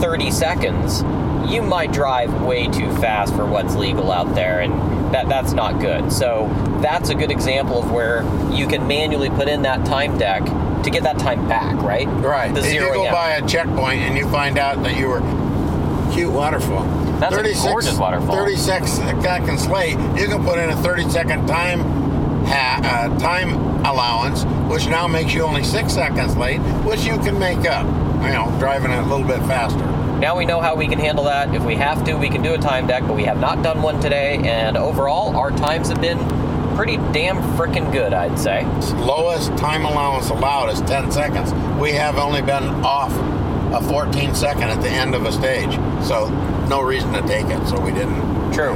30 0.00 0.30
seconds, 0.30 1.02
you 1.50 1.62
might 1.62 1.92
drive 1.92 2.42
way 2.42 2.66
too 2.66 2.90
fast 2.96 3.34
for 3.34 3.44
what's 3.44 3.74
legal 3.74 4.10
out 4.10 4.34
there, 4.34 4.60
and 4.60 4.72
that 5.14 5.28
that's 5.28 5.52
not 5.52 5.80
good. 5.80 6.12
So 6.12 6.48
that's 6.80 7.10
a 7.10 7.14
good 7.14 7.30
example 7.30 7.82
of 7.82 7.90
where 7.90 8.22
you 8.52 8.66
can 8.66 8.86
manually 8.86 9.30
put 9.30 9.48
in 9.48 9.62
that 9.62 9.84
time 9.84 10.18
deck 10.18 10.44
to 10.84 10.90
get 10.90 11.02
that 11.02 11.18
time 11.18 11.48
back, 11.48 11.76
right? 11.82 12.06
Right. 12.06 12.52
The 12.52 12.60
if 12.60 12.74
you 12.74 12.80
go 12.80 13.06
out. 13.06 13.12
by 13.12 13.30
a 13.32 13.46
checkpoint 13.46 14.02
and 14.02 14.16
you 14.16 14.28
find 14.30 14.58
out 14.58 14.82
that 14.82 14.96
you 14.96 15.08
were 15.08 15.20
cute 16.12 16.32
waterfall. 16.32 17.03
That's 17.20 17.36
a 17.36 17.68
gorgeous 17.68 17.98
waterfall. 17.98 18.36
36 18.36 18.90
seconds 18.90 19.66
late, 19.68 19.98
you 20.18 20.26
can 20.26 20.44
put 20.44 20.58
in 20.58 20.70
a 20.70 20.76
30 20.76 21.08
second 21.10 21.46
time 21.46 21.80
ha- 22.46 22.80
uh, 22.82 23.18
time 23.18 23.50
allowance, 23.84 24.44
which 24.72 24.86
now 24.86 25.06
makes 25.06 25.32
you 25.34 25.42
only 25.42 25.62
six 25.64 25.92
seconds 25.92 26.36
late, 26.36 26.58
which 26.84 27.04
you 27.04 27.16
can 27.18 27.38
make 27.38 27.66
up. 27.66 27.84
You 28.24 28.30
know, 28.30 28.54
driving 28.58 28.90
a 28.90 29.02
little 29.02 29.26
bit 29.26 29.40
faster. 29.40 29.78
Now 30.18 30.36
we 30.38 30.46
know 30.46 30.60
how 30.60 30.74
we 30.74 30.86
can 30.86 30.98
handle 30.98 31.24
that. 31.24 31.54
If 31.54 31.64
we 31.64 31.74
have 31.74 32.04
to, 32.04 32.14
we 32.14 32.30
can 32.30 32.40
do 32.42 32.54
a 32.54 32.58
time 32.58 32.86
deck, 32.86 33.02
but 33.06 33.14
we 33.14 33.24
have 33.24 33.38
not 33.38 33.62
done 33.62 33.82
one 33.82 34.00
today. 34.00 34.38
And 34.38 34.76
overall, 34.76 35.36
our 35.36 35.50
times 35.50 35.88
have 35.88 36.00
been 36.00 36.18
pretty 36.74 36.96
damn 37.12 37.36
freaking 37.56 37.92
good, 37.92 38.14
I'd 38.14 38.38
say. 38.38 38.64
Lowest 38.94 39.54
time 39.58 39.84
allowance 39.84 40.30
allowed 40.30 40.70
is 40.70 40.80
10 40.82 41.12
seconds. 41.12 41.52
We 41.78 41.92
have 41.92 42.16
only 42.16 42.40
been 42.40 42.64
off 42.84 43.12
a 43.74 43.82
14 43.86 44.34
second 44.34 44.64
at 44.64 44.80
the 44.80 44.88
end 44.88 45.14
of 45.14 45.26
a 45.26 45.32
stage, 45.32 45.74
so 46.06 46.28
no 46.68 46.80
reason 46.82 47.12
to 47.12 47.22
take 47.22 47.46
it. 47.46 47.66
So 47.66 47.80
we 47.80 47.92
didn't. 47.92 48.52
True. 48.52 48.74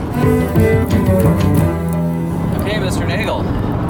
Okay, 2.63 2.77
Mr. 2.77 3.07
Nagel, 3.07 3.43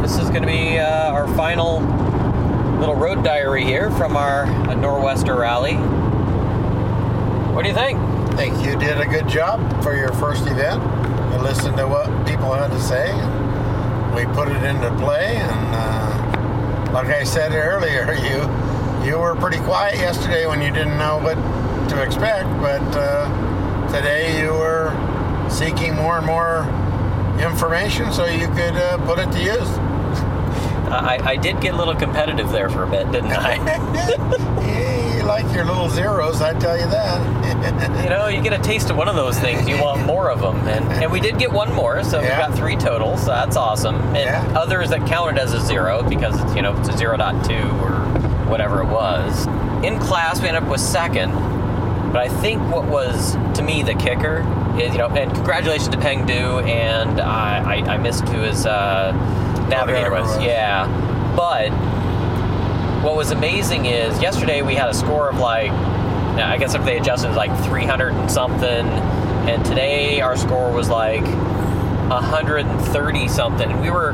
this 0.02 0.18
is 0.18 0.28
going 0.30 0.42
to 0.42 0.46
be 0.46 0.78
uh, 0.78 1.12
our 1.12 1.26
final 1.34 1.80
little 2.78 2.94
road 2.94 3.24
diary 3.24 3.64
here 3.64 3.90
from 3.92 4.16
our 4.16 4.44
uh, 4.44 4.74
Nor'Wester 4.74 5.38
rally. 5.38 5.74
What 7.54 7.62
do 7.62 7.68
you 7.68 7.74
think? 7.74 7.98
I 7.98 8.36
think 8.36 8.64
you 8.64 8.78
did 8.78 9.00
a 9.00 9.06
good 9.06 9.26
job 9.28 9.82
for 9.82 9.96
your 9.96 10.12
first 10.12 10.46
event. 10.46 10.80
You 11.32 11.40
listened 11.40 11.76
to 11.78 11.88
what 11.88 12.06
people 12.26 12.52
had 12.54 12.68
to 12.68 12.80
say, 12.80 13.10
and 13.10 14.14
we 14.14 14.26
put 14.34 14.48
it 14.48 14.62
into 14.62 14.94
play. 14.96 15.36
And 15.36 15.74
uh, 15.74 16.92
like 16.92 17.08
I 17.08 17.24
said 17.24 17.52
earlier, 17.54 18.12
you 18.14 18.48
you 19.04 19.18
were 19.18 19.34
pretty 19.34 19.58
quiet 19.58 19.96
yesterday 19.96 20.46
when 20.46 20.60
you 20.60 20.70
didn't 20.70 20.98
know 20.98 21.18
what 21.18 21.34
to 21.88 22.02
expect, 22.02 22.48
but 22.60 22.82
uh, 22.96 23.47
today 23.92 24.40
you 24.40 24.52
were 24.52 24.92
seeking 25.50 25.94
more 25.94 26.18
and 26.18 26.26
more 26.26 26.64
information 27.42 28.12
so 28.12 28.26
you 28.26 28.46
could 28.48 28.74
uh, 28.76 28.98
put 29.06 29.18
it 29.18 29.30
to 29.32 29.38
use. 29.42 29.68
I, 30.90 31.20
I 31.22 31.36
did 31.36 31.60
get 31.60 31.74
a 31.74 31.76
little 31.76 31.94
competitive 31.94 32.50
there 32.50 32.70
for 32.70 32.84
a 32.84 32.90
bit, 32.90 33.10
didn't 33.12 33.32
I? 33.32 33.56
You 35.18 35.24
like 35.24 35.52
your 35.52 35.64
little 35.64 35.88
zeros, 35.90 36.40
I 36.40 36.52
tell 36.58 36.78
you 36.78 36.86
that. 36.86 38.04
you 38.04 38.08
know, 38.08 38.28
you 38.28 38.40
get 38.40 38.52
a 38.52 38.62
taste 38.62 38.88
of 38.88 38.96
one 38.96 39.08
of 39.08 39.16
those 39.16 39.36
things, 39.38 39.68
you 39.68 39.76
want 39.82 40.06
more 40.06 40.30
of 40.30 40.40
them. 40.40 40.56
And, 40.68 40.84
and 41.02 41.10
we 41.12 41.18
did 41.20 41.38
get 41.38 41.50
one 41.52 41.72
more, 41.74 42.04
so 42.04 42.20
we 42.20 42.26
Yeah. 42.26 42.46
got 42.48 42.56
three 42.56 42.76
totals, 42.76 43.20
so 43.22 43.26
that's 43.26 43.56
awesome. 43.56 43.96
And 44.14 44.16
Yeah. 44.16 44.58
others 44.58 44.90
that 44.90 45.06
counted 45.08 45.38
as 45.40 45.52
a 45.54 45.60
zero 45.60 46.02
because 46.08 46.40
it's, 46.40 46.54
you 46.54 46.62
know, 46.62 46.74
it's 46.78 46.88
a 46.88 46.92
0.2 46.92 47.68
or 47.82 47.96
whatever 48.48 48.80
it 48.80 48.86
was. 48.86 49.46
In 49.84 49.98
class, 49.98 50.40
we 50.40 50.46
ended 50.48 50.62
up 50.62 50.68
with 50.70 50.80
second. 50.80 51.32
But 52.12 52.16
I 52.16 52.28
think 52.28 52.62
what 52.72 52.84
was, 52.86 53.34
to 53.56 53.62
me, 53.62 53.82
the 53.82 53.94
kicker 53.94 54.38
is, 54.80 54.92
you 54.92 54.98
know, 54.98 55.08
and 55.08 55.32
congratulations 55.34 55.88
to 55.88 55.98
Peng 55.98 56.24
Du, 56.26 56.58
and 56.60 57.20
I, 57.20 57.80
I, 57.80 57.94
I 57.94 57.96
missed 57.98 58.26
who 58.28 58.40
his 58.40 58.64
uh, 58.66 59.12
navigator 59.68 60.10
was. 60.10 60.36
was. 60.36 60.42
Yeah. 60.44 60.86
But 61.36 61.70
what 63.04 63.14
was 63.14 63.30
amazing 63.30 63.86
is 63.86 64.20
yesterday 64.22 64.62
we 64.62 64.74
had 64.74 64.88
a 64.88 64.94
score 64.94 65.28
of 65.28 65.38
like 65.38 65.70
I 65.70 66.56
guess 66.58 66.74
if 66.74 66.84
they 66.84 66.98
adjusted 66.98 67.26
it 67.26 67.30
was 67.30 67.36
like 67.36 67.56
300 67.64 68.12
and 68.12 68.30
something 68.30 68.66
and 68.68 69.64
today 69.64 70.20
our 70.20 70.36
score 70.36 70.72
was 70.72 70.88
like 70.88 71.22
130 72.08 73.28
something 73.28 73.70
and 73.70 73.80
we 73.80 73.90
were 73.90 74.12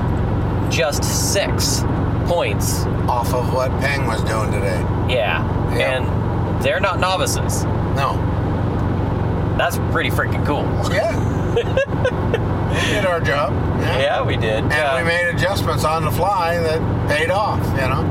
just 0.71 1.03
six 1.33 1.81
points 2.27 2.85
Off 3.09 3.33
of 3.35 3.53
what 3.53 3.71
Peng 3.81 4.07
was 4.07 4.23
doing 4.25 4.51
today. 4.51 4.81
yeah, 5.09 5.43
Yeah. 5.77 5.99
and 5.99 6.63
they're 6.65 6.81
not 6.81 6.99
novices 6.99 7.65
No. 7.95 9.55
that's 9.59 9.79
pretty 9.93 10.11
freaking 10.11 10.45
cool 10.47 10.65
Yeah. 10.93 11.15
we 11.55 12.81
did 12.93 13.07
our 13.07 13.21
job. 13.21 13.53
Yeah. 13.81 13.99
yeah 14.01 14.23
we 14.23 14.37
did 14.37 14.65
And 14.65 14.73
Yeah. 14.73 14.97
we 14.99 15.05
made 15.05 15.29
adjustments 15.35 15.85
on 15.85 16.05
the 16.05 16.11
fly 16.11 16.59
that 16.59 16.81
paid 17.09 17.31
off, 17.31 17.61
you 17.81 17.89
know? 17.89 18.03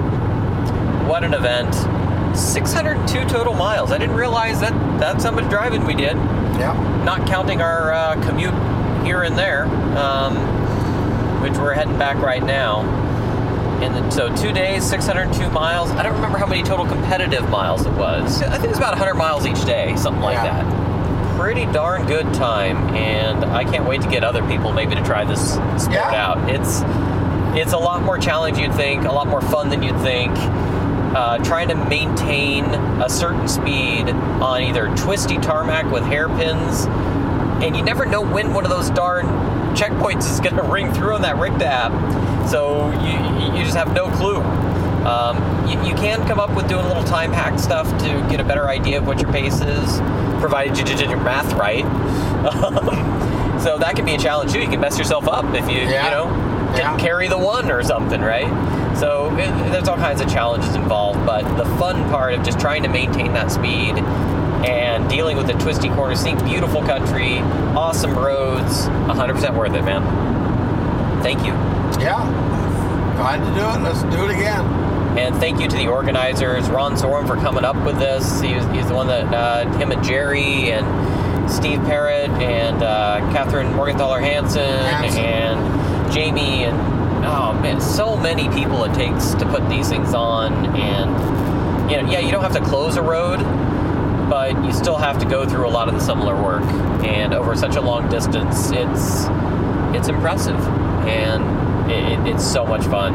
what 1.08 1.24
an 1.26 1.34
event 1.34 1.74
602 2.36 3.26
total 3.28 3.54
miles 3.54 3.92
i 3.92 3.98
didn't 3.98 4.16
realize 4.16 4.60
that 4.62 4.72
that's 5.00 5.24
how 5.26 5.32
much 5.32 5.48
driving 5.50 5.86
we 5.86 5.94
did 5.94 6.16
Yeah. 6.58 6.74
not 7.06 7.28
counting 7.28 7.62
our 7.62 7.92
uh, 7.92 8.16
commute 8.26 8.54
here 9.06 9.24
and 9.24 9.38
there, 9.38 9.66
um, 9.98 10.34
which 11.42 11.52
we're 11.58 11.74
heading 11.74 11.98
back 12.00 12.18
right 12.20 12.42
now. 12.42 12.84
And 13.84 13.94
then, 13.94 14.10
so 14.12 14.34
two 14.36 14.54
days, 14.54 14.84
602 14.90 15.50
miles. 15.52 15.92
I 15.92 16.04
don't 16.04 16.14
remember 16.16 16.38
how 16.38 16.46
many 16.48 16.64
total 16.64 16.86
competitive 16.86 17.50
miles 17.50 17.86
it 17.86 17.92
was. 17.94 18.42
I 18.42 18.52
think 18.54 18.66
it 18.66 18.70
was 18.70 18.78
about 18.78 18.92
100 18.94 19.16
miles 19.16 19.46
each 19.46 19.64
day, 19.66 19.94
something 19.98 20.22
like 20.24 20.36
Yeah. 20.36 20.64
that. 20.64 21.40
Pretty 21.40 21.66
darn 21.68 22.06
good 22.06 22.34
time, 22.34 22.78
and 22.96 23.44
I 23.44 23.64
can't 23.66 23.86
wait 23.86 24.02
to 24.04 24.08
get 24.08 24.24
other 24.24 24.42
people 24.44 24.72
maybe 24.72 24.96
to 24.96 25.04
try 25.04 25.26
this 25.26 25.54
sport 25.78 25.92
Yeah. 25.92 26.28
out. 26.30 26.50
It's 26.50 26.84
it's 27.56 27.74
a 27.74 27.78
lot 27.78 28.02
more 28.02 28.18
challenging 28.18 28.64
you'd 28.64 28.74
think, 28.74 29.06
a 29.06 29.12
lot 29.12 29.28
more 29.28 29.42
fun 29.42 29.70
than 29.70 29.84
you'd 29.84 30.00
think. 30.00 30.32
Uh, 31.16 31.38
trying 31.40 31.68
to 31.68 31.76
maintain 31.76 32.66
a 33.04 33.08
certain 33.08 33.48
speed 33.48 34.10
on 34.42 34.62
either 34.62 34.88
twisty 34.96 35.38
tarmac 35.38 35.86
with 35.92 36.04
hairpins, 36.06 36.86
and 37.64 37.76
you 37.78 37.84
never 37.84 38.06
know 38.08 38.22
when 38.22 38.54
one 38.56 38.64
of 38.64 38.72
those 38.72 38.90
darn 38.92 39.28
checkpoints 39.76 40.32
is 40.32 40.40
going 40.40 40.56
to 40.64 40.64
ring 40.64 40.92
through 40.94 41.14
on 41.14 41.22
that 41.22 41.36
RICTA 41.36 41.62
app. 41.64 41.92
So 42.49 42.90
you 43.02 43.57
you 43.57 43.64
just 43.64 43.78
have 43.78 43.94
no 43.94 44.10
clue. 44.11 44.38
Um, 45.07 45.38
you, 45.68 45.78
you 45.90 45.95
can 45.95 46.26
come 46.28 46.40
up 46.40 46.56
with 46.56 46.68
doing 46.70 46.86
a 46.86 46.88
little 46.88 47.03
time 47.03 47.32
hack 47.34 47.60
stuff 47.60 47.88
to 48.03 48.28
get 48.30 48.40
a 48.40 48.44
better 48.44 48.70
idea 48.70 48.99
of 48.99 49.06
what 49.07 49.22
your 49.22 49.32
pace 49.34 49.60
is, 49.60 49.99
provided 50.40 50.78
you 50.78 50.86
did 50.86 51.10
your 51.10 51.20
math 51.20 51.53
right. 51.53 51.86
Um, 52.44 53.60
so 53.61 53.78
that 53.78 53.95
can 53.95 54.03
be 54.03 54.15
a 54.15 54.18
challenge 54.18 54.52
too. 54.52 54.60
You 54.60 54.68
can 54.68 54.82
mess 54.82 54.98
yourself 54.98 55.28
up 55.30 55.45
if 55.56 55.70
you 55.70 55.78
Yeah. 55.78 56.06
you 56.06 56.11
know 56.11 56.26
didn't 56.74 56.78
Yeah. 56.78 56.98
carry 56.98 57.28
the 57.30 57.38
one 57.38 57.72
or 57.72 57.82
something, 57.84 58.20
right? 58.20 58.49
So 58.98 59.30
it, 59.38 59.48
there's 59.72 59.88
all 59.88 59.95
kinds 59.95 60.20
of 60.20 60.30
challenges 60.30 60.76
involved, 60.76 61.26
but 61.26 61.44
the 61.56 61.64
fun 61.78 62.03
part 62.10 62.34
of 62.34 62.44
just 62.44 62.60
trying 62.60 62.84
to 62.84 62.90
maintain 62.90 63.32
that 63.34 63.49
speed 63.52 63.95
and 64.65 65.10
dealing 65.10 65.38
with 65.38 65.48
the 65.48 65.53
twisty 65.53 65.88
corners, 65.90 66.20
seeing 66.20 66.38
beautiful 66.44 66.82
country, 66.82 67.40
awesome 67.78 68.14
roads, 68.18 68.88
100% 69.07 69.56
worth 69.56 69.74
it, 69.74 69.84
man. 69.84 70.03
Thank 71.24 71.45
you. 71.45 71.53
Yeah. 71.99 72.24
Glad 73.18 73.38
to 73.38 73.45
do 73.53 73.80
it. 73.80 73.84
Let's 73.84 74.02
do 74.15 74.26
it 74.26 74.32
again. 74.32 74.65
And 75.18 75.36
thank 75.36 75.61
you 75.61 75.68
to 75.68 75.76
the 75.76 75.88
organizers, 75.88 76.70
Ron 76.70 76.95
Sorum, 76.95 77.28
for 77.28 77.36
coming 77.36 77.64
up 77.64 77.76
with 77.86 77.99
this. 77.99 78.41
He 78.41 78.56
was, 78.56 78.65
he's 78.72 78.88
the 78.88 78.95
one 78.95 79.07
that, 79.07 79.32
uh, 79.34 79.72
him 79.78 79.91
and 79.91 80.03
Jerry 80.03 80.72
and 80.72 81.52
Steve 81.52 81.80
Parrott 81.82 82.32
and 82.32 82.82
uh, 82.82 83.20
Catherine 83.32 83.68
Morgenthaler 83.74 84.20
Hansen 84.22 84.61
Hansen. 84.64 85.24
and 85.24 86.11
Jamie 86.11 86.64
and, 86.64 86.76
oh 87.26 87.53
man, 87.61 87.80
so 87.80 88.18
many 88.18 88.49
people 88.49 88.84
it 88.86 88.94
takes 88.95 89.36
to 89.36 89.45
put 89.45 89.68
these 89.70 89.88
things 89.88 90.14
on. 90.15 90.53
And, 90.76 91.91
you 91.91 92.02
know, 92.02 92.11
yeah, 92.11 92.20
you 92.20 92.32
don't 92.32 92.44
have 92.44 92.53
to 92.53 92.61
close 92.64 92.95
a 92.95 93.03
road, 93.03 93.38
but 94.30 94.65
you 94.65 94.74
still 94.74 94.98
have 94.98 95.20
to 95.20 95.26
go 95.26 95.48
through 95.48 95.68
a 95.68 95.70
lot 95.70 95.88
of 95.88 95.94
the 95.94 95.99
similar 96.02 96.36
work. 96.41 96.64
And 97.03 97.34
over 97.34 97.56
such 97.56 97.76
a 97.76 97.82
long 97.82 98.10
distance, 98.10 98.72
it's 98.72 99.28
it's 99.95 100.07
impressive, 100.07 100.60
and 101.06 101.44
it, 101.90 102.34
it's 102.34 102.46
so 102.46 102.66
much 102.66 102.84
fun. 102.86 103.14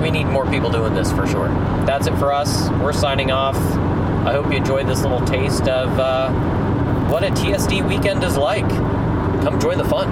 We 0.00 0.10
need 0.10 0.24
more 0.24 0.46
people 0.50 0.70
doing 0.70 0.94
this 0.94 1.10
for 1.12 1.26
sure. 1.26 1.48
That's 1.86 2.06
it 2.06 2.16
for 2.16 2.32
us. 2.32 2.68
We're 2.80 2.92
signing 2.92 3.30
off. 3.30 3.56
I 3.56 4.32
hope 4.32 4.46
you 4.50 4.56
enjoyed 4.58 4.86
this 4.86 5.02
little 5.02 5.24
taste 5.26 5.68
of 5.68 5.98
uh, 5.98 6.30
what 7.10 7.22
a 7.22 7.28
TSD 7.28 7.86
weekend 7.88 8.22
is 8.24 8.36
like. 8.36 8.68
Come 9.42 9.60
join 9.60 9.78
the 9.78 9.84
fun. 9.84 10.10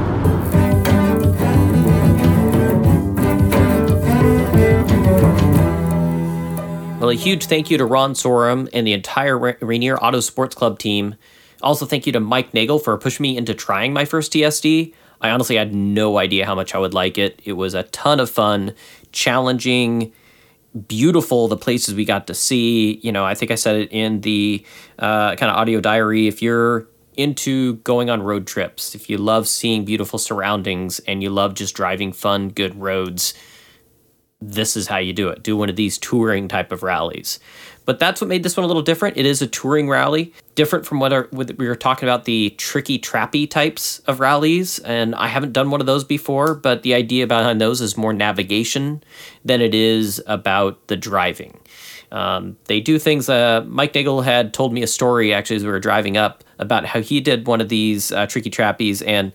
Well, 7.01 7.11
a 7.11 7.15
huge 7.15 7.47
thank 7.47 7.69
you 7.69 7.79
to 7.79 7.85
Ron 7.85 8.15
Sorum 8.15 8.69
and 8.73 8.87
the 8.87 8.93
entire 8.93 9.37
Rainier 9.61 9.97
Auto 9.97 10.21
Sports 10.21 10.55
Club 10.55 10.79
team. 10.79 11.17
Also, 11.61 11.85
thank 11.85 12.07
you 12.07 12.13
to 12.13 12.21
Mike 12.21 12.55
Nagel 12.55 12.79
for 12.79 12.97
pushing 12.97 13.25
me 13.25 13.37
into 13.37 13.55
trying 13.55 13.93
my 13.93 14.05
first 14.05 14.33
TSD. 14.33 14.95
I 15.23 15.31
honestly 15.31 15.57
had 15.57 15.75
no 15.75 16.19
idea 16.19 16.45
how 16.45 16.55
much 16.55 16.75
I 16.75 16.79
would 16.79 16.95
like 16.95 17.17
it. 17.17 17.41
It 17.45 17.53
was 17.53 17.75
a 17.75 17.85
ton 17.85 18.21
of 18.21 18.29
fun, 18.29 18.75
challenging, 19.13 20.13
beautiful. 20.89 21.49
The 21.49 21.57
places 21.57 21.95
we 21.95 22.05
got 22.05 22.27
to 22.27 22.35
see. 22.35 22.99
You 23.03 23.13
know, 23.13 23.25
I 23.25 23.35
think 23.35 23.51
I 23.51 23.55
said 23.55 23.77
it 23.77 23.93
in 23.93 24.21
the 24.23 24.65
uh, 24.99 25.37
kind 25.37 25.51
of 25.51 25.57
audio 25.57 25.81
diary. 25.81 26.27
If 26.27 26.43
you're 26.43 26.89
into 27.17 27.75
going 27.77 28.11
on 28.11 28.23
road 28.23 28.47
trips, 28.47 28.95
if 28.95 29.09
you 29.09 29.17
love 29.17 29.47
seeing 29.47 29.85
beautiful 29.85 30.19
surroundings 30.19 30.99
and 31.01 31.23
you 31.23 31.31
love 31.31 31.55
just 31.55 31.75
driving 31.75 32.13
fun, 32.13 32.49
good 32.49 32.75
roads, 32.75 33.35
this 34.41 34.77
is 34.77 34.89
how 34.89 34.99
you 34.99 35.13
do 35.13 35.29
it. 35.29 35.43
Do 35.43 35.57
one 35.57 35.69
of 35.69 35.77
these 35.77 35.99
touring 35.99 36.49
type 36.49 36.73
of 36.73 36.83
rallies. 36.83 37.39
But 37.85 37.99
that's 37.99 38.21
what 38.21 38.29
made 38.29 38.43
this 38.43 38.57
one 38.57 38.65
a 38.65 38.67
little 38.67 38.83
different. 38.83 39.17
It 39.17 39.27
is 39.27 39.43
a 39.43 39.47
touring 39.47 39.89
rally, 39.89 40.33
different 40.55 40.87
from 40.87 41.01
what, 41.01 41.13
our, 41.13 41.29
what 41.31 41.57
we 41.59 41.67
were 41.67 41.75
talking 41.75 42.09
about 42.09 42.25
the 42.25 42.51
tricky, 42.51 42.99
trappy 42.99 43.51
types 43.51 43.99
of 44.01 44.21
rallies. 44.21 44.79
And 44.81 45.15
I 45.17 45.27
haven't 45.27 45.53
done 45.53 45.71
one 45.71 45.81
of 45.81 45.87
those 45.87 46.05
before, 46.05 46.55
but 46.55 46.83
the 46.83 46.95
idea 46.95 47.27
behind 47.27 47.61
those 47.61 47.81
is 47.81 47.97
more 47.97 48.13
navigation 48.13 49.03
than 49.45 49.61
it 49.61 49.75
is 49.75 50.23
about 50.27 50.87
the 50.87 50.97
driving. 50.97 51.59
Um, 52.13 52.59
they 52.67 52.81
do 52.81 52.99
things. 52.99 53.29
Uh, 53.29 53.65
Mike 53.67 53.95
Nagel 53.95 54.21
had 54.21 54.53
told 54.53 54.73
me 54.73 54.83
a 54.83 54.87
story 54.87 55.33
actually 55.33 55.57
as 55.57 55.65
we 55.65 55.71
were 55.71 55.81
driving 55.81 56.17
up 56.17 56.45
about 56.59 56.85
how 56.85 57.01
he 57.01 57.21
did 57.21 57.47
one 57.47 57.61
of 57.61 57.69
these 57.69 58.13
uh, 58.13 58.27
tricky 58.27 58.51
trappies, 58.51 59.03
and 59.05 59.33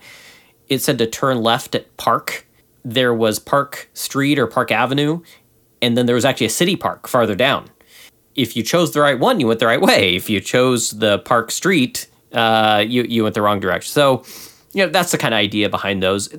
it 0.70 0.80
said 0.80 1.00
to 1.00 1.08
turn 1.08 1.42
left 1.42 1.74
at 1.74 1.98
Park. 1.98 2.46
There 2.86 3.14
was 3.14 3.40
Park 3.40 3.90
Street 3.94 4.38
or 4.38 4.46
Park 4.46 4.72
Avenue, 4.72 5.22
and 5.82 5.98
then 5.98 6.06
there 6.06 6.16
was 6.16 6.24
actually 6.24 6.46
a 6.46 6.52
city 6.52 6.76
park 6.76 7.08
farther 7.08 7.36
down. 7.36 7.70
If 8.38 8.56
you 8.56 8.64
chose 8.64 8.94
the 8.94 9.02
right 9.02 9.20
one, 9.20 9.40
you 9.40 9.48
went 9.48 9.60
the 9.60 9.66
right 9.68 9.82
way. 9.82 10.16
If 10.16 10.30
you 10.30 10.40
chose 10.40 10.92
the 10.92 11.20
Park 11.20 11.52
Street, 11.52 12.08
uh, 12.32 12.84
you 12.88 13.04
you 13.04 13.24
went 13.24 13.36
the 13.36 13.42
wrong 13.42 13.60
direction. 13.60 13.92
So, 13.92 14.24
you 14.74 14.86
know, 14.86 14.92
that's 14.92 15.12
the 15.12 15.18
kind 15.18 15.34
of 15.34 15.40
idea 15.40 15.70
behind 15.70 16.02
those. 16.02 16.30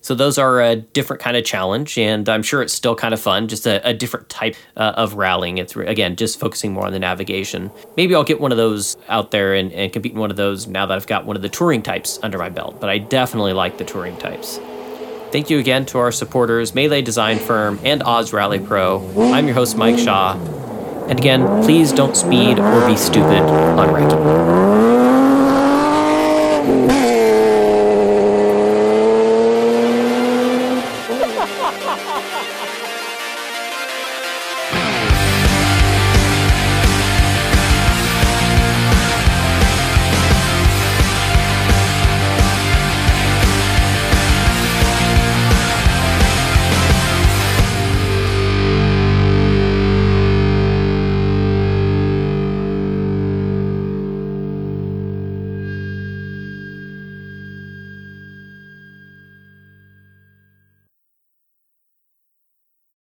So 0.00 0.14
those 0.14 0.38
are 0.38 0.60
a 0.60 0.76
different 0.76 1.20
kind 1.20 1.36
of 1.36 1.44
challenge, 1.44 1.98
and 1.98 2.28
I'm 2.28 2.44
sure 2.44 2.62
it's 2.62 2.72
still 2.72 2.94
kind 2.94 3.12
of 3.12 3.20
fun, 3.20 3.48
just 3.48 3.66
a, 3.66 3.84
a 3.88 3.92
different 3.92 4.28
type 4.28 4.54
uh, 4.76 4.92
of 4.96 5.14
rallying. 5.14 5.58
It's 5.58 5.74
again 5.74 6.14
just 6.16 6.38
focusing 6.38 6.72
more 6.72 6.86
on 6.86 6.92
the 6.92 6.98
navigation. 6.98 7.70
Maybe 7.96 8.14
I'll 8.14 8.22
get 8.22 8.40
one 8.40 8.52
of 8.52 8.58
those 8.58 8.96
out 9.08 9.30
there 9.30 9.54
and, 9.54 9.72
and 9.72 9.92
compete 9.92 10.12
in 10.12 10.18
one 10.18 10.30
of 10.30 10.36
those 10.36 10.66
now 10.66 10.86
that 10.86 10.96
I've 10.96 11.06
got 11.06 11.26
one 11.26 11.36
of 11.36 11.42
the 11.42 11.48
touring 11.48 11.82
types 11.82 12.20
under 12.22 12.38
my 12.38 12.48
belt. 12.48 12.80
But 12.80 12.90
I 12.90 12.98
definitely 12.98 13.52
like 13.52 13.78
the 13.78 13.84
touring 13.84 14.16
types. 14.18 14.58
Thank 15.32 15.50
you 15.50 15.58
again 15.58 15.86
to 15.86 15.98
our 15.98 16.12
supporters, 16.12 16.72
Melee 16.72 17.02
Design 17.02 17.38
Firm 17.38 17.80
and 17.82 18.02
Oz 18.04 18.32
Rally 18.32 18.60
Pro. 18.60 19.00
I'm 19.32 19.46
your 19.46 19.54
host, 19.54 19.76
Mike 19.76 19.98
Shaw. 19.98 20.34
And 21.08 21.18
again, 21.18 21.62
please 21.64 21.92
don't 21.92 22.16
speed 22.16 22.58
or 22.58 22.86
be 22.88 22.96
stupid 22.96 23.42
on 23.42 23.94
wrecking. 23.94 24.95